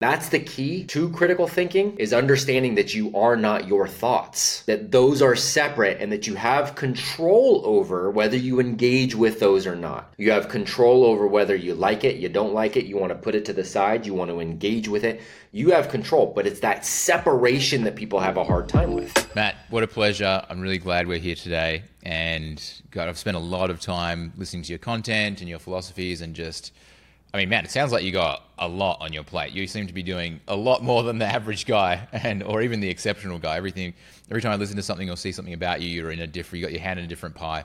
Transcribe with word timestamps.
That's 0.00 0.30
the 0.30 0.40
key 0.40 0.84
to 0.84 1.10
critical 1.10 1.46
thinking 1.46 1.94
is 1.98 2.14
understanding 2.14 2.76
that 2.76 2.94
you 2.94 3.14
are 3.14 3.36
not 3.36 3.68
your 3.68 3.86
thoughts, 3.86 4.62
that 4.62 4.92
those 4.92 5.20
are 5.20 5.36
separate 5.36 6.00
and 6.00 6.10
that 6.10 6.26
you 6.26 6.36
have 6.36 6.74
control 6.74 7.60
over 7.66 8.10
whether 8.10 8.38
you 8.38 8.60
engage 8.60 9.14
with 9.14 9.40
those 9.40 9.66
or 9.66 9.76
not. 9.76 10.14
You 10.16 10.30
have 10.30 10.48
control 10.48 11.04
over 11.04 11.26
whether 11.26 11.54
you 11.54 11.74
like 11.74 12.02
it, 12.02 12.16
you 12.16 12.30
don't 12.30 12.54
like 12.54 12.78
it, 12.78 12.86
you 12.86 12.96
want 12.96 13.10
to 13.10 13.18
put 13.18 13.34
it 13.34 13.44
to 13.44 13.52
the 13.52 13.62
side, 13.62 14.06
you 14.06 14.14
want 14.14 14.30
to 14.30 14.40
engage 14.40 14.88
with 14.88 15.04
it. 15.04 15.20
You 15.52 15.72
have 15.72 15.90
control, 15.90 16.32
but 16.34 16.46
it's 16.46 16.60
that 16.60 16.86
separation 16.86 17.84
that 17.84 17.94
people 17.94 18.20
have 18.20 18.38
a 18.38 18.44
hard 18.44 18.70
time 18.70 18.94
with. 18.94 19.36
Matt, 19.36 19.56
what 19.68 19.82
a 19.82 19.86
pleasure. 19.86 20.42
I'm 20.48 20.62
really 20.62 20.78
glad 20.78 21.08
we're 21.08 21.18
here 21.18 21.34
today. 21.34 21.82
And 22.04 22.62
God, 22.90 23.10
I've 23.10 23.18
spent 23.18 23.36
a 23.36 23.40
lot 23.40 23.68
of 23.68 23.80
time 23.80 24.32
listening 24.38 24.62
to 24.62 24.70
your 24.70 24.78
content 24.78 25.40
and 25.40 25.48
your 25.50 25.58
philosophies 25.58 26.22
and 26.22 26.34
just 26.34 26.72
I 27.32 27.38
mean, 27.38 27.48
man, 27.48 27.64
it 27.64 27.70
sounds 27.70 27.92
like 27.92 28.02
you 28.02 28.10
got 28.10 28.42
a 28.58 28.66
lot 28.66 28.98
on 29.00 29.12
your 29.12 29.22
plate. 29.22 29.52
You 29.52 29.66
seem 29.66 29.86
to 29.86 29.92
be 29.92 30.02
doing 30.02 30.40
a 30.48 30.56
lot 30.56 30.82
more 30.82 31.02
than 31.02 31.18
the 31.18 31.26
average 31.26 31.64
guy, 31.64 32.08
and 32.12 32.42
or 32.42 32.62
even 32.62 32.80
the 32.80 32.88
exceptional 32.88 33.38
guy. 33.38 33.56
Everything, 33.56 33.94
every 34.30 34.42
time 34.42 34.52
I 34.52 34.56
listen 34.56 34.76
to 34.76 34.82
something 34.82 35.08
or 35.08 35.16
see 35.16 35.32
something 35.32 35.54
about 35.54 35.80
you, 35.80 35.88
you're 35.88 36.10
in 36.10 36.20
a 36.20 36.26
different. 36.26 36.60
You 36.60 36.66
got 36.66 36.72
your 36.72 36.82
hand 36.82 36.98
in 36.98 37.04
a 37.04 37.08
different 37.08 37.34
pie, 37.34 37.64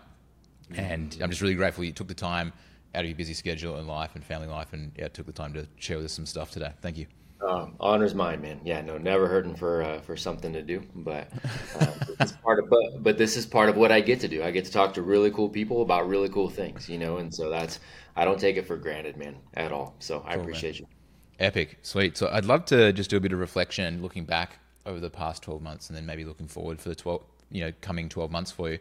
and 0.76 1.18
I'm 1.22 1.30
just 1.30 1.42
really 1.42 1.56
grateful 1.56 1.84
you 1.84 1.92
took 1.92 2.08
the 2.08 2.14
time 2.14 2.54
out 2.94 3.02
of 3.02 3.10
your 3.10 3.18
busy 3.18 3.34
schedule 3.34 3.78
and 3.78 3.88
life 3.88 4.12
and 4.16 4.24
family 4.24 4.48
life, 4.48 4.72
and 4.74 4.92
yeah, 4.98 5.08
took 5.08 5.26
the 5.26 5.32
time 5.32 5.54
to 5.54 5.68
share 5.78 5.98
with 5.98 6.06
us 6.06 6.14
some 6.14 6.26
stuff 6.26 6.52
today. 6.52 6.72
Thank 6.82 6.98
you. 6.98 7.08
Um, 7.48 7.76
honor's 7.80 8.16
mine, 8.16 8.42
man. 8.42 8.60
Yeah, 8.64 8.82
no, 8.82 8.98
never 8.98 9.28
hurting 9.28 9.56
for 9.56 9.84
uh, 9.84 10.02
for 10.02 10.18
something 10.18 10.52
to 10.54 10.62
do, 10.62 10.82
but 10.96 11.32
uh, 11.80 11.92
is 12.22 12.32
part 12.32 12.60
of 12.60 12.70
but 12.70 13.04
but 13.04 13.18
this 13.18 13.38
is 13.38 13.46
part 13.46 13.70
of 13.70 13.78
what 13.78 13.92
I 13.92 14.02
get 14.02 14.20
to 14.22 14.28
do. 14.28 14.42
I 14.42 14.52
get 14.52 14.66
to 14.66 14.72
talk 14.72 14.94
to 14.96 15.02
really 15.02 15.30
cool 15.30 15.50
people 15.50 15.82
about 15.82 16.08
really 16.08 16.30
cool 16.30 16.50
things, 16.50 16.90
you 16.90 16.98
know, 16.98 17.18
and 17.18 17.34
so 17.34 17.50
that's 17.50 17.80
I 18.16 18.26
don't 18.26 18.40
take 18.40 18.58
it 18.58 18.66
for 18.66 18.78
granted, 18.78 19.18
man, 19.18 19.36
at 19.54 19.72
all. 19.72 19.96
So 20.00 20.24
I 20.26 20.36
appreciate 20.36 20.76
man. 20.76 20.88
you. 20.90 21.46
Epic, 21.46 21.78
sweet. 21.82 22.18
So 22.18 22.30
I'd 22.32 22.46
love 22.46 22.66
to 22.66 22.94
just 22.94 23.10
do 23.10 23.18
a 23.18 23.20
bit 23.20 23.34
of 23.34 23.40
reflection, 23.40 24.02
looking 24.02 24.26
back 24.26 24.58
over 24.86 25.00
the 25.00 25.10
past 25.10 25.44
twelve 25.44 25.62
months, 25.62 25.90
and 25.90 25.98
then 25.98 26.06
maybe 26.06 26.26
looking 26.26 26.48
forward 26.48 26.80
for 26.82 26.90
the 26.90 26.96
twelve, 26.96 27.24
you 27.52 27.64
know, 27.64 27.72
coming 27.82 28.10
twelve 28.10 28.32
months 28.32 28.52
for 28.52 28.72
you. 28.72 28.80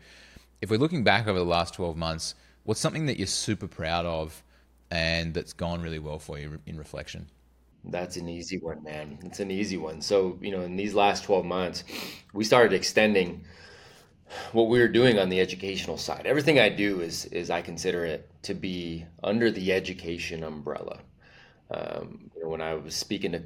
If 0.62 0.70
we're 0.70 0.78
looking 0.78 1.04
back 1.04 1.26
over 1.26 1.38
the 1.38 1.44
last 1.44 1.74
twelve 1.74 1.96
months, 1.96 2.34
what's 2.62 2.80
something 2.80 3.06
that 3.06 3.18
you're 3.18 3.26
super 3.26 3.66
proud 3.66 4.06
of, 4.06 4.42
and 4.90 5.34
that's 5.34 5.52
gone 5.52 5.82
really 5.82 5.98
well 5.98 6.18
for 6.18 6.38
you 6.38 6.60
in 6.64 6.78
reflection? 6.78 7.26
That's 7.86 8.16
an 8.16 8.28
easy 8.28 8.58
one, 8.58 8.82
man. 8.82 9.18
It's 9.24 9.40
an 9.40 9.50
easy 9.50 9.76
one. 9.76 10.00
So, 10.00 10.38
you 10.40 10.50
know, 10.50 10.62
in 10.62 10.76
these 10.76 10.94
last 10.94 11.24
12 11.24 11.44
months, 11.44 11.84
we 12.32 12.44
started 12.44 12.72
extending 12.72 13.44
what 14.52 14.68
we 14.68 14.78
were 14.78 14.88
doing 14.88 15.18
on 15.18 15.28
the 15.28 15.40
educational 15.40 15.96
side. 15.96 16.26
Everything 16.26 16.58
I 16.58 16.68
do 16.68 17.00
is 17.00 17.26
is 17.26 17.50
I 17.50 17.62
consider 17.62 18.04
it 18.04 18.30
to 18.42 18.54
be 18.54 19.06
under 19.22 19.50
the 19.50 19.72
education 19.72 20.42
umbrella. 20.44 21.00
Um, 21.70 22.30
you 22.36 22.42
know, 22.44 22.50
when 22.50 22.62
I 22.62 22.74
was 22.74 22.94
speaking 22.94 23.32
to 23.32 23.42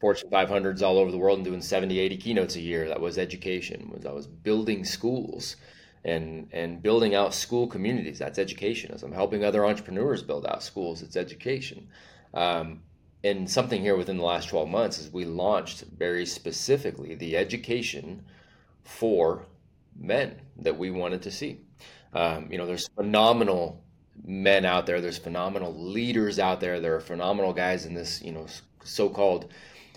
Fortune 0.00 0.30
500s 0.30 0.82
all 0.82 0.98
over 0.98 1.10
the 1.10 1.18
world 1.18 1.38
and 1.38 1.44
doing 1.46 1.62
70, 1.62 1.98
80 1.98 2.16
keynotes 2.16 2.56
a 2.56 2.60
year, 2.60 2.88
that 2.88 3.00
was 3.00 3.18
education. 3.18 3.90
Was 3.92 4.06
I 4.06 4.12
was 4.12 4.26
building 4.26 4.84
schools 4.84 5.56
and 6.04 6.48
and 6.52 6.82
building 6.82 7.14
out 7.14 7.34
school 7.34 7.66
communities. 7.66 8.18
That's 8.18 8.38
education. 8.38 8.92
As 8.92 9.02
I'm 9.02 9.12
helping 9.12 9.44
other 9.44 9.66
entrepreneurs 9.66 10.22
build 10.22 10.46
out 10.46 10.62
schools, 10.62 11.02
it's 11.02 11.16
education. 11.16 11.88
Um, 12.34 12.82
and 13.24 13.50
something 13.50 13.80
here 13.80 13.96
within 13.96 14.16
the 14.16 14.24
last 14.24 14.48
12 14.48 14.68
months 14.68 14.98
is 14.98 15.12
we 15.12 15.24
launched 15.24 15.84
very 15.96 16.26
specifically 16.26 17.14
the 17.14 17.36
education 17.36 18.24
for 18.84 19.46
men 19.98 20.40
that 20.58 20.76
we 20.76 20.90
wanted 20.90 21.22
to 21.22 21.30
see. 21.30 21.60
Um, 22.12 22.50
you 22.50 22.58
know, 22.58 22.66
there's 22.66 22.88
phenomenal 22.88 23.82
men 24.24 24.64
out 24.64 24.86
there. 24.86 25.00
There's 25.00 25.18
phenomenal 25.18 25.74
leaders 25.74 26.38
out 26.38 26.60
there. 26.60 26.80
There 26.80 26.94
are 26.94 27.00
phenomenal 27.00 27.52
guys 27.52 27.84
in 27.84 27.94
this, 27.94 28.22
you 28.22 28.32
know, 28.32 28.46
so-called 28.84 29.52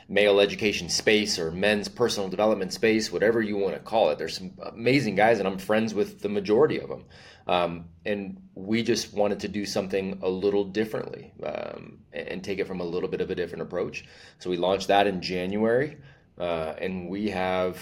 male 0.09 0.39
education 0.39 0.89
space 0.89 1.37
or 1.37 1.51
men's 1.51 1.87
personal 1.87 2.27
development 2.29 2.73
space, 2.73 3.11
whatever 3.11 3.41
you 3.41 3.55
want 3.55 3.75
to 3.75 3.79
call 3.79 4.09
it. 4.09 4.17
There's 4.17 4.37
some 4.37 4.51
amazing 4.73 5.15
guys, 5.15 5.37
and 5.37 5.47
I'm 5.47 5.59
friends 5.59 5.93
with 5.93 6.21
the 6.21 6.29
majority 6.29 6.79
of 6.79 6.89
them. 6.89 7.05
Um, 7.49 7.85
and 8.05 8.39
we 8.53 8.83
just 8.83 9.11
wanted 9.11 9.39
to 9.39 9.47
do 9.47 9.65
something 9.65 10.19
a 10.21 10.29
little 10.29 10.63
differently 10.63 11.33
um, 11.43 11.97
and 12.13 12.43
take 12.43 12.59
it 12.59 12.67
from 12.67 12.79
a 12.79 12.83
little 12.83 13.09
bit 13.09 13.21
of 13.21 13.31
a 13.31 13.35
different 13.35 13.63
approach. 13.63 14.05
So 14.37 14.51
we 14.51 14.57
launched 14.57 14.89
that 14.89 15.07
in 15.07 15.19
January, 15.19 15.97
uh, 16.37 16.75
and 16.77 17.09
we 17.09 17.31
have, 17.31 17.79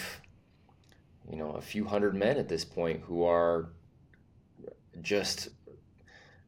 you 1.29 1.35
know, 1.35 1.51
a 1.51 1.61
few 1.61 1.83
hundred 1.83 2.15
men 2.15 2.37
at 2.37 2.47
this 2.47 2.63
point 2.63 3.01
who 3.01 3.25
are 3.25 3.67
just 5.01 5.49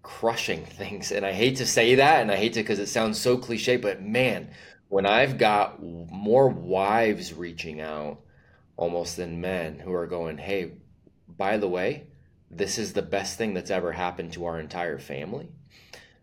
crushing 0.01 0.63
things. 0.77 1.11
And 1.11 1.25
I 1.25 1.33
hate 1.33 1.57
to 1.57 1.65
say 1.65 1.95
that, 1.95 2.21
and 2.21 2.31
I 2.31 2.37
hate 2.37 2.53
to 2.53 2.61
because 2.61 2.79
it 2.79 2.87
sounds 2.87 3.19
so 3.19 3.37
cliche, 3.37 3.75
but 3.75 4.01
man, 4.01 4.49
when 4.87 5.05
I've 5.05 5.37
got 5.37 5.83
more 5.83 6.47
wives 6.47 7.33
reaching 7.33 7.81
out 7.81 8.21
almost 8.77 9.17
than 9.17 9.41
men 9.41 9.77
who 9.77 9.91
are 9.91 10.07
going, 10.07 10.37
hey, 10.37 10.71
by 11.27 11.57
the 11.57 11.67
way, 11.67 12.05
this 12.51 12.77
is 12.77 12.93
the 12.93 13.01
best 13.01 13.37
thing 13.37 13.53
that's 13.53 13.71
ever 13.71 13.91
happened 13.91 14.33
to 14.33 14.45
our 14.45 14.59
entire 14.59 14.97
family. 14.97 15.49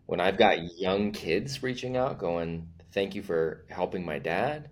When 0.05 0.19
I've 0.19 0.37
got 0.37 0.79
young 0.79 1.11
kids 1.11 1.63
reaching 1.63 1.97
out 1.97 2.17
going, 2.17 2.67
thank 2.91 3.15
you 3.15 3.21
for 3.21 3.65
helping 3.69 4.05
my 4.05 4.19
dad. 4.19 4.69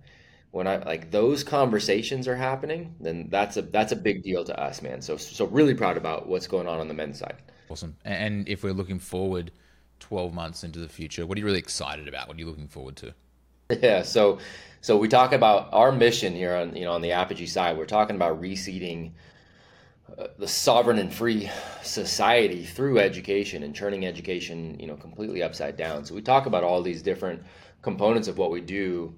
When 0.52 0.68
I 0.68 0.78
like 0.78 1.12
those 1.12 1.44
conversations 1.44 2.28
are 2.28 2.36
happening, 2.36 2.96
then 3.02 3.28
that's 3.30 3.58
a 3.58 3.62
that's 3.62 3.92
a 3.92 3.96
big 3.98 4.24
deal 4.24 4.46
to 4.46 4.58
us, 4.58 4.82
man. 4.82 5.02
So 5.02 5.18
so 5.18 5.48
really 5.48 5.74
proud 5.74 5.98
about 5.98 6.28
what's 6.28 6.48
going 6.48 6.68
on 6.68 6.80
on 6.80 6.88
the 6.88 6.94
men's 6.94 7.20
side. 7.20 7.36
Awesome. 7.70 7.98
And 8.06 8.48
if 8.48 8.64
we're 8.64 8.72
looking 8.72 9.00
forward 9.00 9.52
12 10.00 10.34
months 10.34 10.64
into 10.64 10.80
the 10.80 10.88
future, 10.88 11.26
what 11.26 11.38
are 11.38 11.40
you 11.40 11.46
really 11.46 11.60
excited 11.60 12.08
about? 12.08 12.28
What 12.28 12.38
are 12.38 12.40
you 12.40 12.46
looking 12.46 12.68
forward 12.68 12.96
to? 12.98 13.14
Yeah, 13.82 14.04
so 14.04 14.38
so 14.82 14.96
we 14.96 15.08
talk 15.08 15.34
about 15.34 15.70
our 15.74 15.92
mission 15.92 16.36
here 16.36 16.56
on 16.56 16.76
you 16.76 16.86
know 16.86 16.92
on 16.92 17.02
the 17.02 17.14
Apogee 17.14 17.48
side. 17.48 17.78
We're 17.78 17.86
talking 17.86 18.16
about 18.16 18.40
reseeding 18.40 19.12
uh, 20.18 20.28
the 20.38 20.48
sovereign 20.48 20.98
and 20.98 21.14
free 21.14 21.50
society 21.84 22.64
through 22.64 23.00
education 23.00 23.64
and 23.64 23.76
turning 23.76 24.06
education 24.06 24.80
you 24.80 24.88
know 24.88 24.96
completely 24.96 25.44
upside 25.44 25.76
down. 25.76 26.06
So 26.06 26.16
we 26.16 26.22
talk 26.22 26.46
about 26.46 26.64
all 26.64 26.81
these 26.81 27.02
different 27.02 27.44
components 27.81 28.28
of 28.28 28.38
what 28.38 28.52
we 28.52 28.62
do 28.62 29.16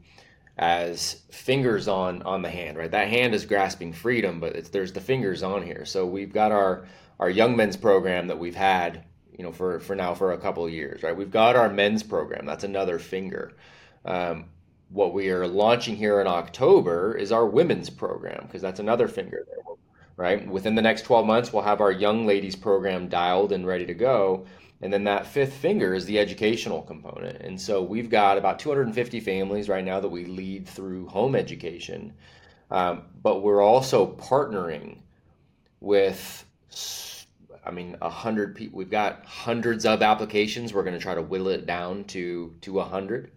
as 0.57 1.21
fingers 1.29 1.87
on 1.87 2.23
on 2.23 2.41
the 2.41 2.49
hand 2.49 2.77
right? 2.77 2.89
That 2.89 3.09
hand 3.09 3.35
is 3.35 3.45
grasping 3.45 3.93
freedom 3.93 4.39
but 4.39 4.71
there's 4.71 4.91
the 4.91 5.01
fingers 5.01 5.43
on 5.43 5.61
here. 5.61 5.85
So 5.85 6.05
we've 6.05 6.33
got 6.33 6.51
our 6.51 6.87
our 7.19 7.29
young 7.29 7.55
men's 7.55 7.77
program 7.77 8.27
that 8.27 8.39
we've 8.39 8.55
had 8.55 9.03
you 9.37 9.43
know 9.43 9.51
for 9.51 9.79
for 9.79 9.95
now 9.95 10.15
for 10.15 10.31
a 10.31 10.37
couple 10.39 10.65
of 10.65 10.71
years 10.71 11.03
right? 11.03 11.15
We've 11.15 11.29
got 11.29 11.55
our 11.55 11.69
men's 11.69 12.01
program. 12.01 12.45
That's 12.45 12.63
another 12.63 12.97
finger. 12.97 13.55
Um, 14.03 14.45
what 14.89 15.13
we 15.13 15.29
are 15.29 15.45
launching 15.45 15.97
here 15.97 16.21
in 16.21 16.27
october 16.27 17.13
is 17.13 17.33
our 17.33 17.45
women's 17.45 17.89
program 17.89 18.45
because 18.47 18.61
that's 18.61 18.79
another 18.79 19.09
finger 19.09 19.45
there 19.45 19.76
right? 20.17 20.45
Within 20.47 20.75
the 20.75 20.81
next 20.81 21.03
12 21.03 21.25
months, 21.25 21.53
we'll 21.53 21.63
have 21.63 21.79
our 21.79 21.91
young 21.91 22.25
ladies 22.25 22.55
program 22.55 23.07
dialed 23.07 23.51
and 23.51 23.65
ready 23.65 23.85
to 23.85 23.93
go. 23.93 24.45
And 24.81 24.91
then 24.91 25.05
that 25.05 25.27
fifth 25.27 25.53
finger 25.53 25.93
is 25.93 26.05
the 26.05 26.19
educational 26.19 26.81
component. 26.81 27.41
And 27.41 27.59
so 27.59 27.81
we've 27.81 28.09
got 28.09 28.37
about 28.37 28.59
250 28.59 29.19
families 29.19 29.69
right 29.69 29.85
now 29.85 29.99
that 29.99 30.09
we 30.09 30.25
lead 30.25 30.67
through 30.67 31.07
home 31.07 31.35
education. 31.35 32.13
Um, 32.69 33.03
but 33.23 33.41
we're 33.41 33.61
also 33.61 34.15
partnering 34.15 34.97
with, 35.79 36.45
I 37.65 37.71
mean, 37.71 37.95
a 38.01 38.09
hundred 38.09 38.55
people. 38.55 38.77
We've 38.77 38.89
got 38.89 39.23
hundreds 39.25 39.85
of 39.85 40.01
applications. 40.01 40.73
We're 40.73 40.83
going 40.83 40.95
to 40.95 41.01
try 41.01 41.15
to 41.15 41.21
whittle 41.21 41.49
it 41.49 41.65
down 41.65 42.03
to 42.05 42.53
to 42.61 42.79
a 42.79 42.83
hundred 42.83 43.31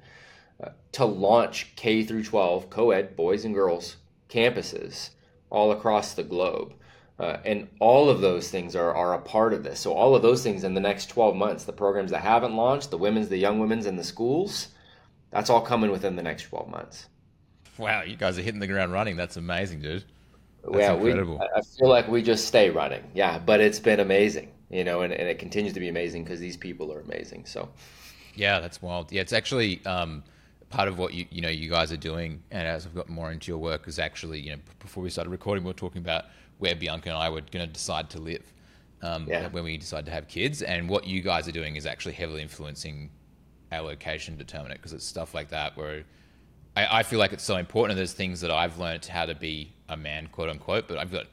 uh, 0.63 0.71
to 0.93 1.05
launch 1.05 1.75
K 1.77 2.03
through 2.03 2.25
12 2.25 2.69
co-ed 2.71 3.17
boys 3.17 3.45
and 3.45 3.55
girls 3.55 3.97
campuses 4.29 5.11
all 5.51 5.73
across 5.73 6.15
the 6.15 6.23
globe. 6.23 6.75
Uh, 7.19 7.39
and 7.45 7.69
all 7.81 8.09
of 8.09 8.23
those 8.23 8.49
things 8.51 8.75
are, 8.75 8.95
are 8.95 9.13
a 9.13 9.21
part 9.21 9.53
of 9.53 9.63
this. 9.63 9.79
So, 9.81 9.93
all 9.93 10.15
of 10.15 10.23
those 10.23 10.43
things 10.43 10.65
in 10.65 10.73
the 10.73 10.81
next 10.81 11.11
12 11.11 11.37
months, 11.37 11.65
the 11.65 11.73
programs 11.73 12.13
that 12.13 12.23
haven't 12.23 12.57
launched, 12.57 12.91
the 12.91 12.97
women's, 12.97 13.29
the 13.29 13.37
young 13.37 13.59
women's, 13.59 13.85
and 13.85 13.99
the 13.99 14.05
schools, 14.05 14.69
that's 15.31 15.51
all 15.51 15.61
coming 15.61 15.91
within 15.91 16.17
the 16.17 16.23
next 16.23 16.45
12 16.45 16.71
months. 16.71 17.09
Wow, 17.77 18.03
you 18.05 18.17
guys 18.17 18.39
are 18.39 18.43
hitting 18.43 18.61
the 18.61 18.67
ground 18.67 18.93
running. 18.93 19.17
That's 19.17 19.37
amazing, 19.37 19.83
dude. 19.83 20.05
That's 20.65 20.79
yeah, 20.79 20.95
incredible. 20.95 21.39
We, 21.39 21.45
I 21.45 21.61
feel 21.79 21.89
like 21.91 22.09
we 22.09 22.23
just 22.23 22.47
stay 22.47 22.71
running. 22.71 23.03
Yeah, 23.15 23.39
but 23.39 23.61
it's 23.61 23.79
been 23.79 24.01
amazing, 24.01 24.53
you 24.71 24.85
know, 24.85 25.03
and, 25.03 25.13
and 25.13 25.29
it 25.29 25.39
continues 25.39 25.75
to 25.75 25.81
be 25.81 25.89
amazing 25.89 26.25
because 26.25 26.41
these 26.41 26.57
people 26.57 26.91
are 26.91 27.01
amazing. 27.01 27.45
So, 27.45 27.69
yeah, 28.35 28.61
that's 28.61 28.81
wild. 28.81 29.13
Yeah, 29.13 29.21
it's 29.21 29.35
actually. 29.35 29.85
Um, 29.85 30.23
part 30.71 30.89
of 30.89 30.99
what 30.99 31.13
you 31.13 31.27
you 31.31 31.43
know 31.43 31.49
you 31.49 31.69
guys 31.69 31.93
are 31.93 31.97
doing, 31.97 32.43
and 32.51 32.67
as 32.67 32.87
I've 32.87 32.95
got 32.95 33.09
more 33.09 33.31
into 33.31 33.51
your 33.51 33.59
work, 33.59 33.87
is 33.87 33.99
actually 33.99 34.41
you 34.41 34.53
know 34.53 34.59
before 34.79 35.03
we 35.03 35.11
started 35.11 35.31
recording, 35.31 35.65
we 35.65 35.69
were 35.69 35.75
talking 35.75 36.01
about 36.01 36.27
where 36.59 36.75
Bianca 36.75 37.11
and 37.11 37.19
I 37.19 37.29
were 37.29 37.41
going 37.41 37.67
to 37.67 37.73
decide 37.73 38.11
to 38.11 38.21
live 38.21 38.53
um, 39.03 39.27
yeah. 39.29 39.49
when 39.49 39.65
we 39.65 39.77
decide 39.77 40.07
to 40.07 40.13
have 40.13 40.29
kids, 40.29 40.63
and 40.63 40.89
what 40.89 41.07
you 41.07 41.21
guys 41.21 41.47
are 41.47 41.53
doing 41.53 41.77
is 41.77 41.87
actually 41.87 42.15
heavily 42.15 42.43
influencing 42.43 43.11
our 43.73 43.83
location 43.83 44.37
determinant 44.37 44.81
because 44.81 44.93
it's 44.93 45.05
stuff 45.05 45.35
like 45.35 45.49
that 45.51 45.77
where 45.77 46.05
I, 46.77 46.99
I, 46.99 47.03
feel 47.05 47.19
like 47.19 47.33
it's 47.33 47.45
so 47.45 47.57
important. 47.57 47.93
And 47.93 47.99
there's 47.99 48.13
things 48.13 48.41
that 48.41 48.51
I've 48.51 48.79
learned 48.79 49.07
how 49.07 49.27
to 49.27 49.35
be 49.35 49.73
a 49.89 49.97
man, 49.97 50.29
quote 50.29 50.49
unquote, 50.49 50.89
but 50.89 50.99
I've 50.99 51.13
got 51.13 51.27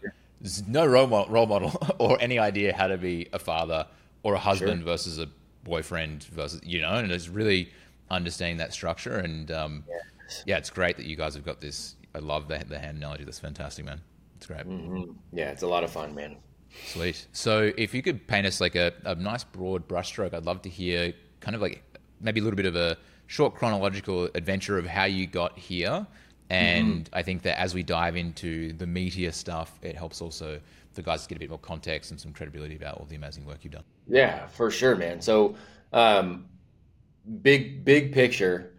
no 0.67 0.85
role 0.85 1.07
model, 1.07 1.33
role 1.33 1.47
model 1.47 1.73
or 1.99 2.17
any 2.21 2.39
idea 2.39 2.75
how 2.75 2.87
to 2.87 2.97
be 2.97 3.27
a 3.33 3.39
father 3.39 3.87
or 4.23 4.35
a 4.35 4.39
husband 4.39 4.81
sure. 4.81 4.85
versus 4.85 5.19
a 5.19 5.27
boyfriend 5.63 6.23
versus 6.25 6.61
you 6.63 6.81
know, 6.81 6.93
and 6.93 7.11
it's 7.11 7.27
really 7.27 7.71
understanding 8.09 8.57
that 8.57 8.73
structure 8.73 9.17
and 9.17 9.51
um, 9.51 9.83
yeah. 9.87 9.95
yeah, 10.45 10.57
it's 10.57 10.69
great 10.69 10.97
that 10.97 11.05
you 11.05 11.15
guys 11.15 11.33
have 11.35 11.45
got 11.45 11.61
this. 11.61 11.95
I 12.15 12.19
love 12.19 12.47
the, 12.47 12.63
the 12.67 12.79
hand 12.79 12.97
analogy. 12.97 13.23
That's 13.23 13.39
fantastic, 13.39 13.85
man. 13.85 14.01
It's 14.37 14.45
great. 14.45 14.65
Mm-hmm. 14.67 15.11
Yeah, 15.33 15.51
it's 15.51 15.63
a 15.63 15.67
lot 15.67 15.83
of 15.83 15.91
fun, 15.91 16.15
man. 16.15 16.37
Sweet. 16.87 17.27
So, 17.31 17.71
if 17.77 17.93
you 17.93 18.01
could 18.01 18.27
paint 18.27 18.45
us 18.45 18.61
like 18.61 18.75
a, 18.75 18.93
a 19.05 19.15
nice 19.15 19.43
broad 19.43 19.87
brushstroke, 19.87 20.33
I'd 20.33 20.45
love 20.45 20.61
to 20.63 20.69
hear 20.69 21.13
kind 21.39 21.55
of 21.55 21.61
like 21.61 21.83
maybe 22.21 22.39
a 22.39 22.43
little 22.43 22.57
bit 22.57 22.65
of 22.65 22.75
a 22.75 22.97
short 23.27 23.55
chronological 23.55 24.25
adventure 24.35 24.77
of 24.77 24.85
how 24.85 25.05
you 25.05 25.27
got 25.27 25.57
here. 25.57 26.05
And 26.49 27.05
mm-hmm. 27.05 27.15
I 27.15 27.23
think 27.23 27.41
that 27.43 27.59
as 27.59 27.73
we 27.73 27.83
dive 27.83 28.15
into 28.15 28.73
the 28.73 28.85
meatier 28.85 29.33
stuff, 29.33 29.77
it 29.81 29.95
helps 29.95 30.21
also 30.21 30.59
the 30.93 31.01
guys 31.01 31.23
to 31.23 31.29
get 31.29 31.35
a 31.35 31.39
bit 31.39 31.49
more 31.49 31.59
context 31.59 32.11
and 32.11 32.19
some 32.19 32.31
credibility 32.31 32.75
about 32.75 32.97
all 32.97 33.05
the 33.05 33.15
amazing 33.15 33.45
work 33.45 33.59
you've 33.63 33.73
done. 33.73 33.83
Yeah, 34.07 34.47
for 34.47 34.71
sure, 34.71 34.95
man. 34.95 35.21
So, 35.21 35.55
um, 35.93 36.45
big 37.27 37.83
big 37.85 38.13
picture, 38.13 38.73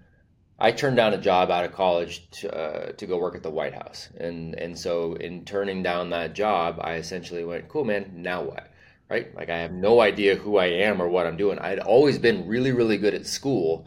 I 0.59 0.73
turned 0.73 0.97
down 0.97 1.15
a 1.15 1.19
job 1.19 1.50
out 1.50 1.65
of 1.65 1.73
college 1.73 2.29
to, 2.41 2.55
uh, 2.55 2.93
to 2.93 3.06
go 3.06 3.19
work 3.19 3.35
at 3.37 3.43
the 3.43 3.50
White 3.50 3.75
House, 3.75 4.09
and 4.19 4.55
and 4.55 4.77
so 4.79 5.15
in 5.15 5.45
turning 5.45 5.83
down 5.83 6.11
that 6.11 6.35
job, 6.35 6.79
I 6.81 6.95
essentially 6.95 7.45
went, 7.45 7.69
"Cool, 7.69 7.85
man. 7.85 8.11
Now 8.15 8.43
what?" 8.43 8.69
Right? 9.09 9.35
Like 9.35 9.50
I 9.50 9.59
have 9.59 9.73
no 9.73 10.00
idea 10.00 10.37
who 10.37 10.59
I 10.59 10.67
am 10.67 11.00
or 11.00 11.09
what 11.09 11.27
I'm 11.27 11.37
doing. 11.37 11.59
I'd 11.59 11.79
always 11.79 12.19
been 12.19 12.47
really 12.49 12.73
really 12.73 12.99
good 12.99 13.15
at 13.15 13.27
school, 13.27 13.87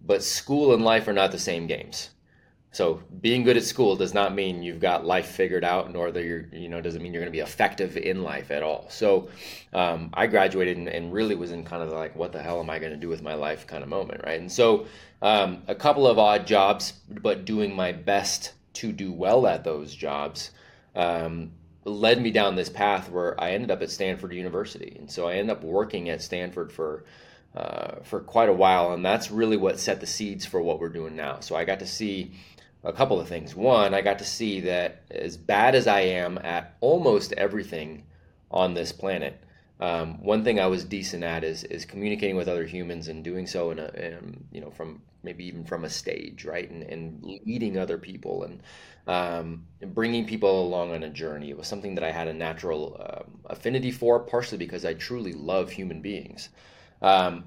but 0.00 0.22
school 0.22 0.74
and 0.74 0.84
life 0.84 1.08
are 1.08 1.12
not 1.12 1.32
the 1.32 1.38
same 1.38 1.66
games. 1.66 2.10
So 2.76 3.00
being 3.22 3.42
good 3.42 3.56
at 3.56 3.62
school 3.62 3.96
does 3.96 4.12
not 4.12 4.34
mean 4.34 4.62
you've 4.62 4.80
got 4.80 5.06
life 5.06 5.28
figured 5.28 5.64
out, 5.64 5.90
nor 5.94 6.12
that 6.12 6.22
you're, 6.22 6.46
you 6.52 6.68
know, 6.68 6.82
doesn't 6.82 7.02
mean 7.02 7.14
you're 7.14 7.22
going 7.22 7.32
to 7.32 7.36
be 7.36 7.40
effective 7.40 7.96
in 7.96 8.22
life 8.22 8.50
at 8.50 8.62
all. 8.62 8.84
So 8.90 9.30
um, 9.72 10.10
I 10.12 10.26
graduated 10.26 10.76
and, 10.76 10.86
and, 10.86 11.10
really 11.10 11.36
was 11.36 11.52
in 11.52 11.64
kind 11.64 11.82
of 11.82 11.88
like, 11.88 12.14
what 12.14 12.32
the 12.32 12.42
hell 12.42 12.60
am 12.60 12.68
I 12.68 12.78
going 12.78 12.92
to 12.92 12.98
do 12.98 13.08
with 13.08 13.22
my 13.22 13.32
life 13.32 13.66
kind 13.66 13.82
of 13.82 13.88
moment, 13.88 14.20
right? 14.26 14.38
And 14.38 14.52
so 14.52 14.84
um, 15.22 15.62
a 15.68 15.74
couple 15.74 16.06
of 16.06 16.18
odd 16.18 16.46
jobs, 16.46 16.92
but 17.08 17.46
doing 17.46 17.74
my 17.74 17.92
best 17.92 18.52
to 18.74 18.92
do 18.92 19.10
well 19.10 19.46
at 19.46 19.64
those 19.64 19.94
jobs 19.94 20.50
um, 20.94 21.52
led 21.86 22.20
me 22.20 22.30
down 22.30 22.56
this 22.56 22.68
path 22.68 23.10
where 23.10 23.40
I 23.40 23.52
ended 23.52 23.70
up 23.70 23.80
at 23.80 23.90
Stanford 23.90 24.34
University. 24.34 24.96
And 24.98 25.10
so 25.10 25.26
I 25.26 25.36
ended 25.36 25.56
up 25.56 25.64
working 25.64 26.10
at 26.10 26.20
Stanford 26.20 26.70
for 26.70 27.04
uh, 27.56 28.02
for 28.02 28.20
quite 28.20 28.50
a 28.50 28.52
while, 28.52 28.92
and 28.92 29.02
that's 29.02 29.30
really 29.30 29.56
what 29.56 29.80
set 29.80 29.98
the 29.98 30.06
seeds 30.06 30.44
for 30.44 30.60
what 30.60 30.78
we're 30.78 30.90
doing 30.90 31.16
now. 31.16 31.40
So 31.40 31.56
I 31.56 31.64
got 31.64 31.78
to 31.78 31.86
see 31.86 32.32
a 32.86 32.92
couple 32.92 33.20
of 33.20 33.28
things. 33.28 33.54
One, 33.54 33.94
I 33.94 34.00
got 34.00 34.18
to 34.20 34.24
see 34.24 34.60
that 34.60 35.02
as 35.10 35.36
bad 35.36 35.74
as 35.74 35.86
I 35.86 36.00
am 36.00 36.38
at 36.38 36.76
almost 36.80 37.32
everything 37.32 38.04
on 38.50 38.74
this 38.74 38.92
planet, 38.92 39.42
um, 39.80 40.22
one 40.22 40.44
thing 40.44 40.58
I 40.58 40.68
was 40.68 40.84
decent 40.84 41.22
at 41.22 41.44
is 41.44 41.64
is 41.64 41.84
communicating 41.84 42.36
with 42.36 42.48
other 42.48 42.64
humans 42.64 43.08
and 43.08 43.22
doing 43.22 43.46
so 43.46 43.72
in 43.72 43.78
a 43.78 43.88
in, 43.88 44.44
you 44.50 44.60
know 44.60 44.70
from 44.70 45.02
maybe 45.22 45.44
even 45.44 45.64
from 45.64 45.84
a 45.84 45.90
stage, 45.90 46.44
right, 46.44 46.70
and, 46.70 46.84
and 46.84 47.40
leading 47.44 47.76
other 47.76 47.98
people 47.98 48.44
and 48.44 48.62
um, 49.08 49.66
bringing 49.88 50.24
people 50.24 50.62
along 50.62 50.92
on 50.92 51.02
a 51.02 51.10
journey. 51.10 51.50
It 51.50 51.58
was 51.58 51.66
something 51.66 51.94
that 51.96 52.04
I 52.04 52.12
had 52.12 52.28
a 52.28 52.32
natural 52.32 52.96
um, 53.00 53.40
affinity 53.46 53.90
for, 53.90 54.20
partially 54.20 54.58
because 54.58 54.84
I 54.84 54.94
truly 54.94 55.32
love 55.32 55.70
human 55.70 56.00
beings. 56.00 56.48
Um, 57.02 57.44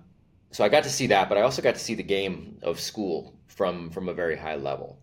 so 0.52 0.64
I 0.64 0.70
got 0.70 0.84
to 0.84 0.90
see 0.90 1.08
that, 1.08 1.30
but 1.30 1.38
I 1.38 1.42
also 1.42 1.62
got 1.62 1.76
to 1.76 1.82
see 1.82 1.96
the 1.96 2.04
game 2.04 2.60
of 2.62 2.80
school 2.80 3.34
from 3.48 3.90
from 3.90 4.10
a 4.10 4.14
very 4.14 4.36
high 4.36 4.56
level. 4.56 4.99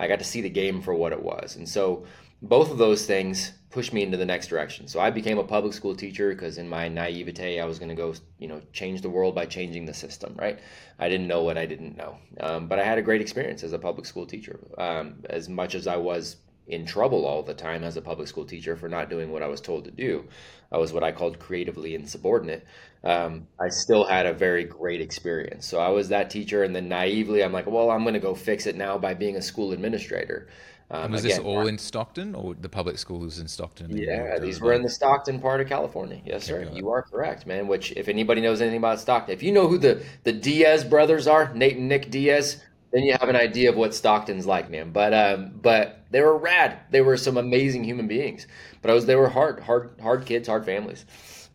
I 0.00 0.08
got 0.08 0.18
to 0.18 0.24
see 0.24 0.40
the 0.40 0.50
game 0.50 0.80
for 0.80 0.94
what 0.94 1.12
it 1.12 1.22
was. 1.22 1.56
And 1.56 1.68
so 1.68 2.06
both 2.40 2.70
of 2.70 2.78
those 2.78 3.04
things 3.04 3.52
pushed 3.68 3.92
me 3.92 4.02
into 4.02 4.16
the 4.16 4.24
next 4.24 4.48
direction. 4.48 4.88
So 4.88 4.98
I 4.98 5.10
became 5.10 5.38
a 5.38 5.44
public 5.44 5.74
school 5.74 5.94
teacher 5.94 6.30
because 6.30 6.56
in 6.56 6.68
my 6.68 6.88
naivete, 6.88 7.60
I 7.60 7.66
was 7.66 7.78
going 7.78 7.90
to 7.90 7.94
go, 7.94 8.14
you 8.38 8.48
know, 8.48 8.62
change 8.72 9.02
the 9.02 9.10
world 9.10 9.34
by 9.34 9.44
changing 9.44 9.84
the 9.84 9.94
system, 9.94 10.34
right? 10.38 10.58
I 10.98 11.08
didn't 11.08 11.28
know 11.28 11.42
what 11.42 11.58
I 11.58 11.66
didn't 11.66 11.96
know. 11.96 12.16
Um, 12.40 12.66
but 12.66 12.78
I 12.78 12.84
had 12.84 12.98
a 12.98 13.02
great 13.02 13.20
experience 13.20 13.62
as 13.62 13.74
a 13.74 13.78
public 13.78 14.06
school 14.06 14.26
teacher. 14.26 14.58
Um, 14.78 15.22
as 15.28 15.48
much 15.48 15.74
as 15.74 15.86
I 15.86 15.96
was 15.96 16.36
in 16.70 16.86
trouble 16.86 17.26
all 17.26 17.42
the 17.42 17.54
time 17.54 17.84
as 17.84 17.96
a 17.96 18.02
public 18.02 18.28
school 18.28 18.44
teacher 18.44 18.76
for 18.76 18.88
not 18.88 19.10
doing 19.10 19.30
what 19.30 19.42
I 19.42 19.48
was 19.48 19.60
told 19.60 19.84
to 19.84 19.90
do. 19.90 20.24
I 20.72 20.78
was 20.78 20.92
what 20.92 21.02
I 21.02 21.12
called 21.12 21.38
creatively 21.38 21.94
insubordinate. 21.94 22.64
Um, 23.02 23.46
I 23.58 23.68
still 23.68 24.04
had 24.04 24.26
a 24.26 24.32
very 24.32 24.64
great 24.64 25.00
experience. 25.00 25.66
So 25.66 25.80
I 25.80 25.88
was 25.88 26.08
that 26.10 26.30
teacher, 26.30 26.62
and 26.62 26.74
then 26.74 26.88
naively, 26.88 27.42
I'm 27.42 27.52
like, 27.52 27.66
well, 27.66 27.90
I'm 27.90 28.02
going 28.02 28.14
to 28.14 28.20
go 28.20 28.34
fix 28.34 28.66
it 28.66 28.76
now 28.76 28.98
by 28.98 29.14
being 29.14 29.36
a 29.36 29.42
school 29.42 29.72
administrator. 29.72 30.48
Um, 30.92 31.12
was 31.12 31.24
again, 31.24 31.36
this 31.38 31.46
all 31.46 31.68
in 31.68 31.78
Stockton, 31.78 32.34
or 32.34 32.54
the 32.54 32.68
public 32.68 32.98
schools 32.98 33.38
in 33.38 33.46
Stockton? 33.46 33.96
Yeah, 33.96 34.40
these 34.40 34.60
were 34.60 34.72
in 34.72 34.82
the 34.82 34.88
Stockton 34.88 35.38
part 35.38 35.60
of 35.60 35.68
California. 35.68 36.20
Yes, 36.24 36.50
okay, 36.50 36.64
sir. 36.64 36.72
You 36.74 36.88
are 36.90 37.02
correct, 37.02 37.46
man. 37.46 37.68
Which, 37.68 37.92
if 37.92 38.08
anybody 38.08 38.40
knows 38.40 38.60
anything 38.60 38.78
about 38.78 38.98
Stockton, 38.98 39.32
if 39.32 39.42
you 39.42 39.52
know 39.52 39.68
who 39.68 39.78
the 39.78 40.02
the 40.24 40.32
Diaz 40.32 40.82
brothers 40.82 41.28
are, 41.28 41.54
Nate 41.54 41.76
and 41.76 41.88
Nick 41.88 42.10
Diaz, 42.10 42.60
then 42.92 43.04
you 43.04 43.12
have 43.12 43.28
an 43.28 43.36
idea 43.36 43.70
of 43.70 43.76
what 43.76 43.94
Stockton's 43.94 44.46
like, 44.46 44.70
man. 44.70 44.90
But 44.90 45.14
um, 45.14 45.52
but 45.62 46.04
they 46.10 46.20
were 46.20 46.36
rad. 46.36 46.78
They 46.90 47.00
were 47.00 47.16
some 47.16 47.36
amazing 47.36 47.84
human 47.84 48.08
beings. 48.08 48.46
But 48.82 48.90
I 48.90 48.94
was 48.94 49.06
they 49.06 49.16
were 49.16 49.28
hard, 49.28 49.60
hard, 49.60 49.92
hard 50.00 50.26
kids, 50.26 50.48
hard 50.48 50.64
families. 50.64 51.04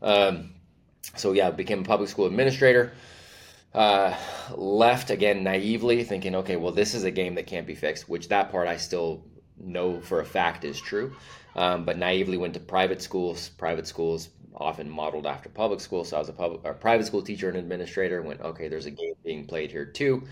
Um, 0.02 0.54
so 1.16 1.34
yeah, 1.34 1.52
became 1.52 1.82
a 1.82 1.84
public 1.84 2.10
school 2.10 2.26
administrator. 2.26 2.94
Uh, 3.74 4.16
left 4.56 5.10
again 5.10 5.44
naively, 5.44 6.04
thinking, 6.06 6.36
okay, 6.36 6.56
well, 6.56 6.72
this 6.72 6.94
is 6.94 7.04
a 7.04 7.12
game 7.12 7.36
that 7.36 7.46
can't 7.48 7.68
be 7.68 7.76
fixed. 7.76 8.08
Which 8.08 8.30
that 8.30 8.52
part 8.52 8.68
I 8.68 8.78
still 8.78 9.24
know 9.58 10.00
for 10.00 10.22
a 10.22 10.26
fact 10.26 10.64
is 10.64 10.80
true. 10.80 11.14
Um, 11.56 11.86
but 11.86 11.98
naively 11.98 12.38
went 12.38 12.54
to 12.54 12.60
private 12.60 13.02
schools. 13.02 13.50
Private 13.50 13.88
schools 13.88 14.30
often 14.56 14.90
modeled 14.90 15.26
after 15.26 15.50
public 15.50 15.82
schools. 15.82 16.10
So 16.10 16.18
I 16.18 16.20
was 16.20 16.30
a 16.30 16.34
public, 16.34 16.80
private 16.80 17.06
school 17.06 17.22
teacher 17.22 17.50
and 17.50 17.58
administrator. 17.58 18.22
Went, 18.22 18.40
okay, 18.42 18.70
there's 18.70 18.86
a 18.86 18.92
game 18.92 19.14
being 19.24 19.46
played 19.46 19.72
here 19.72 19.86
too 19.86 20.24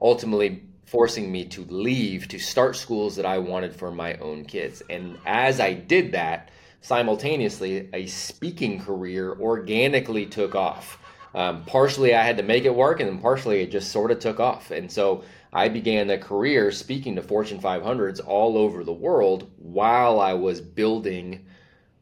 ultimately 0.00 0.62
forcing 0.86 1.30
me 1.30 1.44
to 1.44 1.64
leave 1.66 2.26
to 2.28 2.38
start 2.38 2.74
schools 2.74 3.16
that 3.16 3.26
I 3.26 3.38
wanted 3.38 3.74
for 3.74 3.92
my 3.92 4.14
own 4.14 4.44
kids. 4.44 4.82
And 4.90 5.18
as 5.24 5.60
I 5.60 5.72
did 5.72 6.12
that, 6.12 6.50
simultaneously, 6.80 7.88
a 7.92 8.06
speaking 8.06 8.80
career 8.80 9.36
organically 9.38 10.26
took 10.26 10.54
off. 10.54 10.98
Um, 11.32 11.64
partially, 11.64 12.14
I 12.14 12.24
had 12.24 12.38
to 12.38 12.42
make 12.42 12.64
it 12.64 12.74
work, 12.74 12.98
and 12.98 13.08
then 13.08 13.18
partially, 13.18 13.60
it 13.60 13.70
just 13.70 13.92
sort 13.92 14.10
of 14.10 14.18
took 14.18 14.40
off. 14.40 14.72
And 14.72 14.90
so 14.90 15.22
I 15.52 15.68
began 15.68 16.10
a 16.10 16.18
career 16.18 16.72
speaking 16.72 17.14
to 17.16 17.22
Fortune 17.22 17.60
500s 17.60 18.20
all 18.26 18.58
over 18.58 18.82
the 18.82 18.92
world 18.92 19.48
while 19.58 20.18
I 20.18 20.32
was 20.32 20.60
building 20.60 21.46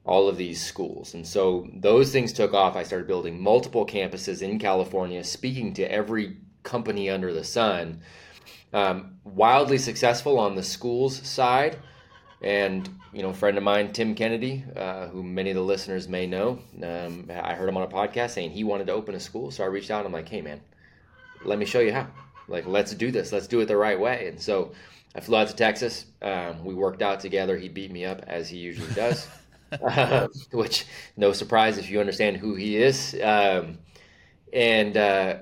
all 0.04 0.28
of 0.28 0.38
these 0.38 0.64
schools. 0.64 1.12
And 1.12 1.26
so 1.26 1.68
those 1.74 2.10
things 2.10 2.32
took 2.32 2.54
off. 2.54 2.76
I 2.76 2.84
started 2.84 3.06
building 3.06 3.38
multiple 3.38 3.84
campuses 3.84 4.40
in 4.40 4.58
California, 4.58 5.22
speaking 5.22 5.74
to 5.74 5.92
every 5.92 6.38
company 6.62 7.10
under 7.10 7.32
the 7.32 7.44
sun. 7.44 8.00
Um, 8.72 9.16
wildly 9.24 9.78
successful 9.78 10.38
on 10.38 10.54
the 10.54 10.62
schools 10.62 11.26
side. 11.26 11.78
And, 12.40 12.88
you 13.12 13.22
know, 13.22 13.30
a 13.30 13.34
friend 13.34 13.58
of 13.58 13.64
mine, 13.64 13.92
Tim 13.92 14.14
Kennedy, 14.14 14.64
uh, 14.76 15.08
who 15.08 15.22
many 15.22 15.50
of 15.50 15.56
the 15.56 15.62
listeners 15.62 16.06
may 16.08 16.26
know, 16.26 16.60
um, 16.82 17.28
I 17.30 17.54
heard 17.54 17.68
him 17.68 17.76
on 17.76 17.82
a 17.82 17.88
podcast 17.88 18.30
saying 18.30 18.50
he 18.50 18.62
wanted 18.64 18.86
to 18.86 18.92
open 18.92 19.14
a 19.14 19.20
school. 19.20 19.50
So 19.50 19.64
I 19.64 19.66
reached 19.66 19.90
out. 19.90 20.04
And 20.04 20.06
I'm 20.06 20.12
like, 20.12 20.28
hey, 20.28 20.40
man, 20.40 20.60
let 21.44 21.58
me 21.58 21.64
show 21.64 21.80
you 21.80 21.92
how. 21.92 22.06
Like, 22.46 22.66
let's 22.66 22.94
do 22.94 23.10
this. 23.10 23.32
Let's 23.32 23.46
do 23.46 23.60
it 23.60 23.66
the 23.66 23.76
right 23.76 23.98
way. 23.98 24.28
And 24.28 24.40
so 24.40 24.72
I 25.14 25.20
flew 25.20 25.36
out 25.36 25.48
to 25.48 25.56
Texas. 25.56 26.06
Um, 26.22 26.64
we 26.64 26.74
worked 26.74 27.02
out 27.02 27.20
together. 27.20 27.56
He 27.56 27.68
beat 27.68 27.90
me 27.90 28.04
up 28.04 28.22
as 28.26 28.48
he 28.48 28.58
usually 28.58 28.92
does, 28.94 29.28
uh, 29.72 30.28
which 30.52 30.86
no 31.16 31.32
surprise 31.32 31.78
if 31.78 31.90
you 31.90 32.00
understand 32.00 32.36
who 32.36 32.54
he 32.54 32.76
is. 32.76 33.16
Um, 33.22 33.78
and 34.52 34.96
uh, 34.96 35.38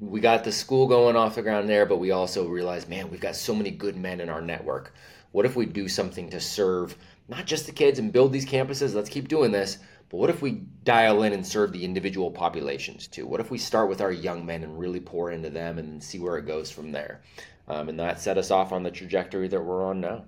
we 0.00 0.20
got 0.20 0.44
the 0.44 0.52
school 0.52 0.86
going 0.86 1.14
off 1.14 1.34
the 1.34 1.42
ground 1.42 1.68
there, 1.68 1.84
but 1.84 1.98
we 1.98 2.10
also 2.10 2.48
realized, 2.48 2.88
man, 2.88 3.10
we've 3.10 3.20
got 3.20 3.36
so 3.36 3.54
many 3.54 3.70
good 3.70 3.96
men 3.96 4.20
in 4.20 4.30
our 4.30 4.40
network. 4.40 4.94
What 5.32 5.44
if 5.44 5.56
we 5.56 5.66
do 5.66 5.88
something 5.88 6.30
to 6.30 6.40
serve 6.40 6.96
not 7.28 7.46
just 7.46 7.66
the 7.66 7.72
kids 7.72 7.98
and 7.98 8.12
build 8.12 8.32
these 8.32 8.46
campuses? 8.46 8.94
Let's 8.94 9.10
keep 9.10 9.28
doing 9.28 9.52
this. 9.52 9.78
But 10.08 10.16
what 10.16 10.30
if 10.30 10.42
we 10.42 10.62
dial 10.82 11.22
in 11.22 11.32
and 11.32 11.46
serve 11.46 11.72
the 11.72 11.84
individual 11.84 12.30
populations 12.30 13.06
too? 13.06 13.26
What 13.26 13.40
if 13.40 13.50
we 13.50 13.58
start 13.58 13.88
with 13.88 14.00
our 14.00 14.10
young 14.10 14.44
men 14.44 14.64
and 14.64 14.78
really 14.78 15.00
pour 15.00 15.30
into 15.30 15.50
them 15.50 15.78
and 15.78 16.02
see 16.02 16.18
where 16.18 16.38
it 16.38 16.46
goes 16.46 16.70
from 16.70 16.90
there? 16.90 17.20
Um, 17.68 17.88
and 17.88 18.00
that 18.00 18.20
set 18.20 18.38
us 18.38 18.50
off 18.50 18.72
on 18.72 18.82
the 18.82 18.90
trajectory 18.90 19.46
that 19.48 19.60
we're 19.60 19.84
on 19.84 20.00
now. 20.00 20.24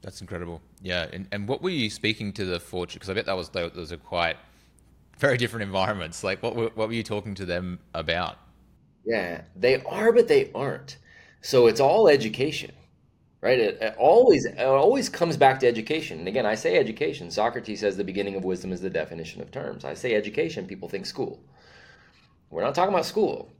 That's 0.00 0.20
incredible. 0.20 0.62
Yeah. 0.80 1.08
And, 1.12 1.28
and 1.30 1.46
what 1.46 1.60
were 1.60 1.70
you 1.70 1.90
speaking 1.90 2.32
to 2.34 2.44
the 2.44 2.58
fortune? 2.58 3.00
Because 3.00 3.10
I 3.10 3.14
bet 3.14 3.26
that 3.26 3.36
was 3.36 3.50
those 3.50 3.92
are 3.92 3.98
quite 3.98 4.36
very 5.18 5.36
different 5.36 5.64
environments. 5.64 6.24
Like, 6.24 6.42
what 6.42 6.56
what 6.56 6.88
were 6.88 6.94
you 6.94 7.02
talking 7.02 7.34
to 7.34 7.44
them 7.44 7.80
about? 7.94 8.38
Yeah, 9.04 9.42
they 9.56 9.80
are, 9.84 10.12
but 10.12 10.26
they 10.28 10.50
aren't. 10.54 10.96
So 11.40 11.66
it's 11.68 11.80
all 11.80 12.08
education, 12.08 12.72
right? 13.40 13.58
It, 13.58 13.78
it 13.82 13.94
always 13.98 14.44
it 14.46 14.60
always 14.60 15.08
comes 15.08 15.36
back 15.36 15.60
to 15.60 15.68
education. 15.68 16.18
And 16.20 16.28
again, 16.28 16.46
I 16.46 16.54
say 16.56 16.76
education. 16.78 17.30
Socrates 17.30 17.80
says 17.80 17.96
the 17.96 18.04
beginning 18.04 18.36
of 18.36 18.44
wisdom 18.44 18.72
is 18.72 18.80
the 18.80 18.90
definition 18.90 19.42
of 19.42 19.50
terms. 19.52 19.84
I 19.84 19.94
say 19.94 20.14
education, 20.14 20.66
people 20.66 20.88
think 20.88 21.06
school. 21.06 21.42
We're 22.50 22.62
not 22.62 22.74
talking 22.74 22.94
about 22.94 23.06
school. 23.06 23.50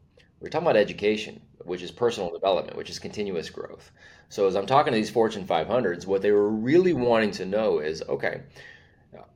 We're 0.40 0.49
talking 0.49 0.66
about 0.66 0.76
education, 0.76 1.40
which 1.64 1.82
is 1.82 1.90
personal 1.90 2.30
development, 2.30 2.76
which 2.76 2.90
is 2.90 2.99
continuous 2.99 3.49
growth. 3.50 3.90
So 4.28 4.46
as 4.46 4.56
I'm 4.56 4.66
talking 4.66 4.92
to 4.92 4.96
these 4.96 5.11
Fortune 5.11 5.46
500s, 5.46 6.06
what 6.06 6.22
they 6.22 6.32
were 6.32 6.49
really 6.50 6.92
wanting 6.92 7.30
to 7.32 7.46
know 7.46 7.78
is, 7.78 8.02
okay, 8.08 8.42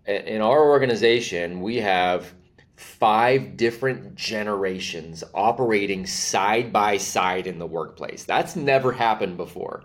in 0.07 0.41
our 0.41 0.69
organization, 0.71 1.61
we 1.61 1.77
have 1.77 2.33
five 2.77 3.57
different 3.57 4.15
generations 4.15 5.25
operating 5.35 6.07
side 6.07 6.73
by 6.73 6.99
side 6.99 7.47
in 7.47 7.59
the 7.59 7.67
workplace. 7.67 8.25
That's 8.25 8.55
never 8.55 8.93
happened 8.93 9.37
before. 9.37 9.85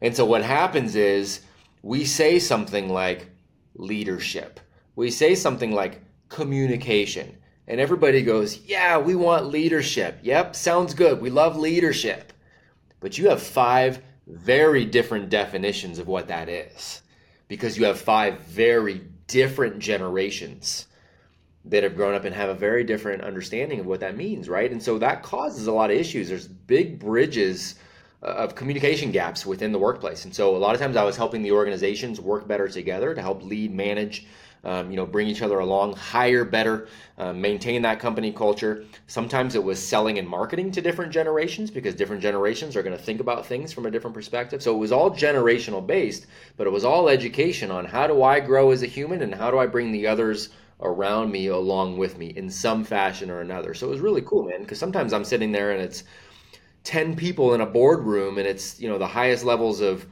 And 0.00 0.14
so 0.16 0.24
what 0.24 0.42
happens 0.42 0.94
is 0.94 1.40
we 1.82 2.04
say 2.04 2.38
something 2.38 2.88
like 2.88 3.28
leadership, 3.74 4.60
we 4.94 5.10
say 5.10 5.34
something 5.34 5.72
like 5.72 6.00
communication, 6.28 7.36
and 7.66 7.80
everybody 7.80 8.22
goes, 8.22 8.58
Yeah, 8.58 8.98
we 8.98 9.14
want 9.14 9.46
leadership. 9.46 10.20
Yep, 10.22 10.54
sounds 10.54 10.94
good. 10.94 11.20
We 11.20 11.30
love 11.30 11.56
leadership. 11.56 12.32
But 13.00 13.18
you 13.18 13.28
have 13.28 13.42
five 13.42 14.02
very 14.26 14.84
different 14.84 15.30
definitions 15.30 15.98
of 15.98 16.06
what 16.06 16.28
that 16.28 16.48
is 16.48 17.02
because 17.46 17.78
you 17.78 17.86
have 17.86 18.00
five 18.00 18.40
very 18.40 19.02
different 19.26 19.78
generations 19.78 20.86
that 21.64 21.82
have 21.82 21.96
grown 21.96 22.14
up 22.14 22.24
and 22.24 22.34
have 22.34 22.48
a 22.48 22.54
very 22.54 22.84
different 22.84 23.22
understanding 23.22 23.80
of 23.80 23.86
what 23.86 24.00
that 24.00 24.16
means, 24.16 24.48
right? 24.48 24.70
And 24.70 24.82
so 24.82 24.98
that 24.98 25.22
causes 25.22 25.66
a 25.66 25.72
lot 25.72 25.90
of 25.90 25.96
issues. 25.96 26.28
There's 26.28 26.48
big 26.48 26.98
bridges 26.98 27.74
uh, 28.22 28.26
of 28.26 28.54
communication 28.54 29.10
gaps 29.12 29.44
within 29.44 29.72
the 29.72 29.78
workplace. 29.78 30.24
And 30.24 30.34
so 30.34 30.56
a 30.56 30.58
lot 30.58 30.74
of 30.74 30.80
times 30.80 30.96
I 30.96 31.04
was 31.04 31.16
helping 31.16 31.42
the 31.42 31.52
organizations 31.52 32.20
work 32.20 32.48
better 32.48 32.68
together 32.68 33.14
to 33.14 33.20
help 33.20 33.42
lead, 33.42 33.72
manage, 33.72 34.26
um, 34.64 34.90
you 34.90 34.96
know, 34.96 35.06
bring 35.06 35.28
each 35.28 35.42
other 35.42 35.60
along, 35.60 35.94
hire 35.94 36.44
better, 36.44 36.88
uh, 37.16 37.32
maintain 37.32 37.82
that 37.82 38.00
company 38.00 38.32
culture. 38.32 38.84
Sometimes 39.06 39.54
it 39.54 39.62
was 39.62 39.80
selling 39.80 40.18
and 40.18 40.28
marketing 40.28 40.72
to 40.72 40.80
different 40.80 41.12
generations 41.12 41.70
because 41.70 41.94
different 41.94 42.22
generations 42.22 42.76
are 42.76 42.82
going 42.82 42.96
to 42.96 43.02
think 43.02 43.20
about 43.20 43.46
things 43.46 43.72
from 43.72 43.86
a 43.86 43.90
different 43.90 44.14
perspective. 44.14 44.62
So 44.62 44.74
it 44.74 44.78
was 44.78 44.90
all 44.90 45.10
generational 45.10 45.86
based, 45.86 46.26
but 46.56 46.66
it 46.66 46.70
was 46.70 46.84
all 46.84 47.08
education 47.08 47.70
on 47.70 47.84
how 47.84 48.06
do 48.06 48.22
I 48.22 48.40
grow 48.40 48.70
as 48.72 48.82
a 48.82 48.86
human 48.86 49.22
and 49.22 49.34
how 49.34 49.50
do 49.50 49.58
I 49.58 49.66
bring 49.66 49.92
the 49.92 50.06
others 50.08 50.48
around 50.80 51.32
me 51.32 51.48
along 51.48 51.98
with 51.98 52.18
me 52.18 52.28
in 52.28 52.48
some 52.48 52.84
fashion 52.84 53.30
or 53.30 53.40
another. 53.40 53.74
So 53.74 53.88
it 53.88 53.90
was 53.90 54.00
really 54.00 54.22
cool, 54.22 54.44
man, 54.44 54.62
because 54.62 54.78
sometimes 54.78 55.12
I'm 55.12 55.24
sitting 55.24 55.52
there 55.52 55.72
and 55.72 55.82
it's 55.82 56.04
10 56.84 57.16
people 57.16 57.54
in 57.54 57.60
a 57.60 57.66
boardroom 57.66 58.38
and 58.38 58.46
it's, 58.46 58.80
you 58.80 58.88
know, 58.88 58.98
the 58.98 59.06
highest 59.06 59.44
levels 59.44 59.80
of 59.80 60.06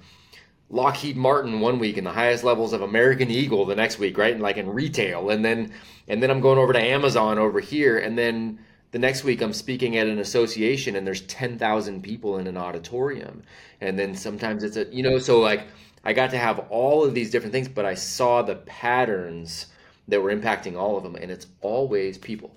Lockheed 0.69 1.17
Martin 1.17 1.61
one 1.61 1.79
week 1.79 1.97
and 1.97 2.07
the 2.07 2.13
highest 2.13 2.43
levels 2.43 2.73
of 2.73 2.83
American 2.83 3.31
Eagle 3.31 3.65
the 3.65 3.77
next 3.77 3.99
week, 3.99 4.19
right? 4.19 4.33
And 4.33 4.43
like 4.43 4.57
in 4.57 4.69
retail. 4.69 5.31
And 5.31 5.45
then 5.45 5.73
and 6.09 6.23
then 6.23 6.31
I'm 6.31 6.41
going 6.41 6.59
over 6.59 6.73
to 6.73 6.81
Amazon 6.81 7.39
over 7.39 7.61
here 7.61 7.99
and 7.99 8.19
then 8.19 8.59
the 8.91 8.99
next 8.99 9.23
week 9.25 9.43
I'm 9.43 9.53
speaking 9.53 9.97
at 9.97 10.07
an 10.07 10.19
association 10.19 10.97
and 10.97 11.07
there's 11.07 11.21
10,000 11.23 12.03
people 12.03 12.39
in 12.39 12.47
an 12.49 12.57
auditorium. 12.57 13.43
And 13.81 13.97
then 13.97 14.17
sometimes 14.17 14.65
it's 14.65 14.77
a 14.77 14.93
you 14.93 15.05
know, 15.05 15.19
so 15.21 15.41
like 15.41 15.69
I 16.05 16.13
got 16.13 16.31
to 16.31 16.39
have 16.39 16.59
all 16.71 17.05
of 17.05 17.15
these 17.15 17.31
different 17.31 17.53
things, 17.53 17.69
but 17.69 17.85
I 17.85 17.95
saw 17.95 18.43
the 18.43 18.57
patterns 18.57 19.67
that 20.09 20.21
were 20.21 20.35
impacting 20.35 20.77
all 20.77 20.97
of 20.97 21.03
them, 21.03 21.17
and 21.17 21.31
it's 21.31 21.47
always 21.61 22.19
people. 22.19 22.55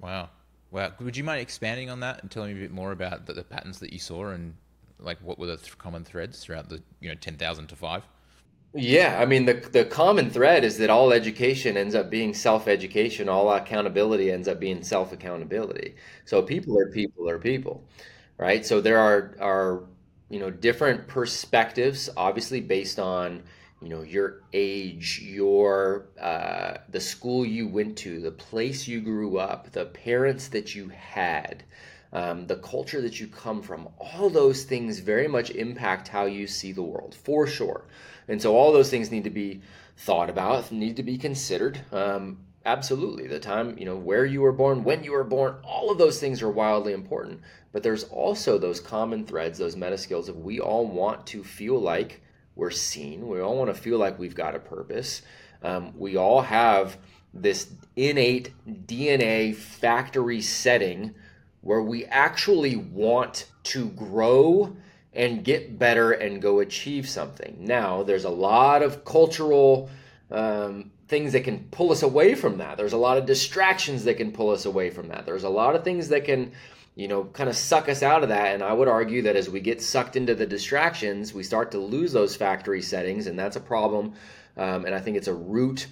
Wow. 0.00 0.30
Wow. 0.70 0.92
Would 1.00 1.16
you 1.16 1.24
mind 1.24 1.40
expanding 1.40 1.90
on 1.90 2.00
that 2.00 2.22
and 2.22 2.30
telling 2.30 2.54
me 2.54 2.60
a 2.60 2.62
bit 2.62 2.72
more 2.72 2.92
about 2.92 3.26
the, 3.26 3.32
the 3.32 3.42
patterns 3.42 3.80
that 3.80 3.92
you 3.92 3.98
saw 3.98 4.28
and 4.28 4.54
like 4.98 5.18
what 5.22 5.38
were 5.38 5.46
the 5.46 5.56
th- 5.56 5.78
common 5.78 6.04
threads 6.04 6.40
throughout 6.40 6.68
the 6.68 6.82
you 7.00 7.08
know 7.08 7.14
ten 7.14 7.36
thousand 7.36 7.68
to 7.68 7.76
five? 7.76 8.04
Yeah, 8.72 9.18
I 9.20 9.26
mean 9.26 9.46
the 9.46 9.54
the 9.54 9.84
common 9.84 10.30
thread 10.30 10.62
is 10.64 10.78
that 10.78 10.90
all 10.90 11.12
education 11.12 11.76
ends 11.76 11.94
up 11.94 12.08
being 12.08 12.32
self 12.34 12.68
education. 12.68 13.28
All 13.28 13.50
accountability 13.52 14.30
ends 14.30 14.46
up 14.46 14.60
being 14.60 14.82
self 14.84 15.12
accountability. 15.12 15.96
So 16.24 16.42
people 16.42 16.78
are 16.78 16.88
people 16.90 17.28
are 17.28 17.38
people, 17.38 17.82
right? 18.38 18.64
So 18.64 18.80
there 18.80 18.98
are 18.98 19.34
are 19.40 19.82
you 20.28 20.38
know 20.38 20.50
different 20.50 21.08
perspectives, 21.08 22.08
obviously 22.16 22.60
based 22.60 23.00
on 23.00 23.42
you 23.82 23.88
know 23.88 24.02
your 24.02 24.42
age 24.52 25.20
your 25.22 26.06
uh, 26.20 26.78
the 26.88 27.00
school 27.00 27.46
you 27.46 27.66
went 27.66 27.96
to 27.96 28.20
the 28.20 28.30
place 28.30 28.86
you 28.86 29.00
grew 29.00 29.38
up 29.38 29.70
the 29.72 29.86
parents 29.86 30.48
that 30.48 30.74
you 30.74 30.88
had 30.88 31.64
um, 32.12 32.46
the 32.46 32.56
culture 32.56 33.00
that 33.00 33.20
you 33.20 33.28
come 33.28 33.62
from 33.62 33.88
all 33.98 34.30
those 34.30 34.64
things 34.64 34.98
very 34.98 35.28
much 35.28 35.50
impact 35.50 36.08
how 36.08 36.24
you 36.24 36.46
see 36.46 36.72
the 36.72 36.82
world 36.82 37.14
for 37.14 37.46
sure. 37.46 37.84
And 38.26 38.42
so 38.42 38.56
all 38.56 38.72
those 38.72 38.90
things 38.90 39.10
need 39.10 39.24
to 39.24 39.30
be 39.30 39.60
thought 39.96 40.30
about 40.30 40.72
need 40.72 40.96
to 40.96 41.02
be 41.02 41.18
considered. 41.18 41.80
Um, 41.92 42.38
absolutely 42.66 43.26
the 43.26 43.40
time 43.40 43.78
you 43.78 43.86
know 43.86 43.96
where 43.96 44.26
you 44.26 44.42
were 44.42 44.52
born 44.52 44.84
when 44.84 45.02
you 45.02 45.12
were 45.12 45.24
born 45.24 45.54
all 45.64 45.90
of 45.90 45.96
those 45.96 46.20
things 46.20 46.42
are 46.42 46.50
wildly 46.50 46.92
important. 46.92 47.40
But 47.72 47.84
there's 47.84 48.04
also 48.04 48.58
those 48.58 48.80
common 48.80 49.24
threads 49.24 49.58
those 49.58 49.76
meta 49.76 49.96
skills 49.96 50.28
of 50.28 50.36
we 50.36 50.58
all 50.58 50.86
want 50.86 51.26
to 51.28 51.44
feel 51.44 51.80
like 51.80 52.20
we're 52.56 52.70
seen. 52.70 53.28
We 53.28 53.40
all 53.40 53.56
want 53.56 53.74
to 53.74 53.80
feel 53.80 53.98
like 53.98 54.18
we've 54.18 54.34
got 54.34 54.54
a 54.54 54.58
purpose. 54.58 55.22
Um, 55.62 55.92
we 55.96 56.16
all 56.16 56.42
have 56.42 56.96
this 57.32 57.70
innate 57.96 58.52
DNA 58.66 59.54
factory 59.54 60.40
setting 60.40 61.14
where 61.60 61.82
we 61.82 62.04
actually 62.06 62.76
want 62.76 63.46
to 63.62 63.88
grow 63.90 64.76
and 65.12 65.44
get 65.44 65.78
better 65.78 66.12
and 66.12 66.40
go 66.40 66.60
achieve 66.60 67.08
something. 67.08 67.56
Now, 67.60 68.02
there's 68.02 68.24
a 68.24 68.30
lot 68.30 68.82
of 68.82 69.04
cultural 69.04 69.90
um, 70.30 70.90
things 71.08 71.32
that 71.32 71.44
can 71.44 71.66
pull 71.70 71.90
us 71.90 72.02
away 72.02 72.34
from 72.34 72.58
that. 72.58 72.76
There's 72.76 72.92
a 72.92 72.98
lot 72.98 73.18
of 73.18 73.26
distractions 73.26 74.04
that 74.04 74.16
can 74.16 74.32
pull 74.32 74.50
us 74.50 74.64
away 74.64 74.90
from 74.90 75.08
that. 75.08 75.26
There's 75.26 75.44
a 75.44 75.48
lot 75.48 75.74
of 75.74 75.82
things 75.82 76.08
that 76.08 76.24
can 76.24 76.52
you 77.00 77.08
know, 77.08 77.24
kind 77.24 77.48
of 77.48 77.56
suck 77.56 77.88
us 77.88 78.02
out 78.02 78.22
of 78.22 78.28
that. 78.28 78.52
And 78.52 78.62
I 78.62 78.74
would 78.74 78.86
argue 78.86 79.22
that 79.22 79.34
as 79.34 79.48
we 79.48 79.60
get 79.60 79.80
sucked 79.80 80.16
into 80.16 80.34
the 80.34 80.44
distractions, 80.44 81.32
we 81.32 81.42
start 81.42 81.70
to 81.70 81.78
lose 81.78 82.12
those 82.12 82.36
factory 82.36 82.82
settings, 82.82 83.26
and 83.26 83.38
that's 83.38 83.56
a 83.56 83.60
problem. 83.60 84.12
Um, 84.58 84.84
and 84.84 84.94
I 84.94 85.00
think 85.00 85.16
it's 85.16 85.26
a 85.26 85.34
root 85.34 85.86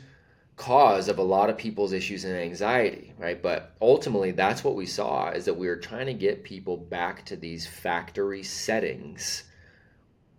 cause 0.56 1.08
of 1.08 1.16
a 1.16 1.22
lot 1.22 1.48
of 1.48 1.56
people's 1.56 1.94
issues 1.94 2.26
and 2.26 2.36
anxiety, 2.36 3.14
right? 3.16 3.42
But 3.42 3.72
ultimately, 3.80 4.32
that's 4.32 4.62
what 4.62 4.74
we 4.74 4.84
saw 4.84 5.30
is 5.30 5.46
that 5.46 5.54
we 5.54 5.68
were 5.68 5.76
trying 5.76 6.06
to 6.06 6.14
get 6.14 6.44
people 6.44 6.76
back 6.76 7.24
to 7.26 7.36
these 7.36 7.66
factory 7.66 8.42
settings 8.42 9.44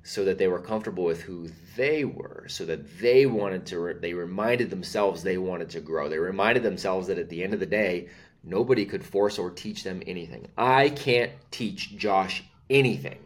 so 0.04 0.26
that 0.26 0.38
they 0.38 0.48
were 0.48 0.62
comfortable 0.62 1.04
with 1.04 1.22
who 1.22 1.50
they 1.76 2.04
were 2.04 2.46
so 2.48 2.66
that 2.66 3.00
they 3.00 3.26
wanted 3.26 3.66
to 3.66 3.94
they 4.00 4.14
reminded 4.14 4.70
themselves 4.70 5.22
they 5.22 5.38
wanted 5.38 5.70
to 5.70 5.82
grow 5.82 6.08
they 6.08 6.18
reminded 6.18 6.64
themselves 6.64 7.08
that 7.08 7.20
at 7.20 7.30
the 7.30 7.44
end 7.44 7.54
of 7.54 7.60
the 7.60 7.66
day 7.66 8.08
Nobody 8.43 8.86
could 8.86 9.03
force 9.03 9.38
or 9.38 9.51
teach 9.51 9.84
them 9.84 10.01
anything. 10.08 10.48
I 10.58 10.89
can't 10.89 11.31
teach 11.51 11.98
Josh 11.98 12.43
anything. 12.69 13.19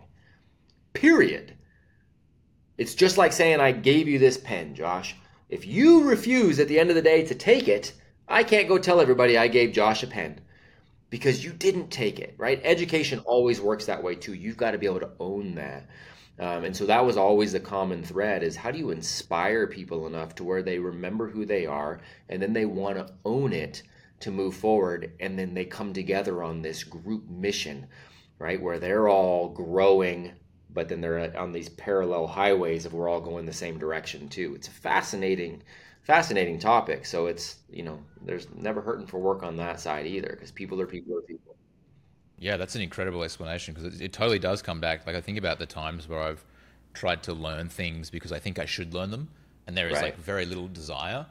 Period. 0.94 1.54
It's 2.78 2.96
just 2.96 3.18
like 3.18 3.32
saying, 3.32 3.60
I 3.60 3.72
gave 3.72 4.08
you 4.08 4.20
this 4.20 4.38
pen, 4.38 4.76
Josh. 4.76 5.16
If 5.50 5.68
you 5.68 6.10
refuse 6.10 6.60
at 6.60 6.68
the 6.68 6.80
end 6.80 6.90
of 6.90 6.96
the 6.96 7.02
day 7.02 7.24
to 7.26 7.36
take 7.36 7.68
it, 7.68 7.94
I 8.28 8.44
can't 8.44 8.68
go 8.68 8.78
tell 8.78 9.00
everybody 9.00 9.38
I 9.38 9.48
gave 9.48 9.74
Josh 9.74 10.02
a 10.02 10.08
pen 10.08 10.40
because 11.12 11.46
you 11.46 11.52
didn't 11.52 11.92
take 11.92 12.20
it, 12.20 12.34
right? 12.40 12.60
Education 12.64 13.20
always 13.20 13.62
works 13.62 13.86
that 13.86 14.02
way 14.02 14.16
too. 14.16 14.34
You've 14.34 14.58
got 14.58 14.72
to 14.72 14.80
be 14.80 14.88
able 14.88 15.02
to 15.02 15.12
own 15.20 15.54
that. 15.56 15.86
Um, 16.40 16.64
and 16.64 16.76
so 16.76 16.88
that 16.88 17.06
was 17.06 17.18
always 17.18 17.52
the 17.52 17.60
common 17.60 18.02
thread 18.02 18.42
is 18.42 18.56
how 18.56 18.72
do 18.72 18.80
you 18.80 18.90
inspire 18.90 19.68
people 19.68 20.08
enough 20.08 20.34
to 20.36 20.44
where 20.44 20.64
they 20.64 20.80
remember 20.80 21.30
who 21.30 21.46
they 21.46 21.68
are 21.68 22.00
and 22.30 22.42
then 22.42 22.54
they 22.54 22.66
want 22.66 22.98
to 22.98 23.14
own 23.24 23.54
it 23.54 23.84
to 24.24 24.32
move 24.32 24.56
forward 24.56 25.12
and 25.20 25.38
then 25.38 25.54
they 25.54 25.66
come 25.66 25.94
together 25.94 26.44
on 26.44 26.62
this 26.62 26.84
group 26.84 27.30
mission 27.30 27.88
right 28.40 28.62
where 28.62 28.80
they're 28.80 29.08
all 29.08 29.50
growing 29.50 30.32
but 30.74 30.90
then 30.90 31.02
they're 31.02 31.38
on 31.38 31.52
these 31.52 31.70
parallel 31.70 32.28
highways 32.28 32.86
of 32.86 32.94
we're 32.94 33.08
all 33.08 33.22
going 33.22 33.46
the 33.46 33.54
same 33.54 33.78
direction 33.78 34.28
too. 34.28 34.56
It's 34.56 34.68
a 34.68 34.72
fascinating 34.72 35.62
fascinating 36.02 36.60
topic. 36.60 37.06
So 37.06 37.28
it's 37.28 37.58
you 37.70 37.84
know 37.84 38.00
there's 38.22 38.48
never 38.56 38.82
hurting 38.82 39.08
for 39.08 39.20
work 39.20 39.44
on 39.44 39.56
that 39.58 39.80
side 39.80 40.06
either 40.06 40.30
because 40.30 40.52
people 40.52 40.82
are 40.82 40.88
people 40.88 41.18
are 41.18 41.22
people. 41.22 41.56
Yeah 42.40 42.58
that's 42.58 42.76
an 42.76 42.82
incredible 42.82 43.24
explanation 43.24 43.74
because 43.74 43.96
it, 43.96 44.02
it 44.02 44.14
totally 44.14 44.40
does 44.40 44.62
come 44.62 44.80
back. 44.80 45.06
Like 45.06 45.16
i 45.16 45.22
think 45.22 45.38
about 45.38 45.60
the 45.60 45.66
times 45.66 46.08
where 46.08 46.22
i've 46.22 46.44
tried 46.94 47.24
to 47.24 47.34
learn 47.34 47.70
things 47.70 48.12
because 48.12 48.32
i 48.32 48.38
think 48.38 48.60
i 48.60 48.66
should 48.66 48.94
learn 48.94 49.10
them 49.10 49.28
and 49.66 49.76
there 49.76 49.88
is 49.88 49.96
right. 49.96 50.04
like 50.04 50.18
very 50.18 50.46
little 50.46 50.68
desire 50.68 51.26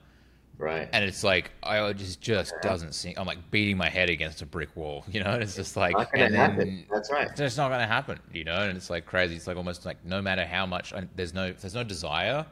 Right. 0.59 0.89
And 0.93 1.05
it's 1.05 1.25
like 1.25 1.51
I 1.63 1.93
just 1.93 2.21
just 2.21 2.55
doesn't 2.63 2.93
seem. 2.93 3.15
I'm 3.17 3.27
like 3.27 3.51
beating 3.51 3.77
my 3.77 3.89
head 3.89 4.11
against 4.11 4.43
a 4.43 4.47
brick 4.47 4.77
wall, 4.77 5.05
you 5.11 5.23
know. 5.23 5.31
And 5.31 5.43
it's 5.43 5.57
just 5.57 5.77
like, 5.77 5.93
not 5.93 6.13
gonna 6.13 6.37
happen. 6.37 6.87
That's 6.91 7.11
right. 7.11 7.29
It's 7.37 7.57
not 7.57 7.69
going 7.69 7.81
to 7.81 7.87
happen, 7.87 8.19
you 8.33 8.45
know. 8.45 8.63
And 8.63 8.77
it's 8.77 8.91
like 8.91 9.07
crazy. 9.07 9.35
It's 9.37 9.47
like 9.47 9.57
almost 9.57 9.85
like 9.85 10.05
no 10.05 10.23
matter 10.23 10.45
how 10.45 10.67
much 10.67 10.93
there's 11.17 11.35
no 11.35 11.53
there's 11.53 11.75
no 11.75 11.85
desire, 11.85 12.47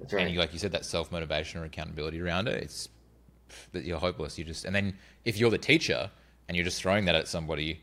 That's 0.00 0.12
right. 0.12 0.22
and 0.24 0.32
you, 0.34 0.40
like 0.40 0.52
you 0.52 0.58
said 0.58 0.72
that 0.72 0.84
self 0.84 1.12
motivation 1.12 1.60
or 1.60 1.64
accountability 1.64 2.20
around 2.20 2.48
it. 2.48 2.62
It's 2.62 2.88
that 3.72 3.84
you're 3.84 3.98
hopeless. 3.98 4.38
You 4.38 4.44
just 4.44 4.64
and 4.64 4.74
then 4.74 4.96
if 5.24 5.38
you're 5.38 5.50
the 5.50 5.58
teacher 5.58 6.10
and 6.48 6.56
you're 6.56 6.64
just 6.64 6.80
throwing 6.82 7.04
that 7.04 7.14
at 7.14 7.28
somebody 7.28 7.80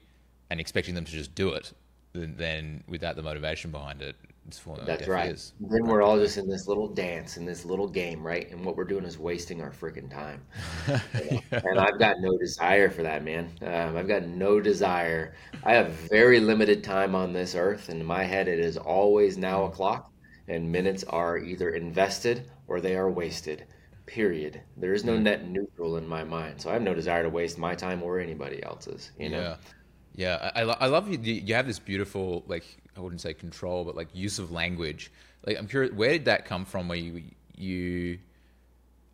and 0.49 0.59
expecting 0.59 0.95
them 0.95 1.05
to 1.05 1.11
just 1.11 1.33
do 1.35 1.49
it, 1.51 1.71
then, 2.13 2.35
then 2.37 2.83
without 2.87 3.15
the 3.15 3.23
motivation 3.23 3.71
behind 3.71 4.01
it, 4.01 4.15
that's 4.85 5.07
right. 5.07 5.31
Is. 5.31 5.53
Then 5.59 5.85
we're 5.85 6.01
all 6.01 6.17
just 6.17 6.37
in 6.37 6.47
this 6.47 6.67
little 6.67 6.87
dance, 6.87 7.37
in 7.37 7.45
this 7.45 7.65
little 7.65 7.87
game, 7.87 8.25
right? 8.25 8.49
And 8.51 8.65
what 8.65 8.75
we're 8.75 8.85
doing 8.85 9.05
is 9.05 9.17
wasting 9.17 9.61
our 9.61 9.71
freaking 9.71 10.09
time. 10.09 10.43
yeah. 10.87 11.39
And 11.51 11.79
I've 11.79 11.99
got 11.99 12.19
no 12.19 12.37
desire 12.37 12.89
for 12.89 13.03
that, 13.03 13.23
man. 13.23 13.51
Um, 13.61 13.97
I've 13.97 14.07
got 14.07 14.25
no 14.27 14.59
desire. 14.59 15.35
I 15.63 15.73
have 15.73 15.91
very 15.91 16.39
limited 16.39 16.83
time 16.83 17.15
on 17.15 17.33
this 17.33 17.55
earth, 17.55 17.89
and 17.89 18.01
in 18.01 18.05
my 18.05 18.23
head, 18.23 18.47
it 18.47 18.59
is 18.59 18.77
always 18.77 19.37
now 19.37 19.65
o'clock, 19.65 20.11
and 20.47 20.71
minutes 20.71 21.03
are 21.03 21.37
either 21.37 21.69
invested 21.71 22.49
or 22.67 22.79
they 22.81 22.95
are 22.95 23.09
wasted. 23.09 23.65
period. 24.09 24.61
There 24.75 24.93
is 24.93 25.05
no 25.05 25.13
mm. 25.13 25.21
net 25.21 25.47
neutral 25.47 25.97
in 25.97 26.07
my 26.07 26.23
mind. 26.23 26.59
So 26.59 26.69
I 26.69 26.73
have 26.73 26.81
no 26.81 26.95
desire 26.95 27.23
to 27.23 27.29
waste 27.29 27.57
my 27.57 27.75
time 27.75 28.01
or 28.01 28.19
anybody 28.19 28.61
else's, 28.63 29.11
you 29.19 29.29
know? 29.29 29.39
Yeah. 29.39 29.55
Yeah. 30.15 30.51
I, 30.55 30.61
I 30.61 30.87
love 30.87 31.07
you. 31.07 31.19
You 31.19 31.53
have 31.53 31.67
this 31.67 31.79
beautiful, 31.79 32.43
like, 32.47 32.65
I 32.99 33.01
wouldn't 33.01 33.21
say 33.21 33.33
control, 33.33 33.85
but 33.85 33.95
like 33.95 34.09
use 34.13 34.39
of 34.39 34.51
language. 34.51 35.11
Like, 35.45 35.57
I'm 35.57 35.67
curious, 35.67 35.93
where 35.93 36.11
did 36.11 36.25
that 36.25 36.45
come 36.45 36.65
from 36.65 36.89
where 36.89 36.97
you, 36.97 37.23
you, 37.55 38.19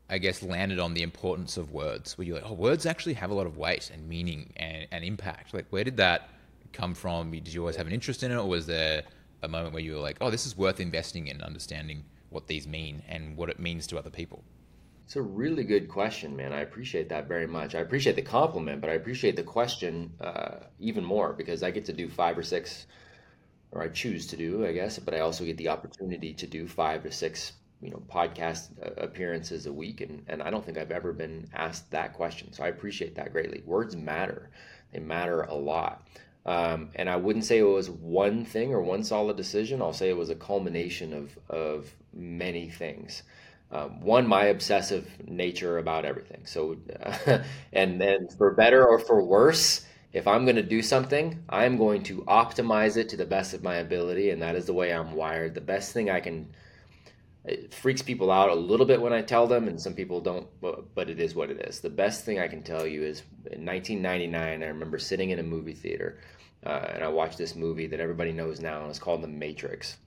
I 0.09 0.17
guess, 0.17 0.41
landed 0.41 0.79
on 0.79 0.95
the 0.95 1.03
importance 1.03 1.55
of 1.55 1.71
words? 1.71 2.17
Where 2.17 2.25
you're 2.25 2.37
like, 2.37 2.49
oh, 2.49 2.53
words 2.53 2.87
actually 2.87 3.13
have 3.13 3.29
a 3.29 3.35
lot 3.35 3.45
of 3.45 3.57
weight 3.57 3.91
and 3.93 4.09
meaning 4.09 4.51
and, 4.57 4.87
and 4.91 5.03
impact. 5.03 5.53
Like, 5.53 5.67
where 5.69 5.83
did 5.83 5.97
that 5.97 6.29
come 6.73 6.95
from? 6.95 7.31
Did 7.31 7.53
you 7.53 7.61
always 7.61 7.75
have 7.75 7.85
an 7.85 7.93
interest 7.93 8.23
in 8.23 8.31
it, 8.31 8.35
or 8.35 8.47
was 8.47 8.65
there 8.65 9.03
a 9.43 9.47
moment 9.47 9.73
where 9.73 9.83
you 9.83 9.93
were 9.93 10.01
like, 10.01 10.17
oh, 10.19 10.31
this 10.31 10.47
is 10.47 10.57
worth 10.57 10.79
investing 10.79 11.27
in, 11.27 11.41
understanding 11.41 12.03
what 12.31 12.47
these 12.47 12.67
mean 12.67 13.03
and 13.07 13.37
what 13.37 13.49
it 13.49 13.59
means 13.59 13.85
to 13.87 13.99
other 13.99 14.09
people? 14.09 14.43
It's 15.05 15.15
a 15.15 15.21
really 15.21 15.63
good 15.63 15.87
question, 15.87 16.35
man. 16.35 16.51
I 16.51 16.61
appreciate 16.61 17.09
that 17.09 17.27
very 17.27 17.45
much. 17.45 17.75
I 17.75 17.79
appreciate 17.81 18.15
the 18.15 18.23
compliment, 18.23 18.81
but 18.81 18.89
I 18.89 18.93
appreciate 18.93 19.35
the 19.35 19.43
question 19.43 20.11
uh, 20.19 20.55
even 20.79 21.05
more 21.05 21.33
because 21.33 21.61
I 21.61 21.69
get 21.69 21.85
to 21.85 21.93
do 21.93 22.09
five 22.09 22.35
or 22.35 22.41
six, 22.41 22.87
or 23.75 23.83
I 23.83 23.89
choose 23.89 24.27
to 24.27 24.37
do, 24.37 24.65
I 24.65 24.71
guess, 24.71 24.97
but 24.99 25.13
I 25.13 25.19
also 25.19 25.45
get 25.45 25.57
the 25.57 25.69
opportunity 25.69 26.33
to 26.33 26.47
do 26.47 26.67
five 26.67 27.03
to 27.03 27.11
six, 27.11 27.53
you 27.81 27.91
know, 27.91 28.01
podcast 28.11 28.69
uh, 28.83 28.91
appearances 29.01 29.67
a 29.67 29.73
week, 29.73 30.01
and 30.01 30.23
and 30.27 30.41
I 30.41 30.49
don't 30.49 30.65
think 30.65 30.77
I've 30.77 30.91
ever 30.91 31.13
been 31.13 31.47
asked 31.53 31.91
that 31.91 32.13
question. 32.13 32.53
So 32.53 32.63
I 32.63 32.69
appreciate 32.69 33.15
that 33.15 33.33
greatly. 33.33 33.61
Words 33.65 33.95
matter; 33.95 34.49
they 34.93 34.99
matter 34.99 35.41
a 35.43 35.55
lot. 35.55 36.07
Um, 36.45 36.91
and 36.95 37.09
I 37.09 37.17
wouldn't 37.17 37.45
say 37.45 37.59
it 37.59 37.63
was 37.63 37.89
one 37.89 38.45
thing 38.45 38.73
or 38.73 38.81
one 38.81 39.03
solid 39.03 39.35
decision. 39.37 39.81
I'll 39.81 39.93
say 39.93 40.09
it 40.09 40.17
was 40.17 40.29
a 40.29 40.35
culmination 40.35 41.13
of 41.13 41.37
of 41.49 41.93
many 42.13 42.69
things 42.69 43.23
um, 43.71 43.99
one 44.01 44.27
my 44.27 44.45
obsessive 44.45 45.09
nature 45.27 45.77
about 45.77 46.05
everything 46.05 46.45
so 46.45 46.77
uh, 47.03 47.39
and 47.73 47.99
then 47.99 48.27
for 48.37 48.51
better 48.53 48.85
or 48.85 48.99
for 48.99 49.23
worse 49.23 49.85
if 50.15 50.27
i'm 50.27 50.45
going 50.45 50.55
to 50.55 50.63
do 50.63 50.81
something 50.81 51.43
i'm 51.49 51.77
going 51.77 52.01
to 52.01 52.21
optimize 52.23 52.97
it 52.97 53.09
to 53.09 53.17
the 53.17 53.25
best 53.25 53.53
of 53.53 53.63
my 53.63 53.75
ability 53.75 54.31
and 54.31 54.41
that 54.41 54.55
is 54.55 54.65
the 54.65 54.73
way 54.73 54.91
i'm 54.91 55.13
wired 55.13 55.53
the 55.53 55.61
best 55.61 55.93
thing 55.93 56.09
i 56.09 56.19
can 56.19 56.47
it 57.43 57.71
freaks 57.71 58.01
people 58.01 58.31
out 58.31 58.49
a 58.49 58.55
little 58.55 58.85
bit 58.85 58.99
when 58.99 59.13
i 59.13 59.21
tell 59.21 59.45
them 59.45 59.67
and 59.67 59.79
some 59.79 59.93
people 59.93 60.19
don't 60.19 60.47
but 60.61 61.09
it 61.09 61.19
is 61.19 61.35
what 61.35 61.51
it 61.51 61.59
is 61.67 61.79
the 61.79 61.89
best 61.89 62.25
thing 62.25 62.39
i 62.39 62.47
can 62.47 62.63
tell 62.63 62.87
you 62.87 63.03
is 63.03 63.21
in 63.51 63.65
1999 63.65 64.63
i 64.63 64.65
remember 64.65 64.97
sitting 64.97 65.29
in 65.29 65.39
a 65.39 65.43
movie 65.43 65.73
theater 65.73 66.19
uh, 66.65 66.87
and 66.93 67.03
i 67.03 67.07
watched 67.07 67.37
this 67.37 67.55
movie 67.55 67.85
that 67.85 67.99
everybody 67.99 68.31
knows 68.31 68.59
now 68.59 68.81
and 68.81 68.89
it's 68.89 68.97
called 68.97 69.21
the 69.21 69.27
matrix 69.27 69.97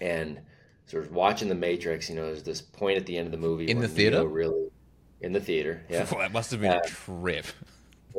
and 0.00 0.40
sort 0.86 1.04
of 1.04 1.12
watching 1.12 1.48
the 1.48 1.54
Matrix. 1.54 2.08
You 2.08 2.16
know, 2.16 2.26
there's 2.26 2.42
this 2.42 2.62
point 2.62 2.96
at 2.96 3.06
the 3.06 3.16
end 3.16 3.26
of 3.26 3.32
the 3.32 3.38
movie 3.38 3.68
in 3.68 3.80
the 3.80 3.88
theater, 3.88 4.18
Neo 4.18 4.26
really 4.26 4.68
in 5.20 5.32
the 5.32 5.40
theater. 5.40 5.82
Yeah, 5.88 6.02
that 6.04 6.32
must 6.32 6.50
have 6.52 6.60
been 6.60 6.72
uh, 6.72 6.80
a 6.82 6.88
trip. 6.88 7.46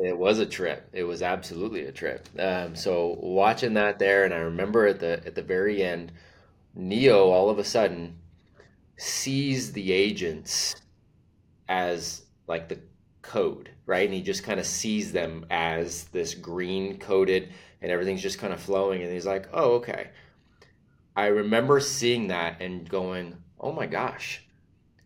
It 0.02 0.16
was 0.16 0.38
a 0.38 0.46
trip. 0.46 0.88
It 0.92 1.04
was 1.04 1.22
absolutely 1.22 1.84
a 1.84 1.92
trip. 1.92 2.28
Um, 2.38 2.74
so 2.76 3.18
watching 3.20 3.74
that 3.74 3.98
there, 3.98 4.24
and 4.24 4.32
I 4.32 4.38
remember 4.38 4.86
at 4.86 5.00
the 5.00 5.22
at 5.26 5.34
the 5.34 5.42
very 5.42 5.82
end, 5.82 6.12
Neo 6.74 7.30
all 7.30 7.50
of 7.50 7.58
a 7.58 7.64
sudden 7.64 8.18
sees 8.96 9.72
the 9.72 9.92
agents 9.92 10.76
as 11.68 12.26
like 12.46 12.68
the 12.68 12.78
code, 13.22 13.70
right? 13.86 14.04
And 14.06 14.14
he 14.14 14.22
just 14.22 14.44
kind 14.44 14.60
of 14.60 14.66
sees 14.66 15.12
them 15.12 15.46
as 15.50 16.04
this 16.06 16.34
green 16.34 16.98
coded, 16.98 17.52
and 17.82 17.90
everything's 17.90 18.22
just 18.22 18.38
kind 18.38 18.52
of 18.52 18.60
flowing. 18.60 19.02
And 19.02 19.12
he's 19.12 19.26
like, 19.26 19.48
"Oh, 19.52 19.74
okay." 19.76 20.10
I 21.16 21.26
remember 21.26 21.80
seeing 21.80 22.28
that 22.28 22.60
and 22.60 22.88
going, 22.88 23.36
oh 23.58 23.72
my 23.72 23.86
gosh, 23.86 24.46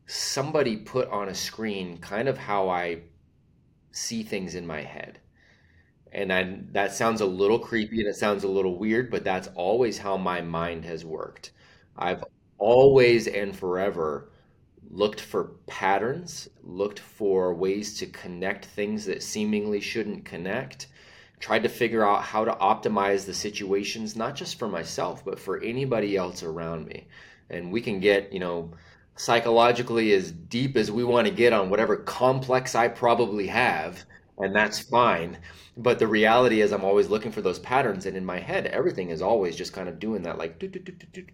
somebody 0.06 0.76
put 0.76 1.08
on 1.08 1.28
a 1.28 1.34
screen 1.34 1.98
kind 1.98 2.28
of 2.28 2.36
how 2.36 2.68
I 2.68 3.00
see 3.92 4.22
things 4.22 4.54
in 4.54 4.66
my 4.66 4.82
head. 4.82 5.20
And 6.12 6.32
I, 6.32 6.58
that 6.72 6.92
sounds 6.94 7.20
a 7.20 7.26
little 7.26 7.58
creepy 7.58 8.00
and 8.00 8.08
it 8.08 8.16
sounds 8.16 8.44
a 8.44 8.48
little 8.48 8.76
weird, 8.78 9.10
but 9.10 9.24
that's 9.24 9.48
always 9.54 9.98
how 9.98 10.16
my 10.16 10.40
mind 10.42 10.84
has 10.84 11.04
worked. 11.04 11.52
I've 11.96 12.24
always 12.58 13.26
and 13.26 13.56
forever 13.56 14.30
looked 14.90 15.20
for 15.20 15.52
patterns, 15.66 16.48
looked 16.62 16.98
for 17.00 17.54
ways 17.54 17.98
to 17.98 18.06
connect 18.06 18.66
things 18.66 19.06
that 19.06 19.22
seemingly 19.22 19.80
shouldn't 19.80 20.24
connect, 20.24 20.86
tried 21.40 21.62
to 21.62 21.68
figure 21.68 22.06
out 22.06 22.22
how 22.22 22.44
to 22.44 22.52
optimize 22.52 23.24
the 23.26 23.34
situations, 23.34 24.14
not 24.16 24.36
just 24.36 24.58
for 24.58 24.68
myself, 24.68 25.24
but 25.24 25.38
for 25.40 25.60
anybody 25.62 26.16
else 26.16 26.42
around 26.42 26.86
me. 26.86 27.06
And 27.50 27.72
we 27.72 27.80
can 27.80 28.00
get, 28.00 28.32
you 28.32 28.40
know, 28.40 28.70
psychologically 29.16 30.12
as 30.12 30.32
deep 30.32 30.76
as 30.76 30.90
we 30.90 31.04
want 31.04 31.26
to 31.26 31.32
get 31.32 31.52
on 31.52 31.70
whatever 31.70 31.96
complex 31.96 32.74
I 32.74 32.88
probably 32.88 33.46
have, 33.48 34.04
and 34.38 34.54
that's 34.54 34.80
fine. 34.80 35.38
But 35.76 35.98
the 35.98 36.06
reality 36.06 36.60
is, 36.60 36.72
I'm 36.72 36.84
always 36.84 37.08
looking 37.08 37.32
for 37.32 37.42
those 37.42 37.58
patterns, 37.58 38.06
and 38.06 38.16
in 38.16 38.24
my 38.24 38.38
head, 38.38 38.66
everything 38.66 39.10
is 39.10 39.22
always 39.22 39.56
just 39.56 39.72
kind 39.72 39.88
of 39.88 39.98
doing 39.98 40.22
that, 40.22 40.38
like 40.38 40.60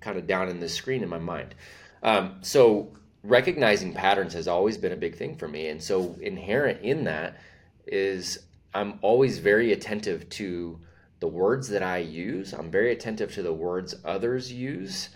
kind 0.01 0.19
of 0.19 0.27
down 0.27 0.49
in 0.49 0.61
the 0.61 0.69
screen 0.69 1.03
in 1.03 1.09
my 1.09 1.19
mind. 1.19 1.55
Um, 2.03 2.39
so 2.43 2.93
recognizing 3.23 3.93
patterns 3.93 4.33
has 4.35 4.49
always 4.49 4.79
been 4.79 4.93
a 4.93 4.97
big 4.97 5.17
thing 5.17 5.37
for 5.37 5.49
me, 5.49 5.69
and 5.69 5.83
so 5.83 6.17
inherent 6.21 6.83
in 6.83 7.05
that 7.05 7.39
is 7.87 8.39
I'm 8.75 8.99
always 9.03 9.39
very 9.39 9.73
attentive 9.73 10.29
to 10.31 10.79
the 11.21 11.29
words 11.29 11.69
that 11.69 11.83
I 11.83 11.99
use. 11.99 12.53
I'm 12.53 12.71
very 12.71 12.93
attentive 12.93 13.33
to 13.35 13.43
the 13.43 13.53
words 13.53 13.95
others 14.05 14.53
use 14.53 15.09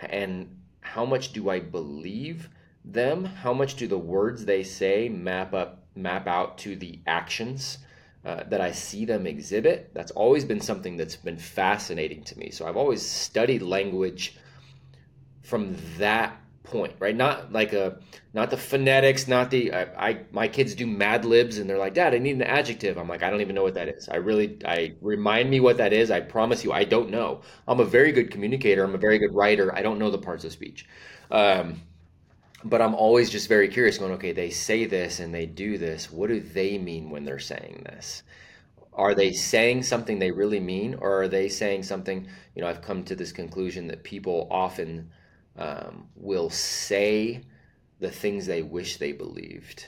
and 0.00 0.59
how 0.94 1.04
much 1.04 1.32
do 1.32 1.48
I 1.50 1.60
believe 1.60 2.48
them? 2.84 3.24
How 3.24 3.52
much 3.52 3.76
do 3.76 3.86
the 3.86 3.98
words 3.98 4.44
they 4.44 4.64
say 4.64 5.08
map 5.08 5.54
up 5.54 5.84
map 5.94 6.26
out 6.26 6.58
to 6.58 6.74
the 6.74 6.98
actions 7.06 7.78
uh, 8.24 8.42
that 8.48 8.60
I 8.60 8.72
see 8.72 9.04
them 9.04 9.24
exhibit? 9.24 9.92
That's 9.94 10.10
always 10.10 10.44
been 10.44 10.60
something 10.60 10.96
that's 10.96 11.14
been 11.14 11.38
fascinating 11.38 12.24
to 12.24 12.38
me. 12.38 12.50
So 12.50 12.66
I've 12.66 12.76
always 12.76 13.02
studied 13.02 13.62
language 13.62 14.36
from 15.42 15.76
that 15.98 16.36
point, 16.70 16.94
right? 16.98 17.14
Not 17.14 17.52
like 17.52 17.72
a 17.72 17.98
not 18.32 18.50
the 18.50 18.56
phonetics, 18.56 19.28
not 19.28 19.50
the 19.50 19.72
I, 19.72 20.08
I, 20.08 20.20
my 20.30 20.48
kids 20.48 20.74
do 20.74 20.86
Mad 20.86 21.24
Libs 21.24 21.58
and 21.58 21.68
they're 21.68 21.78
like, 21.78 21.94
Dad, 21.94 22.14
I 22.14 22.18
need 22.18 22.36
an 22.36 22.42
adjective. 22.42 22.96
I'm 22.96 23.08
like, 23.08 23.22
I 23.22 23.30
don't 23.30 23.40
even 23.40 23.54
know 23.54 23.62
what 23.62 23.74
that 23.74 23.88
is. 23.88 24.08
I 24.08 24.16
really 24.16 24.58
I 24.64 24.94
remind 25.00 25.50
me 25.50 25.60
what 25.60 25.78
that 25.78 25.92
is. 25.92 26.10
I 26.10 26.20
promise 26.20 26.64
you, 26.64 26.72
I 26.72 26.84
don't 26.84 27.10
know. 27.10 27.42
I'm 27.68 27.80
a 27.80 27.84
very 27.84 28.12
good 28.12 28.30
communicator. 28.30 28.84
I'm 28.84 28.94
a 28.94 28.98
very 28.98 29.18
good 29.18 29.34
writer. 29.34 29.74
I 29.74 29.82
don't 29.82 29.98
know 29.98 30.10
the 30.10 30.18
parts 30.18 30.44
of 30.44 30.52
speech. 30.52 30.86
Um, 31.30 31.82
but 32.64 32.82
I'm 32.82 32.94
always 32.94 33.30
just 33.30 33.48
very 33.48 33.68
curious, 33.68 33.98
going, 33.98 34.12
okay, 34.12 34.32
they 34.32 34.50
say 34.50 34.84
this 34.84 35.20
and 35.20 35.34
they 35.34 35.46
do 35.46 35.78
this. 35.78 36.10
What 36.10 36.28
do 36.28 36.40
they 36.40 36.78
mean 36.78 37.10
when 37.10 37.24
they're 37.24 37.38
saying 37.38 37.82
this? 37.86 38.22
Are 38.92 39.14
they 39.14 39.32
saying 39.32 39.84
something 39.84 40.18
they 40.18 40.30
really 40.30 40.60
mean, 40.60 40.94
or 40.94 41.22
are 41.22 41.28
they 41.28 41.48
saying 41.48 41.84
something? 41.84 42.28
You 42.54 42.62
know, 42.62 42.68
I've 42.68 42.82
come 42.82 43.02
to 43.04 43.14
this 43.14 43.32
conclusion 43.32 43.86
that 43.86 44.04
people 44.04 44.46
often 44.50 45.10
um, 45.60 46.08
will 46.16 46.50
say 46.50 47.42
the 48.00 48.10
things 48.10 48.46
they 48.46 48.62
wish 48.62 48.96
they 48.96 49.12
believed. 49.12 49.86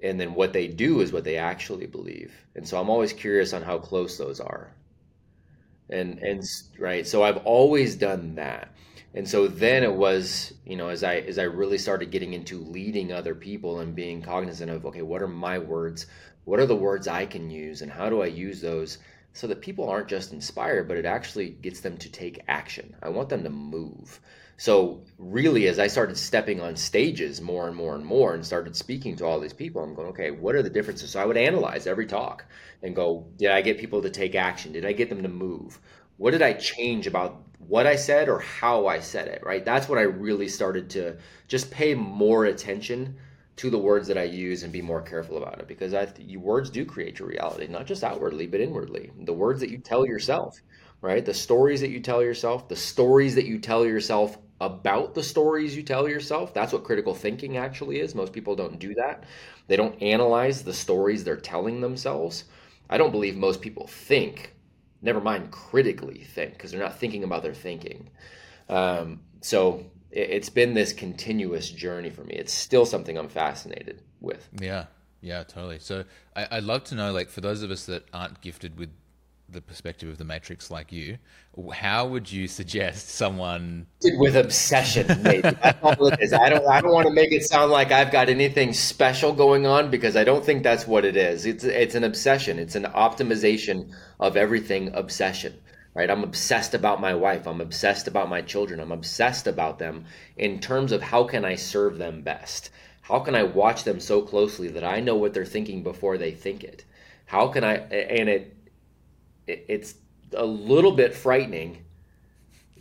And 0.00 0.20
then 0.20 0.34
what 0.34 0.52
they 0.52 0.68
do 0.68 1.00
is 1.00 1.12
what 1.12 1.24
they 1.24 1.36
actually 1.36 1.86
believe. 1.86 2.32
And 2.54 2.66
so 2.66 2.80
I'm 2.80 2.88
always 2.88 3.12
curious 3.12 3.52
on 3.52 3.62
how 3.62 3.78
close 3.78 4.16
those 4.16 4.40
are. 4.40 4.72
And 5.90 6.18
and 6.20 6.42
right, 6.78 7.06
so 7.06 7.22
I've 7.22 7.38
always 7.38 7.96
done 7.96 8.36
that. 8.36 8.72
And 9.14 9.28
so 9.28 9.48
then 9.48 9.82
it 9.82 9.92
was, 9.92 10.52
you 10.64 10.76
know, 10.76 10.88
as 10.88 11.02
I 11.02 11.16
as 11.16 11.38
I 11.38 11.44
really 11.44 11.78
started 11.78 12.10
getting 12.10 12.34
into 12.34 12.60
leading 12.60 13.12
other 13.12 13.34
people 13.34 13.80
and 13.80 13.94
being 13.94 14.22
cognizant 14.22 14.70
of 14.70 14.86
okay, 14.86 15.02
what 15.02 15.22
are 15.22 15.28
my 15.28 15.58
words? 15.58 16.06
What 16.44 16.60
are 16.60 16.66
the 16.66 16.76
words 16.76 17.08
I 17.08 17.26
can 17.26 17.50
use 17.50 17.82
and 17.82 17.90
how 17.90 18.08
do 18.10 18.22
I 18.22 18.26
use 18.26 18.60
those 18.60 18.98
so 19.36 19.46
that 19.46 19.60
people 19.60 19.86
aren't 19.86 20.08
just 20.08 20.32
inspired, 20.32 20.88
but 20.88 20.96
it 20.96 21.04
actually 21.04 21.50
gets 21.50 21.80
them 21.80 21.98
to 21.98 22.08
take 22.08 22.42
action. 22.48 22.96
I 23.02 23.10
want 23.10 23.28
them 23.28 23.44
to 23.44 23.50
move. 23.50 24.18
So, 24.56 25.02
really, 25.18 25.68
as 25.68 25.78
I 25.78 25.88
started 25.88 26.16
stepping 26.16 26.58
on 26.58 26.74
stages 26.74 27.42
more 27.42 27.68
and 27.68 27.76
more 27.76 27.94
and 27.94 28.06
more 28.06 28.32
and 28.32 28.42
started 28.42 28.74
speaking 28.74 29.14
to 29.16 29.26
all 29.26 29.38
these 29.38 29.52
people, 29.52 29.82
I'm 29.82 29.94
going, 29.94 30.08
okay, 30.08 30.30
what 30.30 30.54
are 30.54 30.62
the 30.62 30.70
differences? 30.70 31.10
So, 31.10 31.20
I 31.20 31.26
would 31.26 31.36
analyze 31.36 31.86
every 31.86 32.06
talk 32.06 32.46
and 32.82 32.96
go, 32.96 33.26
did 33.36 33.50
I 33.50 33.60
get 33.60 33.76
people 33.76 34.00
to 34.00 34.08
take 34.08 34.34
action? 34.34 34.72
Did 34.72 34.86
I 34.86 34.92
get 34.92 35.10
them 35.10 35.22
to 35.22 35.28
move? 35.28 35.80
What 36.16 36.30
did 36.30 36.40
I 36.40 36.54
change 36.54 37.06
about 37.06 37.42
what 37.58 37.86
I 37.86 37.96
said 37.96 38.30
or 38.30 38.38
how 38.38 38.86
I 38.86 39.00
said 39.00 39.28
it, 39.28 39.42
right? 39.44 39.66
That's 39.66 39.86
what 39.86 39.98
I 39.98 40.02
really 40.02 40.48
started 40.48 40.88
to 40.90 41.18
just 41.46 41.70
pay 41.70 41.94
more 41.94 42.46
attention 42.46 43.18
to 43.56 43.70
the 43.70 43.78
words 43.78 44.06
that 44.08 44.18
I 44.18 44.24
use 44.24 44.62
and 44.62 44.72
be 44.72 44.82
more 44.82 45.00
careful 45.02 45.38
about 45.38 45.58
it 45.60 45.68
because 45.68 45.94
I, 45.94 46.08
you, 46.18 46.40
words 46.40 46.70
do 46.70 46.84
create 46.84 47.18
your 47.18 47.28
reality, 47.28 47.66
not 47.66 47.86
just 47.86 48.04
outwardly, 48.04 48.46
but 48.46 48.60
inwardly. 48.60 49.10
The 49.20 49.32
words 49.32 49.60
that 49.60 49.70
you 49.70 49.78
tell 49.78 50.06
yourself, 50.06 50.60
right? 51.00 51.24
The 51.24 51.34
stories 51.34 51.80
that 51.80 51.90
you 51.90 52.00
tell 52.00 52.22
yourself, 52.22 52.68
the 52.68 52.76
stories 52.76 53.34
that 53.34 53.46
you 53.46 53.58
tell 53.58 53.86
yourself 53.86 54.38
about 54.60 55.14
the 55.14 55.22
stories 55.22 55.76
you 55.76 55.82
tell 55.82 56.08
yourself. 56.08 56.54
That's 56.54 56.72
what 56.72 56.84
critical 56.84 57.14
thinking 57.14 57.56
actually 57.56 58.00
is. 58.00 58.14
Most 58.14 58.32
people 58.32 58.56
don't 58.56 58.78
do 58.78 58.94
that. 58.94 59.24
They 59.68 59.76
don't 59.76 60.00
analyze 60.02 60.62
the 60.62 60.72
stories 60.72 61.24
they're 61.24 61.36
telling 61.36 61.80
themselves. 61.80 62.44
I 62.88 62.98
don't 62.98 63.10
believe 63.10 63.36
most 63.36 63.60
people 63.60 63.86
think, 63.86 64.54
never 65.02 65.20
mind 65.20 65.50
critically 65.50 66.24
think, 66.24 66.52
because 66.52 66.70
they're 66.70 66.80
not 66.80 66.98
thinking 66.98 67.24
about 67.24 67.42
their 67.42 67.54
thinking. 67.54 68.08
Um, 68.68 69.20
so 69.40 69.84
it, 70.16 70.30
it's 70.30 70.48
been 70.48 70.74
this 70.74 70.92
continuous 70.92 71.70
journey 71.70 72.10
for 72.10 72.24
me. 72.24 72.34
It's 72.34 72.52
still 72.52 72.86
something 72.86 73.16
I'm 73.16 73.28
fascinated 73.28 74.02
with. 74.20 74.48
Yeah, 74.60 74.86
yeah, 75.20 75.44
totally. 75.44 75.78
So 75.78 76.04
I, 76.34 76.48
I'd 76.52 76.64
love 76.64 76.84
to 76.84 76.94
know, 76.94 77.12
like, 77.12 77.28
for 77.28 77.40
those 77.40 77.62
of 77.62 77.70
us 77.70 77.86
that 77.86 78.04
aren't 78.12 78.40
gifted 78.40 78.78
with 78.78 78.90
the 79.48 79.60
perspective 79.60 80.08
of 80.08 80.18
the 80.18 80.24
Matrix 80.24 80.72
like 80.72 80.90
you, 80.90 81.18
how 81.72 82.08
would 82.08 82.30
you 82.30 82.48
suggest 82.48 83.10
someone 83.10 83.86
with 84.18 84.34
obsession? 84.34 85.06
Maybe 85.22 85.42
that's 85.42 85.78
all 85.82 86.08
it 86.08 86.20
is. 86.20 86.32
I 86.32 86.48
don't. 86.48 86.66
I 86.66 86.80
don't 86.80 86.92
want 86.92 87.06
to 87.06 87.12
make 87.12 87.30
it 87.30 87.44
sound 87.44 87.70
like 87.70 87.92
I've 87.92 88.10
got 88.10 88.28
anything 88.28 88.72
special 88.72 89.32
going 89.32 89.64
on 89.64 89.88
because 89.88 90.16
I 90.16 90.24
don't 90.24 90.44
think 90.44 90.64
that's 90.64 90.86
what 90.86 91.04
it 91.04 91.16
is. 91.16 91.46
It's 91.46 91.62
it's 91.62 91.94
an 91.94 92.02
obsession. 92.02 92.58
It's 92.58 92.74
an 92.74 92.84
optimization 92.84 93.92
of 94.18 94.36
everything. 94.36 94.90
Obsession, 94.94 95.54
right? 95.96 96.10
I'm 96.10 96.22
obsessed 96.22 96.74
about 96.74 97.00
my 97.00 97.14
wife. 97.14 97.46
I'm 97.46 97.62
obsessed 97.62 98.06
about 98.06 98.28
my 98.28 98.42
children. 98.42 98.80
I'm 98.80 98.92
obsessed 98.92 99.46
about 99.46 99.78
them 99.78 100.04
in 100.36 100.60
terms 100.60 100.92
of 100.92 101.02
how 101.02 101.24
can 101.24 101.44
I 101.44 101.54
serve 101.54 101.96
them 101.96 102.20
best. 102.20 102.68
How 103.00 103.20
can 103.20 103.34
I 103.34 103.44
watch 103.44 103.84
them 103.84 103.98
so 103.98 104.20
closely 104.20 104.68
that 104.68 104.84
I 104.84 105.00
know 105.00 105.16
what 105.16 105.32
they're 105.32 105.46
thinking 105.46 105.82
before 105.82 106.18
they 106.18 106.32
think 106.32 106.62
it? 106.64 106.84
How 107.24 107.48
can 107.48 107.64
I? 107.64 107.76
And 107.76 108.28
it 108.28 108.56
it's 109.46 109.94
a 110.34 110.44
little 110.44 110.92
bit 110.92 111.14
frightening 111.14 111.78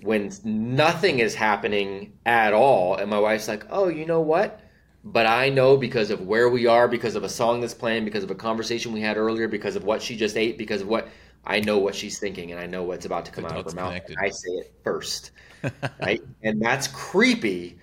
when 0.02 0.32
nothing 0.44 1.20
is 1.20 1.36
happening 1.36 2.18
at 2.26 2.54
all 2.54 2.96
and 2.96 3.10
my 3.10 3.20
wife's 3.20 3.48
like 3.48 3.66
oh 3.70 3.88
you 3.88 4.06
know 4.06 4.20
what 4.20 4.60
but 5.04 5.26
i 5.26 5.48
know 5.48 5.78
because 5.78 6.10
of 6.10 6.22
where 6.22 6.50
we 6.50 6.66
are 6.66 6.88
because 6.88 7.16
of 7.16 7.24
a 7.24 7.30
song 7.30 7.62
that's 7.62 7.74
playing 7.74 8.04
because 8.04 8.24
of 8.24 8.32
a 8.32 8.36
conversation 8.36 8.92
we 8.92 9.00
had 9.00 9.16
earlier 9.16 9.48
because 9.48 9.76
of 9.76 9.84
what 9.84 10.02
she 10.02 10.18
just 10.18 10.36
ate 10.36 10.58
because 10.58 10.82
of 10.82 10.88
what 10.88 11.08
i 11.46 11.60
know 11.60 11.78
what 11.78 11.96
she's 11.96 12.20
thinking 12.20 12.52
and 12.52 12.60
i 12.60 12.66
know 12.66 12.84
what's 12.84 13.06
about 13.06 13.26
to 13.26 13.32
come 13.32 13.46
out 13.46 13.58
of 13.58 13.66
her 13.66 13.76
mouth 13.76 14.02
i 14.22 14.30
say 14.30 14.50
it 14.52 14.74
first 14.84 15.32
right 16.02 16.22
and 16.44 16.62
that's 16.62 16.88
creepy 16.88 17.78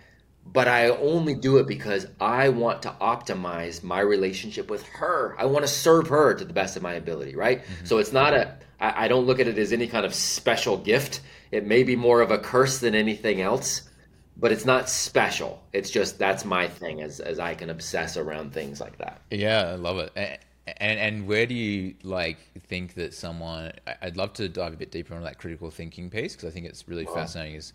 but 0.52 0.68
I 0.68 0.88
only 0.88 1.34
do 1.34 1.58
it 1.58 1.66
because 1.66 2.06
I 2.20 2.48
want 2.48 2.82
to 2.82 2.90
optimize 3.00 3.82
my 3.82 4.00
relationship 4.00 4.70
with 4.70 4.82
her. 4.88 5.36
I 5.38 5.46
want 5.46 5.64
to 5.64 5.68
serve 5.68 6.08
her 6.08 6.34
to 6.34 6.44
the 6.44 6.52
best 6.52 6.76
of 6.76 6.82
my 6.82 6.94
ability, 6.94 7.36
right? 7.36 7.62
Mm-hmm. 7.62 7.84
So 7.86 7.98
it's 7.98 8.12
not 8.12 8.34
a, 8.34 8.56
I, 8.80 9.04
I 9.04 9.08
don't 9.08 9.24
look 9.24 9.40
at 9.40 9.46
it 9.46 9.58
as 9.58 9.72
any 9.72 9.86
kind 9.86 10.04
of 10.04 10.14
special 10.14 10.76
gift. 10.76 11.20
It 11.50 11.66
may 11.66 11.82
be 11.82 11.96
more 11.96 12.20
of 12.20 12.30
a 12.30 12.38
curse 12.38 12.78
than 12.78 12.94
anything 12.94 13.40
else, 13.40 13.88
but 14.36 14.52
it's 14.52 14.64
not 14.64 14.88
special. 14.88 15.62
It's 15.72 15.90
just 15.90 16.18
that's 16.18 16.44
my 16.44 16.68
thing 16.68 17.00
as, 17.00 17.20
as 17.20 17.38
I 17.38 17.54
can 17.54 17.70
obsess 17.70 18.16
around 18.16 18.52
things 18.52 18.80
like 18.80 18.98
that. 18.98 19.22
Yeah, 19.30 19.62
I 19.68 19.74
love 19.76 19.98
it. 19.98 20.44
And, 20.66 20.98
and, 21.00 21.26
where 21.26 21.44
do 21.44 21.54
you 21.54 21.94
like 22.04 22.38
think 22.68 22.94
that 22.94 23.14
someone, 23.14 23.72
I'd 24.00 24.16
love 24.16 24.32
to 24.34 24.48
dive 24.48 24.72
a 24.72 24.76
bit 24.76 24.92
deeper 24.92 25.14
on 25.14 25.22
that 25.24 25.38
critical 25.38 25.70
thinking 25.70 26.08
piece 26.08 26.36
because 26.36 26.48
I 26.48 26.52
think 26.52 26.66
it's 26.66 26.86
really 26.86 27.04
wow. 27.04 27.14
fascinating 27.14 27.56
is, 27.56 27.72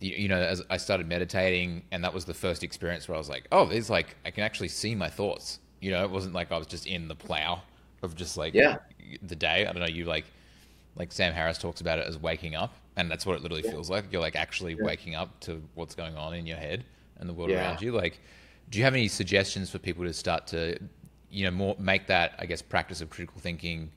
you, 0.00 0.10
you 0.10 0.28
know, 0.28 0.40
as 0.40 0.60
I 0.70 0.76
started 0.76 1.08
meditating, 1.08 1.82
and 1.92 2.02
that 2.02 2.12
was 2.12 2.24
the 2.24 2.34
first 2.34 2.64
experience 2.64 3.06
where 3.06 3.14
I 3.14 3.18
was 3.18 3.28
like, 3.28 3.46
oh, 3.52 3.66
there's 3.66 3.90
like 3.90 4.16
I 4.24 4.32
can 4.32 4.42
actually 4.42 4.68
see 4.68 4.96
my 4.96 5.08
thoughts. 5.08 5.60
You 5.80 5.92
know, 5.92 6.02
it 6.02 6.10
wasn't 6.10 6.34
like 6.34 6.50
I 6.50 6.58
was 6.58 6.66
just 6.66 6.86
in 6.86 7.06
the 7.06 7.14
plow 7.14 7.62
of 8.02 8.16
just 8.16 8.36
like 8.36 8.54
yeah. 8.54 8.78
the 9.22 9.36
day. 9.36 9.64
I 9.64 9.72
don't 9.72 9.80
know. 9.80 9.86
You 9.86 10.04
like 10.04 10.24
like 10.96 11.12
Sam 11.12 11.32
Harris 11.32 11.58
talks 11.58 11.80
about 11.80 12.00
it 12.00 12.06
as 12.06 12.18
waking 12.18 12.56
up, 12.56 12.74
and 12.96 13.08
that's 13.10 13.24
what 13.24 13.36
it 13.36 13.42
literally 13.42 13.62
yeah. 13.64 13.70
feels 13.70 13.88
like. 13.88 14.12
You're 14.12 14.20
like 14.20 14.36
actually 14.36 14.74
yeah. 14.74 14.84
waking 14.84 15.14
up 15.14 15.38
to 15.40 15.62
what's 15.74 15.94
going 15.94 16.16
on 16.16 16.34
in 16.34 16.44
your 16.44 16.58
head 16.58 16.84
and 17.18 17.28
the 17.28 17.32
world 17.32 17.50
around 17.50 17.80
you. 17.80 17.92
Like, 17.92 18.18
do 18.70 18.78
you 18.78 18.84
have 18.84 18.94
any 18.94 19.08
suggestions 19.08 19.70
for 19.70 19.78
people 19.78 20.04
to 20.04 20.12
start 20.12 20.46
to, 20.48 20.78
you 21.34 21.44
know, 21.44 21.50
more 21.50 21.76
make 21.78 22.06
that 22.06 22.34
I 22.38 22.46
guess 22.46 22.62
practice 22.62 23.00
of 23.00 23.10
critical 23.10 23.40
thinking 23.40 23.90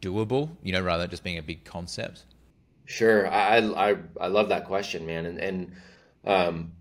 doable? 0.00 0.50
You 0.62 0.72
know, 0.72 0.80
rather 0.80 1.02
than 1.02 1.10
just 1.10 1.22
being 1.22 1.38
a 1.38 1.42
big 1.42 1.64
concept. 1.64 2.24
Sure, 2.86 3.28
I 3.28 3.58
I 3.58 3.96
I 4.20 4.26
love 4.28 4.48
that 4.48 4.64
question, 4.64 5.06
man, 5.06 5.26
and 5.26 5.38
and 5.38 5.72
um, 6.24 6.72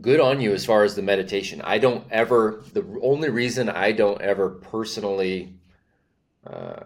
good 0.00 0.20
on 0.20 0.40
you 0.40 0.52
as 0.52 0.64
far 0.64 0.84
as 0.84 0.94
the 0.94 1.02
meditation. 1.02 1.60
I 1.62 1.78
don't 1.78 2.04
ever. 2.10 2.62
The 2.72 2.84
only 3.02 3.30
reason 3.30 3.68
I 3.68 3.92
don't 3.92 4.20
ever 4.20 4.50
personally, 4.50 5.54
uh, 6.46 6.84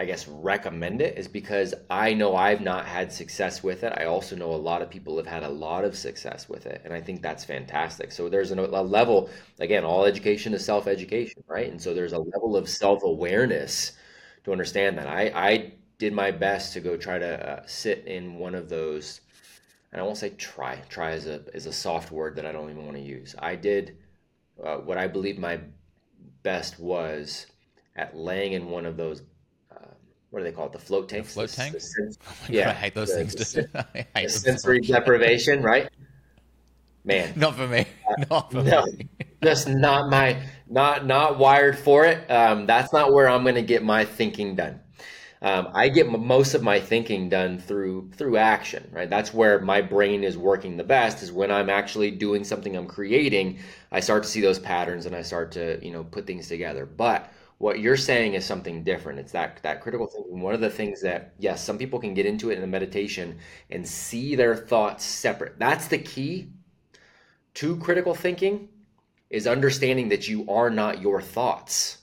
I 0.00 0.04
guess, 0.04 0.28
recommend 0.28 1.02
it 1.02 1.18
is 1.18 1.26
because 1.26 1.74
I 1.90 2.14
know 2.14 2.36
I've 2.36 2.60
not 2.60 2.86
had 2.86 3.12
success 3.12 3.62
with 3.64 3.82
it. 3.82 3.92
I 3.96 4.04
also 4.04 4.36
know 4.36 4.52
a 4.52 4.56
lot 4.56 4.80
of 4.80 4.90
people 4.90 5.16
have 5.16 5.26
had 5.26 5.42
a 5.42 5.48
lot 5.48 5.84
of 5.84 5.96
success 5.96 6.48
with 6.48 6.66
it, 6.66 6.82
and 6.84 6.94
I 6.94 7.00
think 7.00 7.20
that's 7.20 7.44
fantastic. 7.44 8.12
So 8.12 8.28
there's 8.28 8.52
a, 8.52 8.54
level. 8.54 9.28
Again, 9.58 9.84
all 9.84 10.04
education 10.04 10.54
is 10.54 10.64
self 10.64 10.86
education, 10.86 11.42
right? 11.48 11.68
And 11.70 11.82
so 11.82 11.94
there's 11.94 12.12
a 12.12 12.18
level 12.18 12.56
of 12.56 12.68
self 12.68 13.02
awareness 13.02 13.92
to 14.44 14.52
understand 14.52 14.98
that. 14.98 15.08
I 15.08 15.32
I 15.34 15.72
did 15.98 16.12
my 16.12 16.30
best 16.30 16.72
to 16.74 16.80
go 16.80 16.96
try 16.96 17.18
to 17.18 17.50
uh, 17.58 17.62
sit 17.66 18.04
in 18.06 18.34
one 18.38 18.54
of 18.54 18.68
those 18.68 19.20
and 19.92 20.00
I 20.00 20.04
won't 20.04 20.18
say 20.18 20.30
try. 20.30 20.76
Try 20.88 21.12
is 21.12 21.26
a 21.26 21.44
is 21.54 21.66
a 21.66 21.72
soft 21.72 22.12
word 22.12 22.36
that 22.36 22.46
I 22.46 22.52
don't 22.52 22.70
even 22.70 22.84
want 22.84 22.96
to 22.96 23.02
use. 23.02 23.34
I 23.38 23.54
did 23.56 23.96
uh, 24.62 24.76
what 24.78 24.98
I 24.98 25.06
believe 25.08 25.38
my 25.38 25.60
best 26.42 26.78
was 26.78 27.46
at 27.96 28.16
laying 28.16 28.52
in 28.52 28.70
one 28.70 28.86
of 28.86 28.96
those. 28.96 29.22
What 30.30 30.40
do 30.40 30.44
they 30.44 30.52
call 30.52 30.66
it? 30.66 30.72
The 30.72 30.78
float 30.78 31.08
tanks. 31.08 31.28
The 31.28 31.34
float 31.34 31.50
tanks. 31.50 31.94
The, 31.94 32.16
oh 32.28 32.32
yeah, 32.48 32.64
God, 32.64 32.70
I 32.70 32.74
hate 32.74 32.94
those 32.94 33.08
the, 33.08 33.24
things. 33.24 33.34
The, 33.34 34.06
the 34.14 34.28
sensory 34.28 34.80
deprivation, 34.80 35.62
right? 35.62 35.88
Man, 37.04 37.32
not 37.36 37.54
for 37.54 37.66
me. 37.66 37.86
Uh, 38.06 38.24
not 38.30 38.52
for 38.52 38.62
no, 38.62 38.84
me. 38.84 39.08
just 39.42 39.68
not 39.68 40.10
my 40.10 40.42
not 40.68 41.06
not 41.06 41.38
wired 41.38 41.78
for 41.78 42.04
it. 42.04 42.30
Um, 42.30 42.66
that's 42.66 42.92
not 42.92 43.12
where 43.12 43.28
I'm 43.28 43.42
going 43.42 43.54
to 43.54 43.62
get 43.62 43.82
my 43.82 44.04
thinking 44.04 44.56
done. 44.56 44.80
Um, 45.40 45.68
I 45.72 45.88
get 45.88 46.08
most 46.10 46.54
of 46.54 46.62
my 46.62 46.80
thinking 46.80 47.28
done 47.28 47.58
through 47.58 48.10
through 48.16 48.36
action, 48.36 48.90
right? 48.92 49.08
That's 49.08 49.32
where 49.32 49.60
my 49.60 49.80
brain 49.80 50.24
is 50.24 50.36
working 50.36 50.76
the 50.76 50.84
best. 50.84 51.22
Is 51.22 51.32
when 51.32 51.50
I'm 51.50 51.70
actually 51.70 52.10
doing 52.10 52.44
something 52.44 52.76
I'm 52.76 52.86
creating. 52.86 53.60
I 53.90 54.00
start 54.00 54.24
to 54.24 54.28
see 54.28 54.40
those 54.42 54.58
patterns 54.58 55.06
and 55.06 55.16
I 55.16 55.22
start 55.22 55.52
to 55.52 55.78
you 55.82 55.92
know 55.92 56.04
put 56.04 56.26
things 56.26 56.48
together. 56.48 56.84
But 56.84 57.32
what 57.58 57.80
you're 57.80 57.96
saying 57.96 58.34
is 58.34 58.44
something 58.44 58.84
different. 58.84 59.18
It's 59.18 59.32
that 59.32 59.60
that 59.62 59.80
critical 59.80 60.06
thinking. 60.06 60.40
One 60.40 60.54
of 60.54 60.60
the 60.60 60.70
things 60.70 61.02
that 61.02 61.34
yes, 61.38 61.62
some 61.62 61.78
people 61.78 61.98
can 61.98 62.14
get 62.14 62.26
into 62.26 62.50
it 62.50 62.58
in 62.58 62.64
a 62.64 62.68
meditation 62.68 63.38
and 63.70 63.86
see 63.86 64.34
their 64.34 64.56
thoughts 64.56 65.04
separate. 65.04 65.58
That's 65.58 65.88
the 65.88 65.98
key 65.98 66.52
to 67.54 67.76
critical 67.76 68.14
thinking 68.14 68.68
is 69.30 69.46
understanding 69.46 70.08
that 70.08 70.28
you 70.28 70.48
are 70.48 70.70
not 70.70 71.02
your 71.02 71.20
thoughts 71.20 71.98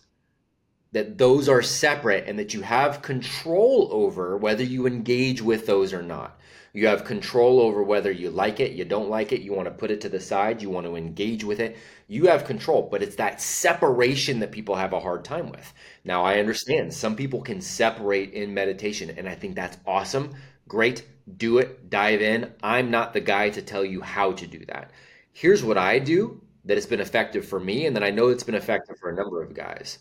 that 0.91 1.17
those 1.17 1.49
are 1.49 1.61
separate 1.61 2.25
and 2.25 2.39
that 2.39 2.53
you 2.53 2.61
have 2.61 3.01
control 3.01 3.89
over 3.91 4.37
whether 4.37 4.63
you 4.63 4.87
engage 4.87 5.41
with 5.41 5.65
those 5.65 5.93
or 5.93 6.01
not. 6.01 6.39
You 6.75 6.87
have 6.87 7.05
control 7.05 7.61
over 7.61 7.81
whether 7.81 8.11
you 8.11 8.29
like 8.29 8.59
it, 8.59 8.73
you 8.73 8.83
don't 8.83 9.09
like 9.09 9.31
it, 9.31 9.41
you 9.41 9.53
want 9.53 9.67
to 9.67 9.73
put 9.73 9.91
it 9.91 10.01
to 10.01 10.09
the 10.09 10.19
side, 10.19 10.61
you 10.61 10.69
want 10.69 10.85
to 10.85 10.97
engage 10.97 11.45
with 11.45 11.61
it. 11.61 11.77
You 12.09 12.27
have 12.27 12.43
control, 12.43 12.89
but 12.91 13.01
it's 13.01 13.15
that 13.15 13.41
separation 13.41 14.39
that 14.41 14.51
people 14.51 14.75
have 14.75 14.91
a 14.91 14.99
hard 14.99 15.23
time 15.23 15.49
with. 15.49 15.73
Now, 16.03 16.25
I 16.25 16.39
understand 16.39 16.93
some 16.93 17.15
people 17.15 17.41
can 17.41 17.61
separate 17.61 18.33
in 18.33 18.53
meditation, 18.53 19.09
and 19.17 19.27
I 19.27 19.35
think 19.35 19.55
that's 19.55 19.77
awesome. 19.87 20.35
Great, 20.67 21.07
do 21.37 21.59
it, 21.59 21.89
dive 21.89 22.21
in. 22.21 22.51
I'm 22.61 22.91
not 22.91 23.13
the 23.13 23.21
guy 23.21 23.51
to 23.51 23.61
tell 23.61 23.85
you 23.85 24.01
how 24.01 24.33
to 24.33 24.45
do 24.45 24.65
that. 24.65 24.91
Here's 25.31 25.63
what 25.63 25.77
I 25.77 25.99
do 25.99 26.41
that 26.65 26.75
has 26.75 26.85
been 26.85 26.99
effective 26.99 27.47
for 27.47 27.59
me, 27.59 27.85
and 27.85 27.95
then 27.95 28.03
I 28.03 28.11
know 28.11 28.27
it's 28.27 28.43
been 28.43 28.53
effective 28.53 28.97
for 28.99 29.09
a 29.09 29.15
number 29.15 29.41
of 29.41 29.53
guys 29.53 29.99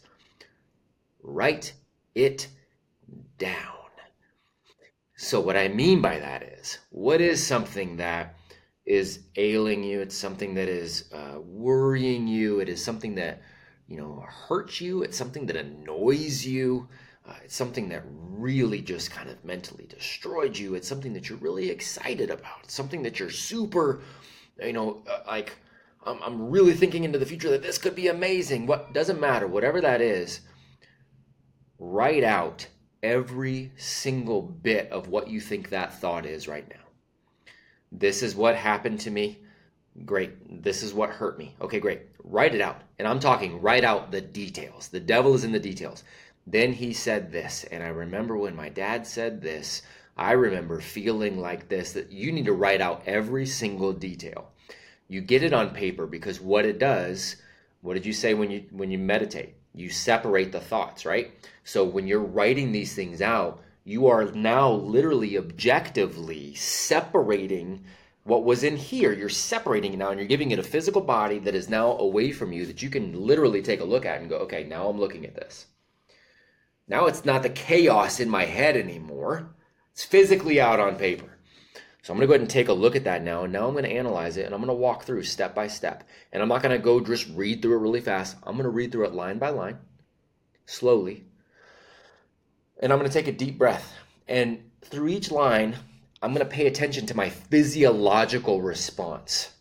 write 1.23 1.73
it 2.15 2.49
down. 3.39 3.84
So, 5.17 5.39
what 5.41 5.57
I 5.57 5.69
mean 5.69 6.01
by 6.01 6.19
that 6.19 6.43
is, 6.43 6.79
what 6.91 7.21
is 7.21 7.45
something 7.45 7.99
that 7.99 8.35
is 8.85 9.21
ailing 9.37 9.85
you? 9.85 10.01
It's 10.01 10.17
something 10.17 10.55
that 10.55 10.69
is 10.69 11.05
uh, 11.13 11.39
worrying 11.41 12.27
you. 12.27 12.59
It 12.59 12.69
is 12.69 12.85
something 12.85 13.15
that, 13.15 13.41
you 13.87 13.97
know, 13.97 14.25
hurts 14.29 14.81
you. 14.81 15.03
It's 15.03 15.17
something 15.17 15.47
that 15.47 15.57
annoys 15.57 16.45
you. 16.45 16.89
Uh, 17.27 17.35
it's 17.45 17.55
something 17.55 17.89
that 17.91 18.03
really 18.09 18.83
just 18.83 19.13
kind 19.13 19.31
of 19.31 19.43
mentally 19.45 19.87
destroyed 19.87 20.59
you. 20.59 20.75
It's 20.75 20.89
something 20.89 21.15
that 21.15 21.29
you're 21.29 21.39
really 21.39 21.71
excited 21.71 22.31
about. 22.31 22.65
It's 22.65 22.75
something 22.75 23.03
that 23.05 23.21
you're 23.21 23.31
super, 23.31 24.03
you 24.61 24.73
know, 24.73 25.05
uh, 25.09 25.21
like, 25.29 25.57
I'm, 26.05 26.21
I'm 26.23 26.51
really 26.51 26.75
thinking 26.75 27.05
into 27.05 27.19
the 27.21 27.25
future 27.25 27.51
that 27.51 27.63
this 27.63 27.79
could 27.79 27.95
be 27.95 28.09
amazing. 28.09 28.67
What 28.67 28.93
doesn't 28.93 29.21
matter, 29.21 29.47
whatever 29.47 29.81
that 29.81 30.01
is 30.01 30.41
write 31.79 32.25
out 32.25 32.67
every 33.05 33.71
single 33.77 34.41
bit 34.41 34.91
of 34.91 35.09
what 35.09 35.29
you 35.29 35.39
think 35.39 35.69
that 35.69 36.01
thought 36.01 36.25
is 36.25 36.49
right 36.49 36.67
now. 36.71 36.81
This 37.93 38.23
is 38.23 38.35
what 38.35 38.57
happened 38.57 38.99
to 39.01 39.11
me. 39.11 39.39
Great. 40.07 40.63
This 40.63 40.83
is 40.83 40.95
what 40.95 41.11
hurt 41.11 41.39
me. 41.39 41.55
Okay, 41.61 41.79
great. 41.79 42.01
Write 42.25 42.55
it 42.55 42.63
out. 42.63 42.81
And 42.99 43.07
I'm 43.07 43.21
talking 43.21 43.61
write 43.61 43.85
out 43.85 44.11
the 44.11 44.23
details. 44.23 44.89
The 44.89 45.01
devil 45.01 45.35
is 45.35 45.45
in 45.45 45.53
the 45.53 45.61
details. 45.61 46.03
Then 46.47 46.73
he 46.73 46.95
said 46.95 47.31
this, 47.31 47.65
and 47.65 47.83
I 47.83 47.89
remember 47.89 48.37
when 48.37 48.57
my 48.57 48.71
dad 48.71 49.07
said 49.07 49.41
this, 49.41 49.83
I 50.17 50.33
remember 50.33 50.81
feeling 50.81 51.39
like 51.39 51.69
this 51.69 51.93
that 51.93 52.11
you 52.11 52.33
need 52.33 52.47
to 52.47 52.53
write 52.53 52.81
out 52.81 53.03
every 53.07 53.47
single 53.47 53.93
detail. 53.93 54.51
You 55.09 55.21
get 55.21 55.43
it 55.43 55.53
on 55.53 55.75
paper 55.75 56.07
because 56.07 56.41
what 56.41 56.65
it 56.65 56.79
does, 56.79 57.37
what 57.83 57.95
did 57.95 58.07
you 58.07 58.15
say 58.15 58.33
when 58.33 58.51
you 58.51 58.65
when 58.71 58.91
you 58.91 58.99
meditate? 58.99 59.57
You 59.75 59.91
separate 59.91 60.53
the 60.53 60.61
thoughts, 60.61 61.05
right? 61.05 61.33
So 61.65 61.85
when 61.85 62.07
you're 62.07 62.21
writing 62.21 62.73
these 62.73 62.95
things 62.95 63.21
out, 63.21 63.61
you 63.85 64.07
are 64.07 64.25
now 64.33 64.71
literally 64.71 65.37
objectively 65.37 66.55
separating 66.55 67.85
what 68.23 68.45
was 68.45 68.65
in 68.65 68.77
here, 68.77 69.13
you're 69.13 69.29
separating 69.29 69.93
it 69.93 69.99
now 69.99 70.11
and 70.11 70.19
you're 70.19 70.27
giving 70.27 70.51
it 70.51 70.59
a 70.59 70.63
physical 70.63 71.03
body 71.03 71.39
that 71.41 71.55
is 71.55 71.69
now 71.69 71.99
away 71.99 72.33
from 72.33 72.53
you 72.53 72.65
that 72.65 72.81
you 72.81 72.89
can 72.89 73.27
literally 73.27 73.61
take 73.61 73.81
a 73.81 73.85
look 73.85 74.07
at 74.07 74.21
and 74.21 74.31
go, 74.31 74.39
okay, 74.39 74.65
now 74.65 74.89
I'm 74.89 74.99
looking 74.99 75.27
at 75.27 75.35
this. 75.35 75.67
Now 76.89 77.05
it's 77.07 77.27
not 77.27 77.43
the 77.43 77.51
chaos 77.51 78.21
in 78.21 78.31
my 78.31 78.47
head 78.47 78.77
anymore. 78.77 79.55
It's 79.93 80.05
physically 80.05 80.61
out 80.61 80.81
on 80.81 80.97
paper. 80.97 81.34
So 82.05 82.13
I'm 82.13 82.19
going 82.19 82.25
to 82.25 82.27
go 82.27 82.33
ahead 82.35 82.43
and 82.43 82.51
take 82.51 82.69
a 82.69 82.75
look 82.75 82.97
at 82.97 83.05
that 83.05 83.23
now. 83.23 83.45
And 83.45 83.53
now 83.55 83.67
I'm 83.67 83.73
going 83.73 83.85
to 83.85 83.91
analyze 83.91 84.37
it 84.37 84.45
and 84.45 84.55
I'm 84.55 84.61
going 84.61 84.69
to 84.69 84.75
walk 84.75 85.05
through 85.05 85.23
step 85.23 85.55
by 85.55 85.69
step. 85.69 86.07
And 86.33 86.43
I'm 86.43 86.51
not 86.51 86.61
going 86.61 86.77
to 86.77 86.79
go 86.79 87.01
just 87.01 87.27
read 87.31 87.63
through 87.63 87.79
it 87.79 87.81
really 87.81 88.03
fast. 88.03 88.37
I'm 88.43 88.57
going 88.57 88.65
to 88.65 88.69
read 88.69 88.93
through 88.93 89.07
it 89.07 89.15
line 89.15 89.39
by 89.39 89.49
line, 89.49 89.79
slowly. 90.67 91.25
And 92.83 92.93
I'm 92.93 92.99
going 92.99 93.11
to 93.11 93.19
take 93.19 93.27
a 93.27 93.33
deep 93.33 93.57
breath. 93.57 93.95
And 94.29 94.71
through 94.83 95.09
each 95.09 95.31
line, 95.31 95.77
I'm 96.21 96.35
going 96.35 96.47
to 96.47 96.55
pay 96.55 96.67
attention 96.67 97.07
to 97.07 97.17
my 97.17 97.31
physiological 97.31 98.61
response. 98.61 99.55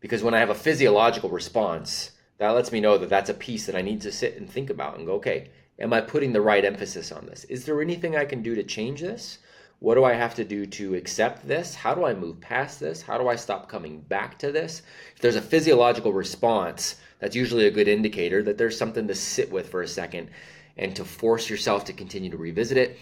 Because 0.00 0.24
when 0.24 0.34
I 0.34 0.40
have 0.40 0.50
a 0.50 0.54
physiological 0.56 1.30
response, 1.30 2.10
that 2.38 2.50
lets 2.50 2.72
me 2.72 2.80
know 2.80 2.98
that 2.98 3.08
that's 3.08 3.30
a 3.30 3.34
piece 3.34 3.66
that 3.66 3.76
I 3.76 3.82
need 3.82 4.00
to 4.00 4.10
sit 4.10 4.36
and 4.36 4.50
think 4.50 4.68
about 4.68 4.98
and 4.98 5.06
go, 5.06 5.12
okay, 5.12 5.50
am 5.78 5.92
I 5.92 6.00
putting 6.00 6.32
the 6.32 6.40
right 6.40 6.64
emphasis 6.64 7.12
on 7.12 7.26
this? 7.26 7.44
Is 7.44 7.66
there 7.66 7.80
anything 7.80 8.16
I 8.16 8.24
can 8.24 8.42
do 8.42 8.56
to 8.56 8.64
change 8.64 9.00
this? 9.00 9.38
What 9.80 9.94
do 9.94 10.02
I 10.02 10.14
have 10.14 10.34
to 10.34 10.44
do 10.44 10.66
to 10.66 10.94
accept 10.94 11.46
this? 11.46 11.74
How 11.74 11.94
do 11.94 12.04
I 12.04 12.12
move 12.12 12.40
past 12.40 12.80
this? 12.80 13.00
How 13.00 13.16
do 13.16 13.28
I 13.28 13.36
stop 13.36 13.68
coming 13.68 14.00
back 14.00 14.38
to 14.40 14.50
this? 14.50 14.82
If 15.14 15.22
there's 15.22 15.36
a 15.36 15.42
physiological 15.42 16.12
response, 16.12 16.96
that's 17.20 17.36
usually 17.36 17.66
a 17.66 17.70
good 17.70 17.86
indicator 17.86 18.42
that 18.42 18.58
there's 18.58 18.76
something 18.76 19.06
to 19.06 19.14
sit 19.14 19.52
with 19.52 19.68
for 19.68 19.82
a 19.82 19.88
second 19.88 20.30
and 20.76 20.96
to 20.96 21.04
force 21.04 21.48
yourself 21.48 21.84
to 21.84 21.92
continue 21.92 22.30
to 22.30 22.36
revisit 22.36 22.76
it 22.76 22.98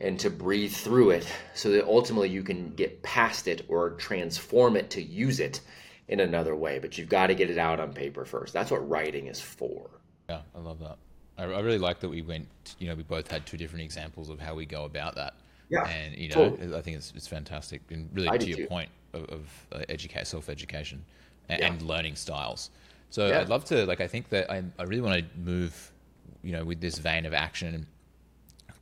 and 0.00 0.18
to 0.20 0.30
breathe 0.30 0.72
through 0.72 1.10
it 1.10 1.26
so 1.52 1.70
that 1.70 1.84
ultimately 1.84 2.30
you 2.30 2.42
can 2.42 2.70
get 2.70 3.02
past 3.02 3.46
it 3.46 3.64
or 3.68 3.90
transform 3.90 4.76
it 4.76 4.90
to 4.90 5.02
use 5.02 5.40
it 5.40 5.60
in 6.08 6.20
another 6.20 6.56
way. 6.56 6.78
But 6.78 6.96
you've 6.96 7.08
got 7.10 7.26
to 7.26 7.34
get 7.34 7.50
it 7.50 7.58
out 7.58 7.80
on 7.80 7.92
paper 7.92 8.24
first. 8.24 8.54
That's 8.54 8.70
what 8.70 8.88
writing 8.88 9.26
is 9.26 9.40
for. 9.40 9.90
Yeah, 10.30 10.40
I 10.54 10.58
love 10.58 10.78
that. 10.80 10.96
I, 11.36 11.44
really 11.44 11.78
like 11.78 12.00
that 12.00 12.08
we 12.08 12.22
went, 12.22 12.46
you 12.78 12.88
know, 12.88 12.94
we 12.94 13.02
both 13.02 13.30
had 13.30 13.44
two 13.44 13.56
different 13.56 13.84
examples 13.84 14.30
of 14.30 14.38
how 14.38 14.54
we 14.54 14.64
go 14.64 14.84
about 14.84 15.16
that. 15.16 15.34
Yeah. 15.70 15.86
And, 15.86 16.14
you 16.16 16.28
know, 16.28 16.50
totally. 16.50 16.76
I 16.76 16.82
think 16.82 16.96
it's, 16.96 17.12
it's 17.16 17.26
fantastic. 17.26 17.82
And 17.90 18.08
really, 18.12 18.28
I 18.28 18.36
to 18.38 18.46
your 18.46 18.58
too. 18.58 18.66
point 18.66 18.90
of, 19.12 19.24
of 19.24 19.66
uh, 19.72 19.82
educate, 19.88 20.26
self 20.26 20.48
education 20.48 21.04
and, 21.48 21.60
Yeah. 21.60 21.72
and 21.72 21.82
learning 21.82 22.16
styles. 22.16 22.70
So 23.10 23.28
Yeah. 23.28 23.40
I'd 23.40 23.48
love 23.48 23.64
to, 23.66 23.86
like, 23.86 24.00
I 24.00 24.06
think 24.06 24.28
that 24.30 24.50
I, 24.50 24.62
I 24.78 24.82
really 24.84 25.00
want 25.02 25.18
to 25.18 25.38
move, 25.38 25.92
you 26.42 26.52
know, 26.52 26.64
with 26.64 26.80
this 26.80 26.98
vein 26.98 27.26
of 27.26 27.32
action 27.34 27.86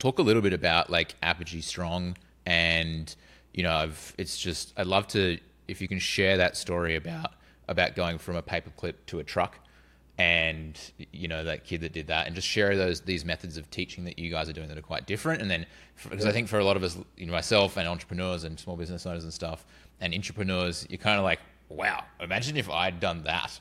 talk 0.03 0.19
a 0.19 0.21
little 0.21 0.41
bit 0.41 0.51
about 0.51 0.89
like 0.89 1.15
Apogee 1.23 1.61
Strong 1.61 2.17
and, 2.45 3.15
you 3.53 3.63
know, 3.63 3.71
I've, 3.71 4.13
it's 4.17 4.37
just, 4.37 4.73
I'd 4.75 4.87
love 4.87 5.07
to, 5.09 5.39
if 5.69 5.81
you 5.81 5.87
can 5.87 5.99
share 5.99 6.35
that 6.37 6.57
story 6.57 6.97
about, 6.97 7.31
about 7.69 7.95
going 7.95 8.17
from 8.17 8.35
a 8.35 8.41
paperclip 8.43 8.95
to 9.07 9.19
a 9.19 9.23
truck 9.23 9.59
and 10.19 10.79
you 11.11 11.27
know 11.27 11.43
that 11.43 11.63
kid 11.63 11.81
that 11.81 11.91
did 11.91 12.07
that 12.07 12.27
and 12.27 12.35
just 12.35 12.47
share 12.47 12.77
those 12.77 13.01
these 13.01 13.25
methods 13.25 13.57
of 13.57 13.69
teaching 13.71 14.03
that 14.05 14.19
you 14.19 14.29
guys 14.29 14.47
are 14.47 14.53
doing 14.53 14.67
that 14.67 14.77
are 14.77 14.81
quite 14.81 15.07
different. 15.07 15.41
And 15.41 15.49
then 15.49 15.65
because 16.09 16.25
i 16.25 16.31
think 16.31 16.47
for 16.47 16.59
a 16.59 16.63
lot 16.63 16.75
of 16.75 16.83
us 16.83 16.97
you 17.17 17.25
know 17.25 17.31
myself 17.31 17.77
and 17.77 17.87
entrepreneurs 17.87 18.43
and 18.43 18.59
small 18.59 18.75
business 18.75 19.05
owners 19.05 19.23
and 19.23 19.33
stuff 19.33 19.65
and 20.01 20.13
entrepreneurs 20.13 20.85
you're 20.89 20.97
kind 20.97 21.17
of 21.17 21.23
like 21.23 21.39
wow 21.69 22.03
imagine 22.19 22.57
if 22.57 22.69
i'd 22.69 22.99
done 22.99 23.23
that 23.23 23.59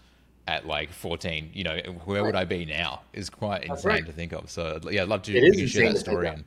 at 0.48 0.66
like 0.66 0.92
14 0.92 1.50
you 1.52 1.64
know 1.64 1.78
where 2.04 2.24
would 2.24 2.34
i 2.34 2.44
be 2.44 2.64
now? 2.64 3.02
Is 3.12 3.30
quite 3.30 3.64
insane 3.64 3.88
right. 3.88 4.06
to 4.06 4.12
think 4.12 4.32
of. 4.32 4.50
So 4.50 4.78
yeah 4.90 5.02
i'd 5.02 5.08
love 5.08 5.22
to 5.22 5.36
It 5.36 5.56
if 5.56 5.70
share 5.70 5.92
that 5.92 5.98
story 5.98 6.28
and 6.28 6.44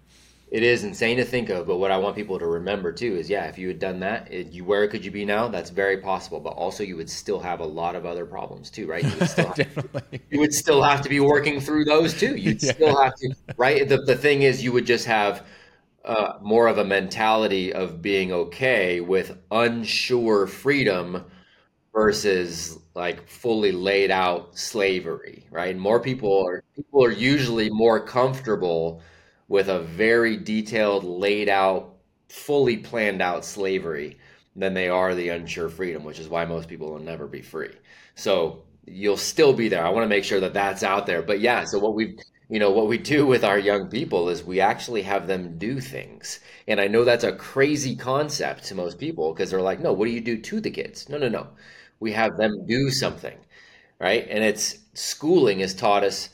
It 0.56 0.64
is 0.64 0.86
insane 0.86 1.18
to 1.18 1.26
think 1.26 1.50
of, 1.50 1.68
but 1.68 1.80
what 1.80 1.92
I 1.92 1.98
want 1.98 2.16
people 2.16 2.40
to 2.40 2.48
remember 2.48 2.94
too 2.94 3.18
is, 3.18 3.30
yeah, 3.30 3.44
if 3.48 3.58
you 3.58 3.68
had 3.68 3.78
done 3.78 4.00
that, 4.00 4.32
it, 4.32 4.54
you 4.54 4.64
where 4.64 4.88
could 4.88 5.04
you 5.04 5.12
be 5.12 5.26
now? 5.26 5.50
That's 5.50 5.70
very 5.70 5.98
possible, 5.98 6.40
but 6.40 6.52
also 6.52 6.82
you 6.82 6.96
would 6.96 7.10
still 7.10 7.42
have 7.42 7.60
a 7.60 7.66
lot 7.66 7.94
of 7.94 8.06
other 8.06 8.26
problems 8.26 8.70
too, 8.70 8.88
right? 8.88 9.04
You 9.04 9.12
would 9.20 9.30
still 9.30 9.48
have, 9.58 9.68
you 10.30 10.40
would 10.40 10.54
still 10.54 10.82
have 10.82 11.02
to 11.02 11.10
be 11.10 11.20
working 11.20 11.60
through 11.60 11.84
those 11.84 12.18
too. 12.18 12.36
You'd 12.38 12.62
still 12.62 12.96
have 13.04 13.16
to, 13.16 13.36
right? 13.58 13.86
The 13.86 13.98
the 13.98 14.16
thing 14.16 14.44
is, 14.44 14.64
you 14.64 14.72
would 14.72 14.86
just 14.86 15.06
have 15.08 15.46
uh, 16.06 16.36
more 16.42 16.68
of 16.68 16.78
a 16.78 16.86
mentality 16.86 17.74
of 17.74 18.02
being 18.02 18.32
okay 18.32 19.02
with 19.02 19.38
unsure 19.52 20.48
freedom 20.48 21.26
versus 21.94 22.80
like 22.96 23.28
fully 23.28 23.74
laid 23.74 24.10
out 24.10 24.58
slavery, 24.58 25.48
right? 25.52 25.76
More 25.76 26.00
people 26.00 26.48
are 26.48 26.64
people 26.78 27.04
are 27.04 27.12
usually 27.12 27.70
more 27.70 28.00
comfortable 28.00 29.02
with 29.48 29.68
a 29.70 29.80
very 29.80 30.38
detailed, 30.38 31.04
laid 31.04 31.50
out, 31.50 31.96
fully 32.30 32.78
planned 32.78 33.22
out 33.22 33.46
slavery 33.46 34.18
than 34.56 34.74
they 34.74 34.90
are 34.90 35.14
the 35.16 35.30
unsure 35.30 35.70
freedom, 35.70 36.04
which 36.04 36.20
is 36.20 36.30
why 36.30 36.46
most 36.46 36.68
people 36.70 36.92
will 36.92 37.00
never 37.00 37.28
be 37.28 37.42
free. 37.42 37.72
So 38.16 38.64
you'll 38.86 39.18
still 39.18 39.54
be 39.54 39.68
there. 39.70 39.86
I 39.86 39.90
want 39.90 40.04
to 40.06 40.10
make 40.10 40.24
sure 40.24 40.40
that 40.40 40.54
that's 40.54 40.84
out 40.84 41.06
there. 41.06 41.22
But 41.22 41.40
yeah, 41.40 41.64
so 41.66 41.80
what 41.80 41.96
we've 41.96 42.18
you 42.48 42.60
know 42.60 42.70
what 42.70 42.88
we 42.88 43.00
do 43.00 43.26
with 43.26 43.44
our 43.44 43.58
young 43.58 43.88
people 43.90 44.30
is 44.30 44.44
we 44.44 44.60
actually 44.60 45.02
have 45.02 45.26
them 45.28 45.58
do 45.58 45.80
things. 45.82 46.40
And 46.68 46.80
I 46.80 46.88
know 46.88 47.04
that's 47.04 47.24
a 47.24 47.32
crazy 47.36 47.96
concept 47.96 48.66
to 48.66 48.76
most 48.76 49.00
people 49.00 49.34
because 49.34 49.50
they're 49.52 49.62
like, 49.62 49.80
"No, 49.80 49.94
what 49.94 50.06
do 50.06 50.12
you 50.12 50.22
do 50.22 50.38
to 50.38 50.62
the 50.62 50.70
kids?" 50.72 51.10
No, 51.10 51.18
no, 51.18 51.28
no. 51.30 51.48
We 52.00 52.12
have 52.12 52.38
them 52.38 52.66
do 52.68 52.92
something, 52.92 53.36
right? 54.00 54.28
And 54.30 54.44
it's 54.44 54.80
schooling 54.94 55.60
has 55.60 55.74
taught 55.74 56.04
us 56.04 56.30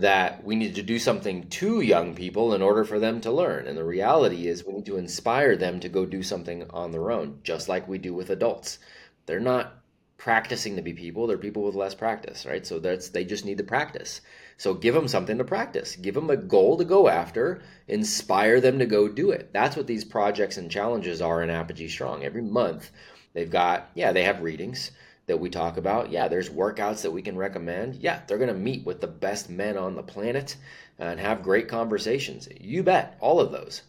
that 0.00 0.44
we 0.44 0.56
need 0.56 0.74
to 0.74 0.82
do 0.82 0.98
something 0.98 1.48
to 1.48 1.80
young 1.80 2.14
people 2.14 2.52
in 2.54 2.60
order 2.60 2.84
for 2.84 2.98
them 2.98 3.20
to 3.22 3.32
learn. 3.32 3.66
And 3.66 3.78
the 3.78 3.84
reality 3.84 4.46
is 4.46 4.64
we 4.64 4.74
need 4.74 4.86
to 4.86 4.98
inspire 4.98 5.56
them 5.56 5.80
to 5.80 5.88
go 5.88 6.04
do 6.04 6.22
something 6.22 6.68
on 6.70 6.90
their 6.90 7.10
own, 7.10 7.40
just 7.42 7.68
like 7.68 7.88
we 7.88 7.98
do 7.98 8.12
with 8.12 8.30
adults. 8.30 8.78
They're 9.24 9.40
not 9.40 9.82
practicing 10.18 10.76
to 10.76 10.82
be 10.82 10.92
people, 10.92 11.26
they're 11.26 11.38
people 11.38 11.62
with 11.62 11.74
less 11.74 11.94
practice, 11.94 12.44
right? 12.46 12.66
So 12.66 12.78
that's 12.78 13.10
they 13.10 13.24
just 13.24 13.44
need 13.44 13.58
to 13.58 13.64
practice. 13.64 14.20
So 14.58 14.74
give 14.74 14.94
them 14.94 15.08
something 15.08 15.38
to 15.38 15.44
practice. 15.44 15.96
Give 15.96 16.14
them 16.14 16.30
a 16.30 16.36
goal 16.36 16.76
to 16.78 16.84
go 16.84 17.08
after, 17.08 17.62
inspire 17.88 18.60
them 18.60 18.78
to 18.78 18.86
go 18.86 19.08
do 19.08 19.30
it. 19.30 19.50
That's 19.52 19.76
what 19.76 19.86
these 19.86 20.04
projects 20.04 20.56
and 20.56 20.70
challenges 20.70 21.22
are 21.22 21.42
in 21.42 21.50
Apogee 21.50 21.88
Strong. 21.88 22.24
Every 22.24 22.42
month 22.42 22.90
they've 23.32 23.50
got 23.50 23.90
yeah, 23.94 24.12
they 24.12 24.24
have 24.24 24.42
readings 24.42 24.90
that 25.26 25.40
we 25.40 25.50
talk 25.50 25.76
about. 25.76 26.10
Yeah, 26.10 26.28
there's 26.28 26.50
workouts 26.50 27.02
that 27.02 27.10
we 27.10 27.22
can 27.22 27.36
recommend. 27.36 27.96
Yeah, 27.96 28.20
they're 28.26 28.38
going 28.38 28.48
to 28.48 28.54
meet 28.54 28.86
with 28.86 29.00
the 29.00 29.06
best 29.06 29.50
men 29.50 29.76
on 29.76 29.94
the 29.94 30.02
planet 30.02 30.56
and 30.98 31.20
have 31.20 31.42
great 31.42 31.68
conversations. 31.68 32.48
You 32.60 32.82
bet, 32.82 33.16
all 33.20 33.40
of 33.40 33.52
those. 33.52 33.82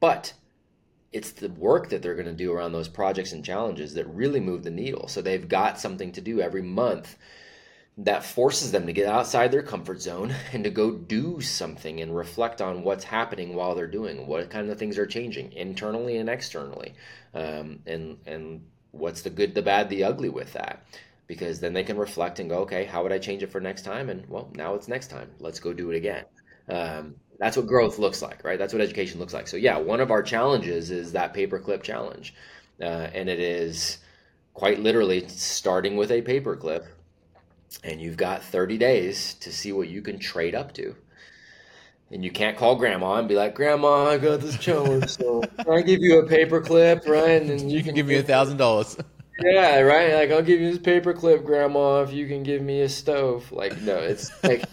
But 0.00 0.32
it's 1.12 1.32
the 1.32 1.48
work 1.50 1.88
that 1.90 2.02
they're 2.02 2.14
going 2.14 2.26
to 2.26 2.32
do 2.32 2.52
around 2.52 2.72
those 2.72 2.88
projects 2.88 3.32
and 3.32 3.44
challenges 3.44 3.94
that 3.94 4.06
really 4.06 4.40
move 4.40 4.64
the 4.64 4.70
needle. 4.70 5.08
So 5.08 5.22
they've 5.22 5.48
got 5.48 5.80
something 5.80 6.12
to 6.12 6.20
do 6.20 6.40
every 6.40 6.62
month 6.62 7.16
that 7.98 8.24
forces 8.24 8.70
them 8.70 8.86
to 8.86 8.92
get 8.92 9.08
outside 9.08 9.50
their 9.50 9.62
comfort 9.62 10.00
zone 10.00 10.32
and 10.52 10.64
to 10.64 10.70
go 10.70 10.92
do 10.92 11.40
something 11.40 12.00
and 12.00 12.16
reflect 12.16 12.62
on 12.62 12.82
what's 12.82 13.04
happening 13.04 13.54
while 13.54 13.74
they're 13.74 13.86
doing 13.86 14.26
what 14.26 14.50
kind 14.50 14.70
of 14.70 14.78
things 14.78 14.98
are 14.98 15.06
changing 15.06 15.52
internally 15.52 16.16
and 16.16 16.28
externally 16.28 16.94
um, 17.34 17.80
and 17.86 18.18
and 18.24 18.62
what's 18.92 19.22
the 19.22 19.30
good 19.30 19.54
the 19.54 19.62
bad 19.62 19.88
the 19.88 20.04
ugly 20.04 20.28
with 20.28 20.52
that? 20.54 20.84
Because 21.26 21.60
then 21.60 21.72
they 21.72 21.84
can 21.84 21.98
reflect 21.98 22.40
and 22.40 22.48
go 22.48 22.58
okay 22.60 22.84
how 22.84 23.02
would 23.02 23.12
i 23.12 23.18
change 23.18 23.42
it 23.42 23.52
for 23.52 23.60
next 23.60 23.82
time? 23.82 24.08
And 24.10 24.28
well 24.28 24.50
now 24.54 24.74
it's 24.74 24.88
next 24.88 25.08
time. 25.08 25.30
Let's 25.40 25.60
go 25.60 25.72
do 25.72 25.90
it 25.90 25.96
again. 25.96 26.24
Um, 26.68 27.14
that's 27.38 27.56
what 27.56 27.66
growth 27.66 27.98
looks 27.98 28.22
like 28.22 28.44
right? 28.44 28.58
That's 28.58 28.72
what 28.72 28.82
education 28.82 29.20
looks 29.20 29.34
like. 29.34 29.48
So 29.48 29.56
yeah 29.56 29.78
one 29.78 30.00
of 30.00 30.10
our 30.10 30.22
challenges 30.22 30.90
is 30.90 31.12
that 31.12 31.34
paperclip 31.34 31.82
challenge. 31.82 32.34
Uh, 32.80 33.08
and 33.12 33.28
it 33.28 33.40
is 33.40 33.98
quite 34.54 34.80
literally 34.80 35.26
starting 35.28 35.96
with 35.96 36.10
a 36.10 36.22
paperclip 36.22 36.86
and 37.84 38.00
you've 38.00 38.16
got 38.16 38.42
30 38.42 38.78
days 38.78 39.34
to 39.34 39.52
see 39.52 39.72
what 39.72 39.88
you 39.88 40.02
can 40.02 40.18
trade 40.18 40.54
up 40.54 40.72
to. 40.74 40.96
And 42.10 42.24
you 42.24 42.30
can't 42.30 42.56
call 42.56 42.76
grandma 42.76 43.16
and 43.16 43.28
be 43.28 43.34
like, 43.34 43.54
Grandma, 43.54 44.06
I 44.06 44.18
got 44.18 44.40
this 44.40 44.56
challenge, 44.56 45.10
so 45.10 45.42
can 45.42 45.70
I 45.70 45.82
give 45.82 46.00
you 46.00 46.20
a 46.20 46.26
paperclip, 46.26 47.06
right? 47.06 47.42
And 47.42 47.50
then 47.50 47.68
you 47.68 47.82
can 47.82 47.94
give 47.94 48.06
me 48.06 48.16
a 48.16 48.22
thousand 48.22 48.56
dollars 48.56 48.96
Yeah, 49.40 49.80
right. 49.80 50.14
Like 50.14 50.30
I'll 50.30 50.42
give 50.42 50.60
you 50.60 50.72
this 50.72 50.80
paperclip, 50.80 51.44
Grandma, 51.44 52.02
if 52.02 52.12
you 52.12 52.26
can 52.26 52.42
give 52.42 52.62
me 52.62 52.80
a 52.80 52.88
stove. 52.88 53.52
Like, 53.52 53.80
no, 53.82 53.96
it's 53.96 54.32
like 54.42 54.64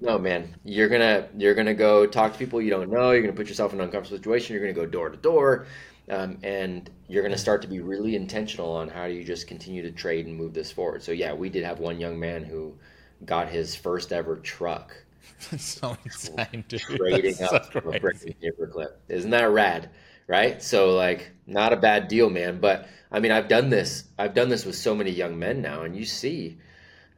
no 0.00 0.18
man. 0.18 0.54
You're 0.64 0.88
gonna 0.88 1.28
you're 1.36 1.54
gonna 1.54 1.74
go 1.74 2.06
talk 2.06 2.32
to 2.32 2.38
people 2.38 2.62
you 2.62 2.70
don't 2.70 2.90
know, 2.90 3.10
you're 3.10 3.22
gonna 3.22 3.34
put 3.34 3.48
yourself 3.48 3.72
in 3.72 3.80
an 3.80 3.86
uncomfortable 3.86 4.16
situation, 4.16 4.54
you're 4.54 4.62
gonna 4.62 4.72
go 4.72 4.86
door 4.86 5.10
to 5.10 5.16
door. 5.16 5.66
Um, 6.08 6.38
and 6.42 6.90
you're 7.08 7.22
going 7.22 7.32
to 7.32 7.38
start 7.38 7.62
to 7.62 7.68
be 7.68 7.80
really 7.80 8.14
intentional 8.14 8.70
on 8.72 8.90
how 8.90 9.06
do 9.06 9.14
you 9.14 9.24
just 9.24 9.46
continue 9.46 9.80
to 9.80 9.90
trade 9.90 10.26
and 10.26 10.36
move 10.36 10.52
this 10.52 10.70
forward. 10.70 11.02
So 11.02 11.12
yeah, 11.12 11.32
we 11.32 11.48
did 11.48 11.64
have 11.64 11.78
one 11.78 11.98
young 11.98 12.20
man 12.20 12.44
who 12.44 12.74
got 13.24 13.48
his 13.48 13.74
first 13.74 14.12
ever 14.12 14.36
truck 14.36 14.94
so 15.58 15.96
insane 16.04 16.64
dude 16.68 16.80
trading 16.96 17.34
That's 17.38 17.52
up 17.52 17.72
so 17.72 17.78
a 17.78 17.82
freaking 17.82 18.34
paperclip. 18.42 18.92
Isn't 19.08 19.30
that 19.30 19.50
rad? 19.50 19.90
Right? 20.26 20.62
So 20.62 20.94
like 20.94 21.32
not 21.46 21.72
a 21.72 21.76
bad 21.76 22.08
deal, 22.08 22.30
man. 22.30 22.60
But 22.60 22.88
I 23.10 23.20
mean 23.20 23.32
I've 23.32 23.48
done 23.48 23.70
this 23.70 24.04
I've 24.18 24.34
done 24.34 24.48
this 24.48 24.64
with 24.64 24.76
so 24.76 24.94
many 24.94 25.10
young 25.10 25.38
men 25.38 25.60
now 25.62 25.82
and 25.82 25.96
you 25.96 26.04
see 26.04 26.58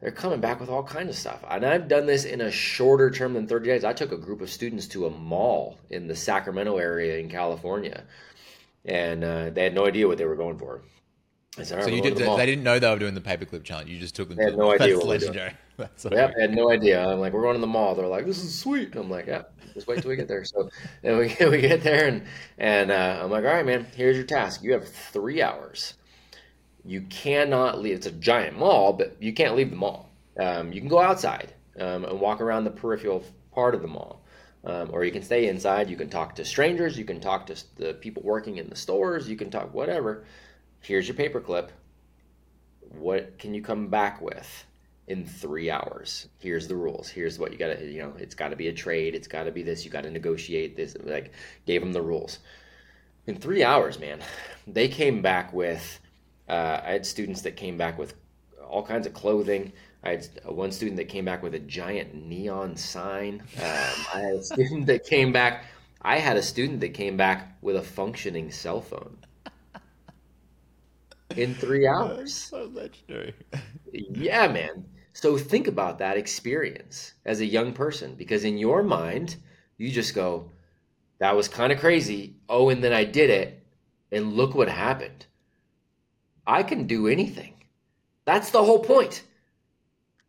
they're 0.01 0.11
coming 0.11 0.39
back 0.39 0.59
with 0.59 0.69
all 0.69 0.83
kinds 0.83 1.09
of 1.09 1.15
stuff. 1.15 1.43
And 1.49 1.65
I've 1.65 1.87
done 1.87 2.05
this 2.05 2.25
in 2.25 2.41
a 2.41 2.51
shorter 2.51 3.09
term 3.09 3.33
than 3.33 3.47
30 3.47 3.65
days. 3.65 3.83
I 3.83 3.93
took 3.93 4.11
a 4.11 4.17
group 4.17 4.41
of 4.41 4.49
students 4.49 4.87
to 4.89 5.07
a 5.07 5.09
mall 5.09 5.79
in 5.89 6.07
the 6.07 6.15
Sacramento 6.15 6.77
area 6.77 7.17
in 7.17 7.29
California. 7.29 8.03
And 8.85 9.23
uh, 9.23 9.49
they 9.49 9.63
had 9.63 9.73
no 9.73 9.87
idea 9.87 10.07
what 10.07 10.19
they 10.19 10.25
were 10.25 10.35
going 10.35 10.59
for. 10.59 10.81
I 10.81 10.81
said, 10.81 10.81
"All 10.81 10.83
right, 10.83 11.46
So 11.63 11.87
you 11.87 12.01
did. 12.01 12.15
the. 12.17 12.35
They 12.35 12.45
didn't 12.45 12.63
know 12.63 12.79
they 12.79 12.89
were 12.89 12.99
doing 12.99 13.15
the 13.15 13.21
paperclip 13.21 13.63
challenge. 13.63 13.89
You 13.89 13.99
just 13.99 14.15
took 14.15 14.29
them. 14.29 14.37
They 14.37 14.43
had 14.43 14.51
to 14.51 14.57
no 14.57 14.71
idea 14.71 14.77
That's 14.95 15.05
what 15.05 15.07
we 15.07 15.13
were 15.13 15.17
doing. 15.19 15.35
legendary. 15.35 15.53
That's 15.77 16.01
so 16.03 16.09
Yep. 16.11 16.33
I 16.37 16.41
had 16.41 16.55
no 16.55 16.71
idea. 16.71 17.05
I'm 17.05 17.19
like, 17.19 17.33
we're 17.33 17.41
going 17.41 17.55
to 17.55 17.61
the 17.61 17.67
mall. 17.67 17.95
They're 17.95 18.07
like, 18.07 18.25
this 18.25 18.43
is 18.43 18.57
sweet. 18.57 18.95
I'm 18.95 19.09
like, 19.09 19.27
yeah, 19.27 19.43
just 19.73 19.87
wait 19.87 20.01
till 20.01 20.09
we 20.09 20.15
get 20.15 20.27
there. 20.27 20.43
So 20.45 20.69
then 21.01 21.17
we, 21.17 21.35
we 21.49 21.61
get 21.61 21.83
there, 21.83 22.07
and 22.07 22.23
and 22.57 22.91
uh, 22.91 23.19
I'm 23.23 23.31
like, 23.31 23.43
all 23.45 23.51
right, 23.51 23.65
man, 23.65 23.85
here's 23.95 24.15
your 24.17 24.25
task. 24.25 24.63
You 24.63 24.73
have 24.73 24.87
three 24.87 25.41
hours. 25.41 25.93
You 26.85 27.01
cannot 27.01 27.79
leave. 27.81 27.95
It's 27.95 28.07
a 28.07 28.11
giant 28.11 28.57
mall, 28.57 28.93
but 28.93 29.17
you 29.21 29.33
can't 29.33 29.55
leave 29.55 29.69
the 29.71 29.75
mall. 29.75 30.09
Um, 30.39 30.71
you 30.71 30.79
can 30.79 30.89
go 30.89 30.99
outside 30.99 31.53
um, 31.79 32.05
and 32.05 32.19
walk 32.19 32.39
around 32.41 32.63
the 32.63 32.71
peripheral 32.71 33.23
part 33.51 33.75
of 33.75 33.81
the 33.81 33.87
mall, 33.87 34.23
um, 34.63 34.89
or 34.93 35.03
you 35.03 35.11
can 35.11 35.23
stay 35.23 35.47
inside. 35.47 35.89
You 35.89 35.97
can 35.97 36.09
talk 36.09 36.35
to 36.35 36.45
strangers. 36.45 36.97
You 36.97 37.03
can 37.05 37.19
talk 37.19 37.47
to 37.47 37.63
the 37.75 37.93
people 37.95 38.21
working 38.23 38.57
in 38.57 38.69
the 38.69 38.75
stores. 38.75 39.27
You 39.27 39.35
can 39.35 39.49
talk 39.49 39.73
whatever. 39.73 40.25
Here's 40.81 41.07
your 41.07 41.15
paperclip. 41.15 41.69
What 42.97 43.37
can 43.37 43.53
you 43.53 43.61
come 43.61 43.87
back 43.87 44.21
with? 44.21 44.65
in 45.07 45.25
three 45.25 45.71
hours. 45.71 46.27
Here's 46.39 46.67
the 46.67 46.75
rules. 46.75 47.07
Here's 47.09 47.39
what 47.39 47.51
you 47.51 47.57
got 47.57 47.77
to, 47.77 47.85
you 47.85 47.99
know, 47.99 48.13
it's 48.17 48.35
got 48.35 48.49
to 48.49 48.55
be 48.55 48.67
a 48.67 48.73
trade. 48.73 49.15
It's 49.15 49.27
got 49.27 49.45
to 49.45 49.51
be 49.51 49.63
this. 49.63 49.85
You 49.85 49.91
got 49.91 50.03
to 50.03 50.11
negotiate 50.11 50.75
this. 50.75 50.95
Like, 51.01 51.31
gave 51.65 51.81
them 51.81 51.93
the 51.93 52.01
rules. 52.01 52.39
In 53.25 53.35
three 53.35 53.63
hours, 53.63 53.99
man, 53.99 54.19
they 54.67 54.87
came 54.87 55.21
back 55.21 55.53
with, 55.53 55.99
uh, 56.49 56.81
I 56.83 56.91
had 56.91 57.05
students 57.05 57.41
that 57.41 57.55
came 57.55 57.77
back 57.77 57.97
with 57.97 58.15
all 58.69 58.83
kinds 58.83 59.07
of 59.07 59.13
clothing. 59.13 59.71
I 60.03 60.11
had 60.11 60.27
one 60.45 60.71
student 60.71 60.97
that 60.97 61.05
came 61.05 61.25
back 61.25 61.41
with 61.41 61.55
a 61.55 61.59
giant 61.59 62.13
neon 62.13 62.75
sign. 62.75 63.41
Um, 63.57 64.05
I 64.13 64.19
had 64.19 64.35
a 64.35 64.43
student 64.43 64.85
that 64.87 65.05
came 65.05 65.31
back, 65.31 65.65
I 66.01 66.19
had 66.19 66.37
a 66.37 66.43
student 66.43 66.81
that 66.81 66.89
came 66.89 67.17
back 67.17 67.57
with 67.61 67.77
a 67.77 67.81
functioning 67.81 68.51
cell 68.51 68.81
phone 68.81 69.17
in 71.37 71.53
three 71.55 71.87
hours. 71.95 72.33
so 72.33 72.65
legendary. 72.73 73.33
Yeah, 73.91 74.47
man. 74.47 74.85
So 75.13 75.37
think 75.37 75.67
about 75.67 75.99
that 75.99 76.17
experience 76.17 77.13
as 77.25 77.39
a 77.39 77.45
young 77.45 77.73
person 77.73 78.15
because 78.15 78.43
in 78.43 78.57
your 78.57 78.83
mind, 78.83 79.35
you 79.77 79.89
just 79.91 80.13
go, 80.13 80.51
that 81.19 81.35
was 81.35 81.47
kind 81.47 81.71
of 81.71 81.79
crazy. 81.79 82.35
Oh, 82.47 82.69
and 82.69 82.83
then 82.83 82.93
I 82.93 83.03
did 83.03 83.29
it. 83.29 83.63
And 84.11 84.33
look 84.33 84.55
what 84.55 84.69
happened. 84.69 85.25
I 86.45 86.63
can 86.63 86.87
do 86.87 87.07
anything. 87.07 87.55
That's 88.25 88.51
the 88.51 88.63
whole 88.63 88.79
point. 88.79 89.23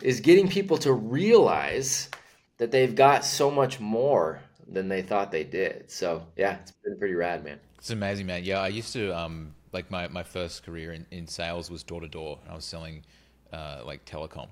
Is 0.03 0.21
getting 0.21 0.49
people 0.49 0.79
to 0.79 0.93
realize 0.93 2.09
that 2.57 2.71
they've 2.71 2.95
got 2.95 3.25
so 3.25 3.51
much 3.51 3.79
more 3.79 4.41
than 4.67 4.89
they 4.89 5.03
thought 5.03 5.31
they 5.31 5.45
did. 5.45 5.91
So, 5.91 6.27
yeah, 6.37 6.59
it's 6.61 6.73
been 6.73 6.99
pretty 6.99 7.15
rad, 7.15 7.45
man. 7.45 7.61
It's 7.79 7.91
amazing, 7.91 8.27
man. 8.27 8.45
Yeah, 8.45 8.61
I 8.61 8.69
used 8.69 8.93
to 8.95 9.17
um 9.17 9.55
like 9.73 9.91
my, 9.91 10.09
my 10.09 10.23
first 10.23 10.65
career 10.65 10.93
in, 10.93 11.07
in 11.11 11.27
sales 11.27 11.71
was 11.71 11.83
door 11.83 12.01
to 12.01 12.09
door. 12.09 12.39
I 12.49 12.55
was 12.55 12.65
selling 12.65 13.05
uh, 13.53 13.83
like 13.85 14.05
telecom, 14.05 14.49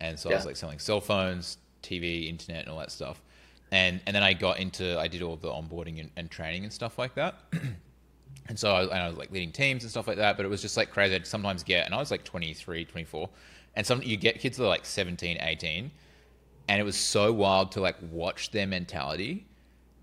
and 0.00 0.18
so 0.18 0.30
I 0.30 0.34
was 0.34 0.46
like 0.46 0.56
selling 0.56 0.78
cell 0.78 1.00
phones, 1.00 1.58
TV, 1.82 2.28
internet, 2.28 2.62
and 2.62 2.70
all 2.70 2.78
that 2.78 2.90
stuff. 2.90 3.22
And 3.70 4.00
and 4.06 4.16
then 4.16 4.22
I 4.22 4.32
got 4.32 4.58
into 4.58 4.98
I 4.98 5.08
did 5.08 5.22
all 5.22 5.36
the 5.36 5.48
onboarding 5.48 6.00
and, 6.00 6.10
and 6.16 6.30
training 6.30 6.64
and 6.64 6.72
stuff 6.72 6.98
like 6.98 7.14
that. 7.14 7.40
and 8.48 8.58
so 8.58 8.74
I 8.74 8.80
was, 8.80 8.88
and 8.90 8.98
I 8.98 9.08
was 9.08 9.16
like 9.16 9.30
leading 9.30 9.52
teams 9.52 9.84
and 9.84 9.90
stuff 9.90 10.08
like 10.08 10.16
that. 10.16 10.36
But 10.36 10.46
it 10.46 10.48
was 10.48 10.62
just 10.62 10.76
like 10.76 10.90
crazy. 10.90 11.14
I'd 11.14 11.26
sometimes 11.26 11.62
get, 11.62 11.84
and 11.84 11.94
I 11.94 11.98
was 11.98 12.10
like 12.10 12.24
23, 12.24 12.84
24, 12.84 13.28
and 13.76 13.86
some 13.86 14.02
you 14.02 14.16
get 14.16 14.40
kids 14.40 14.56
that 14.56 14.64
are 14.64 14.68
like 14.68 14.86
17, 14.86 15.38
18, 15.40 15.90
and 16.68 16.80
it 16.80 16.84
was 16.84 16.96
so 16.96 17.32
wild 17.32 17.72
to 17.72 17.80
like 17.80 17.96
watch 18.10 18.50
their 18.50 18.66
mentality 18.66 19.46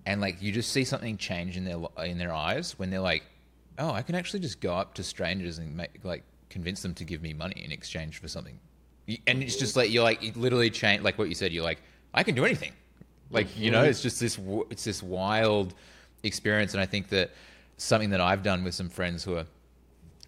and 0.06 0.22
like 0.22 0.42
you 0.42 0.52
just 0.52 0.72
see 0.72 0.84
something 0.84 1.18
change 1.18 1.58
in 1.58 1.66
their 1.66 1.80
in 2.06 2.18
their 2.18 2.34
eyes 2.34 2.78
when 2.78 2.90
they're 2.90 3.00
like, 3.00 3.24
"Oh, 3.78 3.92
I 3.92 4.02
can 4.02 4.16
actually 4.16 4.40
just 4.40 4.62
go 4.62 4.74
up 4.74 4.94
to 4.96 5.04
strangers 5.04 5.58
and 5.58 5.76
make 5.76 6.00
like 6.04 6.24
convince 6.50 6.82
them 6.82 6.94
to 6.96 7.04
give 7.04 7.22
me 7.22 7.34
money 7.34 7.64
in 7.64 7.72
exchange 7.72 8.20
for 8.20 8.28
something." 8.28 8.60
And 9.28 9.44
it's 9.44 9.56
just 9.56 9.76
like 9.76 9.92
you're 9.92 10.04
like 10.04 10.36
literally 10.36 10.70
change 10.70 11.04
like 11.04 11.18
what 11.18 11.30
you 11.30 11.36
said. 11.36 11.52
You're 11.52 11.64
like, 11.64 11.82
"I 12.14 12.24
can 12.24 12.36
do 12.36 12.46
anything." 12.46 12.74
Like 13.32 13.58
you 13.58 13.72
know, 13.72 13.84
it's 13.84 14.02
just 14.02 14.20
this 14.20 14.40
it's 14.70 14.84
this 14.84 15.02
wild 15.02 15.74
experience, 16.24 16.74
and 16.74 16.82
I 16.82 16.86
think 16.86 17.10
that 17.10 17.32
something 17.78 18.12
that 18.12 18.22
I've 18.22 18.44
done 18.44 18.64
with 18.64 18.74
some 18.74 18.90
friends 18.90 19.24
who 19.24 19.36
are 19.38 19.46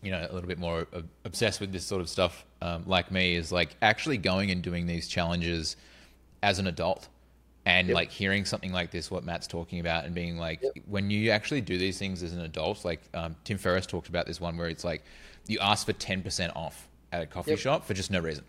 you 0.01 0.11
know 0.11 0.19
a 0.29 0.33
little 0.33 0.47
bit 0.47 0.59
more 0.59 0.87
obsessed 1.25 1.59
with 1.59 1.71
this 1.71 1.85
sort 1.85 2.01
of 2.01 2.09
stuff 2.09 2.45
um, 2.61 2.83
like 2.85 3.11
me 3.11 3.35
is 3.35 3.51
like 3.51 3.75
actually 3.81 4.17
going 4.17 4.51
and 4.51 4.61
doing 4.61 4.85
these 4.85 5.07
challenges 5.07 5.75
as 6.43 6.59
an 6.59 6.67
adult 6.67 7.07
and 7.67 7.87
Yep. 7.89 7.95
like 7.95 8.11
hearing 8.11 8.45
something 8.45 8.71
like 8.71 8.91
this 8.91 9.11
what 9.11 9.23
matt's 9.25 9.45
talking 9.45 9.79
about 9.81 10.05
and 10.05 10.15
being 10.15 10.37
like 10.37 10.63
when 10.85 11.09
you 11.09 11.31
actually 11.31 11.59
do 11.59 11.77
these 11.77 11.97
things 11.99 12.23
as 12.23 12.31
an 12.33 12.39
adult 12.41 12.85
like 12.85 13.01
um, 13.13 13.35
tim 13.43 13.57
ferriss 13.57 13.85
talked 13.85 14.07
about 14.07 14.25
this 14.25 14.39
one 14.39 14.55
where 14.57 14.69
it's 14.69 14.83
like 14.85 15.03
you 15.47 15.59
ask 15.59 15.85
for 15.85 15.93
10% 15.93 16.55
off 16.55 16.87
at 17.11 17.21
a 17.21 17.25
coffee 17.25 17.51
Yep. 17.51 17.59
shop 17.59 17.85
for 17.85 17.93
just 17.93 18.09
no 18.09 18.19
reason 18.21 18.43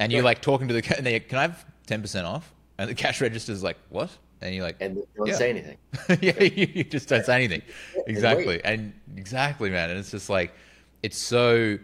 and 0.00 0.10
you're 0.12 0.22
like 0.22 0.40
talking 0.40 0.66
to 0.68 0.74
the 0.74 0.94
and 0.96 1.04
they 1.06 1.20
can 1.20 1.38
i 1.38 1.42
have 1.42 1.64
10% 1.86 2.24
off 2.24 2.54
and 2.78 2.88
the 2.88 2.94
cash 2.94 3.20
register's 3.20 3.62
like 3.62 3.76
what 3.90 4.10
and 4.40 4.54
you're 4.54 4.64
like 4.64 4.76
And 4.80 5.02
don't 5.16 5.26
Yeah. 5.26 5.34
say 5.34 5.50
anything. 5.56 5.76
yeah, 6.22 6.42
you, 6.42 6.68
you 6.72 6.84
just 6.84 7.08
don't 7.08 7.24
say 7.26 7.34
anything. 7.34 7.60
Exactly, 8.06 8.62
and 8.64 8.92
exactly, 9.16 9.68
man. 9.68 9.90
And 9.90 9.98
it's 9.98 10.12
just 10.12 10.30
like 10.30 10.54
it's 11.02 11.18
so 11.18 11.76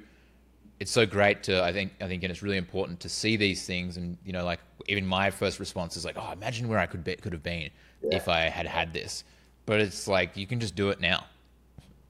it's 0.78 0.92
so 0.92 1.04
great 1.04 1.42
to 1.44 1.64
I 1.64 1.72
think 1.72 1.92
I 2.00 2.06
think 2.06 2.22
and 2.22 2.30
it's 2.30 2.42
really 2.44 2.56
important 2.56 3.00
to 3.00 3.08
see 3.08 3.34
these 3.36 3.66
things 3.66 3.96
and 3.96 4.16
you 4.24 4.32
know 4.32 4.44
like 4.44 4.60
even 4.88 5.06
my 5.06 5.30
first 5.30 5.60
response 5.60 5.96
is 5.96 6.04
like 6.04 6.16
oh 6.18 6.30
imagine 6.32 6.68
where 6.68 6.78
I 6.78 6.86
could 6.86 7.04
be, 7.04 7.16
could 7.16 7.32
have 7.32 7.42
been 7.42 7.70
Yeah. 8.02 8.10
if 8.10 8.28
I 8.28 8.42
had 8.48 8.66
had 8.66 8.92
this, 8.92 9.24
but 9.66 9.80
it's 9.80 10.06
like 10.08 10.36
you 10.36 10.46
can 10.46 10.60
just 10.60 10.74
do 10.74 10.90
it 10.90 11.00
now 11.00 11.26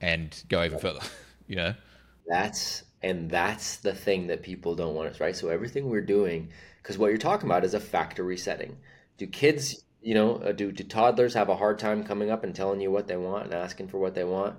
and 0.01 0.43
go 0.49 0.63
even 0.63 0.79
further. 0.79 1.01
You 1.47 1.57
know, 1.57 1.75
That's 2.27 2.83
and 3.01 3.29
that's 3.31 3.77
the 3.77 3.93
thing 3.95 4.27
that 4.27 4.43
people 4.43 4.75
don't 4.75 4.93
want 4.95 5.09
us, 5.09 5.19
right? 5.19 5.35
So 5.35 5.49
everything 5.49 5.89
we're 5.89 6.01
doing, 6.01 6.51
because 6.81 6.97
what 6.99 7.07
you're 7.07 7.17
talking 7.17 7.47
about 7.49 7.63
is 7.63 7.73
a 7.73 7.79
factory 7.79 8.37
setting. 8.37 8.77
Do 9.17 9.25
kids, 9.27 9.83
you 10.01 10.13
know, 10.13 10.35
uh, 10.37 10.51
do 10.51 10.71
do 10.71 10.83
toddlers 10.83 11.33
have 11.35 11.49
a 11.49 11.55
hard 11.55 11.79
time 11.79 12.03
coming 12.03 12.29
up 12.31 12.43
and 12.43 12.55
telling 12.55 12.81
you 12.81 12.91
what 12.91 13.07
they 13.07 13.17
want 13.17 13.45
and 13.45 13.53
asking 13.55 13.87
for 13.89 13.97
what 13.99 14.13
they 14.15 14.23
want? 14.23 14.57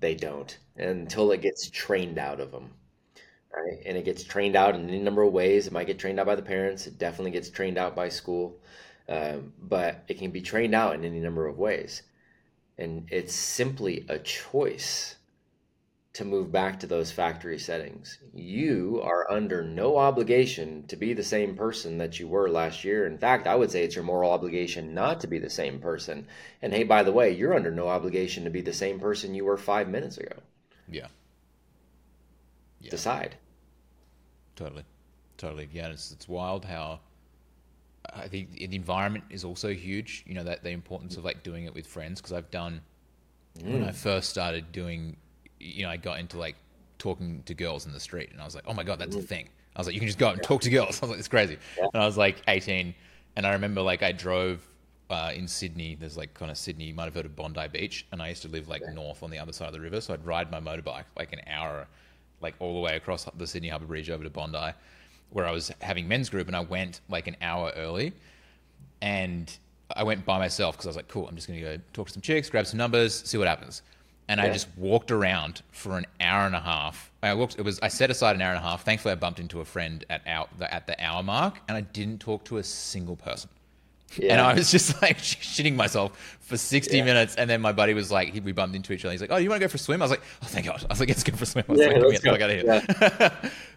They 0.00 0.14
don't 0.14 0.58
until 0.76 1.30
it 1.32 1.40
gets 1.42 1.68
trained 1.70 2.18
out 2.18 2.40
of 2.40 2.50
them, 2.50 2.74
right? 3.54 3.82
And 3.84 3.96
it 3.96 4.04
gets 4.04 4.24
trained 4.24 4.56
out 4.56 4.74
in 4.74 4.88
any 4.88 4.98
number 4.98 5.22
of 5.22 5.32
ways. 5.32 5.66
It 5.66 5.72
might 5.72 5.86
get 5.86 5.98
trained 5.98 6.20
out 6.20 6.26
by 6.26 6.36
the 6.36 6.42
parents. 6.42 6.86
It 6.86 6.98
definitely 6.98 7.32
gets 7.32 7.50
trained 7.50 7.78
out 7.78 7.96
by 7.96 8.08
school, 8.08 8.58
um, 9.08 9.52
but 9.60 10.04
it 10.08 10.18
can 10.18 10.30
be 10.30 10.40
trained 10.40 10.74
out 10.74 10.94
in 10.94 11.04
any 11.04 11.20
number 11.20 11.46
of 11.46 11.58
ways. 11.58 12.02
And 12.78 13.06
it's 13.10 13.34
simply 13.34 14.06
a 14.08 14.18
choice 14.18 15.16
to 16.12 16.24
move 16.24 16.50
back 16.50 16.80
to 16.80 16.86
those 16.86 17.12
factory 17.12 17.58
settings. 17.58 18.18
You 18.34 19.00
are 19.04 19.30
under 19.30 19.62
no 19.62 19.96
obligation 19.96 20.84
to 20.88 20.96
be 20.96 21.12
the 21.12 21.22
same 21.22 21.54
person 21.54 21.98
that 21.98 22.18
you 22.18 22.26
were 22.26 22.48
last 22.48 22.84
year. 22.84 23.06
In 23.06 23.16
fact, 23.16 23.46
I 23.46 23.54
would 23.54 23.70
say 23.70 23.84
it's 23.84 23.94
your 23.94 24.04
moral 24.04 24.32
obligation 24.32 24.92
not 24.92 25.20
to 25.20 25.28
be 25.28 25.38
the 25.38 25.50
same 25.50 25.78
person. 25.78 26.26
And 26.62 26.72
hey, 26.72 26.82
by 26.82 27.04
the 27.04 27.12
way, 27.12 27.30
you're 27.30 27.54
under 27.54 27.70
no 27.70 27.88
obligation 27.88 28.42
to 28.44 28.50
be 28.50 28.60
the 28.60 28.72
same 28.72 28.98
person 28.98 29.34
you 29.34 29.44
were 29.44 29.56
five 29.56 29.88
minutes 29.88 30.18
ago. 30.18 30.36
yeah, 30.88 31.08
Yeah. 32.80 32.90
Decide. 32.90 33.36
totally, 34.56 34.84
totally. 35.36 35.68
Yeah, 35.72 35.88
it's 35.88 36.12
it's 36.12 36.28
wild 36.28 36.64
how. 36.64 37.00
I 38.14 38.28
think 38.28 38.52
the 38.52 38.74
environment 38.74 39.24
is 39.28 39.44
also 39.44 39.72
huge. 39.74 40.24
You 40.26 40.34
know 40.34 40.44
that 40.44 40.62
the 40.62 40.70
importance 40.70 41.16
of 41.16 41.24
like 41.24 41.42
doing 41.42 41.64
it 41.66 41.74
with 41.74 41.86
friends 41.86 42.20
because 42.20 42.32
I've 42.32 42.50
done 42.50 42.80
when 43.62 43.84
I 43.84 43.92
first 43.92 44.30
started 44.30 44.72
doing, 44.72 45.16
you 45.58 45.82
know, 45.82 45.90
I 45.90 45.96
got 45.96 46.18
into 46.18 46.38
like 46.38 46.56
talking 46.98 47.42
to 47.46 47.54
girls 47.54 47.86
in 47.86 47.92
the 47.92 48.00
street, 48.00 48.30
and 48.32 48.40
I 48.40 48.44
was 48.44 48.54
like, 48.54 48.64
oh 48.66 48.74
my 48.74 48.84
god, 48.84 48.98
that's 48.98 49.16
a 49.16 49.22
thing. 49.22 49.48
I 49.76 49.80
was 49.80 49.86
like, 49.86 49.94
you 49.94 50.00
can 50.00 50.08
just 50.08 50.18
go 50.18 50.28
out 50.28 50.34
and 50.34 50.42
talk 50.42 50.62
to 50.62 50.70
girls. 50.70 50.98
I 51.02 51.06
was 51.06 51.10
like, 51.10 51.18
it's 51.18 51.28
crazy. 51.28 51.58
And 51.78 52.02
I 52.02 52.06
was 52.06 52.16
like 52.16 52.42
18, 52.48 52.94
and 53.36 53.46
I 53.46 53.52
remember 53.52 53.82
like 53.82 54.02
I 54.02 54.12
drove 54.12 54.66
uh, 55.08 55.32
in 55.34 55.48
Sydney. 55.48 55.96
There's 55.96 56.16
like 56.16 56.34
kind 56.34 56.50
of 56.50 56.58
Sydney. 56.58 56.84
You 56.84 56.94
might 56.94 57.04
have 57.04 57.14
heard 57.14 57.26
of 57.26 57.36
Bondi 57.36 57.66
Beach, 57.68 58.06
and 58.12 58.22
I 58.22 58.28
used 58.28 58.42
to 58.42 58.48
live 58.48 58.68
like 58.68 58.82
north 58.92 59.22
on 59.22 59.30
the 59.30 59.38
other 59.38 59.52
side 59.52 59.68
of 59.68 59.74
the 59.74 59.80
river, 59.80 60.00
so 60.00 60.14
I'd 60.14 60.24
ride 60.24 60.50
my 60.50 60.60
motorbike 60.60 61.04
like 61.16 61.32
an 61.32 61.40
hour, 61.46 61.86
like 62.40 62.54
all 62.58 62.74
the 62.74 62.80
way 62.80 62.96
across 62.96 63.26
the 63.36 63.46
Sydney 63.46 63.68
Harbour 63.68 63.86
Bridge 63.86 64.10
over 64.10 64.24
to 64.24 64.30
Bondi, 64.30 64.72
where 65.30 65.46
I 65.46 65.50
was 65.50 65.70
having 65.80 66.08
men's 66.08 66.28
group, 66.28 66.46
and 66.46 66.56
I 66.56 66.60
went 66.60 67.00
like 67.08 67.26
an 67.26 67.36
hour 67.40 67.72
early 67.76 68.12
and 69.02 69.56
I 69.96 70.02
went 70.04 70.24
by 70.24 70.38
myself 70.38 70.76
because 70.76 70.86
I 70.86 70.90
was 70.90 70.96
like, 70.96 71.08
cool, 71.08 71.26
I'm 71.28 71.34
just 71.34 71.48
going 71.48 71.58
to 71.58 71.64
go 71.64 71.82
talk 71.92 72.08
to 72.08 72.12
some 72.12 72.22
chicks, 72.22 72.48
grab 72.50 72.66
some 72.66 72.78
numbers, 72.78 73.22
see 73.28 73.38
what 73.38 73.48
happens. 73.48 73.82
And 74.28 74.40
I 74.40 74.52
just 74.52 74.68
walked 74.76 75.10
around 75.10 75.62
for 75.72 75.98
an 75.98 76.06
hour 76.20 76.46
and 76.46 76.54
a 76.54 76.60
half. 76.60 77.10
I 77.20 77.34
walked. 77.34 77.58
It 77.58 77.62
was. 77.62 77.80
I 77.80 77.88
set 77.88 78.12
aside 78.12 78.36
an 78.36 78.42
hour 78.42 78.54
and 78.54 78.64
a 78.64 78.68
half. 78.68 78.84
Thankfully, 78.84 79.10
I 79.10 79.16
bumped 79.16 79.40
into 79.40 79.60
a 79.60 79.64
friend 79.64 80.04
at 80.08 80.22
our, 80.24 80.46
at 80.60 80.86
the 80.86 81.02
hour 81.04 81.24
mark, 81.24 81.58
and 81.66 81.76
I 81.76 81.80
didn't 81.80 82.20
talk 82.20 82.44
to 82.44 82.58
a 82.58 82.62
single 82.62 83.16
person. 83.16 83.50
Yeah. 84.16 84.32
And 84.32 84.40
I 84.40 84.54
was 84.54 84.70
just 84.70 85.00
like 85.02 85.18
shitting 85.22 85.76
myself 85.76 86.36
for 86.40 86.56
60 86.56 86.96
Yeah. 86.96 87.04
minutes. 87.04 87.36
And 87.36 87.48
then 87.48 87.60
my 87.60 87.72
buddy 87.72 87.94
was 87.94 88.10
like, 88.10 88.32
he, 88.32 88.40
we 88.40 88.52
bumped 88.52 88.74
into 88.74 88.92
each 88.92 89.04
other. 89.04 89.12
He's 89.12 89.20
like, 89.20 89.30
oh, 89.30 89.36
you 89.36 89.48
want 89.48 89.60
to 89.60 89.64
go 89.66 89.68
for 89.70 89.76
a 89.76 89.78
swim? 89.78 90.02
I 90.02 90.04
was 90.04 90.10
like, 90.10 90.22
oh, 90.42 90.46
thank 90.46 90.66
God. 90.66 90.82
I 90.84 90.92
was 90.92 91.00
like, 91.00 91.08
let's 91.08 91.22
go 91.22 91.36
for 91.36 91.44
a 91.44 91.46
swim. 91.46 91.64
I 91.68 91.72
was 91.72 91.80
Yeah, 91.80 91.86
like, 91.88 92.02
let's 92.02 92.20
go. 92.20 92.32
out 92.34 92.42
of 92.42 92.50
here. 92.50 93.32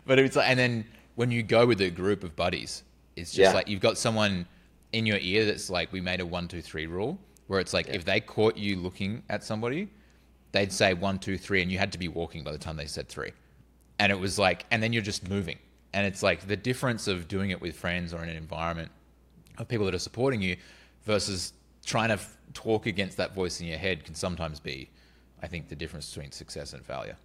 but 0.05 0.19
it's 0.19 0.35
like, 0.35 0.49
and 0.49 0.57
then 0.57 0.85
when 1.15 1.29
you 1.31 1.43
go 1.43 1.65
with 1.67 1.81
a 1.81 1.89
group 1.91 2.23
of 2.23 2.35
buddies, 2.35 2.83
it's 3.15 3.31
just 3.31 3.51
Yeah. 3.51 3.53
like 3.53 3.67
you've 3.67 3.81
got 3.81 3.97
someone 3.97 4.47
in 4.91 5.05
your 5.05 5.17
ear 5.19 5.45
that's 5.45 5.69
like, 5.69 5.91
we 5.91 6.01
made 6.01 6.19
a 6.19 6.25
one, 6.25 6.47
two, 6.47 6.61
three 6.61 6.87
rule 6.87 7.19
where 7.47 7.59
it's 7.59 7.73
like, 7.73 7.89
if 7.89 8.03
they 8.05 8.19
caught 8.19 8.57
you 8.57 8.75
looking 8.77 9.21
at 9.29 9.43
somebody, 9.43 9.87
they'd 10.51 10.71
say 10.71 10.93
one, 10.93 11.19
two, 11.19 11.37
three, 11.37 11.61
and 11.61 11.71
you 11.71 11.77
had 11.77 11.91
to 11.91 11.99
be 11.99 12.07
walking 12.07 12.43
by 12.43 12.51
the 12.51 12.57
time 12.57 12.75
they 12.77 12.85
said 12.87 13.07
three. 13.07 13.31
And 13.99 14.11
it 14.11 14.19
was 14.19 14.39
like, 14.39 14.65
and 14.71 14.81
then 14.81 14.93
you're 14.93 15.03
just 15.03 15.29
moving. 15.29 15.59
And 15.93 16.07
it's 16.07 16.23
like 16.23 16.47
the 16.47 16.55
difference 16.57 17.07
of 17.07 17.27
doing 17.27 17.51
it 17.51 17.61
with 17.61 17.75
friends 17.75 18.13
or 18.15 18.23
in 18.23 18.29
an 18.29 18.35
environment 18.35 18.91
of 19.57 19.67
people 19.67 19.85
that 19.85 19.95
are 19.95 19.99
supporting 19.99 20.41
you 20.41 20.57
versus 21.05 21.53
trying 21.85 22.09
to 22.09 22.15
f- 22.15 22.37
talk 22.53 22.85
against 22.85 23.17
that 23.17 23.33
voice 23.33 23.59
in 23.59 23.67
your 23.67 23.77
head 23.77 24.03
can 24.03 24.15
sometimes 24.15 24.59
be, 24.59 24.89
I 25.41 25.47
think, 25.47 25.67
the 25.67 25.75
difference 25.75 26.13
between 26.13 26.31
success 26.31 26.73
and 26.73 26.85
failure. 26.85 27.17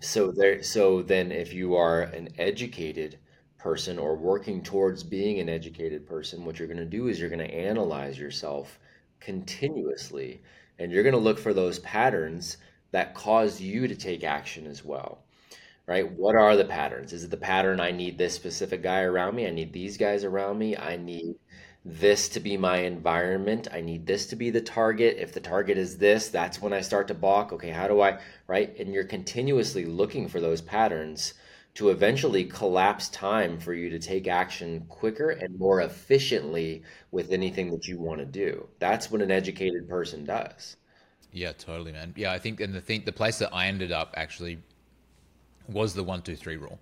So 0.00 0.30
there, 0.30 0.62
so 0.62 1.02
then 1.02 1.32
if 1.32 1.52
you 1.52 1.74
are 1.74 2.02
an 2.02 2.28
educated 2.38 3.18
person 3.58 3.98
or 3.98 4.14
working 4.14 4.62
towards 4.62 5.02
being 5.02 5.40
an 5.40 5.48
educated 5.48 6.06
person, 6.06 6.44
what 6.44 6.58
you're 6.58 6.68
going 6.68 6.76
to 6.78 6.84
do 6.84 7.08
is 7.08 7.18
you're 7.18 7.30
going 7.30 7.38
to 7.40 7.54
analyze 7.54 8.18
yourself 8.18 8.78
continuously 9.20 10.40
and 10.78 10.92
you're 10.92 11.02
going 11.02 11.14
to 11.14 11.18
look 11.18 11.38
for 11.38 11.54
those 11.54 11.78
patterns 11.80 12.58
that 12.92 13.14
cause 13.14 13.60
you 13.60 13.88
to 13.88 13.96
take 13.96 14.22
action 14.22 14.66
as 14.66 14.84
well. 14.84 15.18
Right? 15.86 16.10
What 16.12 16.36
are 16.36 16.56
the 16.56 16.64
patterns? 16.64 17.12
Is 17.12 17.24
it 17.24 17.30
the 17.30 17.36
pattern 17.36 17.80
I 17.80 17.92
need 17.92 18.18
this 18.18 18.34
specific 18.34 18.82
guy 18.82 19.00
around 19.00 19.36
me? 19.36 19.46
I 19.46 19.50
need 19.50 19.72
these 19.72 19.96
guys 19.96 20.24
around 20.24 20.58
me. 20.58 20.76
I 20.76 20.96
need 20.96 21.36
this 21.88 22.28
to 22.30 22.40
be 22.40 22.56
my 22.56 22.78
environment. 22.78 23.68
I 23.72 23.80
need 23.80 24.06
this 24.06 24.26
to 24.26 24.36
be 24.36 24.50
the 24.50 24.60
target. 24.60 25.18
If 25.18 25.32
the 25.32 25.40
target 25.40 25.78
is 25.78 25.98
this, 25.98 26.28
that's 26.28 26.60
when 26.60 26.72
I 26.72 26.80
start 26.80 27.06
to 27.08 27.14
balk. 27.14 27.52
Okay, 27.52 27.70
how 27.70 27.86
do 27.86 28.00
I, 28.00 28.18
right? 28.48 28.76
And 28.78 28.92
you're 28.92 29.04
continuously 29.04 29.84
looking 29.84 30.26
for 30.28 30.40
those 30.40 30.60
patterns 30.60 31.34
to 31.74 31.90
eventually 31.90 32.44
collapse 32.44 33.08
time 33.10 33.60
for 33.60 33.72
you 33.72 33.88
to 33.90 34.00
take 34.00 34.26
action 34.26 34.84
quicker 34.88 35.30
and 35.30 35.58
more 35.58 35.80
efficiently 35.82 36.82
with 37.12 37.30
anything 37.30 37.70
that 37.70 37.86
you 37.86 38.00
want 38.00 38.18
to 38.18 38.26
do. 38.26 38.66
That's 38.80 39.10
what 39.10 39.22
an 39.22 39.30
educated 39.30 39.88
person 39.88 40.24
does. 40.24 40.76
Yeah, 41.30 41.52
totally, 41.52 41.92
man. 41.92 42.14
Yeah, 42.16 42.32
I 42.32 42.38
think, 42.40 42.60
and 42.60 42.74
the 42.74 42.80
thing, 42.80 43.02
the 43.04 43.12
place 43.12 43.38
that 43.38 43.54
I 43.54 43.66
ended 43.68 43.92
up 43.92 44.12
actually 44.16 44.58
was 45.68 45.94
the 45.94 46.02
one, 46.02 46.22
two, 46.22 46.34
three 46.34 46.56
rule. 46.56 46.80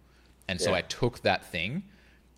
And 0.48 0.60
so 0.60 0.70
Yeah. 0.70 0.76
I 0.76 0.82
took 0.82 1.20
that 1.22 1.44
thing 1.44 1.82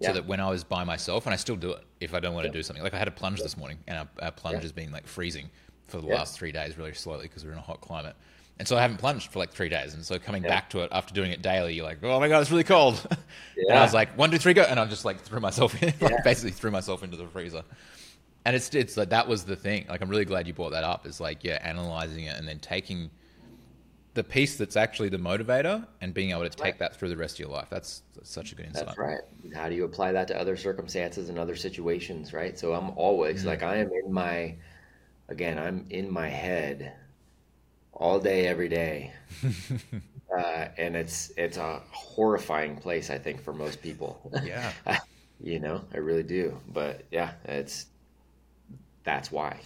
so 0.01 0.12
that 0.12 0.26
when 0.26 0.40
I 0.40 0.51
was 0.51 0.62
by 0.64 0.84
myself, 0.84 1.26
and 1.26 1.32
I 1.32 1.36
still 1.36 1.57
do 1.57 1.72
it 1.72 1.84
if 2.01 2.12
I 2.14 2.20
don't 2.20 2.34
want 2.34 2.44
to 2.44 2.49
Yeah. 2.49 2.55
do 2.55 2.62
something. 2.62 2.82
Like 2.82 2.94
I 2.94 2.99
had 2.99 3.09
a 3.09 3.12
plunge 3.12 3.42
this 3.42 3.57
morning, 3.57 3.78
and 3.86 3.99
our, 3.99 4.09
our 4.20 4.30
plunge 4.32 4.57
Yeah. 4.57 4.62
has 4.62 4.72
been 4.72 4.92
like 4.92 5.07
freezing 5.07 5.49
for 5.88 6.01
the 6.01 6.07
Yeah. 6.09 6.16
last 6.16 6.36
three 6.38 6.53
days, 6.53 6.76
really 6.76 6.92
slowly 6.94 7.22
because 7.28 7.44
we're 7.44 7.53
in 7.53 7.59
a 7.59 7.62
hot 7.62 7.80
climate. 7.80 8.14
And 8.59 8.66
so 8.66 8.76
I 8.76 8.80
haven't 8.82 8.97
plunged 8.99 9.30
for 9.30 9.38
like 9.38 9.53
three 9.53 9.68
days. 9.68 9.94
And 9.94 10.05
so 10.05 10.18
coming 10.18 10.42
Yeah. 10.42 10.49
back 10.49 10.70
to 10.70 10.80
it 10.80 10.88
after 10.92 11.12
doing 11.14 11.30
it 11.30 11.42
daily, 11.42 11.74
you're 11.74 11.84
like, 11.84 11.99
oh 12.03 12.18
my 12.20 12.28
god, 12.28 12.40
it's 12.40 12.51
really 12.51 12.64
cold. 12.64 13.07
and 13.68 13.78
I 13.78 13.82
was 13.82 13.92
like, 13.94 14.16
one, 14.16 14.30
two, 14.30 14.38
three, 14.38 14.55
go, 14.55 14.62
and 14.62 14.78
I 14.80 14.84
just 14.86 15.05
like 15.05 15.20
threw 15.20 15.40
myself 15.40 15.80
in, 15.82 15.92
like 16.01 16.22
basically 16.24 16.51
threw 16.53 16.70
myself 16.70 17.03
into 17.03 17.16
the 17.16 17.26
freezer. 17.26 17.62
And 18.44 18.55
it's 18.55 18.72
it's 18.74 18.97
like 18.97 19.11
that 19.11 19.26
was 19.28 19.44
the 19.44 19.57
thing. 19.57 19.86
Like 19.88 20.01
I'm 20.03 20.09
really 20.09 20.24
glad 20.24 20.47
you 20.47 20.53
brought 20.55 20.70
that 20.70 20.84
up. 20.84 21.07
Is 21.07 21.20
like 21.20 21.42
yeah, 21.42 21.59
analyzing 21.62 22.24
it 22.24 22.36
and 22.38 22.47
then 22.47 22.59
taking 22.61 23.11
the 24.16 24.24
piece 24.24 24.56
that's 24.56 24.76
actually 24.76 25.10
the 25.10 25.18
motivator 25.18 25.86
and 26.00 26.12
being 26.12 26.30
able 26.30 26.42
to 26.42 26.48
take 26.48 26.64
right. 26.64 26.78
that 26.78 26.96
through 26.96 27.10
the 27.10 27.16
rest 27.16 27.36
of 27.36 27.40
your 27.40 27.50
life. 27.50 27.68
That's, 27.70 28.02
that's 28.14 28.30
such 28.30 28.50
a 28.52 28.54
good 28.54 28.66
insight. 28.66 28.86
That's 28.86 28.98
right. 28.98 29.20
How 29.54 29.68
do 29.68 29.76
you 29.76 29.84
apply 29.84 30.12
that 30.12 30.26
to 30.28 30.40
other 30.40 30.56
circumstances 30.56 31.28
and 31.28 31.38
other 31.38 31.54
situations, 31.54 32.32
right? 32.32 32.58
So 32.58 32.72
I'm 32.72 32.90
always 32.96 33.44
like 33.44 33.62
I 33.62 33.76
am 33.76 33.90
in 33.92 34.12
my 34.12 34.56
again, 35.28 35.58
I'm 35.58 35.86
in 35.90 36.10
my 36.10 36.28
head 36.28 36.94
all 37.92 38.18
day 38.18 38.48
every 38.48 38.68
day. 38.68 39.12
Uh, 40.36 40.66
and 40.76 40.96
it's 40.96 41.30
it's 41.36 41.56
a 41.56 41.80
horrifying 41.92 42.76
place, 42.76 43.10
I 43.10 43.16
think, 43.16 43.40
for 43.40 43.52
most 43.52 43.80
people. 43.80 44.20
Yeah. 44.42 44.72
You 45.38 45.60
know, 45.60 45.82
I 45.92 45.98
really 45.98 46.22
do. 46.22 46.58
But 46.72 47.04
yeah, 47.10 47.32
it's 47.44 47.86
that's 49.04 49.30
why. 49.30 49.60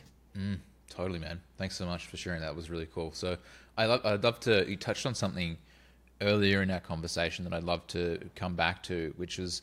Totally, 0.91 1.21
man. 1.21 1.41
Thanks 1.57 1.77
so 1.77 1.87
much 1.87 2.07
for 2.07 2.17
sharing. 2.17 2.41
That 2.41 2.55
was 2.55 2.69
really 2.69 2.89
cool. 2.93 3.13
So, 3.13 3.39
I 3.77 3.87
love. 3.87 4.05
I'd 4.05 4.23
love 4.23 4.41
to. 4.41 4.69
You 4.69 4.77
touched 4.77 5.07
on 5.07 5.15
something 5.15 5.57
earlier 6.21 6.63
in 6.63 6.71
our 6.71 6.81
conversation 6.81 7.45
that 7.45 7.55
I'd 7.55 7.65
love 7.65 7.87
to 7.89 8.19
come 8.37 8.55
back 8.55 8.83
to, 8.85 9.15
which 9.17 9.39
is 9.39 9.63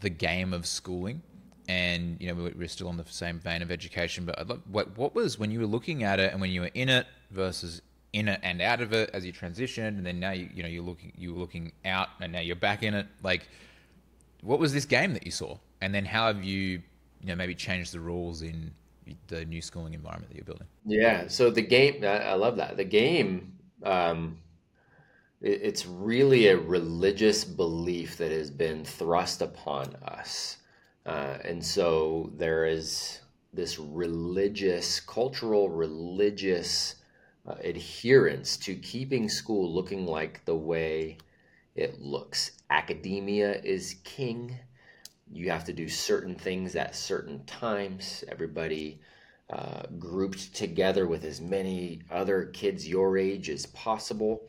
the 0.00 0.10
game 0.10 0.52
of 0.52 0.66
schooling. 0.66 1.22
And 1.68 2.16
you 2.20 2.26
know, 2.28 2.34
we- 2.34 2.50
we're 2.50 2.68
still 2.68 2.88
on 2.88 2.96
the 2.96 3.04
same 3.06 3.38
vein 3.38 3.62
of 3.62 3.70
education, 3.70 4.24
but 4.24 4.36
I'd 4.38 4.48
love, 4.48 4.62
what 4.68 4.96
what 4.96 5.14
was 5.14 5.38
when 5.38 5.50
you 5.52 5.60
were 5.60 5.66
looking 5.66 6.02
at 6.02 6.18
it 6.18 6.32
and 6.32 6.40
when 6.40 6.50
you 6.50 6.62
were 6.62 6.70
in 6.74 6.88
it 6.88 7.06
versus 7.30 7.82
in 8.12 8.28
it 8.28 8.40
and 8.42 8.60
out 8.60 8.80
of 8.80 8.92
it 8.92 9.10
as 9.14 9.24
you 9.24 9.32
transitioned, 9.32 9.88
and 9.96 10.04
then 10.04 10.18
now 10.18 10.32
you 10.32 10.50
you 10.54 10.62
know 10.62 10.68
you're 10.68 10.82
looking 10.82 11.12
you 11.16 11.32
were 11.32 11.38
looking 11.40 11.72
out 11.84 12.08
and 12.20 12.32
now 12.32 12.40
you're 12.40 12.56
back 12.56 12.82
in 12.82 12.94
it. 12.94 13.06
Like, 13.22 13.48
what 14.42 14.58
was 14.58 14.72
this 14.72 14.84
game 14.84 15.12
that 15.14 15.24
you 15.24 15.30
saw, 15.30 15.56
and 15.80 15.94
then 15.94 16.04
how 16.04 16.26
have 16.26 16.42
you 16.42 16.82
you 17.20 17.26
know 17.28 17.36
maybe 17.36 17.54
changed 17.54 17.92
the 17.92 18.00
rules 18.00 18.42
in 18.42 18.72
the 19.28 19.44
new 19.44 19.60
schooling 19.60 19.94
environment 19.94 20.30
that 20.30 20.36
you're 20.36 20.44
building? 20.44 20.66
Yeah, 20.84 21.28
so 21.28 21.50
the 21.50 21.62
game, 21.62 22.04
I, 22.04 22.34
love 22.34 22.56
that. 22.56 22.76
The 22.76 22.84
game, 22.84 23.52
um, 23.82 24.38
it's 25.40 25.86
really 25.86 26.48
a 26.48 26.56
religious 26.56 27.44
belief 27.44 28.16
that 28.18 28.30
has 28.30 28.50
been 28.50 28.84
thrust 28.84 29.42
upon 29.42 29.94
us. 30.04 30.58
Uh, 31.04 31.38
and 31.44 31.64
so 31.64 32.30
there 32.36 32.64
is 32.64 33.20
this 33.52 33.78
religious, 33.78 35.00
cultural, 35.00 35.68
religious 35.68 36.96
uh, 37.46 37.54
adherence 37.64 38.56
to 38.56 38.74
keeping 38.76 39.28
school 39.28 39.72
looking 39.72 40.06
like 40.06 40.44
the 40.44 40.54
way 40.54 41.18
it 41.74 42.00
looks. 42.00 42.52
Academia 42.70 43.60
is 43.62 43.96
king. 44.04 44.58
You 45.32 45.50
have 45.50 45.64
to 45.64 45.72
do 45.72 45.88
certain 45.88 46.34
things 46.34 46.76
at 46.76 46.94
certain 46.94 47.44
times. 47.44 48.24
Everybody 48.28 49.00
uh, 49.50 49.82
grouped 49.98 50.54
together 50.54 51.06
with 51.06 51.24
as 51.24 51.40
many 51.40 52.02
other 52.10 52.46
kids 52.46 52.88
your 52.88 53.18
age 53.18 53.50
as 53.50 53.66
possible. 53.66 54.46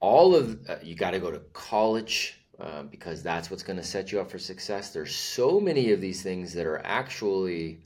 All 0.00 0.34
of 0.34 0.58
uh, 0.68 0.76
you 0.82 0.94
got 0.94 1.12
to 1.12 1.18
go 1.18 1.30
to 1.30 1.40
college 1.52 2.40
uh, 2.58 2.84
because 2.84 3.22
that's 3.22 3.50
what's 3.50 3.62
going 3.62 3.78
to 3.78 3.84
set 3.84 4.12
you 4.12 4.20
up 4.20 4.30
for 4.30 4.38
success. 4.38 4.90
There's 4.90 5.14
so 5.14 5.60
many 5.60 5.92
of 5.92 6.00
these 6.00 6.22
things 6.22 6.54
that 6.54 6.66
are 6.66 6.80
actually 6.84 7.80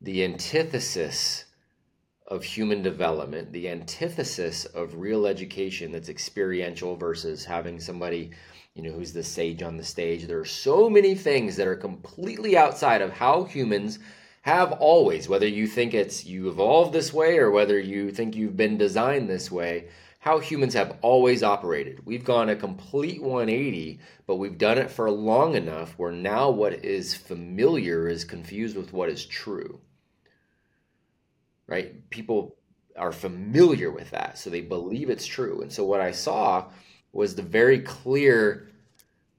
the 0.00 0.24
antithesis 0.24 1.46
of 2.26 2.44
human 2.44 2.80
development, 2.80 3.52
the 3.52 3.68
antithesis 3.68 4.64
of 4.66 4.94
real 4.94 5.26
education 5.26 5.90
that's 5.90 6.08
experiential 6.08 6.94
versus 6.94 7.44
having 7.44 7.80
somebody, 7.80 8.30
you 8.74 8.82
know, 8.82 8.92
who's 8.92 9.12
the 9.12 9.22
sage 9.22 9.62
on 9.62 9.76
the 9.76 9.84
stage. 9.84 10.26
There 10.26 10.38
are 10.40 10.44
so 10.44 10.88
many 10.88 11.14
things 11.14 11.56
that 11.56 11.66
are 11.66 11.76
completely 11.76 12.56
outside 12.56 13.02
of 13.02 13.12
how 13.12 13.44
humans 13.44 13.98
have 14.42 14.72
always, 14.72 15.28
whether 15.28 15.46
you 15.46 15.66
think 15.66 15.92
it's 15.92 16.24
you 16.24 16.48
evolved 16.48 16.92
this 16.92 17.12
way 17.12 17.38
or 17.38 17.50
whether 17.50 17.78
you 17.78 18.10
think 18.10 18.34
you've 18.34 18.56
been 18.56 18.78
designed 18.78 19.28
this 19.28 19.50
way, 19.50 19.88
how 20.20 20.38
humans 20.38 20.74
have 20.74 20.96
always 21.02 21.42
operated. 21.42 22.04
We've 22.06 22.24
gone 22.24 22.48
a 22.48 22.56
complete 22.56 23.22
180, 23.22 24.00
but 24.26 24.36
we've 24.36 24.58
done 24.58 24.78
it 24.78 24.90
for 24.90 25.10
long 25.10 25.54
enough 25.54 25.94
where 25.98 26.12
now 26.12 26.50
what 26.50 26.84
is 26.84 27.14
familiar 27.14 28.08
is 28.08 28.24
confused 28.24 28.76
with 28.76 28.92
what 28.92 29.08
is 29.08 29.24
true 29.26 29.80
right? 31.70 32.10
People 32.10 32.56
are 32.96 33.12
familiar 33.12 33.90
with 33.90 34.10
that, 34.10 34.36
so 34.36 34.50
they 34.50 34.60
believe 34.60 35.08
it's 35.08 35.24
true. 35.24 35.62
And 35.62 35.72
so 35.72 35.84
what 35.84 36.00
I 36.00 36.10
saw 36.10 36.66
was 37.12 37.34
the 37.34 37.42
very 37.42 37.80
clear 37.80 38.68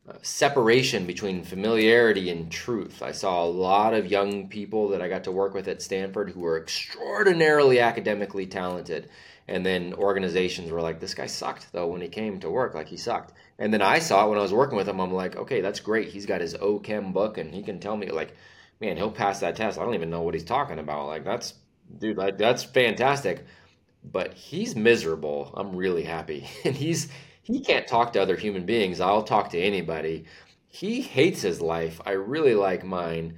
uh, 0.09 0.13
separation 0.21 1.05
between 1.05 1.43
familiarity 1.43 2.29
and 2.29 2.51
truth. 2.51 3.01
I 3.01 3.11
saw 3.11 3.43
a 3.43 3.45
lot 3.45 3.93
of 3.93 4.09
young 4.09 4.47
people 4.49 4.89
that 4.89 5.01
I 5.01 5.07
got 5.07 5.23
to 5.25 5.31
work 5.31 5.53
with 5.53 5.67
at 5.67 5.81
Stanford 5.81 6.31
who 6.31 6.41
were 6.41 6.59
extraordinarily 6.59 7.79
academically 7.79 8.45
talented. 8.45 9.09
And 9.47 9.65
then 9.65 9.93
organizations 9.93 10.71
were 10.71 10.81
like, 10.81 10.99
this 10.99 11.13
guy 11.13 11.27
sucked 11.27 11.71
though 11.71 11.87
when 11.87 12.01
he 12.01 12.07
came 12.07 12.39
to 12.39 12.49
work, 12.49 12.73
like 12.73 12.87
he 12.87 12.97
sucked. 12.97 13.33
And 13.59 13.73
then 13.73 13.81
I 13.81 13.99
saw 13.99 14.25
it 14.25 14.29
when 14.29 14.39
I 14.39 14.41
was 14.41 14.53
working 14.53 14.77
with 14.77 14.89
him, 14.89 14.99
I'm 14.99 15.13
like, 15.13 15.35
okay, 15.35 15.61
that's 15.61 15.79
great. 15.79 16.09
He's 16.09 16.25
got 16.25 16.41
his 16.41 16.55
OChem 16.55 17.13
book 17.13 17.37
and 17.37 17.53
he 17.53 17.61
can 17.61 17.79
tell 17.79 17.95
me, 17.95 18.09
like, 18.09 18.35
man, 18.79 18.97
he'll 18.97 19.11
pass 19.11 19.39
that 19.41 19.55
test. 19.55 19.77
I 19.77 19.83
don't 19.83 19.93
even 19.93 20.09
know 20.09 20.23
what 20.23 20.33
he's 20.33 20.43
talking 20.43 20.79
about. 20.79 21.07
Like, 21.07 21.23
that's 21.23 21.53
dude, 21.99 22.17
like, 22.17 22.37
that's 22.37 22.63
fantastic. 22.63 23.45
But 24.03 24.33
he's 24.33 24.75
miserable. 24.75 25.53
I'm 25.55 25.75
really 25.75 26.03
happy. 26.03 26.47
And 26.65 26.75
he's 26.75 27.09
he 27.51 27.59
can't 27.59 27.87
talk 27.87 28.13
to 28.13 28.21
other 28.21 28.35
human 28.35 28.65
beings. 28.65 28.99
I'll 28.99 29.23
talk 29.23 29.49
to 29.51 29.59
anybody. 29.59 30.25
He 30.69 31.01
hates 31.01 31.41
his 31.41 31.61
life. 31.61 31.99
I 32.05 32.11
really 32.11 32.55
like 32.55 32.85
mine. 32.85 33.37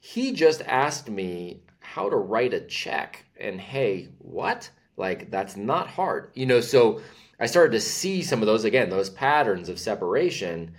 He 0.00 0.32
just 0.32 0.62
asked 0.62 1.08
me 1.08 1.62
how 1.78 2.08
to 2.08 2.16
write 2.16 2.54
a 2.54 2.60
check. 2.60 3.24
And 3.38 3.60
hey, 3.60 4.08
what? 4.18 4.70
Like, 4.96 5.30
that's 5.30 5.56
not 5.56 5.88
hard. 5.88 6.30
You 6.34 6.46
know, 6.46 6.60
so 6.60 7.00
I 7.38 7.46
started 7.46 7.72
to 7.72 7.80
see 7.80 8.22
some 8.22 8.40
of 8.40 8.46
those 8.46 8.64
again, 8.64 8.90
those 8.90 9.10
patterns 9.10 9.68
of 9.68 9.78
separation. 9.78 10.74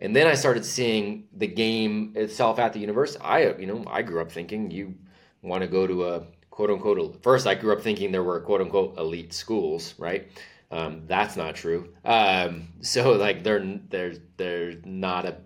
And 0.00 0.14
then 0.14 0.28
I 0.28 0.34
started 0.34 0.64
seeing 0.64 1.24
the 1.36 1.48
game 1.48 2.12
itself 2.14 2.58
at 2.60 2.72
the 2.72 2.78
university. 2.78 3.20
I, 3.24 3.56
you 3.56 3.66
know, 3.66 3.84
I 3.88 4.02
grew 4.02 4.20
up 4.20 4.30
thinking 4.30 4.70
you 4.70 4.94
want 5.42 5.62
to 5.62 5.68
go 5.68 5.86
to 5.86 6.08
a 6.08 6.26
quote 6.50 6.70
unquote. 6.70 7.22
First, 7.22 7.46
I 7.46 7.54
grew 7.54 7.72
up 7.72 7.80
thinking 7.80 8.12
there 8.12 8.22
were 8.22 8.40
quote 8.40 8.60
unquote 8.60 8.96
elite 8.98 9.32
schools, 9.32 9.94
right? 9.98 10.28
Um, 10.70 11.02
that's 11.06 11.36
not 11.36 11.54
true. 11.54 11.94
Um, 12.04 12.68
so 12.80 13.12
like 13.12 13.42
they're 13.42 13.80
they're 13.88 14.14
they're 14.36 14.74
not 14.84 15.26
a 15.26 15.36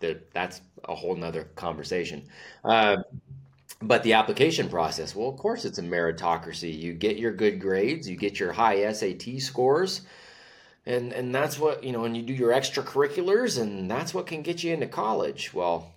they're, 0.00 0.20
that's 0.32 0.60
a 0.84 0.94
whole 0.94 1.14
nother 1.16 1.44
conversation. 1.54 2.24
Um, 2.64 3.04
but 3.80 4.02
the 4.04 4.12
application 4.14 4.68
process, 4.68 5.14
well, 5.16 5.28
of 5.28 5.36
course, 5.36 5.64
it's 5.64 5.78
a 5.78 5.82
meritocracy. 5.82 6.76
You 6.76 6.94
get 6.94 7.16
your 7.16 7.32
good 7.32 7.60
grades, 7.60 8.08
you 8.08 8.16
get 8.16 8.38
your 8.38 8.52
high 8.52 8.92
SAT 8.92 9.40
scores, 9.40 10.02
and 10.86 11.12
and 11.12 11.34
that's 11.34 11.58
what 11.58 11.84
you 11.84 11.92
know. 11.92 12.04
And 12.04 12.16
you 12.16 12.22
do 12.22 12.32
your 12.32 12.52
extracurriculars, 12.52 13.60
and 13.60 13.90
that's 13.90 14.14
what 14.14 14.26
can 14.26 14.42
get 14.42 14.62
you 14.64 14.72
into 14.74 14.86
college. 14.88 15.52
Well, 15.54 15.92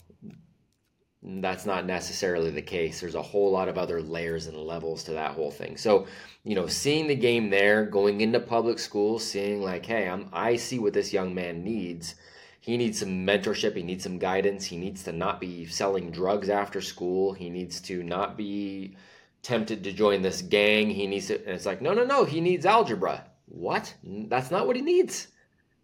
that's 1.28 1.66
not 1.66 1.86
necessarily 1.86 2.52
the 2.52 2.62
case. 2.62 3.02
There's 3.02 3.16
a 3.16 3.22
whole 3.22 3.52
lot 3.52 3.68
of 3.68 3.78
other 3.80 4.00
layers 4.02 4.46
and 4.46 4.58
levels 4.58 5.04
to 5.06 5.12
that 5.14 5.32
whole 5.32 5.50
thing. 5.50 5.76
So, 5.76 6.06
you 6.44 6.54
know, 6.54 6.68
seeing 6.68 7.08
the 7.08 7.16
game 7.16 7.50
there, 7.50 7.86
going 7.86 8.22
into 8.22 8.40
public 8.40 8.78
school, 8.78 9.18
seeing 9.18 9.62
like, 9.62 9.86
hey, 9.86 10.08
I'm 10.08 10.30
I 10.32 10.56
see 10.56 10.78
what 10.78 10.94
this 10.94 11.14
young 11.14 11.34
man 11.34 11.64
needs. 11.64 12.16
He 12.62 12.78
needs 12.78 13.00
some 13.00 13.26
mentorship, 13.26 13.76
he 13.76 13.84
needs 13.84 14.04
some 14.04 14.20
guidance, 14.20 14.66
he 14.66 14.78
needs 14.78 15.04
to 15.04 15.12
not 15.12 15.40
be 15.40 15.66
selling 15.66 16.12
drugs 16.12 16.50
after 16.50 16.82
school, 16.82 17.34
he 17.34 17.50
needs 17.50 17.80
to 17.82 18.04
not 18.04 18.38
be 18.38 18.96
tempted 19.42 19.84
to 19.84 19.92
join 19.92 20.22
this 20.22 20.42
gang. 20.42 20.90
He 20.90 21.08
needs 21.08 21.28
to 21.28 21.40
and 21.40 21.56
it's 21.56 21.66
like, 21.66 21.82
no, 21.82 21.94
no, 21.94 22.06
no, 22.06 22.24
he 22.24 22.40
needs 22.40 22.68
algebra. 22.68 23.26
What? 23.48 23.94
That's 24.04 24.52
not 24.52 24.68
what 24.68 24.76
he 24.76 24.82
needs. 24.84 25.28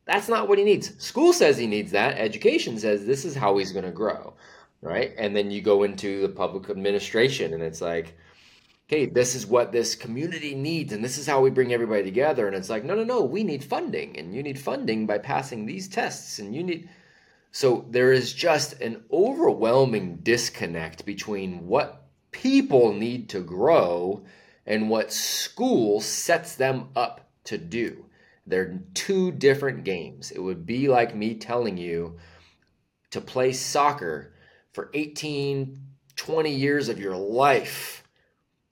That's 0.06 0.30
not 0.30 0.48
what 0.48 0.60
he 0.60 0.64
needs. 0.64 1.04
School 1.04 1.34
says 1.34 1.58
he 1.58 1.68
needs 1.68 1.92
that. 1.92 2.18
Education 2.18 2.78
says 2.78 3.06
this 3.06 3.26
is 3.26 3.36
how 3.36 3.58
he's 3.58 3.72
going 3.72 3.86
to 3.86 3.92
grow 3.92 4.36
right? 4.82 5.13
And 5.17 5.36
then 5.36 5.51
you 5.51 5.61
go 5.61 5.84
into 5.84 6.21
the 6.21 6.29
public 6.29 6.69
administration, 6.69 7.53
and 7.53 7.63
it's 7.63 7.82
like, 7.82 8.17
okay, 8.88 9.05
this 9.05 9.36
is 9.36 9.45
what 9.45 9.71
this 9.71 9.95
community 9.95 10.55
needs, 10.55 10.91
and 10.91 11.03
this 11.03 11.17
is 11.17 11.27
how 11.27 11.41
we 11.41 11.49
bring 11.49 11.73
everybody 11.73 12.03
together. 12.03 12.47
And 12.47 12.55
it's 12.55 12.69
like, 12.69 12.84
no, 12.84 12.95
no, 12.95 13.03
no, 13.03 13.21
we 13.23 13.43
need 13.43 13.63
funding, 13.63 14.17
and 14.17 14.36
you 14.36 14.43
need 14.43 14.59
funding 14.59 15.05
by 15.05 15.17
passing 15.17 15.65
these 15.65 15.88
tests, 15.88 16.39
and 16.39 16.53
you 16.55 16.63
need. 16.63 16.89
So 17.51 17.86
there 17.89 18.11
is 18.11 18.34
just 18.34 18.82
an 18.82 19.03
overwhelming 19.11 20.17
disconnect 20.23 21.05
between 21.05 21.67
what 21.67 22.07
people 22.32 22.93
need 22.93 23.29
to 23.29 23.41
grow 23.41 24.23
and 24.65 24.89
what 24.89 25.11
school 25.11 25.99
sets 25.99 26.55
them 26.55 26.89
up 26.95 27.29
to 27.45 27.57
do. 27.57 28.05
They're 28.47 28.82
two 28.93 29.32
different 29.32 29.84
games. 29.84 30.32
It 30.32 30.39
would 30.39 30.65
be 30.65 30.88
like 30.88 31.15
me 31.15 31.36
telling 31.36 31.77
you 31.77 32.19
to 33.11 33.21
play 33.21 33.51
soccer 33.51 34.34
for 34.74 34.89
18, 34.93 35.80
20 36.15 36.51
years 36.51 36.89
of 36.89 36.99
your 36.99 37.15
life 37.15 38.03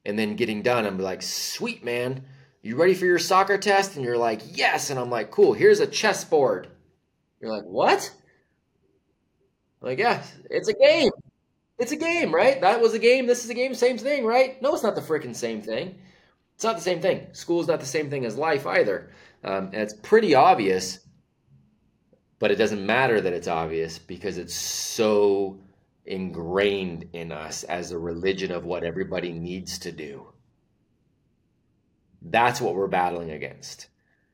and 0.05 0.17
then 0.17 0.35
getting 0.35 0.61
done. 0.61 0.85
I'm 0.85 0.99
like, 0.99 1.21
sweet 1.21 1.83
man, 1.83 2.23
you 2.61 2.75
ready 2.75 2.93
for 2.93 3.05
your 3.05 3.19
soccer 3.19 3.57
test? 3.57 3.95
And 3.95 4.03
you're 4.03 4.17
like, 4.17 4.41
yes. 4.45 4.89
And 4.89 4.99
I'm 4.99 5.09
like, 5.09 5.31
cool, 5.31 5.53
here's 5.53 5.79
a 5.79 5.87
chessboard. 5.87 6.67
You're 7.39 7.51
like, 7.51 7.65
what? 7.65 8.11
I'm 9.81 9.89
like, 9.89 9.99
yeah, 9.99 10.21
it's 10.49 10.67
a 10.67 10.73
game. 10.73 11.11
It's 11.77 11.93
a 11.93 11.95
game, 11.95 12.35
right? 12.35 12.59
That 12.59 12.81
was 12.81 12.93
a 12.93 12.99
game. 12.99 13.25
This 13.25 13.45
is 13.45 13.49
a 13.49 13.53
game. 13.53 13.73
Same 13.73 13.97
thing, 13.97 14.25
right? 14.25 14.61
No, 14.61 14.73
it's 14.73 14.83
not 14.83 14.95
the 14.95 15.01
freaking 15.01 15.35
same 15.35 15.61
thing. 15.61 15.97
It's 16.55 16.63
not 16.65 16.75
the 16.75 16.83
same 16.83 16.99
thing. 16.99 17.27
School 17.31 17.61
is 17.61 17.67
not 17.67 17.79
the 17.79 17.85
same 17.85 18.09
thing 18.09 18.25
as 18.25 18.35
life 18.37 18.67
either. 18.67 19.11
Um, 19.45 19.67
and 19.67 19.75
it's 19.75 19.93
pretty 19.93 20.35
obvious, 20.35 20.99
but 22.37 22.51
it 22.51 22.57
doesn't 22.57 22.85
matter 22.85 23.21
that 23.21 23.31
it's 23.31 23.47
obvious 23.47 23.97
because 23.97 24.37
it's 24.37 24.53
so 24.53 25.57
ingrained 26.09 27.05
in 27.13 27.31
us 27.31 27.63
as 27.63 27.91
a 27.91 27.97
religion 27.97 28.51
of 28.51 28.65
what 28.65 28.83
everybody 28.83 29.31
needs 29.31 29.77
to 29.79 29.91
do. 29.91 30.25
That's 32.21 32.59
what 32.59 32.75
we're 32.75 32.87
battling 32.87 33.31
against. 33.31 33.87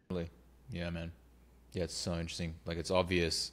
Really? 0.09 0.29
Yeah, 0.71 0.89
man. 0.89 1.11
Yeah, 1.73 1.83
it's 1.83 1.93
so 1.93 2.13
interesting. 2.13 2.55
Like 2.65 2.77
it's 2.77 2.91
obvious, 2.91 3.51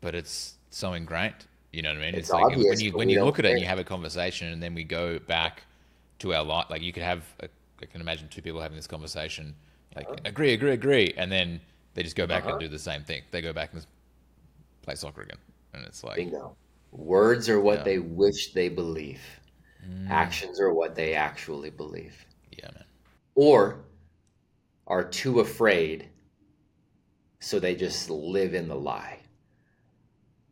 but 0.00 0.14
it's 0.14 0.58
so 0.70 0.92
ingrained. 0.92 1.46
You 1.72 1.82
know 1.82 1.88
what 1.88 1.98
I 1.98 2.00
mean? 2.02 2.08
It's, 2.10 2.28
it's 2.28 2.30
like 2.30 2.44
obvious, 2.44 2.66
when 2.68 2.80
you 2.80 2.92
when 2.92 3.08
you 3.08 3.24
look 3.24 3.38
at 3.38 3.46
it 3.46 3.52
and 3.52 3.60
you 3.60 3.66
have 3.66 3.78
a 3.80 3.84
conversation, 3.84 4.48
and 4.48 4.62
then 4.62 4.74
we 4.74 4.84
go 4.84 5.18
back 5.18 5.64
to 6.20 6.34
our 6.34 6.44
life. 6.44 6.66
Like 6.70 6.82
you 6.82 6.92
could 6.92 7.02
have, 7.02 7.24
a, 7.40 7.48
I 7.82 7.86
can 7.86 8.00
imagine 8.00 8.28
two 8.28 8.42
people 8.42 8.60
having 8.60 8.76
this 8.76 8.86
conversation, 8.86 9.56
like 9.96 10.06
agree, 10.24 10.52
agree, 10.52 10.72
agree, 10.72 11.14
and 11.16 11.32
then 11.32 11.60
they 11.94 12.02
just 12.02 12.14
go 12.14 12.26
back 12.26 12.44
Uh-huh. 12.44 12.52
and 12.52 12.60
do 12.60 12.68
the 12.68 12.78
same 12.78 13.02
thing. 13.02 13.22
They 13.32 13.40
go 13.40 13.52
back 13.52 13.72
and 13.72 13.84
play 14.82 14.94
soccer 14.94 15.22
again, 15.22 15.38
and 15.72 15.84
it's 15.84 16.04
like, 16.04 16.16
Bingo. 16.16 16.54
Words 16.94 17.48
are 17.48 17.60
what 17.60 17.78
Yeah. 17.78 17.84
they 17.84 17.98
wish 17.98 18.52
they 18.52 18.68
believe. 18.68 19.20
Mm. 19.86 20.08
Actions 20.08 20.60
are 20.60 20.72
what 20.72 20.94
they 20.94 21.14
actually 21.14 21.70
believe. 21.70 22.24
yeah, 22.56 22.70
man. 22.72 22.84
Or 23.34 23.84
are 24.86 25.02
too 25.04 25.40
afraid, 25.40 26.08
so 27.40 27.58
they 27.58 27.74
just 27.74 28.08
live 28.10 28.54
in 28.54 28.68
the 28.68 28.76
lie. 28.76 29.18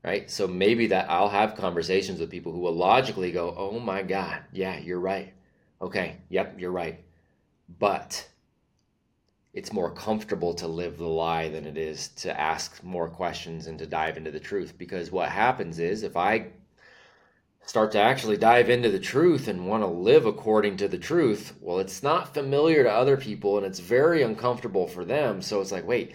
Right? 0.03 0.29
So 0.29 0.49
maybe 0.49 0.89
that 0.89 1.09
I'll 1.09 1.29
have 1.29 1.55
conversations 1.55 2.19
with 2.19 2.29
people 2.31 2.51
who 2.53 2.59
will 2.59 2.75
logically 2.75 3.31
go, 3.31 3.55
oh 3.57 3.79
my 3.79 4.03
God, 4.03 4.43
yeah, 4.53 4.79
you're 4.79 4.99
right. 5.01 5.33
Okay, 5.81 6.17
yep, 6.29 6.59
you're 6.59 6.73
right. 6.73 7.05
But 7.79 8.29
it's 9.53 9.73
more 9.73 9.91
comfortable 9.91 10.55
to 10.55 10.67
live 10.67 10.97
the 10.97 11.07
lie 11.07 11.49
than 11.49 11.67
it 11.67 11.77
is 11.77 12.09
to 12.09 12.41
ask 12.41 12.83
more 12.83 13.09
questions 13.09 13.67
and 13.67 13.79
to 13.79 13.87
dive 13.87 14.17
into 14.17 14.31
the 14.31 14.41
truth. 14.41 14.75
Because 14.79 15.11
what 15.11 15.29
happens 15.29 15.79
is 15.79 16.03
if 16.03 16.17
I 16.17 16.47
start 17.65 17.93
to 17.93 18.01
actually 18.01 18.39
dive 18.39 18.71
into 18.71 18.91
the 18.91 18.99
truth 18.99 19.49
and 19.49 19.67
want 19.67 19.83
to 19.83 19.87
live 19.87 20.25
according 20.25 20.79
to 20.79 20.89
the 20.89 20.99
truth, 20.99 21.55
well, 21.61 21.79
it's 21.79 22.03
not 22.03 22.33
familiar 22.33 22.83
to 22.83 22.91
other 22.91 23.17
people 23.17 23.59
and 23.59 23.67
it's 23.67 23.79
very 23.79 24.23
uncomfortable 24.23 24.89
for 24.89 25.05
them. 25.05 25.43
So 25.43 25.61
it's 25.61 25.73
like, 25.73 25.87
wait, 25.87 26.15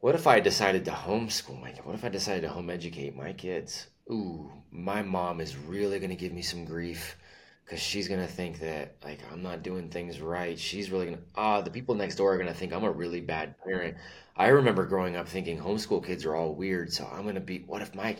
what 0.00 0.14
if 0.14 0.26
I 0.26 0.40
decided 0.40 0.84
to 0.84 0.90
homeschool 0.90 1.60
my 1.60 1.70
What 1.82 1.94
if 1.94 2.04
I 2.04 2.10
decided 2.10 2.42
to 2.42 2.50
home 2.50 2.68
educate 2.68 3.16
my 3.16 3.32
kids? 3.32 3.86
Ooh, 4.10 4.52
my 4.70 5.00
mom 5.00 5.40
is 5.40 5.56
really 5.56 5.98
going 5.98 6.10
to 6.10 6.16
give 6.16 6.32
me 6.32 6.42
some 6.42 6.66
grief 6.66 7.16
because 7.64 7.80
she's 7.80 8.08
to 8.20 8.26
think 8.26 8.60
that 8.60 8.96
like 9.04 9.20
I'm 9.32 9.42
not 9.42 9.62
doing 9.62 9.88
things 9.88 10.20
right. 10.20 10.58
She's 10.58 10.90
really 10.90 11.06
to 11.16 11.22
ah, 11.36 11.60
the 11.60 11.70
people 11.70 11.94
next 11.94 12.16
door 12.16 12.34
are 12.34 12.36
to 12.48 12.54
think 12.54 12.72
I'm 12.72 12.84
a 12.84 12.90
really 12.90 13.20
bad 13.20 13.54
parent. 13.64 13.96
I 14.36 14.48
remember 14.48 14.86
growing 14.86 15.16
up 15.16 15.28
thinking 15.28 15.58
homeschool 15.58 16.04
kids 16.04 16.24
are 16.24 16.34
all 16.34 16.54
weird, 16.54 16.92
so 16.92 17.08
I'm 17.10 17.24
to 17.34 17.40
be 17.40 17.60
what 17.66 17.82
if 17.82 17.94
my 17.94 18.16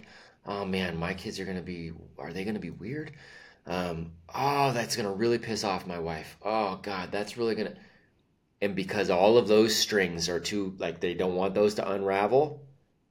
oh 0.46 0.64
man, 0.64 0.96
my 0.96 1.14
kids 1.14 1.40
are 1.40 1.44
to 1.56 1.62
be 1.62 1.92
are 2.18 2.32
they 2.32 2.44
to 2.54 2.60
be 2.60 2.70
weird? 2.70 3.12
Um, 3.66 4.12
oh, 4.34 4.72
that's 4.72 4.96
to 5.08 5.14
really 5.14 5.38
piss 5.38 5.64
off 5.64 5.86
my 5.86 5.98
wife. 5.98 6.36
Oh 6.44 6.78
god, 6.82 7.10
that's 7.12 7.36
really 7.36 7.54
to 7.72 7.76
and 8.64 8.74
because 8.74 9.10
all 9.10 9.36
of 9.36 9.46
those 9.46 9.76
strings 9.76 10.28
are 10.28 10.40
too 10.40 10.74
like 10.78 11.00
they 11.00 11.12
don't 11.12 11.34
want 11.34 11.54
those 11.54 11.74
to 11.74 11.90
unravel 11.90 12.62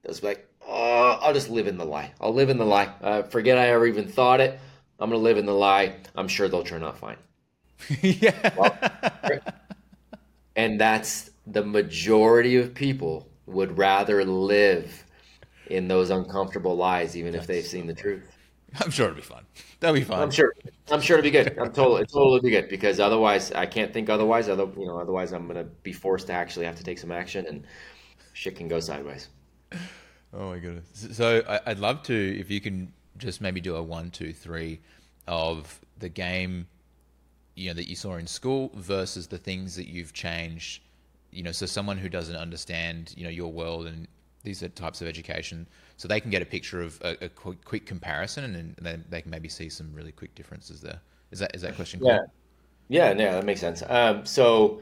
those 0.03 0.23
like 0.23 0.47
oh 0.67 1.19
i'll 1.21 1.33
just 1.33 1.49
live 1.49 1.67
in 1.67 1.77
the 1.77 1.85
lie 1.85 2.11
i'll 2.19 2.33
live 2.33 2.49
in 2.49 2.57
the 2.57 2.65
lie 2.65 2.91
uh, 3.01 3.21
forget 3.23 3.57
i 3.57 3.69
ever 3.69 3.85
even 3.85 4.07
thought 4.07 4.41
it 4.41 4.59
i'm 4.99 5.09
gonna 5.09 5.21
live 5.21 5.37
in 5.37 5.45
the 5.45 5.53
lie 5.53 5.95
i'm 6.15 6.27
sure 6.27 6.47
they'll 6.47 6.63
turn 6.63 6.83
out 6.83 6.97
fine 6.97 7.17
yeah. 8.01 8.79
and 10.55 10.79
that's 10.79 11.31
the 11.47 11.63
majority 11.63 12.55
of 12.57 12.73
people 12.73 13.27
would 13.45 13.77
rather 13.77 14.23
live 14.23 15.03
in 15.67 15.87
those 15.87 16.09
uncomfortable 16.09 16.75
lies 16.75 17.17
even 17.17 17.35
if 17.35 17.45
they've 17.47 17.65
seen 17.65 17.87
the 17.87 17.93
truth 17.93 18.29
I'm 18.81 18.89
sure 18.89 19.05
it'll 19.05 19.17
be 19.17 19.21
fun. 19.21 19.43
That'll 19.81 19.93
be 19.93 20.03
fun. 20.03 20.19
i'm 20.21 20.31
sure 20.31 20.53
i'm 20.89 21.01
sure 21.01 21.19
it'll 21.19 21.23
be 21.23 21.31
good 21.31 21.57
i'm 21.59 21.71
totally 21.73 22.01
it'll 22.03 22.19
totally 22.21 22.39
be 22.39 22.49
good 22.49 22.69
because 22.69 22.99
otherwise 22.99 23.51
i 23.51 23.65
can't 23.65 23.91
think 23.93 24.09
otherwise 24.09 24.47
other 24.49 24.67
you 24.77 24.87
know 24.87 24.97
otherwise 24.99 25.31
i'm 25.33 25.45
gonna 25.47 25.65
be 25.83 25.91
forced 25.93 26.27
to 26.27 26.33
actually 26.33 26.65
have 26.65 26.75
to 26.75 26.83
take 26.83 26.97
some 26.97 27.11
action 27.11 27.45
and 27.47 27.65
shit 28.33 28.55
can 28.55 28.67
go 28.67 28.79
sideways 28.79 29.29
Oh 30.35 30.49
my 30.49 30.57
goodness! 30.57 31.09
So 31.11 31.43
I'd 31.67 31.77
love 31.77 32.01
to, 32.03 32.39
if 32.39 32.49
you 32.49 32.59
can, 32.59 32.91
just 33.17 33.41
maybe 33.41 33.61
do 33.61 33.75
a 33.75 33.83
one, 33.83 34.11
two, 34.11 34.33
three 34.33 34.79
of 35.27 35.79
the 35.99 36.09
game, 36.09 36.67
you 37.55 37.69
know, 37.69 37.73
that 37.73 37.89
you 37.89 37.95
saw 37.95 38.15
in 38.15 38.27
school 38.27 38.71
versus 38.75 39.27
the 39.27 39.37
things 39.37 39.75
that 39.75 39.87
you've 39.87 40.13
changed. 40.13 40.81
You 41.31 41.43
know, 41.43 41.51
so 41.51 41.65
someone 41.65 41.97
who 41.97 42.09
doesn't 42.09 42.35
understand, 42.35 43.13
you 43.17 43.23
know, 43.23 43.29
your 43.29 43.51
world 43.51 43.87
and 43.87 44.07
these 44.43 44.61
are 44.61 44.69
types 44.69 45.01
of 45.01 45.07
education, 45.07 45.65
so 45.95 46.07
they 46.07 46.19
can 46.19 46.29
get 46.29 46.41
a 46.41 46.45
picture 46.45 46.81
of 46.81 46.99
a, 47.01 47.25
a 47.25 47.29
quick, 47.29 47.63
quick 47.63 47.85
comparison, 47.85 48.43
and 48.43 48.75
then 48.81 49.05
they 49.09 49.21
can 49.21 49.31
maybe 49.31 49.47
see 49.47 49.69
some 49.69 49.91
really 49.93 50.11
quick 50.11 50.35
differences 50.35 50.81
there. 50.81 50.99
Is 51.31 51.39
that 51.39 51.55
is 51.55 51.61
that 51.61 51.75
question? 51.75 52.01
Yeah. 52.03 52.17
Cool? 52.17 52.31
Yeah, 52.89 53.13
yeah, 53.13 53.31
that 53.31 53.45
makes 53.45 53.61
sense. 53.61 53.81
Um, 53.87 54.25
so 54.25 54.81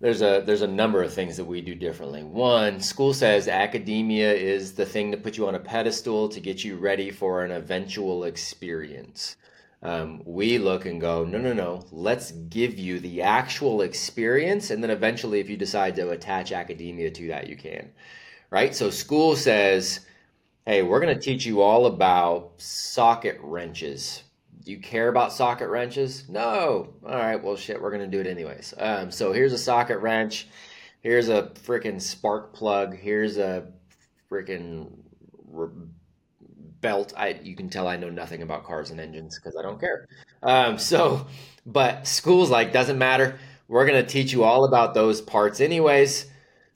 there's 0.00 0.20
a 0.20 0.42
there's 0.44 0.62
a 0.62 0.66
number 0.66 1.02
of 1.02 1.12
things 1.12 1.36
that 1.36 1.44
we 1.44 1.60
do 1.60 1.74
differently. 1.74 2.22
One, 2.22 2.80
school 2.80 3.14
says 3.14 3.48
academia 3.48 4.32
is 4.32 4.72
the 4.72 4.84
thing 4.84 5.10
to 5.10 5.16
put 5.16 5.36
you 5.36 5.48
on 5.48 5.54
a 5.54 5.60
pedestal 5.60 6.28
to 6.28 6.40
get 6.40 6.64
you 6.64 6.76
ready 6.76 7.10
for 7.10 7.44
an 7.44 7.50
eventual 7.50 8.24
experience. 8.24 9.36
Um, 9.82 10.22
we 10.24 10.58
look 10.58 10.86
and 10.86 11.00
go, 11.00 11.24
no, 11.24 11.38
no, 11.38 11.52
no. 11.52 11.86
Let's 11.92 12.32
give 12.32 12.78
you 12.78 12.98
the 12.98 13.22
actual 13.22 13.82
experience, 13.82 14.70
and 14.70 14.82
then 14.82 14.90
eventually, 14.90 15.40
if 15.40 15.48
you 15.48 15.56
decide 15.56 15.96
to 15.96 16.10
attach 16.10 16.52
academia 16.52 17.10
to 17.10 17.28
that, 17.28 17.46
you 17.48 17.56
can. 17.56 17.90
Right? 18.50 18.74
So 18.74 18.90
school 18.90 19.36
says, 19.36 20.00
hey, 20.66 20.82
we're 20.82 21.00
going 21.00 21.14
to 21.14 21.20
teach 21.20 21.46
you 21.46 21.60
all 21.62 21.86
about 21.86 22.52
socket 22.58 23.38
wrenches. 23.42 24.22
Do 24.66 24.72
you 24.72 24.80
care 24.80 25.08
about 25.08 25.32
socket 25.32 25.68
wrenches? 25.68 26.28
No. 26.28 26.92
All 27.06 27.16
right, 27.16 27.40
well, 27.42 27.54
shit, 27.54 27.80
we're 27.80 27.92
going 27.92 28.02
to 28.02 28.08
do 28.08 28.20
it 28.20 28.26
anyways. 28.26 28.74
Um, 28.76 29.12
so 29.12 29.32
here's 29.32 29.52
a 29.52 29.58
socket 29.58 30.00
wrench. 30.00 30.48
Here's 31.02 31.28
a 31.28 31.52
freaking 31.64 32.02
spark 32.02 32.52
plug. 32.52 32.96
Here's 32.96 33.38
a 33.38 33.68
freaking 34.28 34.90
r- 35.56 35.70
belt. 36.80 37.12
I 37.16 37.38
you 37.44 37.54
can 37.54 37.70
tell 37.70 37.86
I 37.86 37.96
know 37.96 38.10
nothing 38.10 38.42
about 38.42 38.64
cars 38.64 38.90
and 38.90 38.98
engines 38.98 39.38
because 39.38 39.56
I 39.56 39.62
don't 39.62 39.78
care. 39.78 40.08
Um, 40.42 40.78
so, 40.78 41.28
but 41.64 42.08
school's 42.08 42.50
like 42.50 42.72
doesn't 42.72 42.98
matter. 42.98 43.38
We're 43.68 43.86
gonna 43.86 44.02
teach 44.02 44.32
you 44.32 44.42
all 44.42 44.64
about 44.64 44.94
those 44.94 45.20
parts 45.20 45.60
anyways, 45.60 46.26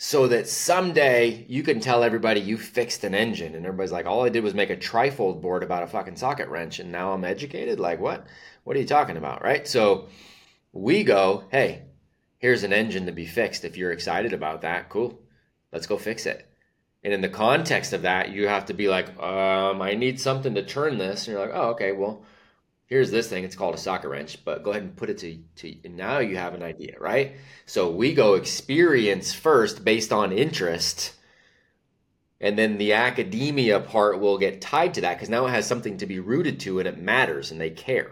so 0.03 0.29
that 0.29 0.49
someday 0.49 1.45
you 1.47 1.63
can 1.63 1.79
tell 1.79 2.03
everybody 2.03 2.41
you 2.41 2.57
fixed 2.57 3.05
an 3.05 3.15
engine, 3.15 3.55
and 3.55 3.67
everybody's 3.67 3.93
like, 3.93 4.07
all 4.07 4.25
I 4.25 4.31
did 4.31 4.43
was 4.43 4.55
make 4.55 4.71
a 4.71 4.77
trifold 4.77 5.43
board 5.43 5.63
about 5.63 5.83
a 5.83 5.87
fucking 5.87 6.17
socket 6.17 6.49
wrench, 6.49 6.79
and 6.79 6.91
now 6.91 7.13
I'm 7.13 7.23
educated. 7.23 7.79
Like 7.79 8.01
what? 8.01 8.27
What 8.65 8.77
are 8.77 8.81
you 8.81 8.87
talking 8.87 9.19
about, 9.19 9.43
right? 9.43 9.69
So 9.69 10.09
we 10.73 11.05
go, 11.05 11.45
hey, 11.51 11.83
here's 12.39 12.63
an 12.63 12.73
engine 12.73 13.05
to 13.07 13.13
be 13.13 13.27
fixed. 13.27 13.67
If 13.67 13.77
you're 13.77 13.93
excited 13.93 14.33
about 14.33 14.63
that, 14.63 14.89
cool. 14.89 15.21
Let's 15.71 15.87
go 15.87 15.99
fix 15.99 16.25
it. 16.25 16.51
And 17.05 17.13
in 17.13 17.21
the 17.21 17.29
context 17.29 17.93
of 17.93 18.01
that, 18.01 18.31
you 18.31 18.49
have 18.49 18.65
to 18.67 18.73
be 18.73 18.89
like, 18.89 19.11
um, 19.23 19.83
I 19.83 19.97
need 19.97 20.19
something 20.19 20.55
to 20.55 20.65
turn 20.65 20.97
this. 20.97 21.27
And 21.27 21.37
you're 21.37 21.47
like, 21.47 21.55
oh, 21.55 21.73
okay, 21.73 21.93
well, 21.93 22.25
here's 22.91 23.13
this 23.13 23.29
thing. 23.29 23.45
It's 23.45 23.57
called 23.57 23.77
a 23.77 23.79
socket 23.79 24.11
wrench, 24.11 24.45
but 24.45 24.65
go 24.65 24.73
ahead 24.73 24.83
and 24.83 24.97
put 24.97 25.09
it 25.09 25.19
to, 25.19 25.39
to 25.57 25.89
now 25.89 26.19
you 26.19 26.37
have 26.37 26.55
an 26.55 26.63
idea, 26.63 26.97
right? 26.99 27.37
So 27.65 27.89
we 27.89 28.13
go 28.13 28.35
experience 28.35 29.33
first 29.33 29.85
based 29.85 30.13
on 30.13 30.33
interest. 30.33 31.15
And 32.41 32.59
then 32.59 32.79
the 32.79 32.95
academia 32.95 33.81
part 33.81 34.19
will 34.19 34.39
get 34.39 34.61
tied 34.61 34.95
to 34.95 35.03
that 35.03 35.15
because 35.15 35.29
now 35.29 35.47
it 35.47 35.51
has 35.51 35.67
something 35.67 35.99
to 35.99 36.07
be 36.07 36.19
rooted 36.19 36.59
to 36.61 36.81
and 36.81 36.89
it 36.89 36.99
matters 36.99 37.53
and 37.53 37.61
they 37.61 37.71
care. 37.71 38.11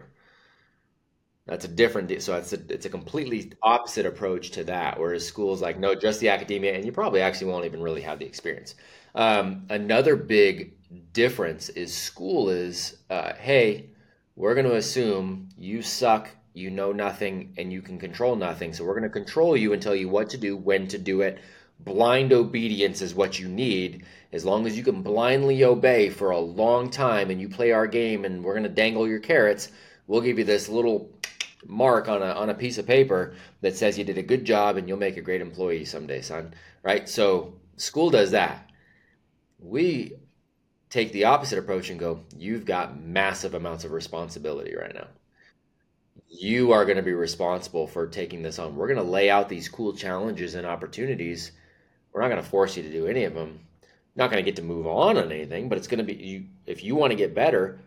That's 1.47 1.65
a 1.65 1.69
different, 1.69 2.23
so 2.23 2.37
it's 2.37 2.53
a, 2.53 2.59
it's 2.69 2.85
a 2.85 2.91
completely 2.91 3.53
opposite 3.63 4.05
approach 4.07 4.51
to 4.51 4.65
that. 4.65 5.01
Whereas 5.01 5.27
schools 5.27 5.63
like, 5.63 5.79
no, 5.79 5.95
just 5.95 6.21
the 6.21 6.29
academia, 6.29 6.75
and 6.75 6.85
you 6.85 6.93
probably 6.93 7.23
actually 7.23 7.51
won't 7.51 7.65
even 7.65 7.83
really 7.83 8.03
have 8.03 8.19
the 8.19 8.27
experience. 8.27 8.75
Um, 9.15 9.65
another 9.71 10.15
big 10.15 10.75
difference 11.15 11.71
is 11.71 11.97
school 11.97 12.51
is, 12.51 12.99
uh, 13.09 13.33
hey, 13.33 13.89
we're 14.39 14.55
going 14.55 14.67
to 14.67 14.77
assume 14.77 15.49
you 15.59 15.83
suck, 15.83 16.31
you 16.55 16.71
know 16.71 16.93
nothing, 16.93 17.53
and 17.59 17.73
you 17.73 17.83
can 17.83 17.99
control 17.99 18.37
nothing. 18.37 18.73
So 18.73 18.85
we're 18.85 18.93
going 18.93 19.03
to 19.03 19.09
control 19.09 19.57
you 19.57 19.73
and 19.73 19.83
tell 19.83 19.97
you 19.97 20.09
what 20.09 20.31
to 20.31 20.39
do, 20.39 20.57
when 20.57 20.87
to 20.89 20.97
do 20.97 21.23
it. 21.23 21.41
Blind 21.81 22.33
obedience 22.33 23.03
is 23.03 23.17
what 23.17 23.41
you 23.41 23.49
need. 23.49 24.05
As 24.33 24.45
long 24.45 24.65
as 24.65 24.77
you 24.77 24.85
can 24.85 25.03
blindly 25.03 25.65
obey 25.65 26.09
for 26.09 26.31
a 26.31 26.39
long 26.39 26.89
time 26.89 27.31
and 27.31 27.41
you 27.41 27.49
play 27.49 27.73
our 27.73 27.89
game 27.89 28.25
and 28.25 28.45
we're 28.45 28.53
going 28.53 28.63
to 28.63 28.69
dangle 28.69 29.09
your 29.09 29.19
carrots, 29.19 29.73
we'll 30.07 30.21
give 30.21 30.39
you 30.39 30.45
this 30.45 30.69
little 30.69 31.13
mark 31.67 32.09
on 32.09 32.23
a 32.23 32.27
on 32.27 32.49
a 32.49 32.55
piece 32.55 32.79
of 32.79 32.87
paper 32.87 33.35
that 33.63 33.77
says 33.77 33.99
you 33.99 34.05
did 34.05 34.19
a 34.19 34.23
good 34.23 34.45
job 34.45 34.77
and 34.77 34.87
you'll 34.87 34.99
make 34.99 35.17
a 35.17 35.21
great 35.21 35.41
employee 35.41 35.85
someday, 35.85 36.21
son. 36.21 36.55
Right? 36.85 37.09
So 37.09 37.55
school 37.77 38.11
does 38.11 38.31
that. 38.31 38.71
We 39.59 40.13
take 40.91 41.13
the 41.13 41.25
opposite 41.25 41.59
approach 41.59 41.91
and 41.91 42.01
go, 42.01 42.21
you've 42.37 42.65
got 42.65 43.01
massive 43.01 43.55
amounts 43.55 43.85
of 43.85 43.93
responsibility 43.93 44.75
right 44.75 44.95
now. 44.95 45.09
You 46.29 46.73
are 46.73 46.85
going 46.85 46.97
to 46.97 47.03
be 47.03 47.13
responsible 47.13 47.87
for 47.87 48.07
taking 48.07 48.43
this 48.43 48.59
on. 48.59 48.77
We're 48.77 48.87
going 48.89 49.05
to 49.05 49.11
lay 49.11 49.31
out 49.31 49.49
these 49.49 49.69
cool 49.69 49.93
challenges 49.93 50.55
and 50.55 50.67
opportunities. 50.67 51.53
We're 52.13 52.23
not 52.23 52.29
going 52.29 52.43
to 52.43 52.49
force 52.49 52.77
you 52.77 52.83
to 52.83 52.93
do 52.93 53.07
any 53.07 53.25
of 53.25 53.35
them. 53.35 53.61
Not 54.17 54.31
going 54.31 54.43
to 54.43 54.49
get 54.49 54.57
to 54.57 54.63
move 54.63 54.87
on 54.87 55.17
on 55.17 55.31
anything, 55.31 55.69
but 55.69 55.79
it's 55.79 55.87
going 55.87 56.05
to 56.05 56.05
be 56.05 56.15
you 56.15 56.45
if 56.67 56.83
you 56.83 56.97
want 56.97 57.13
to 57.13 57.17
get 57.17 57.35
better, 57.35 57.79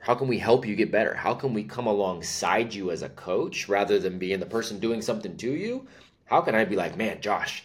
how 0.00 0.14
can 0.14 0.28
we 0.28 0.38
help 0.38 0.66
you 0.66 0.74
get 0.74 0.90
better? 0.90 1.14
How 1.14 1.34
can 1.34 1.54
we 1.54 1.64
come 1.64 1.86
alongside 1.86 2.74
you 2.74 2.90
as 2.90 3.02
a 3.02 3.08
coach 3.10 3.68
rather 3.68 3.98
than 3.98 4.18
being 4.18 4.40
the 4.40 4.46
person 4.46 4.80
doing 4.80 5.02
something 5.02 5.36
to 5.36 5.50
you? 5.50 5.86
How 6.24 6.40
can 6.40 6.54
I 6.54 6.64
be 6.64 6.76
like, 6.76 6.96
man, 6.96 7.20
Josh, 7.20 7.64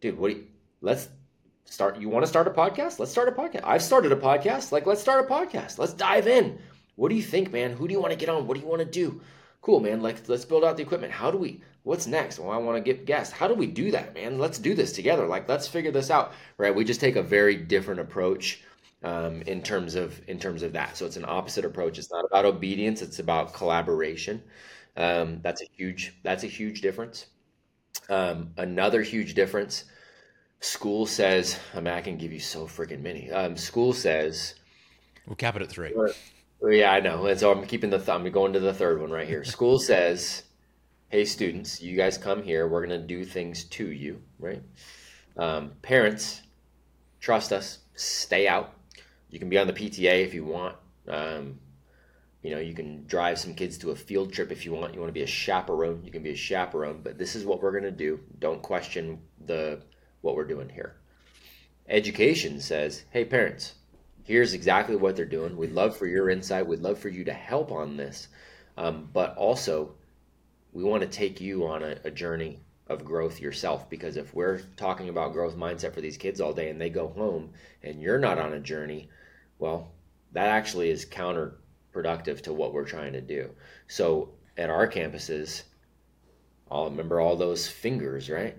dude, 0.00 0.18
what 0.18 0.30
do 0.30 0.36
you, 0.36 0.46
let's 0.80 1.08
start. 1.64 1.98
You 1.98 2.08
want 2.08 2.22
to 2.24 2.28
start 2.28 2.46
a 2.46 2.50
podcast? 2.50 2.98
Let's 2.98 3.10
start 3.10 3.28
a 3.28 3.32
podcast. 3.32 3.62
I've 3.64 3.82
started 3.82 4.12
a 4.12 4.16
podcast. 4.16 4.72
Like, 4.72 4.86
let's 4.86 5.00
start 5.00 5.24
a 5.24 5.28
podcast. 5.28 5.78
Let's 5.78 5.92
dive 5.92 6.26
in. 6.26 6.58
What 6.96 7.08
do 7.08 7.14
you 7.14 7.22
think, 7.22 7.52
man? 7.52 7.72
Who 7.72 7.88
do 7.88 7.92
you 7.92 8.00
want 8.00 8.12
to 8.12 8.18
get 8.18 8.28
on? 8.28 8.46
What 8.46 8.54
do 8.54 8.60
you 8.60 8.66
want 8.66 8.80
to 8.80 8.86
do? 8.86 9.20
Cool, 9.62 9.80
man. 9.80 10.02
Like, 10.02 10.28
let's 10.28 10.44
build 10.44 10.64
out 10.64 10.76
the 10.76 10.82
equipment. 10.82 11.12
How 11.12 11.30
do 11.30 11.38
we, 11.38 11.60
what's 11.84 12.06
next? 12.06 12.38
Well, 12.38 12.50
I 12.50 12.56
want 12.56 12.76
to 12.76 12.82
get 12.82 13.06
guests. 13.06 13.32
How 13.32 13.48
do 13.48 13.54
we 13.54 13.66
do 13.66 13.90
that, 13.92 14.14
man? 14.14 14.38
Let's 14.38 14.58
do 14.58 14.74
this 14.74 14.92
together. 14.92 15.26
Like, 15.26 15.48
let's 15.48 15.68
figure 15.68 15.92
this 15.92 16.10
out, 16.10 16.32
right? 16.58 16.74
We 16.74 16.84
just 16.84 17.00
take 17.00 17.16
a 17.16 17.22
very 17.22 17.56
different 17.56 18.00
approach 18.00 18.62
um, 19.04 19.42
in 19.42 19.62
terms 19.62 19.94
of 19.94 20.20
in 20.28 20.38
terms 20.38 20.62
of 20.62 20.72
that. 20.72 20.96
So 20.96 21.06
it's 21.06 21.16
an 21.16 21.24
opposite 21.26 21.64
approach. 21.64 21.98
It's 21.98 22.10
not 22.10 22.24
about 22.24 22.44
obedience. 22.44 23.02
It's 23.02 23.18
about 23.18 23.54
collaboration. 23.54 24.42
Um, 24.96 25.40
that's 25.42 25.62
a 25.62 25.66
huge 25.76 26.14
that's 26.22 26.44
a 26.44 26.48
huge 26.48 26.80
difference. 26.80 27.26
Um, 28.08 28.50
another 28.56 29.02
huge 29.02 29.34
difference. 29.34 29.84
School 30.62 31.06
says, 31.06 31.58
I 31.74 31.80
mean, 31.80 31.92
I 31.92 32.00
can 32.00 32.16
give 32.16 32.32
you 32.32 32.40
so 32.40 32.66
freaking 32.66 33.02
many. 33.02 33.30
Um, 33.30 33.56
school 33.56 33.92
says, 33.92 34.54
we'll 35.26 35.36
cap 35.36 35.56
it 35.56 35.62
at 35.62 35.68
three. 35.68 35.92
yeah, 36.64 36.92
I 36.92 37.00
know. 37.00 37.26
And 37.26 37.38
so 37.38 37.52
I'm 37.52 37.66
keeping 37.66 37.90
the 37.90 37.98
th- 37.98 38.08
I'm 38.08 38.30
going 38.30 38.54
to 38.54 38.60
the 38.60 38.72
third 38.72 39.00
one 39.00 39.10
right 39.10 39.28
here. 39.28 39.44
School 39.44 39.78
says, 39.90 40.44
hey 41.08 41.24
students, 41.24 41.82
you 41.82 41.96
guys 41.96 42.16
come 42.16 42.42
here. 42.42 42.66
We're 42.66 42.82
gonna 42.82 43.06
do 43.06 43.24
things 43.24 43.64
to 43.64 43.90
you, 43.90 44.22
right? 44.38 44.62
Um, 45.36 45.72
parents, 45.82 46.40
trust 47.20 47.52
us. 47.52 47.80
Stay 47.94 48.48
out 48.48 48.74
you 49.32 49.38
can 49.38 49.48
be 49.48 49.58
on 49.58 49.66
the 49.66 49.72
PTA 49.72 50.24
if 50.24 50.34
you 50.34 50.44
want. 50.44 50.76
Um, 51.08 51.58
you 52.42 52.50
know, 52.50 52.60
you 52.60 52.74
can 52.74 53.06
drive 53.06 53.38
some 53.38 53.54
kids 53.54 53.78
to 53.78 53.90
a 53.90 53.96
field 53.96 54.32
trip 54.32 54.52
if 54.52 54.64
you 54.64 54.72
want. 54.72 54.94
You 54.94 55.00
want 55.00 55.08
to 55.08 55.14
be 55.14 55.22
a 55.22 55.26
chaperone, 55.26 56.02
you 56.04 56.12
can 56.12 56.22
be 56.22 56.30
a 56.30 56.36
chaperone. 56.36 57.00
But 57.02 57.18
this 57.18 57.34
is 57.34 57.46
what 57.46 57.62
we're 57.62 57.72
going 57.72 57.84
to 57.84 57.90
do. 57.90 58.20
Don't 58.38 58.62
question 58.62 59.20
the 59.46 59.80
what 60.22 60.34
we're 60.34 60.44
doing 60.44 60.70
here. 60.70 60.96
Education 61.88 62.60
says, 62.60 63.04
"Hey, 63.10 63.24
parents, 63.24 63.74
here's 64.24 64.54
exactly 64.54 64.96
what 64.96 65.14
they're 65.16 65.24
doing. 65.26 65.56
We'd 65.56 65.72
love 65.72 65.96
for 65.96 66.06
your 66.06 66.30
insight. 66.30 66.66
We'd 66.66 66.80
love 66.80 66.98
for 66.98 67.10
you 67.10 67.24
to 67.24 67.32
help 67.32 67.70
on 67.70 67.96
this, 67.96 68.28
um, 68.76 69.10
but 69.12 69.36
also 69.36 69.94
we 70.72 70.82
want 70.82 71.02
to 71.02 71.08
take 71.08 71.40
you 71.40 71.66
on 71.66 71.82
a, 71.82 71.98
a 72.04 72.10
journey 72.10 72.60
of 72.88 73.04
growth 73.04 73.40
yourself 73.40 73.88
because 73.90 74.16
if 74.16 74.34
we're 74.34 74.60
talking 74.76 75.08
about 75.08 75.32
growth 75.32 75.56
mindset 75.56 75.94
for 75.94 76.00
these 76.00 76.16
kids 76.16 76.40
all 76.40 76.52
day 76.52 76.70
and 76.70 76.80
they 76.80 76.90
go 76.90 77.08
home 77.08 77.52
and 77.82 78.00
you're 78.00 78.18
not 78.18 78.38
on 78.38 78.54
a 78.54 78.60
journey 78.60 79.08
well, 79.62 79.92
that 80.32 80.48
actually 80.48 80.90
is 80.90 81.06
counterproductive 81.06 82.40
to 82.42 82.52
what 82.52 82.74
we're 82.74 82.84
trying 82.84 83.12
to 83.12 83.20
do. 83.20 83.50
So 83.86 84.30
at 84.56 84.70
our 84.70 84.88
campuses, 84.88 85.62
I'll 86.68 86.90
remember 86.90 87.20
all 87.20 87.36
those 87.36 87.68
fingers, 87.68 88.28
right? 88.28 88.56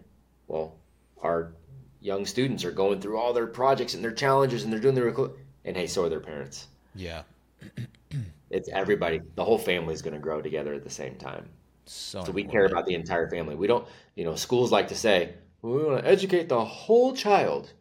Well, 0.47 0.75
our 1.23 1.53
young 2.01 2.25
students 2.25 2.63
are 2.63 2.71
going 2.71 3.01
through 3.01 3.17
all 3.17 3.33
their 3.33 3.47
projects 3.47 3.93
and 3.93 4.03
their 4.03 4.11
challenges 4.11 4.63
and 4.63 4.71
they're 4.71 4.79
doing 4.79 4.95
their 4.95 5.07
and 5.65 5.77
hey, 5.77 5.87
so 5.87 6.03
are 6.03 6.09
their 6.09 6.19
parents. 6.19 6.67
Yeah. 6.93 7.23
it's 8.49 8.69
everybody, 8.69 9.21
the 9.35 9.43
whole 9.43 9.57
family 9.57 9.93
is 9.93 10.01
going 10.01 10.13
to 10.13 10.19
grow 10.19 10.41
together 10.41 10.73
at 10.73 10.83
the 10.83 10.89
same 10.89 11.15
time. 11.15 11.49
So, 11.85 12.23
so 12.23 12.31
we 12.31 12.43
care 12.43 12.65
about 12.65 12.85
the 12.85 12.93
entire 12.93 13.29
family. 13.29 13.55
We 13.55 13.67
don't, 13.67 13.87
you 14.15 14.23
know, 14.25 14.35
schools 14.35 14.71
like 14.71 14.89
to 14.89 14.95
say, 14.95 15.33
well, 15.61 15.73
we 15.73 15.83
want 15.83 16.03
to 16.03 16.09
educate 16.09 16.49
the 16.49 16.63
whole 16.63 17.15
child 17.15 17.73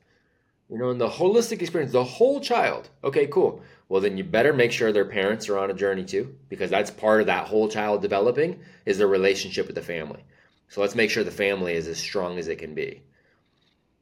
you 0.73 0.79
know, 0.79 0.91
in 0.91 0.97
the 0.97 1.09
holistic 1.09 1.61
experience, 1.61 1.93
the 1.93 2.03
whole 2.03 2.41
child. 2.41 2.89
Okay, 3.05 3.27
cool. 3.27 3.61
Well, 3.91 4.01
then 4.01 4.17
you 4.17 4.25
better 4.25 4.55
make 4.55 4.73
sure 4.73 4.91
their 4.91 5.05
parents 5.05 5.51
are 5.51 5.59
on 5.59 5.71
a 5.71 5.75
journey 5.75 6.03
too, 6.03 6.35
because 6.49 6.71
that's 6.71 6.91
part 6.91 7.21
of 7.21 7.27
that 7.27 7.47
whole 7.47 7.69
child 7.69 8.01
developing 8.01 8.59
is 8.87 8.97
their 8.97 9.07
relationship 9.07 9.67
with 9.67 9.77
the 9.77 9.83
family. 9.83 10.25
So 10.71 10.81
let's 10.81 10.95
make 10.95 11.11
sure 11.11 11.25
the 11.25 11.31
family 11.31 11.75
is 11.75 11.89
as 11.89 11.99
strong 11.99 12.39
as 12.39 12.49
it 12.49 12.57
can 12.57 12.75
be. 12.75 13.03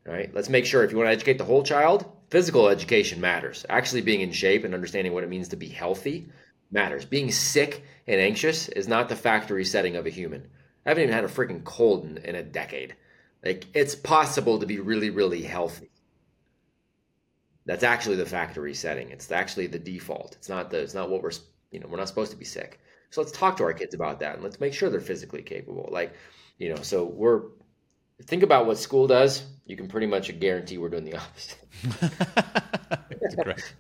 Right. 0.07 0.35
Let's 0.35 0.49
make 0.49 0.65
sure 0.65 0.83
if 0.83 0.91
you 0.91 0.97
want 0.97 1.09
to 1.09 1.13
educate 1.13 1.39
the 1.39 1.45
whole 1.45 1.63
child, 1.63 2.11
physical 2.31 2.69
education 2.69 3.21
matters. 3.21 3.67
Actually 3.69 4.01
being 4.01 4.23
in 4.23 4.33
shape 4.33 4.65
and 4.65 4.75
understanding 4.75 5.13
what 5.13 5.25
it 5.25 5.31
means 5.31 5.49
to 5.49 5.57
be 5.57 5.69
healthy 5.69 6.29
matters. 6.71 7.05
Being 7.05 7.31
sick 7.31 7.85
and 8.07 8.21
anxious 8.21 8.69
is 8.69 8.89
not 8.89 9.09
the 9.09 9.17
factory 9.17 9.65
setting 9.65 9.97
of 9.97 10.07
a 10.07 10.11
human. 10.11 10.49
I 10.87 10.91
haven't 10.91 11.05
even 11.05 11.15
had 11.15 11.25
a 11.25 11.29
freaking 11.29 11.65
cold 11.65 12.05
in, 12.05 12.19
in 12.19 12.35
a 12.35 12.43
decade. 12.43 12.97
Like 13.45 13.67
it's 13.75 13.95
possible 13.95 14.59
to 14.59 14.67
be 14.67 14.81
really, 14.81 15.11
really 15.11 15.43
healthy. 15.43 15.91
That's 17.67 17.85
actually 17.85 18.17
the 18.17 18.27
factory 18.27 18.75
setting. 18.75 19.11
It's 19.11 19.31
actually 19.31 19.67
the 19.67 19.79
default. 19.79 20.35
It's 20.37 20.49
not 20.49 20.71
the 20.71 20.79
it's 20.79 20.95
not 20.95 21.11
what 21.11 21.23
we're 21.23 21.33
you 21.71 21.79
know, 21.79 21.87
we're 21.89 21.99
not 21.99 22.09
supposed 22.09 22.33
to 22.33 22.37
be 22.37 22.45
sick. 22.45 22.81
So 23.11 23.21
let's 23.21 23.33
talk 23.33 23.57
to 23.57 23.65
our 23.65 23.73
kids 23.73 23.95
about 23.95 24.21
that 24.21 24.35
and 24.35 24.43
let's 24.43 24.61
make 24.61 24.73
sure 24.73 24.89
they're 24.89 25.01
physically 25.01 25.43
capable. 25.43 25.89
Like, 25.93 26.15
you 26.59 26.69
know, 26.69 26.83
so 26.83 27.05
we're 27.05 27.43
think 28.27 28.43
about 28.43 28.67
what 28.67 28.79
school 28.79 29.07
does, 29.07 29.45
you 29.71 29.77
can 29.77 29.87
pretty 29.87 30.07
much 30.07 30.37
guarantee 30.41 30.79
we're 30.79 30.89
doing 30.89 31.05
the 31.05 31.17
opposite. 31.17 31.59
it's 33.23 33.35
a 33.35 33.45
great, 33.45 33.75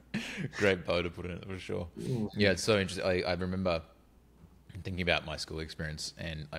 great 0.57 0.87
bow 0.87 1.03
to 1.03 1.11
put 1.11 1.25
in 1.25 1.33
it 1.33 1.45
for 1.45 1.59
sure. 1.59 1.89
Mm-hmm. 1.99 2.27
Yeah, 2.39 2.53
it's 2.53 2.63
so 2.63 2.79
interesting. 2.79 3.05
I, 3.05 3.23
I 3.23 3.33
remember 3.33 3.83
thinking 4.85 5.03
about 5.03 5.27
my 5.27 5.37
school 5.37 5.59
experience, 5.59 6.15
and 6.17 6.47
I, 6.53 6.59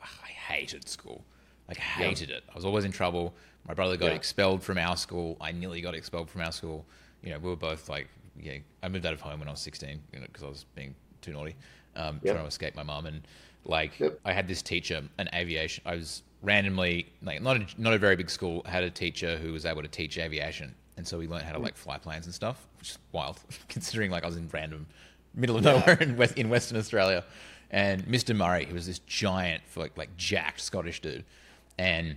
I 0.00 0.28
hated 0.28 0.88
school. 0.88 1.24
Like 1.68 1.76
hated 1.78 2.30
yeah. 2.30 2.38
it. 2.38 2.44
I 2.50 2.54
was 2.56 2.64
always 2.64 2.84
in 2.84 2.90
trouble. 2.90 3.34
My 3.68 3.74
brother 3.74 3.96
got 3.96 4.06
yeah. 4.06 4.14
expelled 4.14 4.64
from 4.64 4.78
our 4.78 4.96
school. 4.96 5.36
I 5.40 5.52
nearly 5.52 5.80
got 5.80 5.94
expelled 5.94 6.28
from 6.28 6.40
our 6.40 6.50
school. 6.50 6.84
You 7.22 7.30
know, 7.30 7.38
we 7.38 7.48
were 7.48 7.56
both 7.56 7.88
like, 7.88 8.08
yeah. 8.36 8.58
I 8.82 8.88
moved 8.88 9.06
out 9.06 9.12
of 9.12 9.20
home 9.20 9.38
when 9.38 9.46
I 9.46 9.52
was 9.52 9.60
16 9.60 10.00
because 10.10 10.42
you 10.42 10.42
know, 10.42 10.48
I 10.48 10.50
was 10.50 10.66
being 10.74 10.92
too 11.20 11.32
naughty, 11.32 11.54
um, 11.94 12.18
yep. 12.24 12.34
trying 12.34 12.44
to 12.44 12.48
escape 12.48 12.74
my 12.74 12.82
mom. 12.82 13.06
And 13.06 13.22
like, 13.64 14.00
yep. 14.00 14.18
I 14.24 14.32
had 14.32 14.48
this 14.48 14.60
teacher, 14.60 15.02
an 15.18 15.30
aviation. 15.32 15.84
I 15.86 15.94
was 15.94 16.24
randomly 16.42 17.06
like 17.22 17.40
not 17.40 17.56
a, 17.56 17.66
not 17.78 17.92
a 17.92 17.98
very 17.98 18.16
big 18.16 18.30
school 18.30 18.62
had 18.66 18.82
a 18.82 18.90
teacher 18.90 19.38
who 19.38 19.52
was 19.52 19.64
able 19.64 19.82
to 19.82 19.88
teach 19.88 20.18
aviation, 20.18 20.74
and 20.96 21.06
so 21.06 21.18
we 21.18 21.26
learned 21.26 21.44
how 21.44 21.52
to 21.52 21.58
like 21.58 21.76
fly 21.76 21.98
planes 21.98 22.26
and 22.26 22.34
stuff, 22.34 22.66
which 22.78 22.90
is 22.90 22.98
wild 23.12 23.40
considering 23.68 24.10
like 24.10 24.24
I 24.24 24.26
was 24.26 24.36
in 24.36 24.48
random 24.52 24.86
middle 25.34 25.56
of 25.56 25.64
nowhere 25.64 25.98
in 26.00 26.16
West 26.16 26.36
in 26.36 26.48
Western 26.48 26.78
Australia. 26.78 27.24
And 27.70 28.04
Mr. 28.04 28.36
Murray, 28.36 28.66
he 28.66 28.72
was 28.74 28.86
this 28.86 28.98
giant, 29.00 29.62
like 29.76 29.96
like 29.96 30.16
jacked 30.16 30.60
Scottish 30.60 31.00
dude, 31.00 31.24
and 31.78 32.16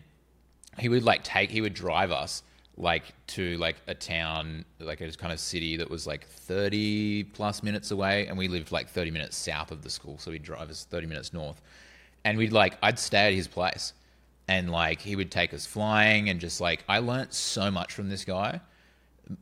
he 0.78 0.90
would 0.90 1.04
like 1.04 1.24
take 1.24 1.50
he 1.50 1.62
would 1.62 1.74
drive 1.74 2.12
us 2.12 2.44
like 2.78 3.14
to 3.28 3.58
like 3.58 3.78
a 3.88 3.94
town 3.94 4.66
like 4.82 5.00
a 5.00 5.10
kind 5.14 5.32
of 5.32 5.40
city 5.40 5.78
that 5.78 5.90
was 5.90 6.06
like 6.06 6.28
30 6.28 7.24
plus 7.26 7.64
minutes 7.64 7.92
away. 7.92 8.28
And 8.28 8.38
we 8.38 8.50
lived 8.50 8.72
like 8.72 8.90
30 8.90 9.12
minutes 9.12 9.38
south 9.38 9.72
of 9.72 9.82
the 9.82 9.90
school. 9.90 10.18
So 10.18 10.32
he'd 10.32 10.44
drive 10.44 10.70
us 10.70 10.86
30 10.90 11.08
minutes 11.08 11.32
north. 11.32 11.62
And 12.26 12.38
we'd 12.38 12.52
like 12.52 12.78
i'd 12.82 13.00
stay 13.00 13.28
at 13.28 13.34
his 13.34 13.48
place 13.48 13.94
and 14.48 14.70
like 14.70 15.02
he 15.02 15.16
would 15.16 15.32
take 15.32 15.54
us 15.54 15.66
flying 15.66 16.30
and 16.30 16.40
just 16.40 16.62
like 16.62 16.84
i 16.88 17.00
learned 17.00 17.32
so 17.34 17.72
much 17.72 17.94
from 17.94 18.10
this 18.10 18.26
guy 18.26 18.60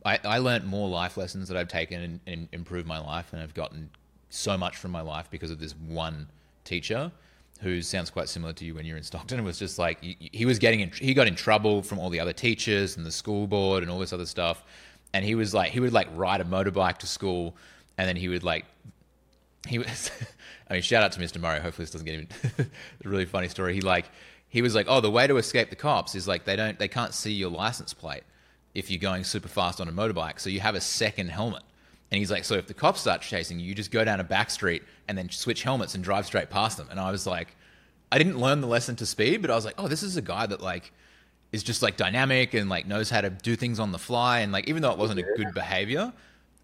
i, 0.04 0.18
I 0.24 0.38
learnt 0.38 0.64
more 0.64 0.88
life 0.88 1.16
lessons 1.16 1.48
that 1.48 1.56
i've 1.56 1.68
taken 1.68 2.00
and, 2.00 2.20
and 2.26 2.48
improved 2.52 2.86
my 2.86 2.98
life 2.98 3.32
and 3.32 3.42
i've 3.42 3.54
gotten 3.54 3.90
so 4.30 4.56
much 4.58 4.76
from 4.76 4.90
my 4.90 5.00
life 5.00 5.30
because 5.30 5.50
of 5.50 5.58
this 5.58 5.72
one 5.72 6.28
teacher 6.64 7.12
who 7.60 7.80
sounds 7.80 8.10
quite 8.10 8.28
similar 8.28 8.52
to 8.52 8.64
you 8.64 8.74
when 8.74 8.84
you're 8.84 8.96
in 8.96 9.02
Stockton, 9.02 9.42
was 9.44 9.58
just 9.58 9.78
like 9.78 10.02
he, 10.02 10.30
he 10.32 10.44
was 10.44 10.58
getting 10.58 10.80
in, 10.80 10.90
he 10.90 11.14
got 11.14 11.26
in 11.26 11.34
trouble 11.34 11.82
from 11.82 11.98
all 11.98 12.10
the 12.10 12.20
other 12.20 12.32
teachers 12.32 12.96
and 12.96 13.06
the 13.06 13.12
school 13.12 13.46
board 13.46 13.82
and 13.82 13.90
all 13.90 13.98
this 13.98 14.12
other 14.12 14.26
stuff, 14.26 14.64
and 15.12 15.24
he 15.24 15.34
was 15.34 15.54
like 15.54 15.72
he 15.72 15.80
would 15.80 15.92
like 15.92 16.08
ride 16.14 16.40
a 16.40 16.44
motorbike 16.44 16.98
to 16.98 17.06
school, 17.06 17.56
and 17.96 18.08
then 18.08 18.16
he 18.16 18.28
would 18.28 18.44
like 18.44 18.64
he 19.66 19.78
was 19.78 20.10
I 20.70 20.74
mean 20.74 20.82
shout 20.82 21.02
out 21.02 21.12
to 21.12 21.20
Mr. 21.20 21.40
Murray. 21.40 21.60
Hopefully 21.60 21.84
this 21.84 21.90
doesn't 21.90 22.06
get 22.06 22.14
him 22.14 22.28
a 23.04 23.08
really 23.08 23.24
funny 23.24 23.48
story. 23.48 23.74
He 23.74 23.80
like 23.80 24.06
he 24.54 24.62
was 24.62 24.74
like 24.74 24.86
oh 24.88 25.02
the 25.02 25.10
way 25.10 25.26
to 25.26 25.36
escape 25.36 25.68
the 25.68 25.76
cops 25.76 26.14
is 26.14 26.26
like 26.26 26.44
they 26.44 26.56
don't 26.56 26.78
they 26.78 26.88
can't 26.88 27.12
see 27.12 27.32
your 27.32 27.50
license 27.50 27.92
plate 27.92 28.22
if 28.74 28.90
you're 28.90 29.00
going 29.00 29.24
super 29.24 29.48
fast 29.48 29.80
on 29.80 29.88
a 29.88 29.92
motorbike, 29.92 30.40
so 30.40 30.50
you 30.50 30.60
have 30.60 30.74
a 30.74 30.80
second 30.80 31.28
helmet. 31.28 31.62
And 32.10 32.18
he's 32.18 32.30
like, 32.30 32.44
so 32.44 32.54
if 32.54 32.66
the 32.66 32.74
cops 32.74 33.00
start 33.00 33.22
chasing 33.22 33.58
you, 33.58 33.66
you 33.66 33.74
just 33.74 33.90
go 33.90 34.04
down 34.04 34.20
a 34.20 34.24
back 34.24 34.50
street 34.50 34.82
and 35.08 35.16
then 35.16 35.30
switch 35.30 35.62
helmets 35.62 35.94
and 35.94 36.04
drive 36.04 36.26
straight 36.26 36.50
past 36.50 36.76
them. 36.76 36.88
And 36.90 37.00
I 37.00 37.10
was 37.10 37.26
like, 37.26 37.56
I 38.12 38.18
didn't 38.18 38.38
learn 38.38 38.60
the 38.60 38.66
lesson 38.66 38.94
to 38.96 39.06
speed, 39.06 39.42
but 39.42 39.50
I 39.50 39.54
was 39.54 39.64
like, 39.64 39.74
oh, 39.78 39.88
this 39.88 40.02
is 40.02 40.16
a 40.16 40.22
guy 40.22 40.46
that 40.46 40.60
like 40.60 40.92
is 41.52 41.62
just 41.62 41.82
like 41.82 41.96
dynamic 41.96 42.54
and 42.54 42.68
like 42.68 42.86
knows 42.86 43.10
how 43.10 43.20
to 43.20 43.30
do 43.30 43.56
things 43.56 43.78
on 43.78 43.92
the 43.92 43.98
fly. 43.98 44.40
And 44.40 44.52
like, 44.52 44.68
even 44.68 44.82
though 44.82 44.92
it 44.92 44.98
wasn't 44.98 45.20
yeah. 45.20 45.26
a 45.32 45.36
good 45.36 45.54
behavior, 45.54 46.12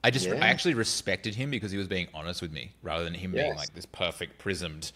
I 0.02 0.10
just, 0.10 0.26
yeah. 0.26 0.34
I 0.34 0.48
actually 0.48 0.74
respected 0.74 1.34
him 1.34 1.50
because 1.50 1.70
he 1.70 1.78
was 1.78 1.88
being 1.88 2.08
honest 2.12 2.42
with 2.42 2.52
me 2.52 2.72
rather 2.82 3.04
than 3.04 3.14
him 3.14 3.34
yes. 3.34 3.44
being 3.44 3.56
like 3.56 3.72
this 3.74 3.86
perfect 3.86 4.38
prismed 4.38 4.92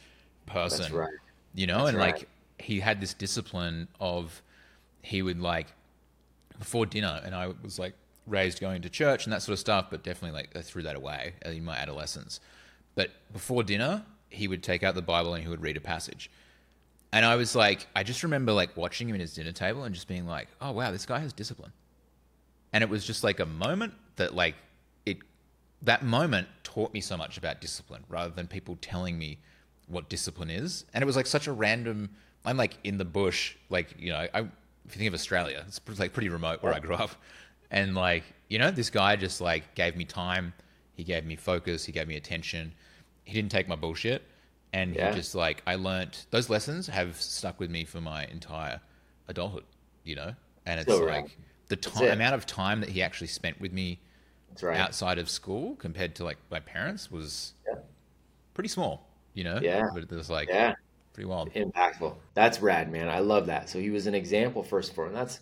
person. 0.47 0.92
Right. 0.95 1.11
You 1.55 1.66
know, 1.66 1.78
That's 1.78 1.90
and 1.90 1.99
right. 1.99 2.14
like 2.14 2.28
he 2.59 2.80
had 2.80 3.00
this 3.00 3.14
discipline 3.14 3.88
of 4.00 4.42
he 5.02 5.22
would 5.22 5.40
like 5.40 5.68
before 6.59 6.86
dinner 6.86 7.20
and 7.24 7.34
I 7.34 7.52
was 7.62 7.78
like, 7.78 7.94
raised 8.26 8.61
going 8.61 8.82
to 8.82 8.88
church 8.88 9.26
and 9.26 9.32
that 9.32 9.42
sort 9.42 9.52
of 9.55 9.59
stuff, 9.59 9.86
but 9.90 10.02
definitely 10.02 10.38
like 10.38 10.57
I 10.57 10.62
threw 10.62 10.82
that 10.84 10.96
away 10.96 11.34
in 11.44 11.64
my 11.64 11.76
adolescence. 11.76 12.40
But 12.94 13.11
before 13.32 13.62
dinner, 13.62 14.05
he 14.30 14.48
would 14.48 14.62
take 14.62 14.82
out 14.82 14.94
the 14.94 15.02
Bible 15.02 15.34
and 15.34 15.42
he 15.42 15.48
would 15.48 15.62
read 15.62 15.76
a 15.76 15.80
passage. 15.80 16.30
And 17.12 17.24
I 17.24 17.36
was 17.36 17.55
like, 17.55 17.86
I 17.94 18.02
just 18.02 18.22
remember 18.22 18.52
like 18.52 18.76
watching 18.76 19.09
him 19.09 19.14
at 19.14 19.20
his 19.20 19.34
dinner 19.34 19.52
table 19.52 19.84
and 19.84 19.94
just 19.94 20.09
being 20.09 20.26
like, 20.26 20.48
oh 20.61 20.72
wow, 20.72 20.90
this 20.90 21.07
guy 21.07 21.18
has 21.20 21.32
discipline. 21.32 21.72
And 22.72 22.82
it 22.82 22.90
was 22.90 23.05
just 23.05 23.22
like 23.22 23.40
a 23.40 23.46
moment 23.46 23.94
that 24.16 24.34
like 24.34 24.57
it 25.07 25.18
that 25.82 26.02
moment 26.02 26.48
taught 26.64 26.92
me 26.92 27.00
so 27.00 27.16
much 27.16 27.36
about 27.36 27.61
discipline 27.61 28.05
rather 28.09 28.30
than 28.30 28.46
people 28.46 28.78
telling 28.80 29.18
me 29.18 29.38
what 29.86 30.09
discipline 30.09 30.50
is. 30.50 30.84
And 30.94 31.02
it 31.02 31.07
was 31.07 31.14
like 31.14 31.26
such 31.26 31.46
a 31.46 31.52
random 31.52 32.11
I'm 32.45 32.57
like 32.57 32.78
in 32.84 32.99
the 32.99 33.05
bush, 33.05 33.57
like, 33.70 33.95
you 33.99 34.12
know, 34.12 34.26
I 34.32 34.47
if 34.86 34.95
you 34.95 34.99
think 34.99 35.09
of 35.09 35.14
Australia, 35.14 35.64
it's 35.66 35.80
like 35.99 36.12
pretty 36.12 36.28
remote 36.28 36.62
where 36.62 36.74
I 36.74 36.78
grew 36.78 36.95
up. 36.95 37.11
And 37.70 37.95
like, 37.95 38.24
you 38.49 38.59
know, 38.59 38.70
this 38.70 38.90
guy 38.90 39.16
just 39.16 39.40
like 39.40 39.74
gave 39.74 39.97
me 39.97 40.05
time. 40.05 40.53
He 40.95 41.05
gave 41.05 41.24
me 41.24 41.36
focus. 41.36 41.84
He 41.84 41.92
gave 41.92 42.07
me 42.07 42.16
attention. 42.16 42.72
He 43.24 43.32
didn't 43.32 43.51
take 43.51 43.66
my 43.66 43.76
bullshit. 43.76 44.22
And 44.72 44.95
yeah. 44.95 45.11
he 45.11 45.16
just 45.16 45.34
like, 45.34 45.62
I 45.66 45.76
learned 45.76 46.18
those 46.30 46.51
lessons 46.51 46.86
have 46.88 47.20
stuck 47.20 47.59
with 47.59 47.70
me 47.70 47.84
for 47.84 48.01
my 48.01 48.26
entire 48.26 48.80
adulthood, 49.28 49.64
you 50.05 50.16
know? 50.16 50.34
And 50.66 50.80
it's 50.80 50.88
so 50.88 51.05
like 51.05 51.36
the 51.68 51.76
time, 51.76 52.11
amount 52.11 52.34
of 52.34 52.45
time 52.45 52.80
that 52.80 52.90
he 52.90 53.03
actually 53.03 53.28
spent 53.28 53.61
with 53.61 53.72
me 53.72 54.01
right. 54.62 54.78
outside 54.78 55.18
of 55.18 55.30
school 55.30 55.76
compared 55.76 56.14
to 56.16 56.24
like 56.24 56.38
my 56.51 56.61
parents 56.61 57.11
was 57.11 57.55
yeah. 57.66 57.78
pretty 58.53 58.68
small, 58.68 59.09
you 59.32 59.45
know? 59.45 59.61
Yeah. 59.62 59.88
But 59.95 60.05
it 60.05 60.11
was 60.11 60.28
like, 60.28 60.49
yeah. 60.49 60.74
Pretty 61.14 61.28
wild. 61.28 61.52
Impactful. 61.54 62.16
That's 62.34 62.60
rad, 62.60 62.92
man. 62.92 63.08
I 63.08 63.20
love 63.20 63.46
that. 63.46 63.68
So 63.70 63.78
he 63.80 63.90
was 63.90 64.06
an 64.06 64.14
example 64.14 64.62
first 64.62 64.94
for 64.94 65.06
him. 65.06 65.14
That's, 65.14 65.40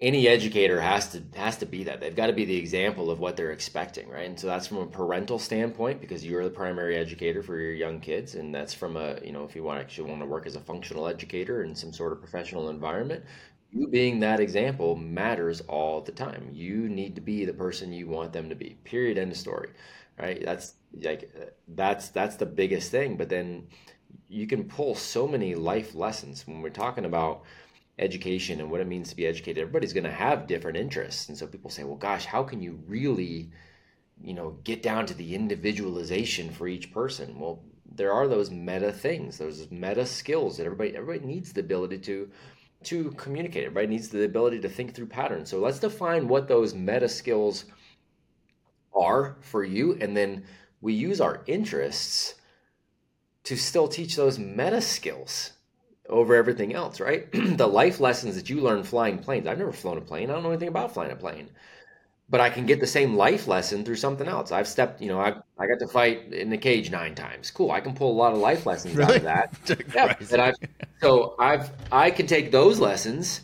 any 0.00 0.28
educator 0.28 0.80
has 0.80 1.10
to 1.12 1.22
has 1.36 1.56
to 1.58 1.66
be 1.66 1.84
that. 1.84 2.00
They've 2.00 2.14
got 2.16 2.28
to 2.28 2.32
be 2.34 2.44
the 2.44 2.56
example 2.56 3.10
of 3.10 3.20
what 3.20 3.36
they're 3.36 3.52
expecting, 3.52 4.08
right? 4.10 4.26
And 4.28 4.38
so 4.38 4.46
that's 4.46 4.68
from 4.68 4.78
a 4.78 4.86
parental 4.86 5.38
standpoint 5.40 6.00
because 6.00 6.24
you're 6.24 6.44
the 6.44 6.50
primary 6.50 6.96
educator 6.96 7.42
for 7.42 7.58
your 7.58 7.72
young 7.74 8.00
kids, 8.00 8.34
and 8.36 8.54
that's 8.54 8.74
from 8.74 8.96
a 8.96 9.18
you 9.24 9.32
know 9.32 9.44
if 9.44 9.56
you 9.56 9.64
want 9.64 9.78
to 9.78 9.82
actually 9.84 10.10
want 10.10 10.22
to 10.22 10.26
work 10.26 10.46
as 10.46 10.56
a 10.56 10.60
functional 10.60 11.08
educator 11.08 11.64
in 11.64 11.74
some 11.74 11.92
sort 11.92 12.12
of 12.12 12.20
professional 12.20 12.68
environment, 12.70 13.24
you 13.72 13.88
being 13.88 14.20
that 14.20 14.40
example 14.40 14.96
matters 14.96 15.60
all 15.62 16.00
the 16.00 16.12
time. 16.12 16.48
You 16.52 16.88
need 16.88 17.14
to 17.16 17.20
be 17.20 17.44
the 17.44 17.52
person 17.52 17.92
you 17.92 18.06
want 18.08 18.32
them 18.32 18.48
to 18.48 18.54
be. 18.54 18.76
Period. 18.84 19.18
End 19.18 19.32
of 19.32 19.38
story. 19.38 19.70
Right? 20.18 20.42
That's 20.44 20.74
like 21.02 21.30
that's 21.68 22.08
that's 22.10 22.36
the 22.36 22.46
biggest 22.46 22.90
thing. 22.90 23.16
But 23.16 23.28
then 23.28 23.66
you 24.28 24.46
can 24.46 24.64
pull 24.64 24.94
so 24.94 25.26
many 25.26 25.54
life 25.54 25.94
lessons 25.94 26.46
when 26.46 26.60
we're 26.60 26.70
talking 26.70 27.04
about 27.04 27.42
education 27.98 28.60
and 28.60 28.70
what 28.70 28.80
it 28.80 28.86
means 28.86 29.08
to 29.10 29.16
be 29.16 29.26
educated. 29.26 29.60
Everybody's 29.60 29.92
going 29.92 30.04
to 30.04 30.10
have 30.10 30.46
different 30.46 30.76
interests. 30.76 31.28
And 31.28 31.36
so 31.36 31.46
people 31.46 31.70
say 31.70 31.84
well 31.84 31.96
gosh 31.96 32.24
how 32.24 32.42
can 32.42 32.62
you 32.62 32.78
really 32.86 33.50
you 34.22 34.34
know 34.34 34.58
get 34.64 34.82
down 34.82 35.06
to 35.06 35.14
the 35.14 35.34
individualization 35.34 36.50
for 36.50 36.68
each 36.68 36.92
person? 36.92 37.38
Well 37.38 37.62
there 37.90 38.12
are 38.12 38.28
those 38.28 38.50
meta 38.50 38.92
things 38.92 39.38
those 39.38 39.70
meta 39.70 40.06
skills 40.06 40.56
that 40.56 40.66
everybody 40.66 40.96
everybody 40.96 41.26
needs 41.26 41.52
the 41.52 41.60
ability 41.60 41.98
to 41.98 42.30
to 42.84 43.10
communicate. 43.12 43.64
Everybody 43.64 43.88
needs 43.88 44.08
the 44.08 44.24
ability 44.24 44.60
to 44.60 44.68
think 44.68 44.94
through 44.94 45.06
patterns. 45.06 45.50
So 45.50 45.58
let's 45.58 45.80
define 45.80 46.28
what 46.28 46.46
those 46.46 46.74
meta 46.74 47.08
skills 47.08 47.64
are 48.94 49.36
for 49.40 49.64
you. 49.64 49.98
And 50.00 50.16
then 50.16 50.44
we 50.80 50.92
use 50.92 51.20
our 51.20 51.42
interests 51.46 52.36
to 53.48 53.56
still 53.56 53.88
teach 53.88 54.14
those 54.14 54.38
meta 54.38 54.78
skills 54.82 55.52
over 56.06 56.34
everything 56.34 56.74
else, 56.74 57.00
right? 57.00 57.32
the 57.56 57.66
life 57.66 57.98
lessons 57.98 58.34
that 58.36 58.50
you 58.50 58.60
learn 58.60 58.82
flying 58.82 59.18
planes. 59.18 59.46
I've 59.46 59.56
never 59.56 59.72
flown 59.72 59.96
a 59.96 60.02
plane. 60.02 60.28
I 60.28 60.34
don't 60.34 60.42
know 60.42 60.50
anything 60.50 60.68
about 60.68 60.92
flying 60.92 61.12
a 61.12 61.16
plane. 61.16 61.48
But 62.28 62.42
I 62.42 62.50
can 62.50 62.66
get 62.66 62.78
the 62.78 62.86
same 62.86 63.16
life 63.16 63.48
lesson 63.48 63.86
through 63.86 63.96
something 63.96 64.28
else. 64.28 64.52
I've 64.52 64.68
stepped, 64.68 65.00
you 65.00 65.08
know, 65.08 65.18
I 65.18 65.28
I 65.58 65.66
got 65.66 65.78
to 65.78 65.88
fight 65.88 66.30
in 66.34 66.50
the 66.50 66.58
cage 66.58 66.90
nine 66.90 67.14
times. 67.14 67.50
Cool. 67.50 67.70
I 67.70 67.80
can 67.80 67.94
pull 67.94 68.12
a 68.12 68.18
lot 68.18 68.34
of 68.34 68.38
life 68.38 68.66
lessons 68.66 68.94
really? 68.94 69.12
out 69.12 69.16
of 69.16 69.22
that. 69.22 69.84
yeah. 69.94 70.14
And 70.30 70.42
I've, 70.42 70.54
so 71.00 71.34
I've 71.38 71.70
I 71.90 72.10
can 72.10 72.26
take 72.26 72.52
those 72.52 72.78
lessons 72.78 73.40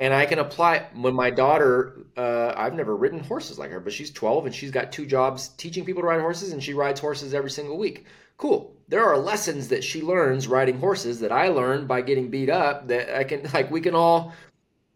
and 0.00 0.12
I 0.12 0.26
can 0.26 0.40
apply 0.40 0.88
when 0.94 1.14
my 1.14 1.30
daughter 1.30 2.04
uh, 2.16 2.52
I've 2.56 2.74
never 2.74 2.96
ridden 2.96 3.20
horses 3.20 3.60
like 3.60 3.70
her, 3.70 3.78
but 3.78 3.92
she's 3.92 4.10
12 4.10 4.46
and 4.46 4.52
she's 4.52 4.72
got 4.72 4.90
two 4.90 5.06
jobs 5.06 5.50
teaching 5.50 5.84
people 5.84 6.02
to 6.02 6.08
ride 6.08 6.20
horses 6.20 6.52
and 6.52 6.60
she 6.60 6.74
rides 6.74 6.98
horses 6.98 7.32
every 7.32 7.52
single 7.52 7.78
week. 7.78 8.06
Cool. 8.40 8.74
There 8.88 9.04
are 9.04 9.18
lessons 9.18 9.68
that 9.68 9.84
she 9.84 10.00
learns 10.00 10.48
riding 10.48 10.78
horses 10.78 11.20
that 11.20 11.30
I 11.30 11.48
learned 11.48 11.86
by 11.86 12.00
getting 12.00 12.30
beat 12.30 12.48
up 12.48 12.88
that 12.88 13.14
I 13.14 13.22
can 13.22 13.42
like 13.54 13.70
we 13.70 13.82
can 13.82 13.94
all 13.94 14.32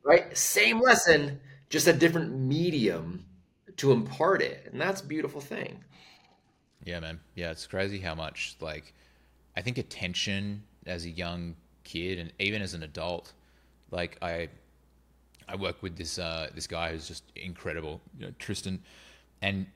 right? 0.02 0.34
Same 0.34 0.80
lesson 0.80 1.40
just 1.68 1.86
a 1.86 1.92
different 1.92 2.34
medium 2.34 3.26
to 3.76 3.92
impart 3.92 4.40
it. 4.40 4.70
And 4.72 4.80
that's 4.80 5.02
a 5.02 5.06
beautiful 5.06 5.42
thing. 5.42 5.84
Yeah 6.84 7.00
man. 7.00 7.20
Yeah 7.34 7.50
it's 7.50 7.66
crazy 7.66 7.98
how 7.98 8.14
much 8.14 8.56
like 8.60 8.94
I 9.54 9.60
think 9.60 9.76
attention 9.76 10.62
as 10.86 11.04
a 11.04 11.10
young 11.10 11.54
kid 11.84 12.18
and 12.18 12.32
even 12.38 12.62
as 12.62 12.72
an 12.72 12.82
adult 12.82 13.34
like 13.90 14.16
I 14.22 14.48
I 15.46 15.56
work 15.56 15.82
with 15.82 15.98
this 15.98 16.18
uh, 16.18 16.48
this 16.54 16.66
guy 16.66 16.92
who's 16.92 17.06
just 17.06 17.24
incredible 17.36 18.00
you 18.18 18.24
know, 18.24 18.32
Tristan. 18.38 18.82
And 19.42 19.66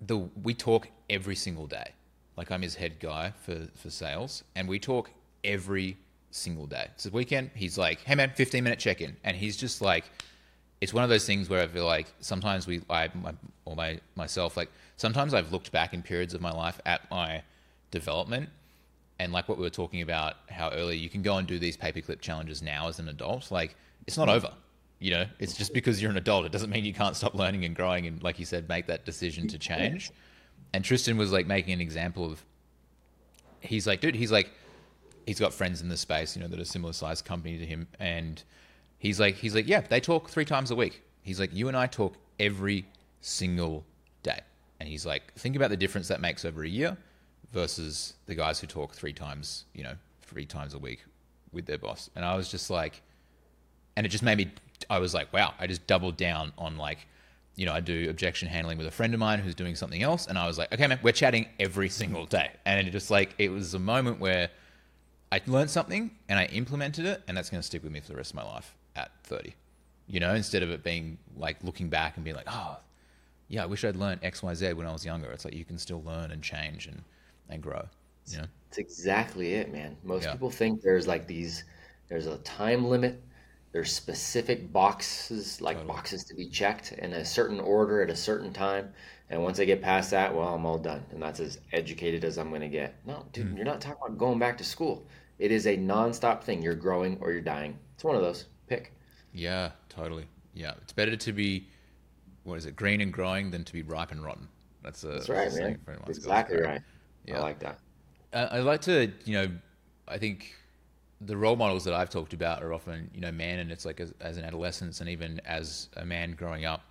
the 0.00 0.28
we 0.42 0.54
talk 0.54 0.88
every 1.08 1.36
single 1.36 1.68
day 1.68 1.92
like 2.40 2.50
I'm 2.50 2.62
his 2.62 2.74
head 2.74 2.98
guy 3.00 3.34
for, 3.44 3.68
for 3.76 3.90
sales, 3.90 4.44
and 4.54 4.66
we 4.66 4.78
talk 4.78 5.10
every 5.44 5.98
single 6.30 6.66
day. 6.66 6.86
So 6.96 7.10
weekend, 7.10 7.50
he's 7.54 7.76
like, 7.76 8.00
"Hey 8.00 8.14
man, 8.14 8.32
15 8.34 8.64
minute 8.64 8.78
check 8.78 9.02
in," 9.02 9.14
and 9.24 9.36
he's 9.36 9.58
just 9.58 9.82
like, 9.82 10.04
it's 10.80 10.94
one 10.94 11.04
of 11.04 11.10
those 11.10 11.26
things 11.26 11.50
where 11.50 11.62
I 11.62 11.66
feel 11.66 11.84
like 11.84 12.06
sometimes 12.20 12.66
we, 12.66 12.80
I, 12.88 13.10
my, 13.12 13.34
or 13.66 13.76
my 13.76 14.00
myself, 14.16 14.56
like 14.56 14.70
sometimes 14.96 15.34
I've 15.34 15.52
looked 15.52 15.70
back 15.70 15.92
in 15.92 16.00
periods 16.02 16.32
of 16.32 16.40
my 16.40 16.50
life 16.50 16.80
at 16.86 17.10
my 17.10 17.42
development, 17.90 18.48
and 19.18 19.34
like 19.34 19.46
what 19.46 19.58
we 19.58 19.62
were 19.62 19.68
talking 19.68 20.00
about, 20.00 20.36
how 20.48 20.70
early 20.70 20.96
you 20.96 21.10
can 21.10 21.20
go 21.20 21.36
and 21.36 21.46
do 21.46 21.58
these 21.58 21.76
paperclip 21.76 22.22
challenges 22.22 22.62
now 22.62 22.88
as 22.88 22.98
an 22.98 23.10
adult. 23.10 23.50
Like 23.50 23.76
it's 24.06 24.16
not 24.16 24.30
over. 24.30 24.50
You 24.98 25.10
know, 25.10 25.26
it's 25.38 25.58
just 25.58 25.74
because 25.74 26.00
you're 26.00 26.10
an 26.10 26.16
adult. 26.16 26.46
It 26.46 26.52
doesn't 26.52 26.70
mean 26.70 26.86
you 26.86 26.94
can't 26.94 27.16
stop 27.16 27.34
learning 27.34 27.66
and 27.66 27.76
growing, 27.76 28.06
and 28.06 28.22
like 28.22 28.38
you 28.38 28.46
said, 28.46 28.66
make 28.66 28.86
that 28.86 29.04
decision 29.04 29.46
to 29.48 29.58
change 29.58 30.10
and 30.72 30.84
Tristan 30.84 31.16
was 31.16 31.32
like 31.32 31.46
making 31.46 31.74
an 31.74 31.80
example 31.80 32.24
of 32.24 32.44
he's 33.60 33.86
like, 33.86 34.00
dude, 34.00 34.14
he's 34.14 34.32
like 34.32 34.50
he's 35.26 35.40
got 35.40 35.52
friends 35.52 35.80
in 35.80 35.88
the 35.88 35.96
space, 35.96 36.36
you 36.36 36.42
know, 36.42 36.48
that 36.48 36.58
are 36.58 36.64
similar 36.64 36.92
sized 36.92 37.24
company 37.24 37.58
to 37.58 37.66
him 37.66 37.86
and 37.98 38.42
he's 38.98 39.20
like 39.20 39.36
he's 39.36 39.54
like, 39.54 39.66
yeah, 39.66 39.80
they 39.80 40.00
talk 40.00 40.28
three 40.28 40.44
times 40.44 40.70
a 40.70 40.76
week 40.76 41.02
he's 41.22 41.40
like, 41.40 41.54
you 41.54 41.68
and 41.68 41.76
I 41.76 41.86
talk 41.86 42.14
every 42.38 42.84
single 43.20 43.84
day. 44.22 44.40
And 44.78 44.88
he's 44.88 45.04
like, 45.04 45.32
think 45.34 45.56
about 45.56 45.70
the 45.70 45.76
difference 45.76 46.08
that 46.08 46.20
makes 46.20 46.44
over 46.44 46.62
a 46.62 46.68
year 46.68 46.96
versus 47.52 48.14
the 48.26 48.34
guys 48.34 48.60
who 48.60 48.66
talk 48.66 48.94
three 48.94 49.12
times, 49.12 49.64
you 49.74 49.82
know, 49.82 49.94
three 50.22 50.46
times 50.46 50.74
a 50.74 50.78
week 50.78 51.04
with 51.52 51.66
their 51.66 51.78
boss. 51.78 52.10
And 52.16 52.24
I 52.24 52.36
was 52.36 52.50
just 52.50 52.70
like, 52.70 53.02
and 53.96 54.06
it 54.06 54.08
just 54.08 54.24
made 54.24 54.38
me, 54.38 54.50
I 54.88 54.98
was 54.98 55.12
like, 55.12 55.32
wow, 55.32 55.54
I 55.58 55.66
just 55.66 55.86
doubled 55.86 56.16
down 56.16 56.52
on 56.56 56.76
like, 56.76 57.06
you 57.56 57.66
know, 57.66 57.72
I 57.72 57.80
do 57.80 58.08
objection 58.08 58.48
handling 58.48 58.78
with 58.78 58.86
a 58.86 58.90
friend 58.90 59.12
of 59.12 59.20
mine 59.20 59.40
who's 59.40 59.54
doing 59.54 59.74
something 59.74 60.02
else. 60.02 60.26
And 60.26 60.38
I 60.38 60.46
was 60.46 60.56
like, 60.58 60.72
okay, 60.72 60.86
man, 60.86 60.98
we're 61.02 61.12
chatting 61.12 61.46
every 61.58 61.88
single 61.88 62.24
day. 62.26 62.50
And 62.64 62.86
it 62.86 62.90
just 62.90 63.10
like, 63.10 63.34
it 63.38 63.50
was 63.50 63.74
a 63.74 63.78
moment 63.78 64.20
where 64.20 64.50
I 65.32 65.40
learned 65.46 65.70
something 65.70 66.10
and 66.28 66.38
I 66.38 66.46
implemented 66.46 67.04
it. 67.06 67.22
And 67.28 67.36
that's 67.36 67.50
going 67.50 67.60
to 67.60 67.66
stick 67.66 67.82
with 67.82 67.92
me 67.92 68.00
for 68.00 68.08
the 68.08 68.16
rest 68.16 68.30
of 68.30 68.36
my 68.36 68.44
life 68.44 68.74
at 68.96 69.10
30, 69.24 69.54
you 70.06 70.20
know, 70.20 70.34
instead 70.34 70.62
of 70.62 70.70
it 70.70 70.82
being 70.82 71.18
like 71.36 71.62
looking 71.62 71.88
back 71.88 72.16
and 72.16 72.24
being 72.24 72.36
like, 72.36 72.46
oh, 72.48 72.78
yeah, 73.48 73.62
I 73.64 73.66
wish 73.66 73.84
I'd 73.84 73.96
learned 73.96 74.20
X, 74.22 74.42
Y, 74.42 74.54
Z 74.54 74.72
when 74.74 74.86
I 74.86 74.92
was 74.92 75.04
younger. 75.04 75.30
It's 75.32 75.44
like 75.44 75.54
you 75.54 75.64
can 75.64 75.76
still 75.76 76.02
learn 76.02 76.30
and 76.30 76.42
change 76.42 76.86
and, 76.86 77.02
and 77.48 77.62
grow. 77.62 77.84
You 78.28 78.38
know? 78.38 78.44
It's 78.68 78.78
exactly 78.78 79.54
it, 79.54 79.72
man. 79.72 79.96
Most 80.04 80.24
Yeah. 80.24 80.32
people 80.32 80.50
think 80.50 80.82
there's 80.82 81.06
like 81.08 81.26
these, 81.26 81.64
there's 82.08 82.26
a 82.26 82.38
time 82.38 82.84
limit, 82.86 83.20
there's 83.72 83.92
specific 83.92 84.72
boxes, 84.72 85.60
like 85.60 85.76
Totally. 85.76 85.94
boxes 85.94 86.24
to 86.24 86.34
be 86.34 86.48
checked 86.48 86.92
in 86.92 87.12
a 87.12 87.24
certain 87.24 87.60
order 87.60 88.02
at 88.02 88.10
a 88.10 88.16
certain 88.16 88.52
time. 88.52 88.92
And 89.28 89.42
once 89.44 89.60
I 89.60 89.64
get 89.64 89.80
past 89.80 90.10
that, 90.10 90.34
well, 90.34 90.48
I'm 90.54 90.66
all 90.66 90.78
done. 90.78 91.04
And 91.12 91.22
that's 91.22 91.38
as 91.38 91.60
educated 91.72 92.24
as 92.24 92.36
I'm 92.36 92.48
going 92.48 92.62
to 92.62 92.68
get. 92.68 92.96
No, 93.06 93.24
dude, 93.32 93.56
you're 93.56 93.64
not 93.64 93.80
talking 93.80 93.98
about 94.04 94.18
going 94.18 94.40
back 94.40 94.58
to 94.58 94.64
school. 94.64 95.06
It 95.38 95.52
is 95.52 95.66
a 95.66 95.76
nonstop 95.76 96.42
thing. 96.42 96.60
You're 96.62 96.74
growing 96.74 97.16
or 97.20 97.30
you're 97.30 97.40
dying. 97.40 97.78
It's 97.94 98.02
one 98.02 98.16
of 98.16 98.22
those. 98.22 98.46
Pick. 98.66 98.92
Yeah, 99.32 99.70
totally. 99.88 100.26
Yeah. 100.52 100.72
It's 100.82 100.92
better 100.92 101.14
to 101.16 101.32
be, 101.32 101.68
what 102.42 102.56
is 102.56 102.66
it, 102.66 102.74
green 102.74 103.00
and 103.00 103.12
growing 103.12 103.52
than 103.52 103.62
to 103.64 103.72
be 103.72 103.82
ripe 103.82 104.10
and 104.10 104.24
rotten. 104.24 104.48
That's 104.82 105.04
a, 105.04 105.08
That's 105.08 105.28
right, 105.28 105.46
a 105.46 105.50
saying 105.50 105.64
man. 105.64 105.78
friend 105.84 106.00
of 106.00 106.06
That's. 106.06 106.18
It's 106.18 106.26
exactly 106.26 106.60
right. 106.60 106.80
I 106.80 107.30
Yeah. 107.30 107.40
like 107.40 107.60
that. 107.60 107.78
Uh, 108.32 108.48
I 108.50 108.58
like 108.60 108.80
to, 108.82 109.12
you 109.24 109.34
know, 109.34 109.50
I 110.08 110.18
think 110.18 110.54
the 111.20 111.36
role 111.36 111.56
models 111.56 111.84
that 111.84 111.94
I've 111.94 112.10
talked 112.10 112.32
about 112.32 112.62
are 112.62 112.72
often, 112.72 113.10
you 113.14 113.20
know, 113.20 113.32
man, 113.32 113.58
and 113.58 113.70
it's 113.70 113.84
like 113.84 114.00
as, 114.00 114.14
as 114.20 114.36
an 114.36 114.44
adolescence 114.44 115.00
and 115.00 115.08
even 115.10 115.40
as 115.44 115.88
a 115.96 116.04
man 116.04 116.32
growing 116.32 116.64
up. 116.64 116.82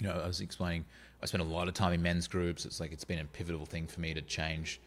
You 0.00 0.08
know, 0.08 0.14
I 0.14 0.26
was 0.26 0.40
explaining, 0.40 0.84
I 1.22 1.26
spent 1.26 1.42
a 1.42 1.46
lot 1.46 1.68
of 1.68 1.74
time 1.74 1.92
in 1.92 2.02
men's 2.02 2.26
groups. 2.26 2.64
It's 2.64 2.80
like 2.80 2.92
it's 2.92 3.04
been 3.04 3.18
a 3.18 3.24
pivotal 3.24 3.66
thing 3.66 3.86
for 3.86 4.00
me 4.00 4.14
to 4.14 4.22
change, 4.22 4.80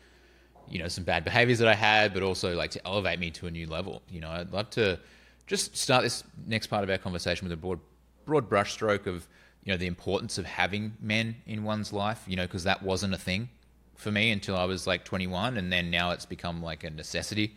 you 0.68 0.80
know, 0.80 0.88
some 0.88 1.03
bad 1.03 1.24
behaviors 1.24 1.60
that 1.60 1.68
I 1.68 1.76
had, 1.76 2.14
but 2.14 2.24
also 2.24 2.55
like 2.55 2.72
to 2.72 2.86
elevate 2.86 3.20
me 3.20 3.32
to 3.32 3.47
a 3.47 3.51
new 3.51 3.68
level. 3.68 4.01
You 4.10 4.22
know, 4.22 4.30
I'd 4.30 4.51
love 4.51 4.70
to 4.72 4.99
just 5.45 5.78
start 5.78 6.03
this 6.03 6.24
next 6.45 6.68
part 6.68 6.84
of 6.84 6.89
our 6.89 6.97
conversation 6.97 7.47
with 7.47 7.53
a 7.53 7.62
broad, 7.62 7.80
broad 8.26 8.49
brushstroke 8.49 9.05
of, 9.05 9.28
you 9.64 9.72
know, 9.72 9.78
the 9.78 9.88
importance 9.88 10.38
of 10.38 10.45
having 10.45 10.93
men 10.99 11.36
in 11.45 11.64
one's 11.64 11.93
life, 11.93 12.24
you 12.28 12.36
know, 12.36 12.43
because 12.43 12.64
that 12.64 12.82
wasn't 12.82 13.14
a 13.14 13.18
thing 13.18 13.49
for 13.95 14.12
me 14.12 14.32
until 14.32 14.55
I 14.55 14.66
was 14.66 14.88
like 14.88 15.03
21, 15.03 15.58
and 15.58 15.72
then 15.72 15.89
now 15.89 16.12
it's 16.12 16.26
become 16.26 16.62
like 16.62 16.84
a 16.84 16.89
necessity. 16.89 17.55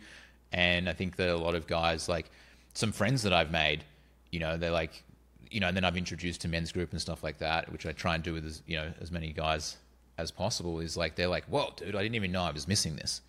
And 0.51 0.89
I 0.89 0.93
think 0.93 1.15
that 1.15 1.29
a 1.29 1.37
lot 1.37 1.55
of 1.55 1.67
guys, 1.67 2.09
like 2.09 2.29
some 2.73 2.91
friends 2.91 3.23
that 3.23 3.33
I've 3.33 3.51
made, 3.51 3.83
you 4.31 4.39
know, 4.39 4.57
they're 4.57 4.71
like, 4.71 5.03
you 5.49 5.59
know, 5.59 5.67
and 5.67 5.75
then 5.75 5.83
I've 5.83 5.97
introduced 5.97 6.41
to 6.41 6.47
men's 6.47 6.71
group 6.71 6.91
and 6.91 7.01
stuff 7.01 7.23
like 7.23 7.37
that, 7.39 7.71
which 7.71 7.85
I 7.85 7.91
try 7.91 8.15
and 8.15 8.23
do 8.23 8.33
with 8.33 8.45
as 8.45 8.63
you 8.65 8.77
know 8.77 8.91
as 9.01 9.11
many 9.11 9.33
guys 9.33 9.77
as 10.17 10.31
possible. 10.31 10.79
Is 10.79 10.95
like 10.95 11.15
they're 11.15 11.27
like, 11.27 11.45
"Whoa, 11.45 11.73
dude, 11.75 11.95
I 11.95 12.01
didn't 12.01 12.15
even 12.15 12.31
know 12.31 12.43
I 12.43 12.51
was 12.51 12.67
missing 12.67 12.95
this." 12.95 13.21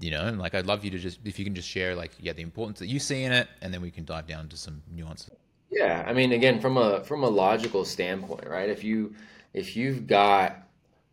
You 0.00 0.10
know, 0.10 0.26
and 0.26 0.38
like 0.38 0.54
I'd 0.54 0.66
love 0.66 0.84
you 0.84 0.90
to 0.90 0.98
just 0.98 1.20
if 1.24 1.38
you 1.38 1.44
can 1.44 1.54
just 1.54 1.68
share 1.68 1.94
like 1.94 2.10
yeah 2.18 2.32
the 2.32 2.42
importance 2.42 2.80
that 2.80 2.88
you 2.88 2.98
see 2.98 3.22
in 3.22 3.32
it, 3.32 3.48
and 3.62 3.72
then 3.72 3.80
we 3.80 3.90
can 3.90 4.04
dive 4.04 4.26
down 4.26 4.40
into 4.40 4.56
some 4.56 4.82
nuances. 4.92 5.30
Yeah, 5.70 6.04
I 6.06 6.12
mean, 6.12 6.32
again, 6.32 6.60
from 6.60 6.76
a 6.76 7.02
from 7.04 7.22
a 7.22 7.28
logical 7.28 7.84
standpoint, 7.84 8.46
right? 8.48 8.68
If 8.68 8.82
you 8.82 9.14
if 9.52 9.76
you've 9.76 10.06
got 10.06 10.63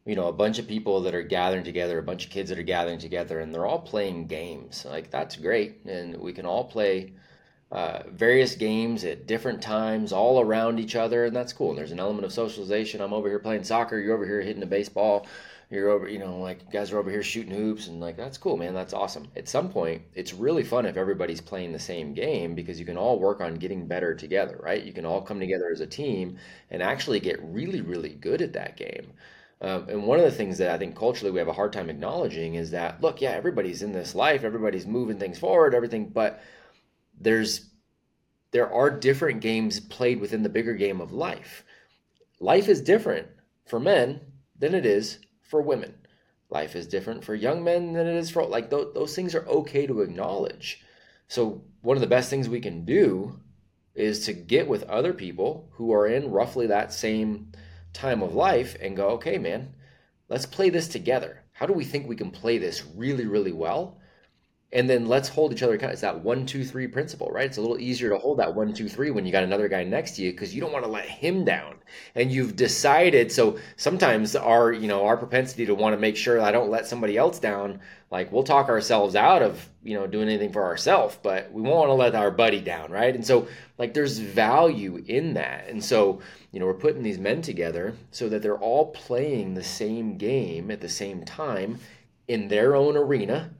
you 0.05 0.15
know 0.15 0.27
a 0.27 0.33
bunch 0.33 0.59
of 0.59 0.67
people 0.67 1.01
that 1.01 1.15
are 1.15 1.23
gathering 1.23 1.63
together, 1.63 1.99
a 1.99 2.03
bunch 2.03 2.25
of 2.25 2.31
kids 2.31 2.49
that 2.49 2.59
are 2.59 2.63
gathering 2.63 2.99
together, 2.99 3.39
and 3.39 3.53
they're 3.53 3.65
all 3.65 3.79
playing 3.79 4.27
games, 4.27 4.85
like 4.85 5.11
that's 5.11 5.35
great, 5.35 5.85
and 5.85 6.17
we 6.17 6.33
can 6.33 6.45
all 6.45 6.65
play 6.65 7.13
uh, 7.71 8.03
various 8.11 8.55
games 8.55 9.03
at 9.05 9.27
different 9.27 9.61
times, 9.61 10.11
all 10.11 10.41
around 10.41 10.79
each 10.79 10.95
other, 10.95 11.25
and 11.25 11.35
that's 11.35 11.53
cool. 11.53 11.69
And 11.69 11.77
there's 11.77 11.93
an 11.93 11.99
element 12.01 12.25
of 12.25 12.33
socialization. 12.33 13.01
I'm 13.01 13.13
over 13.13 13.29
here 13.29 13.39
playing 13.39 13.63
soccer, 13.63 13.97
you're 13.99 14.13
over 14.15 14.25
here 14.25 14.41
hitting 14.41 14.63
a 14.63 14.65
baseball, 14.65 15.25
you're 15.69 15.89
over, 15.89 16.09
you 16.09 16.19
know, 16.19 16.37
like 16.39 16.69
guys 16.69 16.91
are 16.91 16.99
over 16.99 17.09
here 17.09 17.23
shooting 17.23 17.55
hoops, 17.55 17.87
and 17.87 18.01
like 18.01 18.17
that's 18.17 18.37
cool, 18.37 18.57
man. 18.57 18.73
That's 18.73 18.93
awesome. 18.93 19.27
At 19.37 19.47
some 19.47 19.69
point, 19.69 20.01
it's 20.15 20.33
really 20.33 20.63
fun 20.63 20.85
if 20.85 20.97
everybody's 20.97 21.39
playing 21.39 21.71
the 21.71 21.79
same 21.79 22.13
game 22.13 22.55
because 22.55 22.77
you 22.79 22.85
can 22.85 22.97
all 22.97 23.19
work 23.19 23.39
on 23.39 23.55
getting 23.55 23.87
better 23.87 24.13
together, 24.13 24.59
right? 24.61 24.83
You 24.83 24.91
can 24.91 25.05
all 25.05 25.21
come 25.21 25.39
together 25.39 25.69
as 25.71 25.79
a 25.79 25.87
team 25.87 26.37
and 26.71 26.83
actually 26.83 27.21
get 27.21 27.39
really, 27.41 27.79
really 27.81 28.09
good 28.09 28.41
at 28.41 28.53
that 28.53 28.75
game. 28.75 29.13
Um, 29.61 29.87
and 29.89 30.03
one 30.03 30.17
of 30.17 30.25
the 30.25 30.31
things 30.31 30.57
that 30.57 30.71
I 30.71 30.77
think 30.77 30.95
culturally 30.95 31.31
we 31.31 31.37
have 31.37 31.47
a 31.47 31.53
hard 31.53 31.71
time 31.71 31.89
acknowledging 31.89 32.55
is 32.55 32.71
that, 32.71 32.99
look, 32.99 33.21
yeah, 33.21 33.31
everybody's 33.31 33.83
in 33.83 33.91
this 33.91 34.15
life, 34.15 34.43
everybody's 34.43 34.87
moving 34.87 35.19
things 35.19 35.37
forward, 35.37 35.75
everything, 35.75 36.09
but 36.09 36.41
there's 37.19 37.67
there 38.51 38.73
are 38.73 38.89
different 38.89 39.39
games 39.39 39.79
played 39.79 40.19
within 40.19 40.43
the 40.43 40.49
bigger 40.49 40.73
game 40.73 40.99
of 40.99 41.13
life. 41.13 41.63
Life 42.39 42.67
is 42.67 42.81
different 42.81 43.27
for 43.65 43.79
men 43.79 44.19
than 44.57 44.75
it 44.75 44.85
is 44.85 45.19
for 45.41 45.61
women. 45.61 45.93
Life 46.49 46.75
is 46.75 46.87
different 46.87 47.23
for 47.23 47.33
young 47.33 47.63
men 47.63 47.93
than 47.93 48.07
it 48.07 48.15
is 48.15 48.29
for 48.29 48.43
like 48.45 48.69
those, 48.69 48.93
those 48.93 49.15
things 49.15 49.35
are 49.35 49.47
okay 49.47 49.87
to 49.87 50.01
acknowledge. 50.01 50.83
So 51.27 51.63
one 51.81 51.95
of 51.95 52.01
the 52.01 52.07
best 52.07 52.29
things 52.29 52.49
we 52.49 52.59
can 52.59 52.83
do 52.83 53.39
is 53.95 54.25
to 54.25 54.33
get 54.33 54.67
with 54.67 54.83
other 54.83 55.13
people 55.13 55.69
who 55.73 55.93
are 55.93 56.07
in 56.07 56.31
roughly 56.31 56.67
that 56.67 56.91
same 56.91 57.51
time 57.93 58.21
of 58.21 58.33
life 58.33 58.75
and 58.81 58.95
go, 58.95 59.09
okay, 59.09 59.37
man, 59.37 59.73
let's 60.29 60.45
play 60.45 60.69
this 60.69 60.87
together. 60.87 61.43
How 61.51 61.65
do 61.65 61.73
we 61.73 61.85
think 61.85 62.07
we 62.07 62.15
can 62.15 62.31
play 62.31 62.57
this 62.57 62.83
really, 62.95 63.25
really 63.25 63.51
well? 63.51 64.00
And 64.73 64.89
then 64.89 65.07
let's 65.07 65.27
hold 65.27 65.51
each 65.51 65.63
other 65.63 65.73
accountable. 65.73 65.93
It's 65.93 66.01
that 66.01 66.23
one, 66.23 66.45
two, 66.45 66.63
three 66.63 66.87
principle, 66.87 67.29
right? 67.29 67.45
It's 67.45 67.57
a 67.57 67.61
little 67.61 67.79
easier 67.79 68.09
to 68.09 68.17
hold 68.17 68.39
that 68.39 68.55
one, 68.55 68.73
two, 68.73 68.87
three 68.87 69.11
when 69.11 69.25
you 69.25 69.31
got 69.31 69.43
another 69.43 69.67
guy 69.67 69.83
next 69.83 70.11
to 70.15 70.21
you 70.21 70.31
because 70.31 70.55
you 70.55 70.61
don't 70.61 70.71
want 70.71 70.85
to 70.85 70.91
let 70.91 71.05
him 71.05 71.43
down. 71.43 71.75
And 72.15 72.31
you've 72.31 72.55
decided. 72.55 73.33
So 73.33 73.59
sometimes 73.75 74.33
our, 74.33 74.71
you 74.71 74.87
know, 74.87 75.05
our 75.05 75.17
propensity 75.17 75.65
to 75.65 75.75
want 75.75 75.93
to 75.93 75.99
make 75.99 76.15
sure 76.15 76.39
I 76.39 76.51
don't 76.51 76.69
let 76.69 76.87
somebody 76.87 77.17
else 77.17 77.37
down, 77.37 77.81
like 78.11 78.31
we'll 78.31 78.43
talk 78.43 78.69
ourselves 78.69 79.13
out 79.13 79.41
of, 79.41 79.69
you 79.83 79.93
know, 79.93 80.07
doing 80.07 80.29
anything 80.29 80.53
for 80.53 80.63
ourselves, 80.63 81.17
but 81.21 81.51
we 81.51 81.61
won't 81.61 81.89
want 81.89 81.89
to 81.89 81.93
let 81.93 82.15
our 82.15 82.31
buddy 82.31 82.61
down, 82.61 82.91
right? 82.91 83.13
And 83.13 83.25
so 83.25 83.49
like 83.77 83.93
there's 83.93 84.19
value 84.19 85.03
in 85.05 85.33
that. 85.33 85.67
And 85.67 85.83
so, 85.83 86.21
you 86.53 86.61
know, 86.61 86.65
we're 86.65 86.75
putting 86.75 87.03
these 87.03 87.19
men 87.19 87.41
together 87.41 87.93
so 88.11 88.29
that 88.29 88.41
they're 88.41 88.57
all 88.57 88.87
playing 88.91 89.53
the 89.53 89.63
same 89.63 90.17
game 90.17 90.71
at 90.71 90.79
the 90.79 90.87
same 90.89 91.25
time 91.25 91.77
in 92.29 92.47
their 92.47 92.73
own 92.73 92.95
arena 92.95 93.51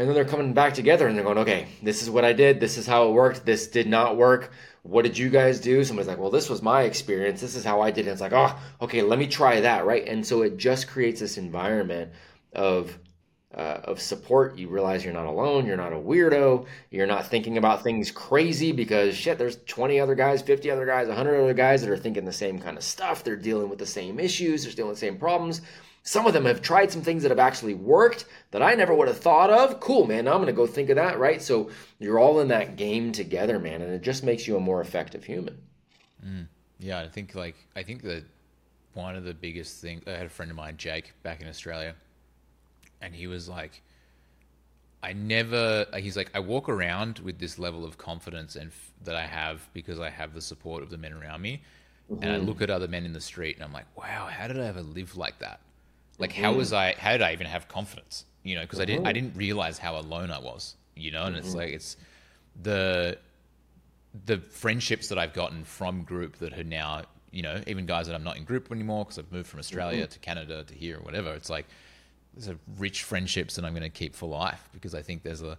and 0.00 0.08
then 0.08 0.14
they're 0.14 0.24
coming 0.24 0.54
back 0.54 0.72
together 0.72 1.06
and 1.06 1.14
they're 1.14 1.24
going, 1.24 1.36
okay, 1.36 1.68
this 1.82 2.02
is 2.02 2.08
what 2.08 2.24
I 2.24 2.32
did. 2.32 2.58
This 2.58 2.78
is 2.78 2.86
how 2.86 3.10
it 3.10 3.12
worked. 3.12 3.44
This 3.44 3.66
did 3.66 3.86
not 3.86 4.16
work. 4.16 4.50
What 4.82 5.02
did 5.02 5.18
you 5.18 5.28
guys 5.28 5.60
do? 5.60 5.84
Somebody's 5.84 6.08
like, 6.08 6.16
well, 6.16 6.30
this 6.30 6.48
was 6.48 6.62
my 6.62 6.84
experience. 6.84 7.42
This 7.42 7.54
is 7.54 7.64
how 7.64 7.82
I 7.82 7.90
did 7.90 8.06
it. 8.06 8.10
It's 8.10 8.22
like, 8.22 8.32
oh, 8.32 8.58
okay, 8.80 9.02
let 9.02 9.18
me 9.18 9.26
try 9.26 9.60
that, 9.60 9.84
right? 9.84 10.08
And 10.08 10.26
so 10.26 10.40
it 10.40 10.56
just 10.56 10.88
creates 10.88 11.20
this 11.20 11.36
environment 11.36 12.12
of 12.54 12.98
uh, 13.54 13.80
of 13.84 14.00
support. 14.00 14.56
You 14.56 14.68
realize 14.68 15.04
you're 15.04 15.12
not 15.12 15.26
alone. 15.26 15.66
You're 15.66 15.76
not 15.76 15.92
a 15.92 15.96
weirdo. 15.96 16.66
You're 16.90 17.06
not 17.06 17.26
thinking 17.26 17.58
about 17.58 17.82
things 17.82 18.10
crazy 18.10 18.72
because 18.72 19.14
shit, 19.14 19.36
there's 19.36 19.56
20 19.66 20.00
other 20.00 20.14
guys, 20.14 20.40
50 20.40 20.70
other 20.70 20.86
guys, 20.86 21.08
100 21.08 21.42
other 21.42 21.52
guys 21.52 21.82
that 21.82 21.90
are 21.90 21.98
thinking 21.98 22.24
the 22.24 22.32
same 22.32 22.58
kind 22.58 22.78
of 22.78 22.84
stuff. 22.84 23.22
They're 23.22 23.36
dealing 23.36 23.68
with 23.68 23.80
the 23.80 23.86
same 23.86 24.18
issues. 24.18 24.64
They're 24.64 24.72
dealing 24.72 24.90
with 24.90 25.00
the 25.00 25.06
same 25.06 25.18
problems. 25.18 25.60
Some 26.02 26.26
of 26.26 26.32
them 26.32 26.46
have 26.46 26.62
tried 26.62 26.90
some 26.90 27.02
things 27.02 27.22
that 27.22 27.30
have 27.30 27.38
actually 27.38 27.74
worked 27.74 28.24
that 28.52 28.62
I 28.62 28.74
never 28.74 28.94
would 28.94 29.08
have 29.08 29.18
thought 29.18 29.50
of. 29.50 29.80
Cool, 29.80 30.06
man. 30.06 30.24
Now 30.24 30.32
I'm 30.32 30.38
going 30.38 30.46
to 30.46 30.52
go 30.52 30.66
think 30.66 30.88
of 30.88 30.96
that, 30.96 31.18
right? 31.18 31.42
So 31.42 31.70
you're 31.98 32.18
all 32.18 32.40
in 32.40 32.48
that 32.48 32.76
game 32.76 33.12
together, 33.12 33.58
man, 33.58 33.82
and 33.82 33.92
it 33.92 34.02
just 34.02 34.24
makes 34.24 34.46
you 34.46 34.56
a 34.56 34.60
more 34.60 34.80
effective 34.80 35.24
human. 35.24 35.58
Mm. 36.24 36.46
Yeah, 36.78 37.00
I 37.00 37.08
think 37.08 37.34
like 37.34 37.56
I 37.76 37.82
think 37.82 38.02
that 38.02 38.24
one 38.94 39.14
of 39.14 39.24
the 39.24 39.34
biggest 39.34 39.80
things 39.80 40.02
I 40.06 40.12
had 40.12 40.26
a 40.26 40.30
friend 40.30 40.50
of 40.50 40.56
mine, 40.56 40.76
Jake, 40.78 41.12
back 41.22 41.42
in 41.42 41.48
Australia, 41.48 41.94
and 43.02 43.14
he 43.14 43.26
was 43.26 43.48
like, 43.48 43.82
I 45.02 45.12
never. 45.12 45.86
Uh, 45.92 45.98
he's 45.98 46.16
like, 46.16 46.30
I 46.34 46.40
walk 46.40 46.68
around 46.68 47.18
with 47.18 47.38
this 47.38 47.58
level 47.58 47.84
of 47.84 47.98
confidence 47.98 48.56
and 48.56 48.68
f- 48.68 48.92
that 49.04 49.16
I 49.16 49.26
have 49.26 49.68
because 49.74 50.00
I 50.00 50.08
have 50.08 50.32
the 50.32 50.40
support 50.40 50.82
of 50.82 50.90
the 50.90 50.98
men 50.98 51.12
around 51.12 51.42
me, 51.42 51.62
and 52.08 52.24
I 52.24 52.36
mm-hmm. 52.36 52.46
look 52.46 52.62
at 52.62 52.70
other 52.70 52.88
men 52.88 53.04
in 53.04 53.12
the 53.12 53.20
street 53.20 53.56
and 53.56 53.64
I'm 53.64 53.72
like, 53.72 53.86
wow, 53.96 54.26
how 54.26 54.48
did 54.48 54.58
I 54.58 54.66
ever 54.66 54.82
live 54.82 55.16
like 55.16 55.38
that? 55.38 55.60
Like, 56.20 56.32
how 56.32 56.52
was 56.52 56.72
mm. 56.72 56.76
I? 56.76 56.94
How 56.98 57.12
did 57.12 57.22
I 57.22 57.32
even 57.32 57.46
have 57.46 57.66
confidence? 57.66 58.26
You 58.42 58.54
know, 58.54 58.62
because 58.62 58.80
I 58.80 58.84
didn't. 58.84 59.06
I 59.06 59.12
didn't 59.12 59.36
realize 59.36 59.78
how 59.78 59.96
alone 59.96 60.30
I 60.30 60.38
was. 60.38 60.76
You 60.94 61.10
know, 61.10 61.24
and 61.24 61.36
it's 61.36 61.48
mm-hmm. 61.48 61.58
like 61.58 61.70
it's 61.70 61.96
the 62.62 63.18
the 64.26 64.38
friendships 64.38 65.08
that 65.08 65.18
I've 65.18 65.32
gotten 65.32 65.64
from 65.64 66.02
group 66.02 66.36
that 66.38 66.52
are 66.58 66.64
now, 66.64 67.02
you 67.30 67.42
know, 67.42 67.60
even 67.66 67.86
guys 67.86 68.06
that 68.08 68.14
I'm 68.14 68.24
not 68.24 68.36
in 68.36 68.44
group 68.44 68.70
anymore 68.70 69.04
because 69.04 69.18
I've 69.18 69.30
moved 69.30 69.48
from 69.48 69.60
Australia 69.60 70.02
mm-hmm. 70.02 70.10
to 70.10 70.18
Canada 70.18 70.64
to 70.64 70.74
here 70.74 70.98
or 70.98 71.00
whatever. 71.00 71.32
It's 71.34 71.50
like 71.50 71.66
there's 72.34 72.48
a 72.48 72.58
rich 72.76 73.04
friendships 73.04 73.56
that 73.56 73.64
I'm 73.64 73.72
going 73.72 73.82
to 73.82 73.88
keep 73.88 74.14
for 74.14 74.28
life 74.28 74.68
because 74.72 74.94
I 74.94 75.02
think 75.02 75.22
there's 75.22 75.42
a 75.42 75.58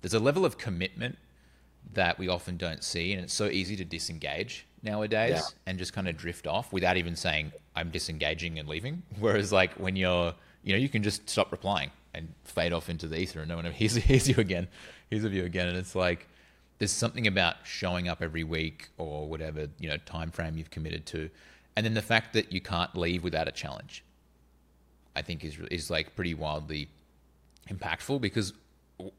there's 0.00 0.14
a 0.14 0.20
level 0.20 0.44
of 0.44 0.58
commitment 0.58 1.18
that 1.94 2.18
we 2.18 2.28
often 2.28 2.56
don't 2.56 2.84
see, 2.84 3.12
and 3.12 3.22
it's 3.22 3.32
so 3.32 3.46
easy 3.46 3.76
to 3.76 3.84
disengage 3.84 4.66
nowadays 4.82 5.30
Yeah. 5.30 5.42
and 5.66 5.78
just 5.78 5.92
kind 5.92 6.08
of 6.08 6.16
drift 6.16 6.46
off 6.46 6.72
without 6.72 6.96
even 6.96 7.16
saying 7.16 7.52
I'm 7.78 7.90
disengaging 7.90 8.58
and 8.58 8.68
leaving. 8.68 9.02
Whereas 9.18 9.52
like 9.52 9.72
when 9.74 9.96
you're, 9.96 10.34
you 10.62 10.72
know, 10.72 10.78
you 10.78 10.88
can 10.88 11.02
just 11.02 11.28
stop 11.28 11.52
replying 11.52 11.90
and 12.14 12.28
fade 12.44 12.72
off 12.72 12.88
into 12.88 13.06
the 13.06 13.18
ether, 13.18 13.40
and 13.40 13.48
no 13.48 13.56
one 13.56 13.66
ever 13.66 13.74
hears, 13.82 13.94
hears 13.94 14.28
you 14.28 14.36
again, 14.36 14.68
hears 15.10 15.24
of 15.24 15.32
you 15.32 15.44
again, 15.44 15.68
and 15.68 15.76
it's 15.76 15.94
like 15.94 16.26
there's 16.78 16.92
something 16.92 17.26
about 17.26 17.56
showing 17.64 18.08
up 18.08 18.22
every 18.22 18.44
week 18.44 18.88
or 18.98 19.28
whatever 19.28 19.68
you 19.78 19.88
know 19.88 19.96
time 19.98 20.30
frame 20.30 20.56
you've 20.56 20.70
committed 20.70 21.06
to, 21.06 21.30
and 21.76 21.86
then 21.86 21.94
the 21.94 22.02
fact 22.02 22.32
that 22.32 22.52
you 22.52 22.60
can't 22.60 22.96
leave 22.96 23.22
without 23.22 23.48
a 23.48 23.52
challenge, 23.52 24.04
I 25.14 25.22
think 25.22 25.44
is 25.44 25.58
is 25.70 25.90
like 25.90 26.16
pretty 26.16 26.34
wildly 26.34 26.88
impactful 27.70 28.20
because 28.20 28.52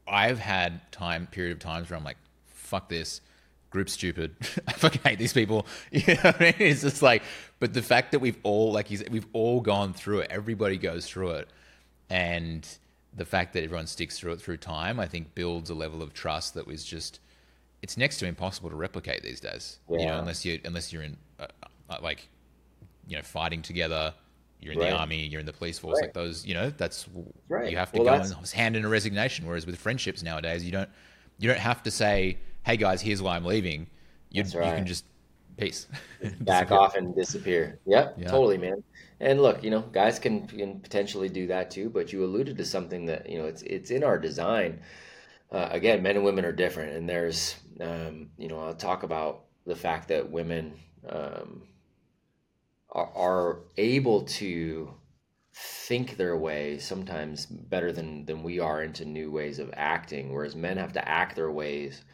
I've 0.06 0.38
had 0.38 0.92
time 0.92 1.26
period 1.26 1.52
of 1.52 1.58
times 1.60 1.88
where 1.88 1.96
I'm 1.96 2.04
like, 2.04 2.18
fuck 2.48 2.88
this, 2.88 3.20
group 3.70 3.88
stupid. 3.88 4.34
I 4.68 4.72
fucking 4.74 5.00
hate 5.04 5.18
these 5.18 5.32
people. 5.32 5.66
You 5.92 6.02
know 6.14 6.20
what 6.22 6.40
I 6.40 6.44
mean? 6.44 6.54
It's 6.58 6.82
just 6.82 7.02
like, 7.02 7.22
but 7.58 7.72
the 7.72 7.82
fact 7.82 8.12
that 8.12 8.18
we've 8.20 8.38
all 8.42 8.72
like 8.72 8.88
he's 8.88 9.02
we've 9.10 9.26
all 9.32 9.60
gone 9.60 9.92
through 9.92 10.20
it. 10.20 10.30
Everybody 10.30 10.76
goes 10.76 11.06
through 11.06 11.30
it, 11.32 11.48
and 12.08 12.66
the 13.16 13.24
fact 13.24 13.52
that 13.54 13.64
everyone 13.64 13.86
sticks 13.86 14.18
through 14.18 14.32
it 14.32 14.40
through 14.40 14.56
time, 14.58 15.00
I 15.00 15.06
think, 15.06 15.34
builds 15.34 15.70
a 15.70 15.74
level 15.74 16.02
of 16.02 16.12
trust 16.14 16.54
that 16.54 16.66
was 16.66 16.84
just 16.84 17.20
it's 17.82 17.96
next 17.96 18.18
to 18.18 18.26
impossible 18.26 18.70
to 18.70 18.76
replicate 18.76 19.22
these 19.22 19.40
days. 19.40 19.78
You 19.88 20.06
know, 20.06 20.18
unless 20.18 20.44
you 20.44 20.60
unless 20.64 20.92
you're 20.92 21.02
in 21.02 21.16
uh, 21.38 21.46
uh, 21.88 21.96
like 22.02 22.28
you 23.06 23.16
know 23.16 23.22
fighting 23.22 23.62
together. 23.62 24.14
You're 24.62 24.74
in 24.74 24.78
Right. 24.78 24.90
the 24.90 24.96
army. 24.96 25.24
You're 25.24 25.40
in 25.40 25.46
the 25.46 25.54
police 25.54 25.78
force. 25.78 25.94
Right. 25.96 26.08
Like 26.08 26.12
those, 26.12 26.44
you 26.44 26.52
know, 26.52 26.68
that's 26.68 27.08
Right. 27.48 27.70
you 27.70 27.78
have 27.78 27.90
to 27.92 27.98
Well, 28.02 28.04
go 28.04 28.10
that's- 28.22 28.30
and 28.38 28.46
hand 28.50 28.76
in 28.76 28.84
a 28.84 28.90
resignation. 28.90 29.46
Whereas 29.46 29.64
with 29.64 29.78
friendships 29.78 30.22
nowadays, 30.22 30.62
you 30.62 30.70
don't 30.70 30.90
you 31.38 31.48
don't 31.48 31.58
have 31.58 31.82
to 31.84 31.90
say, 31.90 32.36
"Hey 32.64 32.76
guys, 32.76 33.02
here's 33.02 33.22
why 33.22 33.36
I'm 33.36 33.44
leaving." 33.44 33.88
You 34.30 34.42
That's 34.42 34.54
you 34.54 34.72
can 34.72 34.86
just 34.86 35.04
peace. 35.56 35.86
back 36.40 36.70
off 36.70 36.94
and 36.96 37.14
disappear. 37.14 37.80
Yep, 37.86 38.18
Yeah. 38.18 38.28
totally, 38.28 38.58
man. 38.58 38.82
And 39.20 39.40
look, 39.42 39.62
you 39.62 39.70
know, 39.70 39.80
guys 39.82 40.18
can 40.18 40.46
can 40.46 40.80
potentially 40.80 41.28
do 41.28 41.46
that 41.48 41.70
too. 41.70 41.90
But 41.90 42.12
you 42.12 42.24
alluded 42.24 42.56
to 42.58 42.64
something 42.64 43.06
that 43.06 43.28
you 43.28 43.38
know 43.38 43.46
it's 43.46 43.62
it's 43.62 43.90
in 43.90 44.04
our 44.04 44.18
design. 44.18 44.80
Uh, 45.52 45.68
again, 45.72 46.02
men 46.02 46.16
and 46.16 46.24
women 46.24 46.44
are 46.44 46.52
different, 46.52 46.94
and 46.96 47.08
there's 47.08 47.56
um, 47.80 48.30
you 48.38 48.48
know 48.48 48.60
I'll 48.60 48.74
talk 48.74 49.02
about 49.02 49.44
the 49.66 49.76
fact 49.76 50.08
that 50.08 50.30
women 50.30 50.74
um, 51.08 51.62
are, 52.90 53.10
are 53.14 53.58
able 53.76 54.22
to 54.22 54.94
think 55.54 56.16
their 56.16 56.36
way 56.36 56.78
sometimes 56.78 57.46
better 57.46 57.92
than 57.92 58.24
than 58.26 58.42
we 58.42 58.58
are 58.60 58.82
into 58.82 59.04
new 59.04 59.30
ways 59.30 59.58
of 59.58 59.70
acting, 59.76 60.32
whereas 60.32 60.54
men 60.56 60.76
have 60.76 60.92
to 60.92 61.08
act 61.08 61.36
their 61.36 61.50
ways 61.50 62.04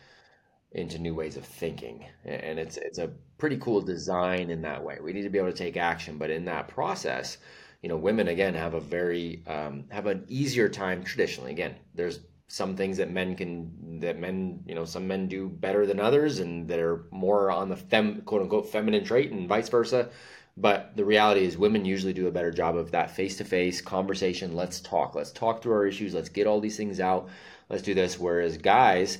into 0.76 0.98
new 0.98 1.14
ways 1.14 1.36
of 1.36 1.44
thinking. 1.44 2.04
And 2.24 2.58
it's 2.58 2.76
it's 2.76 2.98
a 2.98 3.10
pretty 3.38 3.56
cool 3.56 3.80
design 3.80 4.50
in 4.50 4.62
that 4.62 4.82
way. 4.82 4.98
We 5.02 5.12
need 5.12 5.22
to 5.22 5.30
be 5.30 5.38
able 5.38 5.50
to 5.50 5.56
take 5.56 5.76
action 5.76 6.18
but 6.18 6.30
in 6.30 6.44
that 6.44 6.68
process 6.68 7.38
you 7.82 7.88
know 7.88 7.96
women 7.96 8.28
again 8.28 8.54
have 8.54 8.74
a 8.74 8.80
very 8.80 9.42
um, 9.46 9.84
have 9.90 10.06
an 10.06 10.24
easier 10.28 10.68
time 10.68 11.02
traditionally. 11.02 11.50
Again 11.50 11.74
there's 11.94 12.20
some 12.48 12.76
things 12.76 12.96
that 12.98 13.10
men 13.10 13.34
can 13.34 14.00
that 14.00 14.18
men 14.18 14.60
you 14.66 14.74
know 14.74 14.84
some 14.84 15.08
men 15.08 15.28
do 15.28 15.48
better 15.48 15.86
than 15.86 15.98
others 15.98 16.38
and 16.40 16.68
that 16.68 16.78
are 16.78 17.06
more 17.10 17.50
on 17.50 17.68
the 17.68 17.76
fem 17.76 18.20
quote 18.22 18.42
unquote 18.42 18.68
feminine 18.68 19.04
trait 19.04 19.32
and 19.32 19.48
vice 19.48 19.68
versa. 19.68 20.10
But 20.58 20.96
the 20.96 21.04
reality 21.04 21.44
is 21.44 21.58
women 21.58 21.84
usually 21.84 22.14
do 22.14 22.28
a 22.28 22.32
better 22.32 22.50
job 22.50 22.76
of 22.76 22.90
that 22.92 23.10
face-to-face 23.10 23.82
conversation. 23.82 24.54
Let's 24.54 24.80
talk. 24.80 25.14
Let's 25.14 25.30
talk 25.30 25.62
through 25.62 25.74
our 25.74 25.86
issues. 25.86 26.14
Let's 26.14 26.30
get 26.30 26.46
all 26.46 26.60
these 26.60 26.78
things 26.78 26.98
out. 26.98 27.28
Let's 27.68 27.82
do 27.82 27.92
this. 27.92 28.18
Whereas 28.18 28.56
guys 28.56 29.18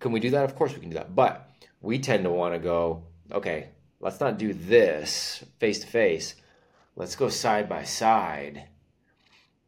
can 0.00 0.12
we 0.12 0.20
do 0.20 0.30
that? 0.30 0.44
Of 0.44 0.56
course 0.56 0.74
we 0.74 0.80
can 0.80 0.90
do 0.90 0.96
that. 0.96 1.14
But 1.14 1.50
we 1.80 1.98
tend 1.98 2.24
to 2.24 2.30
want 2.30 2.54
to 2.54 2.58
go, 2.58 3.04
okay, 3.32 3.68
let's 4.00 4.20
not 4.20 4.38
do 4.38 4.52
this 4.52 5.44
face 5.58 5.80
to 5.80 5.86
face. 5.86 6.34
Let's 6.96 7.16
go 7.16 7.28
side 7.28 7.68
by 7.68 7.84
side 7.84 8.68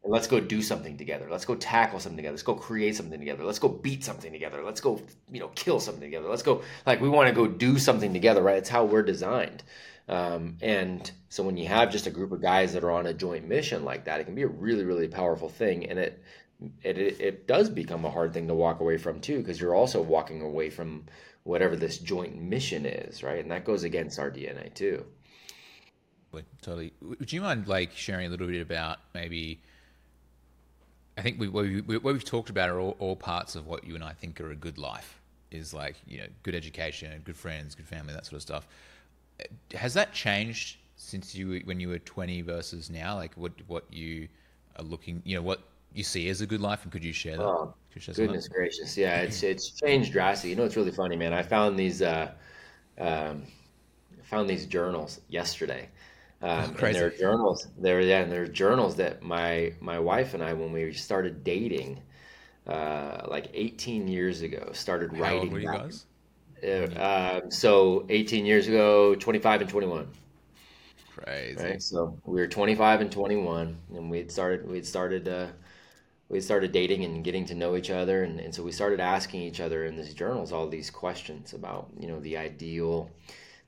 and 0.02 0.12
let's 0.12 0.26
go 0.26 0.40
do 0.40 0.62
something 0.62 0.96
together. 0.96 1.28
Let's 1.30 1.44
go 1.44 1.54
tackle 1.54 2.00
something 2.00 2.16
together. 2.16 2.32
Let's 2.32 2.42
go 2.42 2.54
create 2.54 2.96
something 2.96 3.18
together. 3.18 3.44
Let's 3.44 3.58
go 3.58 3.68
beat 3.68 4.04
something 4.04 4.32
together. 4.32 4.62
Let's 4.62 4.80
go, 4.80 5.02
you 5.30 5.40
know, 5.40 5.48
kill 5.48 5.80
something 5.80 6.02
together. 6.02 6.28
Let's 6.28 6.42
go, 6.42 6.62
like, 6.86 7.00
we 7.00 7.08
want 7.08 7.28
to 7.28 7.34
go 7.34 7.46
do 7.46 7.78
something 7.78 8.12
together, 8.12 8.42
right? 8.42 8.56
It's 8.56 8.68
how 8.68 8.84
we're 8.84 9.02
designed. 9.02 9.62
Um, 10.08 10.56
and 10.62 11.10
so 11.28 11.42
when 11.42 11.58
you 11.58 11.68
have 11.68 11.92
just 11.92 12.06
a 12.06 12.10
group 12.10 12.32
of 12.32 12.40
guys 12.40 12.72
that 12.72 12.84
are 12.84 12.90
on 12.90 13.06
a 13.06 13.12
joint 13.12 13.46
mission 13.46 13.84
like 13.84 14.06
that, 14.06 14.20
it 14.20 14.24
can 14.24 14.34
be 14.34 14.42
a 14.42 14.48
really, 14.48 14.84
really 14.84 15.08
powerful 15.08 15.50
thing. 15.50 15.90
And 15.90 15.98
it, 15.98 16.22
it, 16.82 16.98
it, 16.98 17.20
it 17.20 17.46
does 17.46 17.68
become 17.68 18.04
a 18.04 18.10
hard 18.10 18.32
thing 18.32 18.48
to 18.48 18.54
walk 18.54 18.80
away 18.80 18.98
from 18.98 19.20
too 19.20 19.38
because 19.38 19.60
you're 19.60 19.74
also 19.74 20.02
walking 20.02 20.42
away 20.42 20.70
from 20.70 21.04
whatever 21.44 21.76
this 21.76 21.98
joint 21.98 22.40
mission 22.40 22.84
is 22.84 23.22
right 23.22 23.40
and 23.40 23.50
that 23.50 23.64
goes 23.64 23.84
against 23.84 24.18
our 24.18 24.30
dna 24.30 24.72
too 24.74 25.04
Totally. 26.62 26.92
Would 27.00 27.32
you 27.32 27.40
mind 27.40 27.68
like 27.68 27.92
sharing 27.92 28.26
a 28.26 28.30
little 28.30 28.46
bit 28.46 28.60
about 28.60 28.98
maybe? 29.14 29.60
I 31.16 31.22
think 31.22 31.40
we 31.40 31.48
what, 31.48 31.64
we, 31.64 31.80
what 31.80 32.12
we've 32.12 32.24
talked 32.24 32.50
about 32.50 32.68
are 32.68 32.78
all, 32.78 32.96
all 32.98 33.16
parts 33.16 33.56
of 33.56 33.66
what 33.66 33.84
you 33.84 33.94
and 33.94 34.04
I 34.04 34.12
think 34.12 34.40
are 34.40 34.50
a 34.50 34.56
good 34.56 34.78
life. 34.78 35.20
Is 35.50 35.72
like 35.72 35.96
you 36.06 36.18
know 36.18 36.26
good 36.42 36.54
education, 36.54 37.22
good 37.24 37.36
friends, 37.36 37.74
good 37.74 37.86
family, 37.86 38.12
that 38.12 38.26
sort 38.26 38.34
of 38.34 38.42
stuff. 38.42 38.66
Has 39.74 39.94
that 39.94 40.12
changed 40.12 40.76
since 40.96 41.34
you 41.34 41.62
when 41.64 41.80
you 41.80 41.88
were 41.88 41.98
twenty 42.00 42.42
versus 42.42 42.90
now? 42.90 43.14
Like 43.14 43.32
what 43.34 43.52
what 43.66 43.84
you 43.90 44.28
are 44.76 44.84
looking, 44.84 45.22
you 45.24 45.36
know, 45.36 45.42
what 45.42 45.62
you 45.92 46.04
see 46.04 46.28
as 46.28 46.40
a 46.40 46.46
good 46.46 46.60
life, 46.60 46.82
and 46.84 46.92
could 46.92 47.04
you 47.04 47.12
share 47.12 47.36
that? 47.36 47.42
Oh, 47.42 47.74
you 47.98 48.14
share 48.14 48.26
goodness 48.26 48.48
gracious 48.48 48.96
yeah 48.96 49.16
it's 49.18 49.42
it's 49.42 49.70
changed 49.70 50.12
drastically 50.12 50.50
you 50.50 50.56
know 50.56 50.64
it's 50.64 50.76
really 50.76 50.90
funny 50.90 51.16
man 51.16 51.32
i 51.32 51.42
found 51.42 51.78
these 51.78 52.02
uh 52.02 52.30
um 52.98 53.44
found 54.22 54.48
these 54.48 54.66
journals 54.66 55.20
yesterday 55.28 55.88
um, 56.42 56.64
and 56.64 56.76
crazy. 56.76 56.98
they're 56.98 57.10
journals 57.10 57.66
they're 57.78 58.00
yeah 58.00 58.20
and 58.20 58.30
they're 58.30 58.46
journals 58.46 58.94
that 58.96 59.22
my 59.22 59.72
my 59.80 59.98
wife 59.98 60.34
and 60.34 60.42
i 60.42 60.52
when 60.52 60.72
we 60.72 60.92
started 60.92 61.42
dating 61.42 62.00
uh 62.68 63.26
like 63.28 63.50
18 63.54 64.06
years 64.06 64.42
ago 64.42 64.70
started 64.72 65.10
that? 65.10 65.16
How 65.16 65.22
writing 65.22 65.40
old 65.40 65.52
were 65.52 65.58
you 65.58 65.66
back 65.66 65.80
guys? 65.80 66.06
Uh, 66.62 67.40
um, 67.40 67.50
so 67.52 68.04
18 68.08 68.44
years 68.44 68.66
ago, 68.66 69.14
25 69.14 69.60
and 69.60 69.70
21, 69.70 70.08
Crazy. 71.14 71.62
right? 71.62 71.80
So 71.80 72.18
we 72.24 72.40
were 72.40 72.48
25 72.48 73.00
and 73.00 73.12
21, 73.12 73.76
and 73.94 74.10
we 74.10 74.18
had 74.18 74.32
started 74.32 74.68
we 74.68 74.74
had 74.74 74.84
started 74.84 75.28
uh, 75.28 75.46
we 76.28 76.40
started 76.40 76.72
dating 76.72 77.04
and 77.04 77.24
getting 77.24 77.46
to 77.46 77.54
know 77.54 77.76
each 77.76 77.90
other, 77.90 78.22
and, 78.24 78.38
and 78.40 78.54
so 78.54 78.62
we 78.62 78.72
started 78.72 79.00
asking 79.00 79.42
each 79.42 79.60
other 79.60 79.84
in 79.86 79.96
these 79.96 80.14
journals 80.14 80.52
all 80.52 80.68
these 80.68 80.90
questions 80.90 81.52
about 81.54 81.88
you 81.98 82.08
know 82.08 82.20
the 82.20 82.36
ideal 82.36 83.10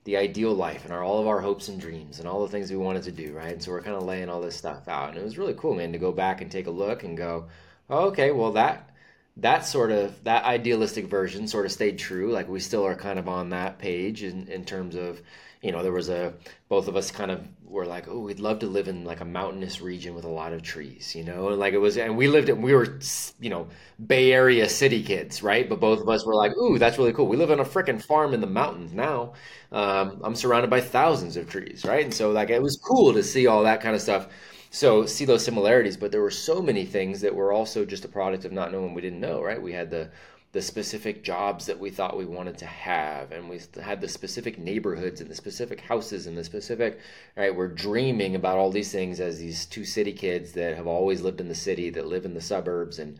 the 0.05 0.17
ideal 0.17 0.53
life 0.55 0.85
and 0.85 0.93
our 0.93 1.03
all 1.03 1.21
of 1.21 1.27
our 1.27 1.41
hopes 1.41 1.69
and 1.69 1.81
dreams 1.81 2.19
and 2.19 2.29
all 2.29 2.43
the 2.43 2.51
things 2.51 2.71
we 2.71 2.77
wanted 2.77 3.03
to 3.03 3.13
do, 3.13 3.33
right? 3.33 3.53
And 3.53 3.63
so 3.63 3.71
we're 3.71 3.83
kind 3.83 3.97
of 3.97 4.05
laying 4.05 4.29
all 4.29 4.41
this 4.41 4.57
stuff 4.57 4.89
out, 4.89 5.11
and 5.11 5.19
it 5.19 5.25
was 5.25 5.39
really 5.39 5.55
cool, 5.55 5.75
man, 5.75 5.93
to 5.93 5.99
go 5.99 6.13
back 6.13 6.41
and 6.41 6.51
take 6.51 6.67
a 6.67 6.71
look 6.71 7.03
and 7.05 7.17
go, 7.17 7.49
oh, 7.89 8.07
okay, 8.09 8.31
well 8.31 8.53
that 8.53 8.91
that 9.37 9.65
sort 9.65 9.91
of 9.91 10.23
that 10.25 10.45
idealistic 10.45 11.07
version 11.07 11.47
sort 11.47 11.65
of 11.65 11.73
stayed 11.73 11.99
true 11.99 12.31
like 12.33 12.49
we 12.49 12.61
still 12.61 12.85
are 12.85 12.95
kind 12.95 13.19
of 13.19 13.29
on 13.29 13.51
that 13.51 13.79
page 13.79 14.23
in, 14.23 14.47
in 14.49 14.65
terms 14.65 14.95
of 14.95 15.23
you 15.63 15.73
know 15.73 15.83
there 15.83 15.93
was 15.93 16.09
a 16.09 16.35
both 16.69 16.89
of 16.89 16.97
us 16.97 17.11
kind 17.11 17.31
of 17.31 17.41
were 17.71 17.87
like 17.87 18.09
oh 18.09 18.19
we'd 18.19 18.41
love 18.41 18.59
to 18.59 18.67
live 18.67 18.89
in 18.89 19.05
like 19.05 19.21
a 19.21 19.25
mountainous 19.25 19.81
region 19.81 20.15
with 20.15 20.25
a 20.25 20.29
lot 20.29 20.53
of 20.53 20.63
trees 20.63 21.15
you 21.15 21.25
know? 21.25 21.47
Like 21.47 21.73
it 21.73 21.79
was 21.79 21.97
and 21.97 22.17
we 22.17 22.29
lived 22.29 22.49
in 22.49 22.61
we 22.63 22.75
were 22.75 22.99
you 23.41 23.51
know 23.51 23.69
bay 24.07 24.33
area 24.33 24.69
city 24.69 25.03
kids 25.03 25.43
right? 25.43 25.69
But 25.69 25.81
both 25.81 26.01
of 26.01 26.09
us 26.09 26.27
were 26.27 26.35
like 26.35 26.57
ooh 26.57 26.79
that's 26.79 26.99
really 26.99 27.13
cool. 27.13 27.29
We 27.29 27.37
live 27.37 27.51
on 27.51 27.61
a 27.61 27.65
freaking 27.65 28.03
farm 28.03 28.35
in 28.35 28.41
the 28.41 28.47
mountains 28.47 28.93
now. 28.93 29.35
Um, 29.73 30.21
i'm 30.25 30.35
surrounded 30.35 30.69
by 30.69 30.81
thousands 30.81 31.37
of 31.37 31.49
trees 31.49 31.85
right? 31.85 32.05
And 32.05 32.13
so 32.13 32.31
like 32.33 32.51
it 32.51 32.63
was 32.63 32.77
cool 32.77 33.13
to 33.13 33.23
see 33.23 33.47
all 33.47 33.63
that 33.63 33.81
kind 33.81 33.95
of 33.95 34.03
stuff 34.03 34.29
so 34.71 35.05
see 35.05 35.25
those 35.25 35.45
similarities. 35.45 35.97
But 35.97 36.13
there 36.13 36.23
were 36.23 36.31
so 36.31 36.63
many 36.63 36.85
things 36.85 37.21
that 37.21 37.35
were 37.35 37.53
also 37.53 37.85
just 37.85 38.05
a 38.05 38.09
product 38.09 38.45
of 38.45 38.53
not 38.53 38.73
knowing 38.73 38.95
we 38.95 39.01
didn't 39.03 39.21
know 39.21 39.43
right? 39.43 39.61
We 39.61 39.73
had 39.73 39.91
the 39.91 40.11
the 40.53 40.61
specific 40.61 41.23
jobs 41.23 41.67
that 41.67 41.79
we 41.79 41.91
thought 41.91 42.17
we 42.17 42.25
wanted 42.25 42.59
to 42.59 42.67
have 42.67 43.31
and 43.31 43.49
we 43.49 43.61
had 43.81 44.01
the 44.01 44.09
specific 44.09 44.59
neighborhoods 44.59 45.21
and 45.21 45.31
the 45.31 45.35
specific 45.35 45.81
houses 45.81 46.27
and 46.27 46.37
the 46.37 46.43
specific 46.43 46.99
right 47.37 47.55
we're 47.55 47.69
dreaming 47.69 48.35
about 48.35 48.59
all 48.59 48.71
these 48.71 48.91
things 48.91 49.21
as 49.21 49.39
these 49.39 49.65
two 49.67 49.85
city 49.85 50.13
kids 50.13 50.53
that 50.53 50.77
have 50.77 50.87
always 50.87 51.21
lived 51.21 51.41
in 51.41 51.49
the 51.49 51.55
city 51.55 51.91
that 51.91 52.07
live 52.07 52.25
in 52.25 52.35
the 52.35 52.41
suburbs 52.41 52.99
and 52.99 53.19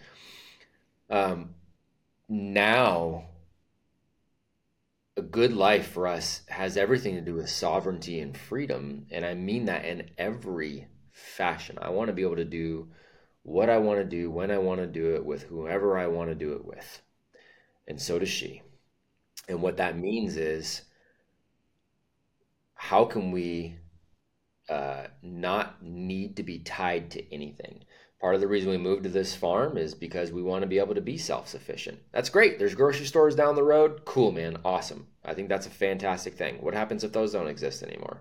um, 1.09 1.55
now 2.29 3.25
a 5.17 5.23
good 5.23 5.53
life 5.53 5.93
for 5.93 6.07
us 6.07 6.43
has 6.49 6.77
everything 6.77 7.15
to 7.15 7.21
do 7.21 7.35
with 7.35 7.49
sovereignty 7.49 8.21
and 8.21 8.37
freedom 8.37 9.07
and 9.11 9.25
i 9.25 9.35
mean 9.35 9.67
that 9.67 9.85
in 9.85 10.11
every 10.19 10.89
fashion. 11.13 11.79
I 11.81 11.91
want 11.91 12.09
to 12.09 12.13
be 12.13 12.23
able 12.23 12.37
to 12.37 12.45
do 12.45 12.89
what 13.43 13.71
i 13.71 13.79
want 13.79 13.99
to 13.99 14.05
do 14.05 14.31
when 14.31 14.51
i 14.51 14.59
want 14.59 14.81
to 14.81 14.87
do 14.87 15.15
it 15.15 15.25
with 15.25 15.45
whoever 15.45 15.97
i 15.97 16.07
want 16.07 16.29
to 16.29 16.35
do 16.35 16.53
it 16.53 16.65
with 16.65 17.01
and 17.91 18.01
so 18.01 18.19
does 18.19 18.31
she 18.31 18.63
and 19.49 19.61
what 19.61 19.77
that 19.77 19.99
means 19.99 20.39
is 20.39 20.83
how 22.75 23.05
can 23.05 23.31
we 23.33 23.77
uh, 24.71 25.05
not 25.23 25.83
need 25.83 26.37
to 26.37 26.43
be 26.43 26.61
tied 26.61 27.11
to 27.11 27.35
anything 27.35 27.85
Part 28.21 28.35
of 28.35 28.43
the 28.43 28.49
reason 28.49 28.69
we 28.71 28.77
moved 28.77 29.05
to 29.05 29.09
this 29.09 29.35
farm 29.35 29.79
is 29.79 29.95
because 29.95 30.31
we 30.31 30.43
want 30.43 30.61
to 30.61 30.69
be 30.69 30.79
able 30.79 30.95
to 30.95 31.01
be 31.01 31.17
self 31.17 31.49
sufficient. 31.49 32.01
That's 32.13 32.29
great. 32.29 32.59
There's 32.59 32.75
grocery 32.75 33.07
stores 33.07 33.35
down 33.35 33.55
the 33.55 33.63
road. 33.63 34.05
Cool, 34.05 34.31
man. 34.31 34.59
Awesome. 34.63 35.07
I 35.25 35.33
think 35.33 35.49
that's 35.49 35.67
a 35.67 35.71
fantastic 35.71 36.35
thing. 36.35 36.59
What 36.61 36.75
happens 36.75 37.03
if 37.03 37.13
those 37.13 37.33
don't 37.33 37.49
exist 37.49 37.83
anymore? 37.83 38.21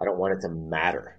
I 0.00 0.04
don't 0.04 0.18
want 0.18 0.34
it 0.34 0.42
to 0.42 0.48
matter, 0.54 1.16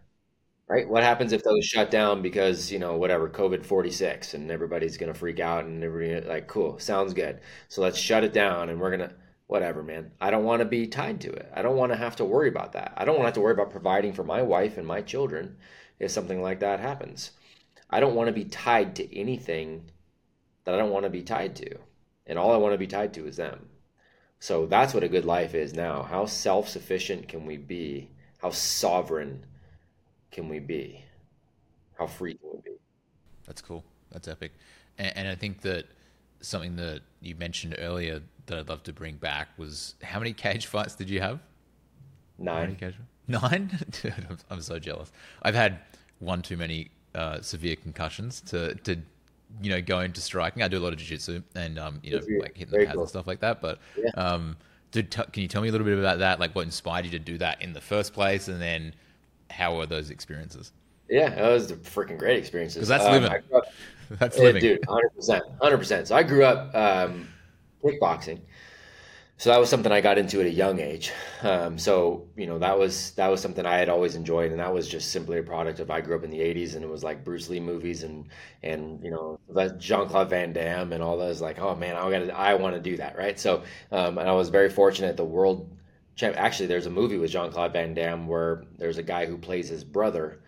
right? 0.72 0.88
What 0.88 1.04
happens 1.04 1.34
if 1.34 1.44
those 1.44 1.66
shut 1.66 1.92
down 1.92 2.22
because, 2.22 2.72
you 2.72 2.80
know, 2.80 2.96
whatever, 2.96 3.28
COVID 3.28 3.66
46 3.66 4.36
and 4.36 4.50
everybody's 4.50 4.98
to 4.98 5.14
freak 5.14 5.42
out 5.42 5.66
and 5.66 5.84
everybody, 5.84 6.26
like, 6.26 6.48
cool, 6.48 6.80
sounds 6.80 7.14
good. 7.14 7.42
So 7.68 7.82
let's 7.82 7.98
shut 7.98 8.24
it 8.24 8.32
down 8.32 8.70
and 8.70 8.80
we're 8.80 8.96
to, 8.96 9.14
whatever, 9.48 9.84
man. 9.84 10.12
I 10.22 10.32
don't 10.32 10.46
want 10.46 10.62
to 10.62 10.66
be 10.66 10.88
tied 10.88 11.20
to 11.22 11.30
it. 11.30 11.52
I 11.54 11.62
don't 11.62 11.76
want 11.76 11.92
to 11.92 11.98
have 11.98 12.16
to 12.16 12.26
worry 12.26 12.48
about 12.48 12.72
that. 12.72 12.94
I 12.96 13.04
don't 13.04 13.16
want 13.16 13.24
to 13.24 13.28
have 13.28 13.34
to 13.34 13.42
worry 13.42 13.52
about 13.52 13.72
providing 13.72 14.14
for 14.14 14.24
my 14.24 14.42
wife 14.42 14.78
and 14.78 14.88
my 14.88 15.02
children 15.02 15.58
if 16.00 16.10
something 16.10 16.42
like 16.42 16.62
that 16.62 16.80
happens. 16.80 17.32
I 17.90 18.00
don't 18.00 18.16
want 18.16 18.28
to 18.28 18.34
be 18.34 18.46
tied 18.46 18.96
to 18.96 19.20
anything 19.20 19.92
that 20.64 20.74
I 20.74 20.78
don't 20.78 20.92
want 20.92 21.04
to 21.04 21.10
be 21.10 21.22
tied 21.22 21.54
to. 21.58 21.80
And 22.26 22.40
all 22.40 22.54
I 22.54 22.58
want 22.58 22.74
to 22.74 22.78
be 22.78 22.88
tied 22.88 23.14
to 23.16 23.28
is 23.28 23.36
them. 23.36 23.68
So 24.40 24.68
that's 24.68 24.94
what 24.94 25.04
a 25.04 25.10
good 25.10 25.26
life 25.26 25.54
is 25.54 25.74
now. 25.74 26.04
How 26.04 26.28
self 26.28 26.70
sufficient 26.70 27.28
can 27.28 27.46
we 27.46 27.58
be? 27.58 28.12
How 28.38 28.52
sovereign 28.52 29.46
can 30.32 30.48
we 30.48 30.60
be? 30.60 31.04
How 31.98 32.08
free 32.08 32.36
can 32.36 32.50
we 32.54 32.62
be? 32.62 32.78
That's 33.46 33.62
cool. 33.62 33.84
That's 34.12 34.28
epic. 34.28 34.54
And, 34.98 35.18
and 35.18 35.28
I 35.28 35.36
think 35.36 35.62
that 35.62 35.86
something 36.42 36.76
that 36.78 37.02
you 37.22 37.36
mentioned 37.36 37.76
earlier 37.80 38.22
that 38.48 38.58
I'd 38.58 38.70
love 38.70 38.84
to 38.84 38.94
bring 38.94 39.16
back 39.16 39.50
was 39.58 39.96
how 40.02 40.20
many 40.20 40.34
cage 40.34 40.66
fights 40.66 40.96
did 40.96 41.10
you 41.10 41.22
have? 41.22 41.40
Nine. 42.38 42.78
Nine? 43.28 43.80
Dude, 44.02 44.14
I'm, 44.30 44.38
I'm 44.50 44.62
so 44.62 44.80
jealous. 44.80 45.12
I've 45.44 45.56
had 45.56 45.80
one 46.20 46.42
too 46.42 46.58
many 46.58 46.90
uh, 47.14 47.42
severe 47.42 47.76
concussions 47.76 48.42
to 48.42 48.74
to 48.76 48.96
you 49.62 49.70
know 49.70 49.82
go 49.82 50.00
into 50.00 50.22
striking. 50.22 50.64
I 50.64 50.68
do 50.68 50.78
a 50.78 50.80
lot 50.80 50.94
of 50.94 51.00
jiu-jitsu 51.00 51.42
and 51.56 51.78
um, 51.78 52.00
you 52.04 52.12
know 52.12 52.26
like 52.40 52.58
hitting 52.58 52.72
the 52.72 52.86
pads 52.86 52.94
cool. 52.94 53.02
and 53.02 53.10
stuff 53.10 53.28
like 53.28 53.42
that. 53.42 53.62
But 53.62 53.80
yeah. 53.98 54.10
um, 54.16 54.58
did 54.92 55.12
can 55.12 55.42
you 55.42 55.48
tell 55.48 55.62
me 55.62 55.70
a 55.70 55.72
little 55.72 55.86
bit 55.86 55.98
about 55.98 56.20
that? 56.20 56.40
Like 56.40 56.56
what 56.56 56.66
inspired 56.66 57.06
you 57.06 57.12
to 57.12 57.20
do 57.20 57.38
that 57.40 57.62
in 57.62 57.74
the 57.74 57.82
first 57.82 58.14
place, 58.14 58.48
and 58.48 58.62
then 58.62 58.94
how 59.52 59.78
were 59.78 59.86
those 59.86 60.10
experiences? 60.10 60.72
Yeah, 61.10 61.30
that 61.30 61.50
was 61.50 61.72
freaking 61.74 62.18
great 62.18 62.38
experiences. 62.38 62.76
Because 62.76 62.90
that's 62.90 63.06
um, 63.06 63.12
living. 63.12 63.32
Up, 63.32 63.66
that's 64.12 64.38
yeah, 64.38 64.44
living, 64.44 64.62
dude. 64.62 64.86
Hundred 64.88 65.10
percent, 65.16 65.44
hundred 65.62 65.78
percent. 65.78 66.08
So 66.08 66.16
I 66.16 66.24
grew 66.24 66.44
up 66.44 66.74
um, 66.74 67.28
kickboxing 67.84 68.40
so 69.42 69.50
that 69.50 69.60
was 69.60 69.72
something 69.72 69.92
I 69.92 70.02
got 70.02 70.20
into 70.20 70.40
at 70.40 70.46
a 70.46 70.52
young 70.52 70.80
age. 70.80 71.12
Um, 71.42 71.80
so 71.80 72.28
you 72.38 72.46
know 72.46 72.60
that 72.60 72.78
was 72.78 73.10
that 73.14 73.28
was 73.28 73.42
something 73.42 73.66
I 73.66 73.78
had 73.78 73.90
always 73.90 74.14
enjoyed, 74.14 74.52
and 74.52 74.60
that 74.60 74.72
was 74.72 74.88
just 74.88 75.12
simply 75.12 75.40
a 75.40 75.42
product 75.42 75.80
of 75.80 75.90
I 75.90 76.00
grew 76.00 76.16
up 76.16 76.24
in 76.24 76.30
the 76.30 76.38
'80s, 76.38 76.76
and 76.76 76.84
it 76.84 76.88
was 76.88 77.04
like 77.04 77.24
Bruce 77.24 77.50
Lee 77.50 77.60
movies, 77.60 78.04
and 78.04 78.28
and 78.62 79.04
you 79.04 79.10
know 79.10 79.40
Jean 79.80 80.08
Claude 80.08 80.30
Van 80.30 80.54
Damme 80.54 80.94
and 80.94 81.02
all 81.02 81.18
those. 81.18 81.42
Like, 81.42 81.58
oh 81.58 81.76
man, 81.76 81.96
I 81.96 82.12
got 82.12 82.30
I 82.30 82.54
want 82.54 82.76
to 82.76 82.80
do 82.80 82.98
that, 82.98 83.18
right? 83.18 83.40
So 83.40 83.64
um, 83.92 84.20
and 84.20 84.30
I 84.30 84.34
was 84.34 84.50
very 84.50 84.70
fortunate. 84.70 85.18
The 85.18 85.26
world. 85.26 85.68
Actually, 86.24 86.68
there's 86.68 86.86
a 86.86 86.90
movie 86.92 87.18
with 87.18 87.32
Jean 87.32 87.52
Claude 87.52 87.74
Van 87.74 87.94
Damme 87.94 88.28
where 88.28 88.64
there's 88.78 88.98
a 88.98 89.04
guy 89.04 89.26
who 89.26 89.38
plays 89.38 89.70
his 89.70 89.84
brother 89.84 90.40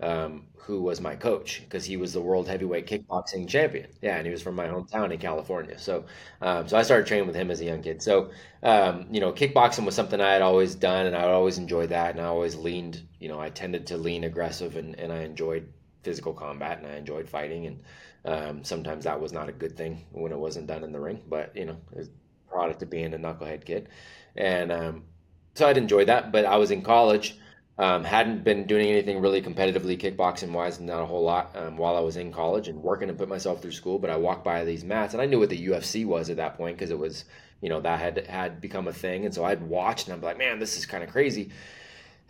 um, 0.00 0.46
who 0.56 0.82
was 0.82 1.00
my 1.00 1.16
coach 1.16 1.62
because 1.64 1.84
he 1.84 1.96
was 1.96 2.12
the 2.12 2.20
world 2.20 2.48
heavyweight 2.48 2.86
kickboxing 2.86 3.48
champion. 3.48 3.88
Yeah, 4.02 4.16
and 4.16 4.26
he 4.26 4.32
was 4.32 4.42
from 4.42 4.54
my 4.56 4.66
hometown 4.66 5.12
in 5.12 5.18
California. 5.18 5.78
So, 5.78 6.04
um, 6.42 6.68
so 6.68 6.76
I 6.76 6.82
started 6.82 7.06
training 7.06 7.26
with 7.26 7.36
him 7.36 7.50
as 7.50 7.60
a 7.60 7.64
young 7.64 7.82
kid. 7.82 8.02
So, 8.02 8.30
um, 8.62 9.06
you 9.10 9.20
know, 9.20 9.32
kickboxing 9.32 9.84
was 9.86 9.94
something 9.94 10.20
I 10.20 10.32
had 10.32 10.42
always 10.42 10.74
done, 10.74 11.06
and 11.06 11.16
I 11.16 11.24
always 11.24 11.58
enjoyed 11.58 11.90
that, 11.90 12.10
and 12.16 12.20
I 12.20 12.26
always 12.26 12.56
leaned. 12.56 13.02
You 13.20 13.28
know, 13.28 13.40
I 13.40 13.50
tended 13.50 13.86
to 13.88 13.96
lean 13.96 14.24
aggressive, 14.24 14.76
and, 14.76 14.98
and 14.98 15.12
I 15.12 15.22
enjoyed 15.22 15.68
physical 16.02 16.32
combat, 16.34 16.78
and 16.78 16.86
I 16.86 16.96
enjoyed 16.96 17.28
fighting, 17.28 17.66
and 17.66 17.80
um, 18.24 18.64
sometimes 18.64 19.04
that 19.04 19.20
was 19.20 19.32
not 19.32 19.48
a 19.48 19.52
good 19.52 19.76
thing 19.76 20.04
when 20.12 20.32
it 20.32 20.38
wasn't 20.38 20.66
done 20.66 20.84
in 20.84 20.92
the 20.92 21.00
ring. 21.00 21.22
But 21.28 21.56
you 21.56 21.64
know, 21.64 21.76
it's 21.94 22.10
product 22.48 22.82
of 22.82 22.90
being 22.90 23.14
a 23.14 23.18
knucklehead 23.18 23.64
kid, 23.64 23.88
and 24.36 24.72
um, 24.72 25.04
so 25.56 25.66
I'd 25.66 25.76
enjoyed 25.76 26.08
that. 26.08 26.32
But 26.32 26.44
I 26.44 26.56
was 26.56 26.70
in 26.70 26.82
college 26.82 27.36
um, 27.78 28.04
hadn't 28.04 28.42
been 28.42 28.66
doing 28.66 28.88
anything 28.88 29.20
really 29.20 29.42
competitively 29.42 30.00
kickboxing 30.00 30.50
wise, 30.50 30.80
not 30.80 31.02
a 31.02 31.06
whole 31.06 31.22
lot 31.22 31.54
um, 31.54 31.76
while 31.76 31.94
I 31.96 32.00
was 32.00 32.16
in 32.16 32.32
college 32.32 32.68
and 32.68 32.82
working 32.82 33.08
to 33.08 33.14
put 33.14 33.28
myself 33.28 33.60
through 33.60 33.72
school. 33.72 33.98
But 33.98 34.08
I 34.08 34.16
walked 34.16 34.44
by 34.44 34.64
these 34.64 34.82
mats, 34.82 35.12
and 35.12 35.20
I 35.20 35.26
knew 35.26 35.38
what 35.38 35.50
the 35.50 35.66
UFC 35.66 36.06
was 36.06 36.30
at 36.30 36.38
that 36.38 36.56
point 36.56 36.78
because 36.78 36.90
it 36.90 36.98
was, 36.98 37.24
you 37.60 37.68
know, 37.68 37.80
that 37.82 38.00
had 38.00 38.26
had 38.26 38.60
become 38.62 38.88
a 38.88 38.92
thing. 38.92 39.26
And 39.26 39.34
so 39.34 39.44
I'd 39.44 39.62
watched, 39.62 40.06
and 40.06 40.14
I'm 40.14 40.22
like, 40.22 40.38
man, 40.38 40.58
this 40.58 40.78
is 40.78 40.86
kind 40.86 41.04
of 41.04 41.10
crazy. 41.10 41.50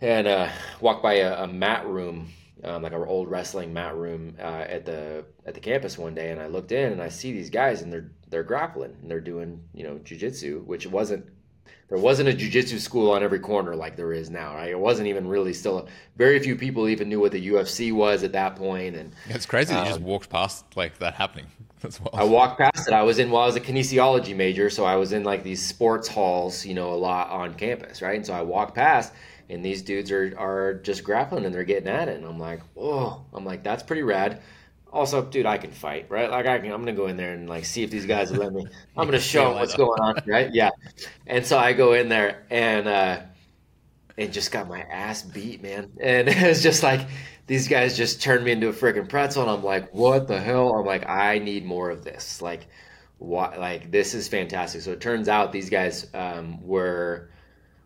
And 0.01 0.27
uh, 0.27 0.49
walked 0.81 1.01
by 1.01 1.13
a, 1.15 1.43
a 1.43 1.47
mat 1.47 1.87
room, 1.87 2.29
um, 2.65 2.83
like 2.83 2.91
our 2.91 3.07
old 3.07 3.31
wrestling 3.31 3.73
mat 3.73 3.95
room 3.95 4.35
uh, 4.39 4.65
at 4.67 4.85
the 4.85 5.23
at 5.45 5.53
the 5.53 5.61
campus 5.61 5.97
one 5.97 6.13
day, 6.13 6.31
and 6.31 6.41
I 6.41 6.47
looked 6.47 6.73
in 6.73 6.91
and 6.91 7.01
I 7.01 7.07
see 7.07 7.31
these 7.31 7.49
guys, 7.49 7.81
and 7.81 7.93
they're 7.93 8.11
they're 8.29 8.43
grappling 8.43 8.97
and 9.01 9.09
they're 9.09 9.21
doing, 9.21 9.63
you 9.73 9.83
know, 9.83 9.95
jujitsu, 10.03 10.65
which 10.65 10.85
wasn't 10.87 11.25
there 11.89 11.97
wasn't 11.97 12.29
a 12.29 12.33
jujitsu 12.33 12.79
school 12.79 13.11
on 13.11 13.23
every 13.23 13.39
corner 13.39 13.75
like 13.75 13.95
there 13.95 14.11
is 14.11 14.29
now, 14.29 14.55
right? 14.55 14.69
It 14.69 14.79
wasn't 14.79 15.07
even 15.07 15.27
really 15.27 15.53
still. 15.53 15.87
Very 16.17 16.39
few 16.39 16.55
people 16.55 16.89
even 16.89 17.07
knew 17.09 17.19
what 17.19 17.31
the 17.31 17.47
UFC 17.47 17.93
was 17.93 18.23
at 18.23 18.33
that 18.33 18.55
point, 18.55 18.95
and 18.95 19.13
it's 19.29 19.45
crazy 19.45 19.73
um, 19.73 19.83
you 19.83 19.89
just 19.89 19.99
um, 19.99 20.05
walked 20.05 20.29
past 20.29 20.65
like 20.75 20.97
that 20.99 21.13
happening. 21.13 21.47
That's 21.81 21.99
wild. 21.99 22.15
I 22.15 22.23
walked 22.23 22.59
past 22.59 22.87
it. 22.87 22.93
I 22.93 23.03
was 23.03 23.19
in 23.19 23.31
well, 23.31 23.43
I 23.43 23.45
was 23.45 23.55
a 23.55 23.61
kinesiology 23.61 24.35
major, 24.35 24.69
so 24.69 24.85
I 24.85 24.95
was 24.95 25.13
in 25.13 25.23
like 25.23 25.43
these 25.43 25.65
sports 25.65 26.07
halls, 26.07 26.65
you 26.65 26.73
know, 26.73 26.91
a 26.91 26.95
lot 26.95 27.29
on 27.29 27.53
campus, 27.53 28.01
right? 28.01 28.15
And 28.15 28.25
so 28.25 28.33
I 28.33 28.41
walked 28.41 28.75
past, 28.75 29.13
and 29.49 29.63
these 29.63 29.81
dudes 29.81 30.11
are 30.11 30.33
are 30.37 30.73
just 30.83 31.03
grappling 31.03 31.45
and 31.45 31.53
they're 31.55 31.63
getting 31.63 31.87
at 31.87 32.09
it, 32.09 32.17
and 32.17 32.25
I'm 32.25 32.39
like, 32.39 32.61
whoa! 32.73 33.25
I'm 33.33 33.45
like, 33.45 33.63
that's 33.63 33.83
pretty 33.83 34.03
rad 34.03 34.41
also, 34.91 35.23
dude, 35.23 35.45
I 35.45 35.57
can 35.57 35.71
fight, 35.71 36.07
right? 36.09 36.29
Like 36.29 36.45
I 36.45 36.59
can, 36.59 36.71
I'm 36.71 36.81
gonna 36.81 36.93
go 36.93 37.07
in 37.07 37.17
there 37.17 37.33
and 37.33 37.49
like 37.49 37.65
see 37.65 37.83
if 37.83 37.91
these 37.91 38.05
guys 38.05 38.31
will 38.31 38.39
let 38.39 38.53
me. 38.53 38.65
I'm 38.97 39.05
gonna 39.05 39.19
show 39.19 39.49
them 39.49 39.55
what's 39.55 39.75
going 39.75 39.99
on, 39.99 40.21
right? 40.27 40.53
Yeah. 40.53 40.69
And 41.25 41.45
so 41.45 41.57
I 41.57 41.73
go 41.73 41.93
in 41.93 42.09
there 42.09 42.45
and 42.49 42.87
uh, 42.87 43.21
and 44.17 44.33
just 44.33 44.51
got 44.51 44.67
my 44.67 44.81
ass 44.81 45.21
beat, 45.21 45.61
man. 45.61 45.91
And 45.99 46.27
it 46.29 46.47
was 46.47 46.63
just 46.63 46.83
like 46.83 47.07
these 47.47 47.67
guys 47.67 47.97
just 47.97 48.21
turned 48.21 48.43
me 48.43 48.51
into 48.51 48.69
a 48.69 48.73
freaking 48.73 49.07
pretzel, 49.07 49.43
and 49.43 49.51
I'm 49.51 49.63
like, 49.63 49.93
what 49.93 50.27
the 50.27 50.39
hell? 50.39 50.73
I'm 50.73 50.85
like, 50.85 51.07
I 51.07 51.39
need 51.39 51.65
more 51.65 51.89
of 51.89 52.03
this. 52.03 52.41
Like, 52.41 52.67
what? 53.17 53.59
Like 53.59 53.91
this 53.91 54.13
is 54.13 54.27
fantastic. 54.27 54.81
So 54.81 54.91
it 54.91 55.01
turns 55.01 55.27
out 55.27 55.51
these 55.51 55.69
guys 55.69 56.07
um, 56.13 56.65
were 56.65 57.29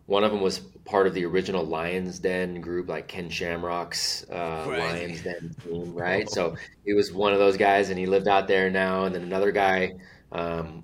one 0.06 0.24
of 0.24 0.32
them 0.32 0.40
was 0.40 0.58
part 0.84 1.06
of 1.06 1.14
the 1.14 1.24
original 1.24 1.64
Lions 1.64 2.18
Den 2.18 2.60
group, 2.60 2.88
like 2.88 3.08
Ken 3.08 3.28
Shamrock's 3.30 4.26
uh, 4.30 4.66
Lions 4.66 5.22
Den 5.22 5.54
team, 5.62 5.94
right? 5.94 6.28
So 6.28 6.56
he 6.84 6.92
was 6.92 7.12
one 7.12 7.32
of 7.32 7.38
those 7.38 7.56
guys, 7.56 7.90
and 7.90 7.98
he 7.98 8.06
lived 8.06 8.28
out 8.28 8.48
there 8.48 8.70
now. 8.70 9.04
And 9.04 9.14
then 9.14 9.22
another 9.22 9.52
guy 9.52 9.92
um, 10.32 10.82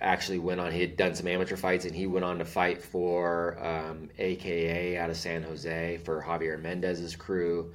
actually 0.00 0.38
went 0.38 0.60
on. 0.60 0.72
He 0.72 0.80
had 0.80 0.96
done 0.96 1.14
some 1.14 1.28
amateur 1.28 1.56
fights, 1.56 1.84
and 1.84 1.94
he 1.94 2.06
went 2.06 2.24
on 2.24 2.38
to 2.38 2.44
fight 2.44 2.82
for 2.82 3.58
um, 3.64 4.10
AKA 4.18 4.96
out 4.96 5.10
of 5.10 5.16
San 5.16 5.42
Jose 5.44 5.98
for 5.98 6.22
Javier 6.22 6.60
Mendez's 6.60 7.14
crew 7.14 7.72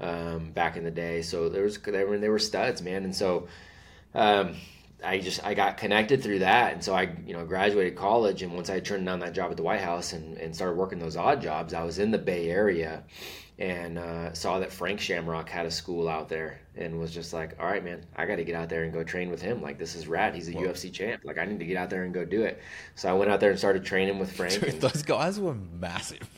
um, 0.00 0.52
back 0.52 0.76
in 0.76 0.84
the 0.84 0.90
day. 0.90 1.22
So 1.22 1.48
there 1.48 1.62
was 1.62 1.78
they 1.78 2.04
were 2.04 2.18
they 2.18 2.28
were 2.28 2.38
studs, 2.38 2.82
man. 2.82 3.04
And 3.04 3.16
so 3.16 3.48
um, 4.14 4.56
I 5.04 5.18
just 5.18 5.44
I 5.44 5.54
got 5.54 5.76
connected 5.76 6.22
through 6.22 6.40
that, 6.40 6.72
and 6.72 6.82
so 6.82 6.94
I 6.94 7.14
you 7.26 7.34
know 7.34 7.44
graduated 7.44 7.96
college, 7.96 8.42
and 8.42 8.54
once 8.54 8.70
I 8.70 8.80
turned 8.80 9.04
down 9.06 9.20
that 9.20 9.34
job 9.34 9.50
at 9.50 9.56
the 9.56 9.62
White 9.62 9.80
House 9.80 10.12
and, 10.12 10.36
and 10.38 10.54
started 10.54 10.76
working 10.76 10.98
those 10.98 11.16
odd 11.16 11.40
jobs, 11.40 11.74
I 11.74 11.84
was 11.84 11.98
in 11.98 12.10
the 12.10 12.18
Bay 12.18 12.50
Area, 12.50 13.04
and 13.58 13.98
uh, 13.98 14.32
saw 14.32 14.58
that 14.58 14.72
Frank 14.72 15.00
Shamrock 15.00 15.48
had 15.48 15.66
a 15.66 15.70
school 15.70 16.08
out 16.08 16.28
there, 16.28 16.60
and 16.76 16.98
was 16.98 17.12
just 17.12 17.32
like, 17.32 17.56
all 17.60 17.66
right, 17.66 17.84
man, 17.84 18.04
I 18.16 18.26
got 18.26 18.36
to 18.36 18.44
get 18.44 18.54
out 18.54 18.68
there 18.68 18.84
and 18.84 18.92
go 18.92 19.04
train 19.04 19.30
with 19.30 19.42
him. 19.42 19.60
Like 19.60 19.78
this 19.78 19.94
is 19.94 20.08
rad. 20.08 20.34
He's 20.34 20.48
a 20.48 20.52
Whoa. 20.52 20.62
UFC 20.62 20.92
champ. 20.92 21.22
Like 21.24 21.38
I 21.38 21.44
need 21.44 21.58
to 21.58 21.66
get 21.66 21.76
out 21.76 21.90
there 21.90 22.04
and 22.04 22.14
go 22.14 22.24
do 22.24 22.42
it. 22.42 22.60
So 22.94 23.08
I 23.08 23.12
went 23.12 23.30
out 23.30 23.40
there 23.40 23.50
and 23.50 23.58
started 23.58 23.84
training 23.84 24.18
with 24.18 24.32
Frank. 24.36 24.54
Dude, 24.54 24.64
and, 24.64 24.80
those 24.80 25.02
guys 25.02 25.38
were 25.38 25.54
massive. 25.54 26.28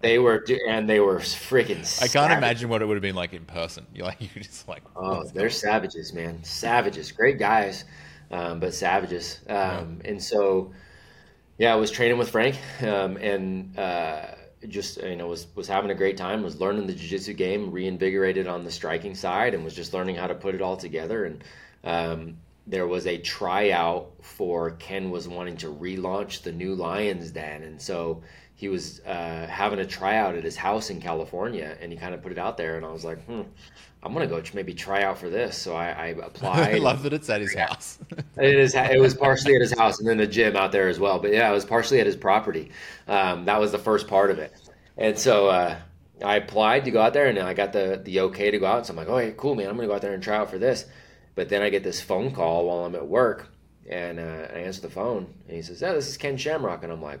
They 0.00 0.18
were, 0.18 0.44
and 0.68 0.88
they 0.88 1.00
were 1.00 1.18
freaking. 1.18 2.02
I 2.02 2.08
can't 2.08 2.32
imagine 2.32 2.68
what 2.68 2.82
it 2.82 2.86
would 2.86 2.96
have 2.96 3.02
been 3.02 3.14
like 3.14 3.32
in 3.32 3.44
person. 3.44 3.86
You're 3.94 4.06
like, 4.06 4.20
you're 4.34 4.42
just 4.42 4.68
like, 4.68 4.82
oh, 4.96 5.24
they're 5.24 5.50
savages, 5.50 6.12
man, 6.12 6.42
savages, 6.44 7.12
great 7.12 7.38
guys, 7.38 7.84
um, 8.30 8.60
but 8.60 8.74
savages. 8.74 9.40
Um, 9.48 10.00
yeah. 10.04 10.10
And 10.10 10.22
so, 10.22 10.72
yeah, 11.58 11.72
I 11.72 11.76
was 11.76 11.90
training 11.90 12.18
with 12.18 12.30
Frank, 12.30 12.56
um, 12.82 13.16
and 13.16 13.78
uh, 13.78 14.26
just 14.68 15.02
you 15.02 15.16
know 15.16 15.26
was 15.26 15.46
was 15.54 15.68
having 15.68 15.90
a 15.90 15.94
great 15.94 16.16
time. 16.16 16.42
Was 16.42 16.60
learning 16.60 16.86
the 16.86 16.94
jiu-jitsu 16.94 17.34
game, 17.34 17.70
reinvigorated 17.70 18.46
on 18.46 18.64
the 18.64 18.70
striking 18.70 19.14
side, 19.14 19.54
and 19.54 19.64
was 19.64 19.74
just 19.74 19.94
learning 19.94 20.16
how 20.16 20.26
to 20.26 20.34
put 20.34 20.54
it 20.54 20.62
all 20.62 20.76
together. 20.76 21.24
And 21.24 21.44
um, 21.84 22.36
there 22.66 22.86
was 22.86 23.06
a 23.06 23.18
tryout 23.18 24.12
for 24.22 24.72
Ken 24.72 25.10
was 25.10 25.28
wanting 25.28 25.56
to 25.58 25.66
relaunch 25.68 26.42
the 26.42 26.52
new 26.52 26.74
Lions 26.74 27.30
Den, 27.30 27.62
and 27.62 27.80
so 27.80 28.22
he 28.54 28.68
was 28.68 29.00
uh, 29.00 29.46
having 29.48 29.78
a 29.80 29.84
tryout 29.84 30.36
at 30.36 30.44
his 30.44 30.56
house 30.56 30.90
in 30.90 31.00
California, 31.00 31.76
and 31.80 31.90
he 31.90 31.98
kind 31.98 32.14
of 32.14 32.22
put 32.22 32.32
it 32.32 32.38
out 32.38 32.56
there, 32.56 32.76
and 32.76 32.86
I 32.86 32.92
was 32.92 33.04
like, 33.04 33.24
hmm, 33.24 33.42
I'm 34.02 34.12
gonna 34.12 34.26
go 34.26 34.42
maybe 34.54 34.74
try 34.74 35.02
out 35.02 35.18
for 35.18 35.28
this. 35.28 35.56
So 35.56 35.74
I, 35.74 35.90
I 35.90 36.06
applied. 36.08 36.74
I 36.74 36.78
love 36.78 37.02
that 37.04 37.12
it's 37.12 37.30
at 37.30 37.40
his 37.40 37.54
house. 37.54 37.98
it 38.36 38.58
is. 38.58 38.74
It 38.74 39.00
was 39.00 39.14
partially 39.14 39.54
at 39.54 39.60
his 39.60 39.76
house, 39.76 39.98
and 39.98 40.08
then 40.08 40.18
the 40.18 40.26
gym 40.26 40.56
out 40.56 40.72
there 40.72 40.88
as 40.88 40.98
well. 40.98 41.18
But 41.18 41.32
yeah, 41.32 41.48
it 41.48 41.52
was 41.52 41.64
partially 41.64 42.00
at 42.00 42.06
his 42.06 42.16
property. 42.16 42.70
Um, 43.08 43.44
that 43.44 43.60
was 43.60 43.72
the 43.72 43.78
first 43.78 44.08
part 44.08 44.30
of 44.30 44.38
it, 44.38 44.52
and 44.96 45.18
so 45.18 45.48
uh, 45.48 45.76
I 46.24 46.36
applied 46.36 46.84
to 46.84 46.90
go 46.90 47.00
out 47.00 47.12
there 47.14 47.26
and 47.26 47.38
I 47.38 47.54
got 47.54 47.72
the 47.72 48.00
the 48.02 48.20
okay 48.20 48.50
to 48.50 48.58
go 48.58 48.66
out. 48.66 48.86
So 48.86 48.92
I'm 48.92 48.96
like, 48.96 49.08
oh, 49.08 49.18
hey, 49.18 49.34
cool, 49.36 49.54
man. 49.54 49.68
I'm 49.68 49.76
gonna 49.76 49.88
go 49.88 49.94
out 49.94 50.02
there 50.02 50.14
and 50.14 50.22
try 50.22 50.36
out 50.36 50.50
for 50.50 50.58
this. 50.58 50.86
But 51.34 51.48
then 51.48 51.62
I 51.62 51.70
get 51.70 51.82
this 51.82 52.00
phone 52.00 52.32
call 52.32 52.66
while 52.66 52.84
I'm 52.84 52.94
at 52.94 53.06
work, 53.06 53.48
and 53.88 54.20
uh, 54.20 54.48
I 54.52 54.58
answer 54.58 54.82
the 54.82 54.90
phone, 54.90 55.32
and 55.46 55.56
he 55.56 55.62
says, 55.62 55.80
"Yeah, 55.80 55.92
this 55.94 56.08
is 56.08 56.16
Ken 56.16 56.36
Shamrock," 56.36 56.82
and 56.82 56.92
I'm 56.92 57.02
like, 57.02 57.20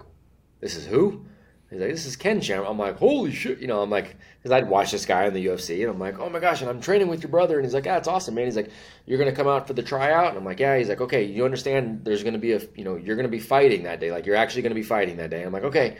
"This 0.62 0.76
is 0.76 0.86
who?" 0.86 1.26
He's 1.70 1.80
like, 1.80 1.90
"This 1.90 2.06
is 2.06 2.16
Ken 2.16 2.40
Shamrock." 2.40 2.70
I'm 2.70 2.78
like, 2.78 2.96
"Holy 2.98 3.32
shit!" 3.32 3.58
You 3.60 3.66
know, 3.68 3.82
I'm 3.82 3.90
like, 3.90 4.16
because 4.38 4.52
I'd 4.52 4.68
watch 4.68 4.92
this 4.92 5.06
guy 5.06 5.26
in 5.26 5.34
the 5.34 5.46
UFC, 5.46 5.82
and 5.82 5.90
I'm 5.90 5.98
like, 5.98 6.18
"Oh 6.20 6.30
my 6.30 6.40
gosh!" 6.40 6.62
And 6.62 6.70
I'm 6.70 6.80
training 6.80 7.08
with 7.08 7.22
your 7.22 7.30
brother, 7.30 7.56
and 7.58 7.66
he's 7.66 7.74
like, 7.74 7.86
"Yeah, 7.86 7.98
it's 7.98 8.08
awesome, 8.08 8.34
man." 8.36 8.46
He's 8.46 8.56
like, 8.56 8.70
"You're 9.06 9.18
gonna 9.18 9.32
come 9.32 9.48
out 9.48 9.66
for 9.66 9.74
the 9.74 9.82
tryout?" 9.82 10.30
And 10.30 10.38
I'm 10.38 10.44
like, 10.46 10.60
"Yeah." 10.60 10.78
He's 10.78 10.88
like, 10.88 11.02
"Okay, 11.02 11.24
you 11.24 11.44
understand? 11.44 12.04
There's 12.04 12.22
gonna 12.24 12.38
be 12.38 12.52
a, 12.52 12.60
you 12.76 12.84
know, 12.84 12.96
you're 12.96 13.16
gonna 13.16 13.28
be 13.28 13.40
fighting 13.40 13.84
that 13.84 14.00
day. 14.00 14.10
Like, 14.12 14.26
you're 14.26 14.36
actually 14.36 14.62
gonna 14.62 14.74
be 14.74 14.82
fighting 14.82 15.18
that 15.18 15.30
day." 15.30 15.38
And 15.38 15.46
I'm 15.48 15.52
like, 15.52 15.64
"Okay." 15.64 15.96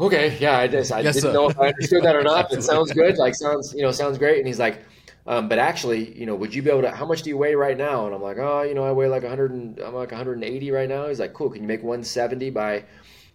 Okay, 0.00 0.36
yeah, 0.38 0.58
I 0.58 0.68
just 0.68 0.92
I 0.92 1.02
Yes, 1.02 1.14
didn't 1.14 1.22
sir. 1.22 1.32
know 1.32 1.48
if 1.48 1.58
I 1.58 1.68
understood 1.68 2.04
that 2.04 2.14
or 2.16 2.22
not. 2.22 2.52
It 2.52 2.62
sounds 2.62 2.92
good, 2.92 3.18
like 3.18 3.34
sounds 3.34 3.74
you 3.74 3.82
know 3.82 3.90
sounds 3.90 4.18
great. 4.18 4.38
And 4.38 4.46
he's 4.46 4.58
like, 4.60 4.84
um, 5.26 5.48
but 5.48 5.58
actually, 5.58 6.16
you 6.18 6.24
know, 6.26 6.34
would 6.36 6.54
you 6.54 6.62
be 6.62 6.70
able 6.70 6.82
to? 6.82 6.90
How 6.90 7.04
much 7.06 7.22
do 7.22 7.30
you 7.30 7.36
weigh 7.36 7.54
right 7.56 7.76
now? 7.76 8.06
And 8.06 8.14
I'm 8.14 8.22
like, 8.22 8.38
oh, 8.38 8.62
you 8.62 8.74
know, 8.74 8.84
I 8.84 8.92
weigh 8.92 9.08
like 9.08 9.22
100. 9.24 9.50
And, 9.50 9.78
I'm 9.80 9.94
like 9.94 10.12
180 10.12 10.70
right 10.70 10.88
now. 10.88 11.08
He's 11.08 11.20
like, 11.20 11.34
cool. 11.34 11.50
Can 11.50 11.62
you 11.62 11.68
make 11.68 11.82
170 11.82 12.50
by 12.50 12.84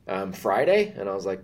um, 0.07 0.33
Friday? 0.33 0.93
And 0.97 1.09
I 1.09 1.13
was 1.13 1.25
like, 1.25 1.41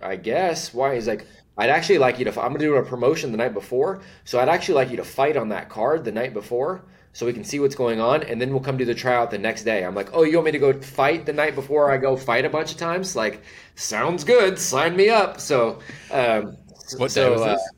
I 0.00 0.16
guess. 0.16 0.74
Why? 0.74 0.94
He's 0.94 1.08
like, 1.08 1.26
I'd 1.58 1.70
actually 1.70 1.98
like 1.98 2.18
you 2.18 2.24
to. 2.24 2.30
I'm 2.30 2.48
gonna 2.52 2.58
do 2.58 2.74
a 2.76 2.82
promotion 2.82 3.30
the 3.30 3.38
night 3.38 3.54
before, 3.54 4.02
so 4.24 4.40
I'd 4.40 4.48
actually 4.48 4.74
like 4.76 4.90
you 4.90 4.96
to 4.96 5.04
fight 5.04 5.36
on 5.36 5.48
that 5.50 5.68
card 5.68 6.04
the 6.04 6.12
night 6.12 6.32
before, 6.32 6.84
so 7.12 7.26
we 7.26 7.32
can 7.32 7.44
see 7.44 7.60
what's 7.60 7.74
going 7.74 8.00
on, 8.00 8.22
and 8.22 8.40
then 8.40 8.50
we'll 8.50 8.60
come 8.60 8.76
do 8.76 8.84
the 8.84 8.94
tryout 8.94 9.30
the 9.30 9.38
next 9.38 9.64
day. 9.64 9.84
I'm 9.84 9.94
like, 9.94 10.08
oh, 10.14 10.22
you 10.24 10.36
want 10.36 10.46
me 10.46 10.52
to 10.52 10.58
go 10.58 10.80
fight 10.80 11.26
the 11.26 11.32
night 11.32 11.54
before 11.54 11.90
I 11.92 11.98
go 11.98 12.16
fight 12.16 12.44
a 12.46 12.50
bunch 12.50 12.72
of 12.72 12.78
times? 12.78 13.14
Like, 13.14 13.42
sounds 13.74 14.24
good. 14.24 14.58
Sign 14.58 14.96
me 14.96 15.10
up. 15.10 15.40
So, 15.40 15.80
um, 16.10 16.56
What 16.96 17.12
day 17.14 17.24
so, 17.24 17.32
was 17.32 17.42
uh, 17.42 17.52
this? 17.54 17.70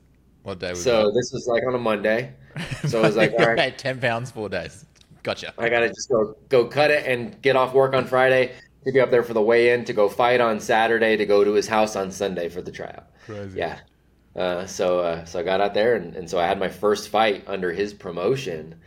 What 0.43 0.59
day 0.61 0.71
was 0.71 0.83
so 0.83 1.11
this 1.11 1.33
was 1.33 1.47
like 1.49 1.65
on 1.67 1.75
a 1.75 1.79
Monday. 1.79 2.35
So 2.87 3.01
I 3.03 3.07
was 3.07 3.17
like, 3.17 3.33
all 3.33 3.47
right, 3.47 3.59
Right, 3.59 3.77
ten 3.79 3.99
pounds, 4.01 4.31
four 4.31 4.49
days. 4.49 4.85
Gotcha. 5.25 5.53
I 5.59 5.69
gotta 5.69 5.89
just 5.89 6.09
go 6.09 6.37
go 6.49 6.67
cut 6.67 6.91
it 6.91 7.07
and 7.07 7.41
get 7.43 7.57
off 7.57 7.75
work 7.75 7.95
on 7.95 8.05
Friday 8.07 8.53
to 8.85 8.93
be 8.93 9.01
up 9.01 9.11
there 9.11 9.23
for 9.23 9.35
the 9.35 9.43
weigh-in 9.43 9.85
to 9.87 9.93
go 9.93 10.09
fight 10.09 10.41
on 10.41 10.61
Saturday 10.61 11.17
to 11.17 11.27
go 11.27 11.45
to 11.45 11.53
his 11.53 11.67
house 11.67 11.97
on 11.97 12.11
Sunday 12.11 12.49
for 12.49 12.63
the 12.63 12.71
tryout. 12.71 13.07
Crazy. 13.27 13.59
Yeah. 13.59 13.79
Uh, 14.37 14.67
so 14.67 14.99
uh, 15.01 15.25
so 15.25 15.39
I 15.39 15.43
got 15.43 15.61
out 15.61 15.75
there 15.75 15.95
and, 15.95 16.15
and 16.17 16.29
so 16.29 16.39
I 16.39 16.47
had 16.47 16.59
my 16.59 16.69
first 16.69 17.09
fight 17.09 17.45
under 17.47 17.73
his 17.73 17.95
promotion 17.95 18.81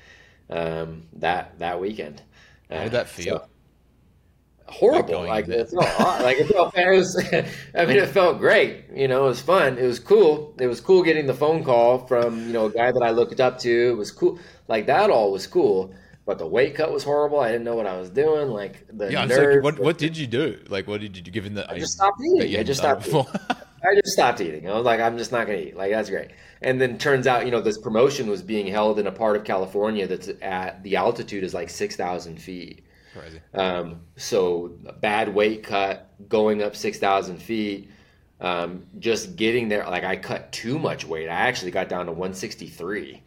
um, 0.50 1.04
that 1.14 1.58
that 1.60 1.80
weekend. 1.80 2.22
How 2.70 2.84
did 2.84 2.92
that 2.94 3.08
feel? 3.10 3.40
So- 3.40 3.48
horrible. 4.68 5.26
Like, 5.26 5.46
there. 5.46 5.62
it 5.62 5.70
felt 5.70 5.86
hot. 5.86 6.22
like 6.22 6.38
it 6.38 6.48
felt. 6.48 6.74
It 6.78 6.90
was. 6.90 7.16
I 7.74 7.86
mean, 7.86 7.98
it 7.98 8.10
felt 8.10 8.40
great. 8.40 8.86
You 8.94 9.08
know, 9.08 9.26
it 9.26 9.30
was 9.30 9.42
fun. 9.42 9.78
It 9.78 9.86
was 9.86 10.00
cool. 10.00 10.54
It 10.60 10.68
was 10.68 10.82
cool 10.82 11.04
getting 11.04 11.26
the 11.26 11.34
phone 11.34 11.64
call 11.64 12.06
from 12.08 12.48
you 12.48 12.54
know 12.54 12.66
a 12.66 12.72
guy 12.72 12.92
that 12.92 13.02
I 13.02 13.12
looked 13.12 13.40
up 13.40 13.60
to. 13.60 13.90
It 13.90 13.98
was 13.98 14.12
cool. 14.12 14.40
Like 14.68 14.86
that 14.88 15.10
all 15.10 15.32
was 15.32 15.48
cool. 15.48 15.94
But 16.28 16.38
the 16.40 16.46
weight 16.46 16.76
cut 16.76 16.92
was 16.92 17.06
horrible. 17.06 17.40
I 17.40 17.48
didn't 17.54 17.64
know 17.64 17.76
what 17.76 17.88
I 17.88 17.98
was 17.98 18.10
doing. 18.10 18.50
Like 18.50 18.86
the 18.92 19.10
Yeah, 19.10 19.22
I'm 19.22 19.30
nerves. 19.30 19.56
like, 19.56 19.64
what 19.64 19.80
what 19.84 19.98
did 19.98 20.18
you 20.18 20.28
do? 20.28 20.60
Like, 20.68 20.86
what 20.86 21.00
did 21.00 21.16
you 21.16 21.24
do? 21.24 21.32
Given 21.32 21.56
that 21.56 21.72
I 21.72 21.80
just 21.80 21.94
stopped 21.94 22.22
eating. 22.22 22.60
I 22.60 22.64
just 22.64 22.82
stopped. 22.82 23.08
I 23.84 23.96
just 23.96 24.10
stopped 24.14 24.42
eating. 24.42 24.70
I 24.70 24.74
was 24.74 24.84
like, 24.84 25.00
I'm 25.00 25.18
just 25.18 25.32
not 25.32 25.48
going 25.48 25.60
to 25.60 25.68
eat. 25.70 25.78
Like, 25.78 25.92
that's 25.92 26.10
great. 26.10 26.32
And 26.62 26.82
then 26.82 26.98
turns 26.98 27.28
out, 27.28 27.46
you 27.46 27.52
know, 27.52 27.62
this 27.62 27.78
promotion 27.78 28.28
was 28.30 28.42
being 28.42 28.68
held 28.68 29.00
in 29.00 29.08
a 29.08 29.12
part 29.12 29.38
of 29.38 29.46
California 29.46 30.06
that's 30.08 30.30
at 30.42 30.84
the 30.84 30.96
altitude 30.98 31.44
is 31.46 31.54
like 31.54 31.70
6,000 31.70 32.42
feet. 32.42 32.84
Crazy. 33.18 33.40
Um, 33.54 34.02
so 34.18 34.74
a 34.86 34.94
bad 34.94 35.34
weight 35.34 35.64
cut, 35.64 36.10
going 36.28 36.62
up 36.64 36.76
6,000 36.76 37.38
feet, 37.38 37.90
um, 38.42 38.84
just 39.00 39.36
getting 39.36 39.70
there. 39.70 39.86
Like, 39.86 40.04
I 40.04 40.18
cut 40.18 40.52
too 40.52 40.78
much 40.78 41.06
weight. 41.06 41.30
I 41.30 41.36
actually 41.48 41.72
got 41.72 41.88
down 41.88 42.08
to 42.08 42.12
163. 42.12 43.22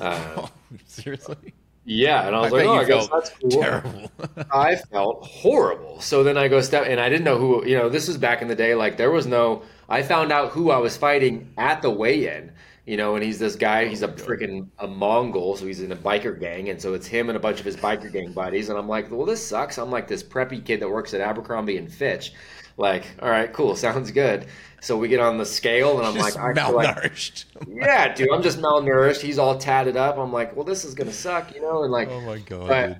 Um, 0.00 0.48
Seriously? 0.86 1.54
Yeah. 1.84 2.26
And 2.26 2.36
I 2.36 2.40
was 2.40 2.52
I 2.52 2.56
like, 2.56 2.66
oh, 2.66 2.74
I 2.74 2.84
guess 2.84 3.08
that's 3.08 3.30
cool. 3.30 3.50
terrible. 3.50 4.10
I 4.52 4.76
felt 4.76 5.24
horrible. 5.24 6.00
So 6.00 6.22
then 6.22 6.36
I 6.36 6.48
go 6.48 6.60
step, 6.60 6.86
and 6.86 7.00
I 7.00 7.08
didn't 7.08 7.24
know 7.24 7.38
who. 7.38 7.66
You 7.66 7.76
know, 7.78 7.88
this 7.88 8.08
was 8.08 8.16
back 8.18 8.42
in 8.42 8.48
the 8.48 8.54
day. 8.54 8.74
Like 8.74 8.96
there 8.96 9.10
was 9.10 9.26
no. 9.26 9.62
I 9.88 10.02
found 10.02 10.32
out 10.32 10.50
who 10.50 10.70
I 10.70 10.78
was 10.78 10.96
fighting 10.96 11.52
at 11.58 11.82
the 11.82 11.90
weigh-in. 11.90 12.52
You 12.86 12.96
know, 12.96 13.14
and 13.14 13.22
he's 13.22 13.38
this 13.38 13.56
guy. 13.56 13.86
He's 13.86 14.02
a 14.02 14.08
oh, 14.08 14.14
freaking 14.14 14.66
a 14.78 14.86
Mongol, 14.86 15.56
so 15.56 15.66
he's 15.66 15.80
in 15.80 15.92
a 15.92 15.96
biker 15.96 16.38
gang, 16.38 16.70
and 16.70 16.80
so 16.80 16.94
it's 16.94 17.06
him 17.06 17.28
and 17.28 17.36
a 17.36 17.40
bunch 17.40 17.60
of 17.60 17.66
his 17.66 17.76
biker 17.76 18.12
gang 18.12 18.32
buddies. 18.32 18.68
And 18.68 18.78
I'm 18.78 18.88
like, 18.88 19.10
well, 19.10 19.26
this 19.26 19.46
sucks. 19.46 19.78
I'm 19.78 19.90
like 19.90 20.08
this 20.08 20.22
preppy 20.22 20.64
kid 20.64 20.80
that 20.80 20.88
works 20.88 21.14
at 21.14 21.20
Abercrombie 21.20 21.76
and 21.76 21.92
Fitch. 21.92 22.32
Like, 22.80 23.04
all 23.20 23.28
right, 23.28 23.52
cool, 23.52 23.76
sounds 23.76 24.10
good. 24.10 24.46
So 24.80 24.96
we 24.96 25.08
get 25.08 25.20
on 25.20 25.36
the 25.36 25.44
scale, 25.44 25.98
and 25.98 26.06
I'm 26.06 26.14
Just 26.14 26.36
like, 26.36 26.56
I 26.56 26.66
feel 26.66 26.74
like 26.74 26.96
malnourished. 26.96 27.44
yeah, 27.68 28.14
dude, 28.14 28.30
I'm 28.32 28.42
just 28.42 28.58
malnourished. 28.58 29.20
He's 29.20 29.38
all 29.38 29.58
tatted 29.58 29.96
up. 29.96 30.16
I'm 30.16 30.32
like, 30.32 30.56
well, 30.56 30.64
this 30.64 30.84
is 30.86 30.94
gonna 30.94 31.12
suck, 31.12 31.54
you 31.54 31.60
know, 31.60 31.82
and 31.82 31.92
like. 31.92 32.08
oh 32.08 32.20
my 32.22 32.38
god. 32.38 32.68
But, 32.68 32.98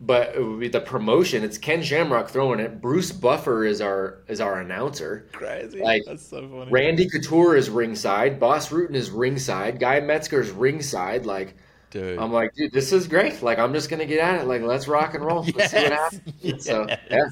but 0.00 0.34
it 0.34 0.42
would 0.42 0.58
be 0.58 0.68
the 0.68 0.80
promotion. 0.80 1.44
It's 1.44 1.58
Ken 1.58 1.82
Shamrock 1.82 2.30
throwing 2.30 2.58
it. 2.58 2.80
Bruce 2.80 3.12
Buffer 3.12 3.64
is 3.66 3.80
our 3.82 4.22
is 4.28 4.40
our 4.40 4.60
announcer. 4.60 5.28
Crazy. 5.32 5.80
like, 5.80 6.02
That's 6.06 6.26
so 6.26 6.48
funny. 6.48 6.70
Randy 6.70 7.08
Couture 7.08 7.54
is 7.54 7.68
ringside. 7.70 8.40
Bas 8.40 8.70
Rutten 8.70 8.94
is 8.94 9.10
ringside. 9.10 9.78
Guy 9.78 10.00
Mezger's 10.00 10.50
ringside. 10.50 11.26
Like 11.26 11.54
Dude. 11.90 12.18
I'm 12.18 12.32
like, 12.32 12.54
dude, 12.54 12.72
this 12.72 12.92
is 12.92 13.06
great. 13.06 13.42
Like 13.42 13.58
I'm 13.58 13.74
just 13.74 13.90
gonna 13.90 14.06
get 14.06 14.18
at 14.18 14.40
it. 14.40 14.46
Like 14.46 14.62
let's 14.62 14.88
rock 14.88 15.14
and 15.14 15.22
roll. 15.24 15.44
Let's 15.54 15.70
see 15.70 15.82
what 15.82 15.90
Yes, 15.90 16.20
happens. 16.42 16.64
So 16.64 16.86
yeah. 17.10 17.26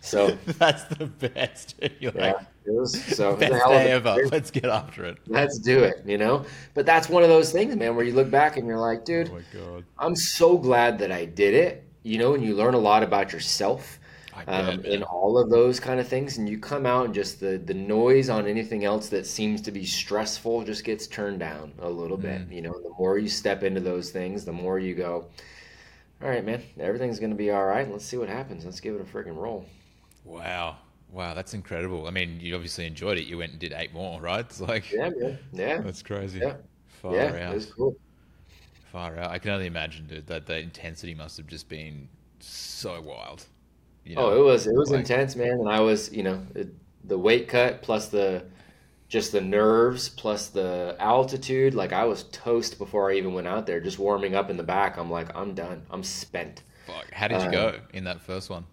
So 0.00 0.38
That's 0.58 0.84
the 0.84 1.06
best. 1.06 1.74
You're 2.00 2.12
yeah, 2.14 2.32
like, 2.32 2.36
it 2.64 2.72
was 2.72 3.02
so 3.04 3.34
it 3.34 3.38
was 3.38 3.50
best 3.50 3.54
hell 3.54 3.70
day 3.70 3.90
ever. 3.90 4.18
Let's 4.30 4.50
get 4.50 4.64
after 4.66 5.04
it. 5.04 5.18
Let's 5.26 5.58
do 5.58 5.82
it. 5.84 6.02
You 6.06 6.18
know. 6.18 6.44
But 6.74 6.86
that's 6.86 7.08
one 7.08 7.22
of 7.22 7.28
those 7.28 7.52
things, 7.52 7.74
man, 7.76 7.96
where 7.96 8.04
you 8.04 8.12
look 8.14 8.30
back 8.30 8.56
and 8.56 8.66
you're 8.66 8.78
like, 8.78 9.04
dude, 9.04 9.30
Oh 9.30 9.34
my 9.34 9.42
god. 9.52 9.84
I'm 9.98 10.16
so 10.16 10.58
glad 10.58 10.98
that 11.00 11.12
I 11.12 11.24
did 11.24 11.54
it. 11.54 11.84
You 12.02 12.18
know, 12.18 12.34
and 12.34 12.44
you 12.44 12.54
learn 12.56 12.74
a 12.74 12.78
lot 12.78 13.02
about 13.02 13.32
yourself. 13.32 13.98
Um, 14.46 14.84
in 14.84 15.02
all 15.02 15.38
of 15.38 15.50
those 15.50 15.80
kind 15.80 16.00
of 16.00 16.08
things 16.08 16.38
and 16.38 16.48
you 16.48 16.58
come 16.58 16.86
out 16.86 17.04
and 17.04 17.14
just 17.14 17.40
the 17.40 17.58
the 17.58 17.74
noise 17.74 18.30
on 18.30 18.46
anything 18.46 18.84
else 18.84 19.08
that 19.10 19.26
seems 19.26 19.60
to 19.62 19.72
be 19.72 19.84
stressful 19.84 20.64
just 20.64 20.84
gets 20.84 21.06
turned 21.08 21.40
down 21.40 21.72
a 21.80 21.90
little 21.90 22.16
bit 22.16 22.48
Mm. 22.48 22.52
you 22.54 22.62
know 22.62 22.72
the 22.80 22.90
more 22.98 23.18
you 23.18 23.28
step 23.28 23.62
into 23.64 23.80
those 23.80 24.10
things 24.10 24.44
the 24.46 24.52
more 24.52 24.78
you 24.78 24.94
go 24.94 25.26
all 26.22 26.28
right 26.28 26.44
man 26.44 26.62
everything's 26.78 27.18
gonna 27.18 27.34
be 27.34 27.50
all 27.50 27.64
right 27.64 27.90
let's 27.90 28.04
see 28.04 28.16
what 28.16 28.28
happens 28.28 28.64
let's 28.64 28.80
give 28.80 28.94
it 28.94 29.00
a 29.00 29.04
freaking 29.04 29.36
roll 29.36 29.66
Wow. 30.24 30.76
Wow, 31.12 31.34
that's 31.34 31.54
incredible. 31.54 32.06
I 32.06 32.10
mean, 32.10 32.38
you 32.38 32.54
obviously 32.54 32.86
enjoyed 32.86 33.18
it. 33.18 33.24
You 33.24 33.38
went 33.38 33.50
and 33.50 33.58
did 33.60 33.72
eight 33.72 33.92
more, 33.92 34.20
right? 34.20 34.40
It's 34.44 34.60
like 34.60 34.92
yeah 34.92 35.08
man 35.08 35.38
yeah 35.52 35.80
that's 35.80 36.02
crazy. 36.02 36.38
Yeah. 36.38 36.54
Far 37.02 37.14
yeah 37.14 37.24
out. 37.46 37.52
it 37.52 37.54
was 37.54 37.66
cool 37.66 37.96
Far 38.92 39.16
out. 39.18 39.30
I 39.30 39.38
can 39.38 39.50
only 39.52 39.66
imagine, 39.66 40.06
dude, 40.06 40.26
that 40.28 40.46
the 40.46 40.58
intensity 40.58 41.14
must 41.14 41.36
have 41.36 41.46
just 41.46 41.68
been 41.68 42.08
so 42.38 43.00
wild. 43.00 43.46
You 44.04 44.16
oh 44.18 44.40
it 44.40 44.44
was 44.44 44.66
it 44.66 44.74
was 44.74 44.90
like- 44.90 45.00
intense 45.00 45.34
man 45.36 45.52
and 45.52 45.68
i 45.68 45.80
was 45.80 46.10
you 46.12 46.22
know 46.22 46.42
it, 46.54 46.68
the 47.04 47.18
weight 47.18 47.48
cut 47.48 47.82
plus 47.82 48.08
the 48.08 48.44
just 49.10 49.32
the 49.32 49.42
nerves 49.42 50.08
plus 50.08 50.48
the 50.48 50.96
altitude 51.00 51.74
like 51.74 51.92
i 51.92 52.04
was 52.06 52.24
toast 52.32 52.78
before 52.78 53.10
i 53.10 53.16
even 53.16 53.34
went 53.34 53.48
out 53.48 53.66
there 53.66 53.80
just 53.80 53.98
warming 53.98 54.34
up 54.36 54.50
in 54.50 54.56
the 54.58 54.64
back 54.64 54.96
i'm 54.98 55.10
like 55.10 55.34
i'm 55.36 55.54
done 55.54 55.86
i'm 55.90 56.04
spent 56.04 56.62
Fuck. 56.86 57.10
How 57.12 57.28
did 57.28 57.42
you 57.42 57.48
Uh, 57.48 57.50
go 57.50 57.80
in 57.92 58.04
that 58.04 58.20
first 58.22 58.50
one? 58.50 58.66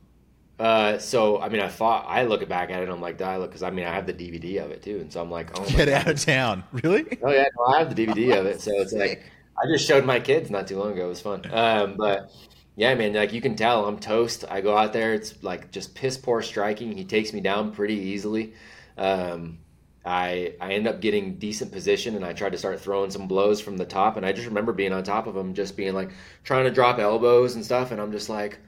Uh, 0.60 0.98
so 0.98 1.40
I 1.40 1.50
mean, 1.50 1.62
I 1.62 1.68
thought 1.68 2.06
I 2.08 2.24
look 2.24 2.48
back 2.50 2.72
at 2.72 2.80
it, 2.80 2.84
and 2.86 2.92
I'm 2.92 3.02
like, 3.02 3.22
I 3.22 3.38
look 3.38 3.52
because 3.52 3.62
I 3.64 3.70
mean, 3.70 3.86
I 3.86 3.94
have 3.94 4.08
the 4.08 4.14
DVD 4.14 4.58
of 4.66 4.72
it 4.72 4.82
too, 4.82 5.00
and 5.00 5.12
so 5.14 5.22
I'm 5.22 5.30
like, 5.30 5.52
oh, 5.54 5.70
my 5.72 5.86
Get 5.86 5.86
God. 5.86 5.94
out 5.94 6.08
of 6.08 6.20
town. 6.26 6.64
Really? 6.72 7.06
oh 7.22 7.32
yeah, 7.32 7.46
no, 7.58 7.66
I 7.66 7.80
have 7.80 7.96
the 7.96 8.06
DVD 8.06 8.40
of 8.40 8.46
it, 8.46 8.62
so 8.62 8.72
it's 8.82 8.94
like 8.94 9.32
I 9.58 9.68
just 9.72 9.86
showed 9.88 10.06
my 10.06 10.20
kids 10.20 10.50
not 10.50 10.68
too 10.68 10.78
long 10.80 10.94
ago. 10.94 11.06
It 11.06 11.10
was 11.10 11.22
fun, 11.22 11.46
um, 11.52 11.96
but 11.98 12.32
yeah, 12.76 12.94
man, 12.96 13.14
like 13.14 13.34
you 13.34 13.42
can 13.42 13.56
tell, 13.56 13.86
I'm 13.86 14.00
toast. 14.00 14.46
I 14.50 14.62
go 14.62 14.76
out 14.78 14.94
there, 14.94 15.14
it's 15.14 15.44
like 15.44 15.72
just 15.72 15.96
piss 15.96 16.18
poor 16.18 16.42
striking. 16.42 16.96
He 16.98 17.06
takes 17.06 17.34
me 17.34 17.42
down 17.42 17.72
pretty 17.72 17.96
easily. 17.96 18.54
Um, 18.98 19.60
I 20.08 20.54
I 20.62 20.74
end 20.74 20.88
up 20.88 21.02
getting 21.02 21.38
decent 21.38 21.72
position, 21.72 22.16
and 22.16 22.26
I 22.26 22.34
tried 22.34 22.54
to 22.54 22.58
start 22.58 22.80
throwing 22.80 23.12
some 23.12 23.28
blows 23.28 23.60
from 23.62 23.78
the 23.78 23.86
top, 23.86 24.18
and 24.18 24.26
I 24.26 24.32
just 24.32 24.48
remember 24.48 24.74
being 24.74 24.94
on 24.94 25.04
top 25.04 25.28
of 25.28 25.36
him, 25.36 25.54
just 25.54 25.76
being 25.78 25.94
like 25.94 26.12
trying 26.44 26.66
to 26.66 26.72
drop 26.72 27.00
elbows 27.00 27.56
and 27.56 27.66
stuff, 27.66 27.92
and 27.92 28.02
I'm 28.02 28.12
just 28.12 28.30
like. 28.30 28.60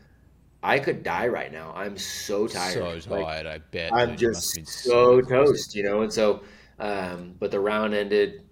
I 0.62 0.80
could 0.80 1.04
die 1.04 1.28
right 1.28 1.52
now. 1.52 1.72
I'm 1.74 1.98
so 1.98 2.46
tired. 2.46 3.02
So 3.04 3.10
Like, 3.10 3.26
tired, 3.26 3.46
I 3.48 3.60
bet. 3.60 3.94
I'm 3.94 4.10
dude. 4.18 4.34
Just 4.34 4.68
so 4.68 5.22
toast, 5.22 5.74
you 5.74 5.84
know. 5.84 6.02
And 6.02 6.12
so, 6.12 6.44
um, 6.80 7.36
but 7.40 7.52
the 7.52 7.62
round 7.62 7.94
ended, 7.94 8.44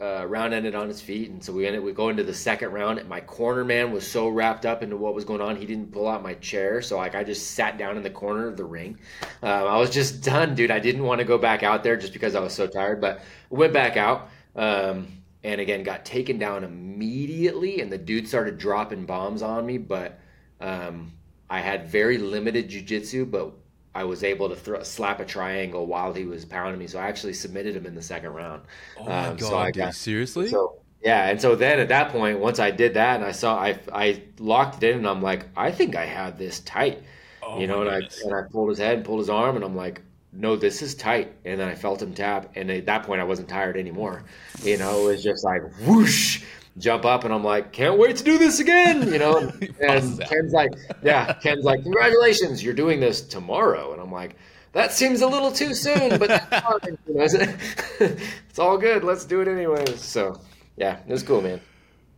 uh, 0.00 0.24
round 0.26 0.54
ended 0.54 0.74
on 0.74 0.88
his 0.88 1.00
feet, 1.00 1.30
and 1.30 1.42
so 1.42 1.52
we 1.52 1.66
ended. 1.66 1.82
We 1.82 1.92
go 1.92 2.08
into 2.08 2.22
the 2.22 2.34
second 2.34 2.72
round. 2.72 3.06
My 3.08 3.20
corner 3.20 3.64
man 3.64 3.92
was 3.92 4.10
so 4.10 4.28
wrapped 4.28 4.64
up 4.64 4.82
into 4.82 4.96
what 4.96 5.14
was 5.14 5.24
going 5.24 5.40
on, 5.40 5.56
he 5.56 5.66
didn't 5.66 5.92
pull 5.92 6.08
out 6.08 6.22
my 6.22 6.34
chair. 6.34 6.80
So 6.82 6.96
like, 6.96 7.14
I 7.14 7.24
just 7.24 7.52
sat 7.52 7.78
down 7.78 7.96
in 7.96 8.02
the 8.02 8.10
corner 8.10 8.46
of 8.46 8.56
the 8.56 8.64
ring. 8.64 8.98
Um, 9.42 9.66
I 9.66 9.76
was 9.76 9.90
just 9.90 10.22
done, 10.24 10.54
dude. 10.54 10.70
I 10.70 10.78
didn't 10.78 11.04
want 11.04 11.18
to 11.18 11.24
go 11.24 11.38
back 11.38 11.62
out 11.62 11.82
there 11.82 11.96
just 11.96 12.12
because 12.12 12.34
I 12.34 12.40
was 12.40 12.54
so 12.54 12.66
tired, 12.66 13.00
but 13.00 13.20
went 13.50 13.72
back 13.72 13.96
out. 13.96 14.30
Um, 14.56 15.08
and 15.42 15.60
again, 15.60 15.82
got 15.82 16.04
taken 16.04 16.38
down 16.38 16.64
immediately, 16.64 17.80
and 17.80 17.90
the 17.90 17.98
dude 17.98 18.28
started 18.28 18.58
dropping 18.58 19.06
bombs 19.06 19.42
on 19.42 19.64
me, 19.66 19.78
but. 19.78 20.18
Um, 20.60 21.12
I 21.50 21.58
had 21.58 21.88
very 21.88 22.16
limited 22.16 22.70
jujitsu, 22.70 23.28
but 23.28 23.52
I 23.94 24.04
was 24.04 24.22
able 24.24 24.48
to 24.48 24.56
throw, 24.56 24.82
slap 24.82 25.20
a 25.20 25.24
triangle 25.24 25.86
while 25.86 26.12
he 26.12 26.24
was 26.24 26.44
pounding 26.44 26.78
me. 26.78 26.86
So 26.86 26.98
I 26.98 27.08
actually 27.08 27.34
submitted 27.34 27.76
him 27.76 27.86
in 27.86 27.94
the 27.94 28.02
second 28.02 28.30
round. 28.32 28.62
Oh 28.96 29.12
my 29.12 29.30
Um, 29.30 29.36
god, 29.36 29.40
so 29.40 29.58
I 29.58 29.72
got 29.72 29.94
seriously? 29.94 30.56
so 30.56 30.80
yeah, 31.02 31.28
and 31.30 31.40
so 31.40 31.56
then 31.56 31.78
at 31.80 31.88
that 31.88 32.10
point, 32.12 32.38
once 32.40 32.58
I 32.58 32.70
did 32.70 32.94
that 32.94 33.16
and 33.16 33.24
I 33.24 33.32
saw 33.32 33.56
I 33.58 33.78
I 33.92 34.22
locked 34.38 34.82
it 34.82 34.90
in, 34.90 34.98
and 34.98 35.06
I'm 35.08 35.22
like, 35.22 35.46
I 35.56 35.70
think 35.72 35.96
I 35.96 36.04
have 36.06 36.38
this 36.38 36.60
tight, 36.60 37.02
oh 37.42 37.56
you 37.56 37.66
know, 37.66 37.80
and 37.82 37.90
I 37.90 38.00
and 38.22 38.34
I 38.34 38.42
pulled 38.50 38.68
his 38.70 38.78
head 38.78 38.96
and 38.98 39.04
pulled 39.06 39.20
his 39.20 39.30
arm, 39.30 39.56
and 39.56 39.64
I'm 39.64 39.74
like, 39.76 40.02
no, 40.32 40.56
this 40.56 40.82
is 40.82 40.94
tight. 40.94 41.32
And 41.44 41.58
then 41.60 41.68
I 41.68 41.74
felt 41.74 42.02
him 42.02 42.12
tap, 42.14 42.52
and 42.54 42.70
at 42.70 42.86
that 42.86 43.04
point, 43.04 43.20
I 43.20 43.24
wasn't 43.24 43.48
tired 43.48 43.76
anymore. 43.76 44.24
You 44.62 44.76
know, 44.76 45.08
it 45.08 45.12
was 45.12 45.22
just 45.22 45.42
like 45.44 45.62
whoosh, 45.80 46.44
jump 46.80 47.04
up, 47.04 47.24
and 47.24 47.32
I'm 47.32 47.44
like, 47.44 47.72
can't 47.72 47.98
wait 47.98 48.16
to 48.16 48.24
do 48.24 48.38
this 48.38 48.60
again. 48.60 49.12
You 49.12 49.18
know, 49.18 49.36
and, 49.38 49.62
He 49.62 49.68
passes 49.68 50.12
and 50.12 50.22
out. 50.22 50.30
Ken's 50.30 50.52
like, 50.52 50.72
yeah, 51.02 51.32
Ken's 51.34 51.64
like, 51.64 51.82
congratulations, 51.82 52.62
you're 52.62 52.74
doing 52.74 53.00
this 53.00 53.20
tomorrow, 53.22 53.92
and 53.92 54.00
I'm 54.00 54.12
like. 54.12 54.36
That 54.72 54.92
seems 54.92 55.20
a 55.20 55.26
little 55.26 55.50
too 55.50 55.74
soon, 55.74 56.10
but 56.10 56.28
that's 56.28 56.46
fine. 56.64 56.96
You 57.08 57.14
know, 57.14 57.24
it's 58.48 58.58
all 58.60 58.78
good. 58.78 59.02
Let's 59.02 59.24
do 59.24 59.40
it 59.40 59.48
anyways. 59.48 60.00
So, 60.00 60.40
yeah, 60.76 60.98
it 61.00 61.10
was 61.10 61.24
cool, 61.24 61.42
man. 61.42 61.60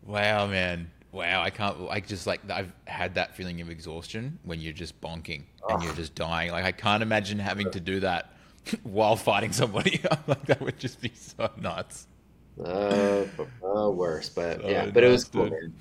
Wow, 0.06 0.47
man. 0.48 0.90
Wow, 1.12 1.43
I 1.43 1.51
can't. 1.51 1.76
I 1.90 2.01
just 2.01 2.26
like 2.26 2.40
I've 2.51 2.72
had 2.86 3.14
that 3.14 3.36
feeling 3.36 3.60
of 3.60 3.68
exhaustion 3.68 4.39
when 4.44 4.60
you're 4.60 4.72
just 4.72 4.98
bonking 5.01 5.44
and 5.68 5.82
you're 5.82 5.94
just 5.94 6.14
dying. 6.14 6.51
Like 6.51 6.64
I 6.64 6.72
can't 6.72 7.02
imagine 7.02 7.39
having 7.39 7.70
to 7.72 7.80
do 7.80 8.01
that 8.01 8.32
while 8.82 9.16
fighting 9.16 9.52
somebody. 9.52 10.01
Like 10.26 10.47
that 10.47 10.60
would 10.62 10.78
just 10.78 11.01
be 11.02 11.12
so 11.14 11.51
nuts. 11.59 12.06
Uh, 12.59 13.24
uh, 13.65 13.91
worse, 13.91 14.29
but 14.29 14.61
So 14.61 14.69
yeah, 14.69 14.87
but 14.87 15.05
it 15.05 15.09
was 15.09 15.24
cool, 15.24 15.51
man. 15.51 15.74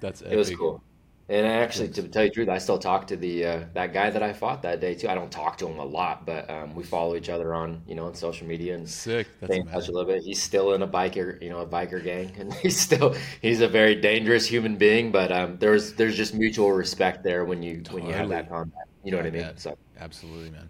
That's 0.00 0.22
epic. 0.22 0.32
It 0.32 0.36
was 0.36 0.50
cool. 0.54 0.82
And 1.26 1.46
I 1.46 1.52
actually, 1.52 1.88
to 1.88 2.02
tell 2.08 2.24
you 2.24 2.28
the 2.28 2.34
truth, 2.34 2.48
I 2.50 2.58
still 2.58 2.78
talk 2.78 3.06
to 3.06 3.16
the 3.16 3.46
uh, 3.46 3.60
that 3.72 3.94
guy 3.94 4.10
that 4.10 4.22
I 4.22 4.34
fought 4.34 4.60
that 4.62 4.80
day 4.80 4.94
too. 4.94 5.08
I 5.08 5.14
don't 5.14 5.30
talk 5.30 5.56
to 5.58 5.66
him 5.66 5.78
a 5.78 5.84
lot, 5.84 6.26
but 6.26 6.50
um, 6.50 6.74
we 6.74 6.82
follow 6.82 7.16
each 7.16 7.30
other 7.30 7.54
on 7.54 7.82
you 7.86 7.94
know 7.94 8.04
on 8.04 8.14
social 8.14 8.46
media 8.46 8.74
and 8.74 8.86
Sick. 8.86 9.26
That's 9.40 9.56
in 9.56 9.66
touch 9.66 9.88
a 9.88 9.92
little 9.92 10.06
bit. 10.06 10.22
He's 10.22 10.42
still 10.42 10.74
in 10.74 10.82
a 10.82 10.86
biker, 10.86 11.40
you 11.40 11.48
know, 11.48 11.60
a 11.60 11.66
biker 11.66 12.04
gang, 12.04 12.34
and 12.38 12.52
he's 12.52 12.78
still 12.78 13.16
he's 13.40 13.62
a 13.62 13.68
very 13.68 13.94
dangerous 13.94 14.46
human 14.46 14.76
being. 14.76 15.10
But 15.10 15.32
um, 15.32 15.56
there's 15.58 15.94
there's 15.94 16.14
just 16.14 16.34
mutual 16.34 16.72
respect 16.72 17.24
there 17.24 17.46
when 17.46 17.62
you 17.62 17.82
when 17.90 18.04
you 18.04 18.12
have 18.12 18.28
that 18.28 18.50
combat. 18.50 18.86
You 19.02 19.12
know 19.12 19.16
what 19.16 19.26
I 19.26 19.30
mean? 19.30 19.50
So 19.56 19.78
Absolutely, 19.98 20.50
man. 20.50 20.68